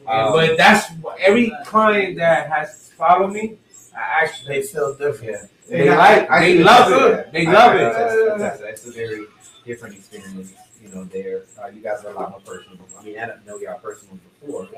Um, 0.07 0.33
but 0.33 0.57
that's 0.57 0.87
every 1.21 1.53
client 1.67 2.17
that 2.17 2.49
has 2.51 2.91
followed 2.97 3.33
me, 3.33 3.59
I 3.97 4.25
actually 4.25 4.61
They 4.61 4.63
feel 4.67 4.95
different. 4.95 5.33
Yeah. 5.33 5.47
They 5.69 5.89
And 5.89 5.99
like- 5.99 6.31
I- 6.31 6.37
I 6.37 6.41
they 6.41 6.57
can 6.57 6.65
love 6.65 6.89
see 6.89 6.95
it. 6.95 6.99
that. 7.11 7.33
They 7.33 7.47
I- 7.47 7.53
love 7.53 7.73
I- 7.73 7.75
it. 7.77 7.93
That's, 7.93 8.39
that's, 8.41 8.61
that's 8.61 8.87
a 8.87 8.91
very 8.91 9.27
different 9.65 9.95
experience, 9.95 10.55
you 10.83 10.89
know, 10.89 11.05
there. 11.05 11.43
Uh, 11.63 11.69
you 11.69 11.81
guys 11.83 12.05
are 12.05 12.11
a 12.11 12.15
lot 12.15 12.31
more 12.31 12.41
personable. 12.41 12.87
I 12.99 13.03
mean, 13.05 13.19
I 13.19 13.27
didn't 13.27 13.47
know 13.47 13.59
y'all 13.59 13.79
personal 13.79 14.19
before. 14.41 14.69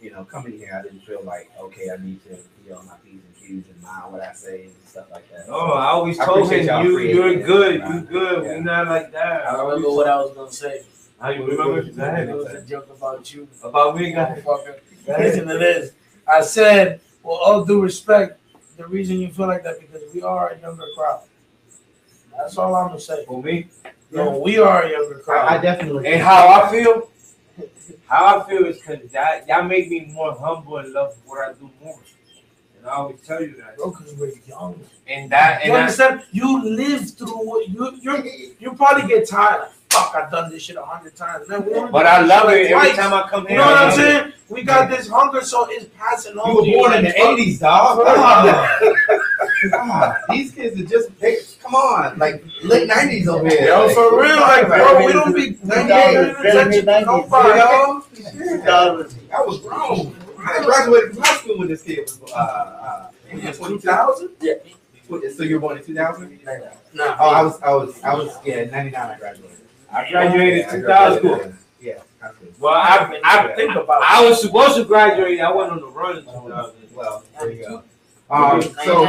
You 0.00 0.10
know, 0.12 0.24
coming 0.24 0.52
here, 0.58 0.76
I 0.78 0.82
didn't 0.82 1.00
feel 1.00 1.22
like, 1.24 1.50
okay, 1.60 1.90
I 1.90 2.02
need 2.02 2.22
to 2.24 2.38
be 2.64 2.72
on 2.72 2.86
my 2.86 2.94
P's 3.04 3.20
and 3.26 3.36
Q's 3.36 3.64
and 3.72 3.82
mind 3.82 4.12
what 4.12 4.22
I 4.22 4.32
say 4.32 4.64
and 4.64 4.72
stuff 4.86 5.10
like 5.10 5.30
that. 5.32 5.46
Oh, 5.48 5.72
I 5.72 5.86
always 5.88 6.18
I 6.18 6.24
told 6.24 6.38
appreciate 6.38 6.62
him 6.62 6.66
y'all 6.68 6.84
you 6.84 6.94
creating 6.94 7.16
you're 7.16 7.46
good, 7.46 7.80
Yeah. 7.80 7.94
you 7.94 8.00
good. 8.02 8.44
Yeah. 8.44 8.48
We're 8.50 8.60
not 8.62 8.88
like 8.88 9.12
that. 9.12 9.46
I 9.46 9.52
don't 9.52 9.66
remember 9.68 9.90
what 9.90 10.08
I 10.08 10.16
was 10.16 10.34
gonna 10.34 10.52
say. 10.52 10.82
I 11.20 11.32
you 11.32 11.44
remember? 11.44 11.82
Go 11.82 11.88
It 11.88 11.98
ahead. 11.98 12.34
was 12.34 12.46
a 12.54 12.62
joke 12.62 12.88
about 12.90 13.34
you. 13.34 13.46
About 13.62 13.96
me, 13.96 14.12
guys. 14.12 14.42
Motherfucker. 14.42 14.78
Listen 15.06 15.48
to 15.48 15.58
this. 15.58 15.92
I 16.26 16.40
said, 16.40 17.00
well, 17.22 17.36
all 17.36 17.64
due 17.64 17.82
respect, 17.82 18.40
the 18.78 18.86
reason 18.86 19.18
you 19.20 19.30
feel 19.30 19.46
like 19.48 19.62
that 19.64 19.78
because 19.80 20.02
we 20.14 20.22
are 20.22 20.50
a 20.50 20.58
younger 20.60 20.86
crowd. 20.96 21.22
That's 22.36 22.56
all 22.56 22.74
I'm 22.74 22.88
gonna 22.88 23.00
say. 23.00 23.24
For 23.26 23.42
me. 23.42 23.68
No, 24.12 24.38
we 24.38 24.58
are 24.58 24.82
a 24.82 24.90
younger 24.90 25.22
I, 25.30 25.56
I 25.56 25.58
definitely. 25.58 26.06
And 26.08 26.20
how 26.22 26.48
I 26.48 26.70
feel, 26.70 27.08
how 28.06 28.38
I 28.40 28.48
feel 28.48 28.64
is 28.66 28.78
because 28.80 29.12
y'all, 29.12 29.40
y'all 29.46 29.62
make 29.64 29.88
me 29.88 30.06
more 30.12 30.34
humble 30.34 30.78
and 30.78 30.92
love 30.92 31.16
what 31.26 31.48
I 31.48 31.52
do 31.52 31.70
more. 31.82 31.98
And 32.78 32.86
I 32.88 32.92
always 32.94 33.20
tell 33.20 33.40
you 33.42 33.54
that. 33.56 33.76
Bro, 33.76 33.90
because 33.90 34.14
we're 34.14 34.32
young. 34.48 34.80
And 35.06 35.30
that, 35.30 35.64
You 35.64 35.70
and 35.72 35.76
I, 35.78 35.80
understand? 35.82 36.22
You 36.32 36.62
live 36.64 37.10
through 37.10 37.28
what 37.46 37.68
you 37.68 37.92
you 38.00 38.54
you 38.58 38.72
probably 38.74 39.06
get 39.08 39.28
tired. 39.28 39.60
Like, 39.60 39.70
fuck, 39.90 40.14
I've 40.14 40.30
done 40.30 40.50
this 40.50 40.62
shit 40.62 40.76
a 40.76 40.82
hundred 40.82 41.14
times. 41.14 41.48
Man, 41.48 41.90
but 41.92 42.06
I 42.06 42.20
love 42.22 42.48
it 42.50 42.70
like 42.72 42.86
every 42.90 42.96
time 42.96 43.12
I 43.12 43.28
come 43.28 43.46
here. 43.46 43.58
You 43.58 43.62
know 43.62 43.66
what 43.66 43.76
I 43.76 43.82
I'm 43.84 43.90
love 43.90 43.98
it. 43.98 44.02
saying? 44.02 44.32
We 44.48 44.62
got 44.62 44.88
this 44.90 45.08
hunger, 45.08 45.42
so 45.42 45.66
it's 45.68 45.86
passing 45.96 46.36
on. 46.38 46.64
You 46.64 46.78
were 46.78 46.88
born 46.88 46.94
in 46.98 47.04
the 47.04 47.10
like, 47.10 47.16
fuck. 47.16 47.38
80s, 47.38 47.58
dog. 47.60 49.20
For 49.62 49.68
Come 49.70 49.90
on. 49.90 50.00
God, 50.00 50.16
these 50.30 50.52
kids 50.52 50.80
are 50.80 50.84
just, 50.84 51.18
they, 51.18 51.38
come 51.62 51.74
on, 51.74 52.18
like 52.18 52.44
late 52.62 52.88
90s 52.90 53.26
over 53.26 53.48
here. 53.48 53.66
Yo, 53.66 53.86
Like, 53.86 53.94
for 53.94 54.20
real, 54.22 54.36
like, 54.36 54.66
bro, 54.68 55.06
we 55.06 55.12
don't 55.12 55.34
be 55.34 55.40
we 55.40 55.54
don't 55.54 55.68
pay 55.70 56.14
Ninety-eight. 56.14 56.46
attention 56.46 56.86
to 56.86 56.98
You 57.00 57.06
nobody. 57.06 57.58
know? 57.58 58.02
I 59.32 59.40
was 59.42 59.58
grown. 59.60 60.16
I 60.38 60.64
graduated 60.64 61.14
from 61.14 61.22
high 61.22 61.36
school 61.36 61.58
when 61.58 61.68
this 61.68 61.82
kid 61.82 62.00
was, 62.00 62.32
uh, 62.32 63.10
uh, 63.36 63.52
2000? 63.52 64.30
Yeah. 64.40 64.54
So 65.36 65.42
you 65.42 65.56
were 65.56 65.60
born 65.60 65.78
in 65.78 65.84
2000? 65.84 66.40
Nah. 66.94 67.16
Oh, 67.18 67.28
I 67.30 67.42
was, 67.42 67.60
I 67.62 67.70
was, 67.74 68.02
I 68.02 68.14
was, 68.14 68.36
yeah, 68.44 68.64
99 68.64 68.94
I 68.94 69.18
graduated. 69.18 69.56
I 69.92 70.10
graduated 70.10 70.58
Yeah, 70.58 70.70
2000. 70.72 71.22
graduated. 71.22 71.54
Yeah, 71.80 71.94
high 72.20 72.30
school. 72.32 72.48
Well, 72.60 72.74
I, 72.74 73.20
I, 73.24 73.54
think 73.54 73.74
about 73.74 74.02
I 74.04 74.28
was 74.28 74.40
supposed 74.40 74.76
to 74.76 74.84
graduate. 74.84 75.40
I 75.40 75.50
went 75.52 75.72
on 75.72 75.80
the 75.80 75.86
run 75.88 76.18
in 76.18 76.24
2000. 76.24 76.74
Well, 76.94 77.24
there 77.38 77.50
you 77.50 77.62
go. 77.66 77.82
Um, 78.30 78.62
so 78.84 79.02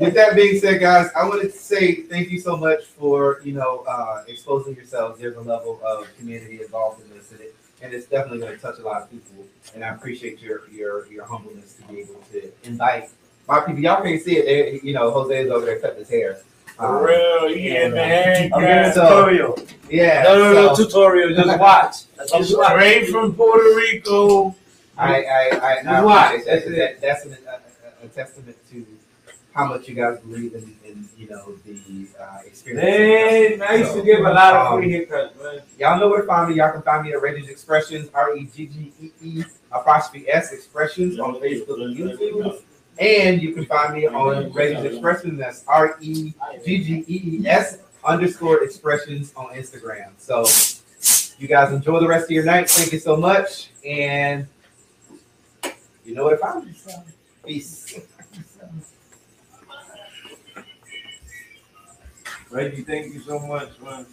with 0.00 0.14
that 0.14 0.32
being 0.34 0.58
said, 0.58 0.80
guys, 0.80 1.10
I 1.14 1.24
wanted 1.28 1.52
to 1.52 1.58
say 1.58 1.94
thank 2.02 2.30
you 2.30 2.40
so 2.40 2.56
much 2.56 2.84
for 2.84 3.40
you 3.44 3.52
know 3.52 3.84
uh, 3.88 4.24
exposing 4.26 4.74
yourselves. 4.74 5.20
There's 5.20 5.36
a 5.36 5.40
level 5.40 5.80
of 5.84 6.08
community 6.18 6.60
involved 6.60 7.02
in 7.02 7.10
this, 7.16 7.30
and, 7.30 7.40
it, 7.40 7.54
and 7.82 7.92
it's 7.94 8.06
definitely 8.06 8.40
going 8.40 8.54
to 8.54 8.58
touch 8.60 8.78
a 8.78 8.82
lot 8.82 9.02
of 9.02 9.10
people. 9.10 9.44
And 9.74 9.84
I 9.84 9.88
appreciate 9.90 10.40
your 10.40 10.68
your 10.70 11.06
your 11.06 11.24
humbleness 11.24 11.74
to 11.74 11.82
be 11.92 12.00
able 12.00 12.20
to 12.32 12.50
invite 12.64 13.10
my 13.48 13.60
people. 13.60 13.80
Y'all 13.80 14.02
can't 14.02 14.20
see 14.20 14.38
it. 14.38 14.44
They, 14.46 14.86
you 14.86 14.94
know, 14.94 15.10
Jose 15.12 15.44
is 15.44 15.50
over 15.50 15.64
there 15.64 15.78
cutting 15.78 15.98
his 16.00 16.08
hair. 16.10 16.38
Um, 16.78 16.88
For 16.88 17.06
real, 17.06 17.56
yeah, 17.56 17.88
man. 17.88 18.52
I'm 18.52 18.60
getting 18.60 18.90
a 18.90 18.92
So- 18.94 19.02
tutorial. 19.02 19.58
yeah. 19.88 20.22
No, 20.24 20.34
no, 20.38 20.52
no 20.52 20.74
so 20.74 20.84
tutorial. 20.84 21.34
Just 21.36 21.58
watch. 21.60 21.96
That's 22.16 22.32
all 22.32 22.40
It's 22.40 22.50
you 22.50 22.58
want. 22.58 22.70
straight 22.72 23.08
from 23.08 23.34
Puerto 23.34 23.76
Rico. 23.76 24.56
I 24.98 25.22
I 25.22 25.50
I, 25.62 25.82
I 25.98 26.02
watch. 26.04 26.40
appreciate. 26.40 26.46
That's 26.46 26.64
that. 26.76 27.00
That's 27.00 27.24
an, 27.26 27.32
a, 27.46 27.71
a, 28.02 28.08
testament 28.08 28.56
to 28.70 28.86
how 29.54 29.66
much 29.66 29.88
you 29.88 29.94
guys 29.94 30.18
believe 30.20 30.54
in, 30.54 30.76
in 30.84 31.08
you 31.16 31.28
know 31.28 31.54
the 31.64 32.08
uh, 32.20 32.38
experience. 32.46 33.60
Man, 33.60 33.68
I 33.68 33.74
used 33.76 33.94
to 33.94 34.02
give 34.02 34.20
a 34.20 34.32
lot 34.32 34.54
of 34.54 34.78
free 34.78 34.90
haircuts, 34.90 35.42
man. 35.42 35.60
Y'all 35.78 36.00
know 36.00 36.08
where 36.08 36.22
to 36.22 36.26
find 36.26 36.50
me. 36.50 36.56
Y'all 36.56 36.72
can 36.72 36.82
find 36.82 37.06
me 37.06 37.12
at 37.12 37.20
Reggie's 37.20 37.48
Expressions, 37.48 38.08
R 38.14 38.36
E 38.36 38.48
G 38.54 38.66
G 38.66 38.92
E 39.00 39.10
E 39.20 39.44
apostrophe 39.70 40.28
S 40.30 40.52
Expressions 40.52 41.18
on 41.18 41.34
Facebook 41.34 41.82
and 41.84 41.96
YouTube. 41.96 42.62
And 42.98 43.42
you 43.42 43.52
can 43.52 43.64
find 43.66 43.94
me 43.94 44.06
on 44.06 44.52
Reggie's 44.52 44.84
Expressions. 44.84 45.38
That's 45.38 45.64
R 45.66 45.96
E 46.00 46.34
G 46.64 46.84
G 46.84 47.04
E 47.06 47.38
E 47.38 47.46
S 47.46 47.78
underscore 48.04 48.64
Expressions 48.64 49.32
on 49.36 49.54
Instagram. 49.54 50.12
So 50.18 50.44
you 51.38 51.48
guys 51.48 51.72
enjoy 51.72 52.00
the 52.00 52.08
rest 52.08 52.24
of 52.24 52.30
your 52.30 52.44
night. 52.44 52.70
Thank 52.70 52.92
you 52.92 52.98
so 52.98 53.16
much. 53.16 53.70
And 53.84 54.46
you 56.04 56.14
know 56.14 56.24
where 56.24 56.36
to 56.36 56.40
find 56.40 56.66
me. 56.66 56.74
Peace. 57.44 58.00
Reggie, 62.50 62.82
thank 62.82 63.14
you 63.14 63.20
so 63.20 63.38
much, 63.38 63.70
man. 63.80 64.06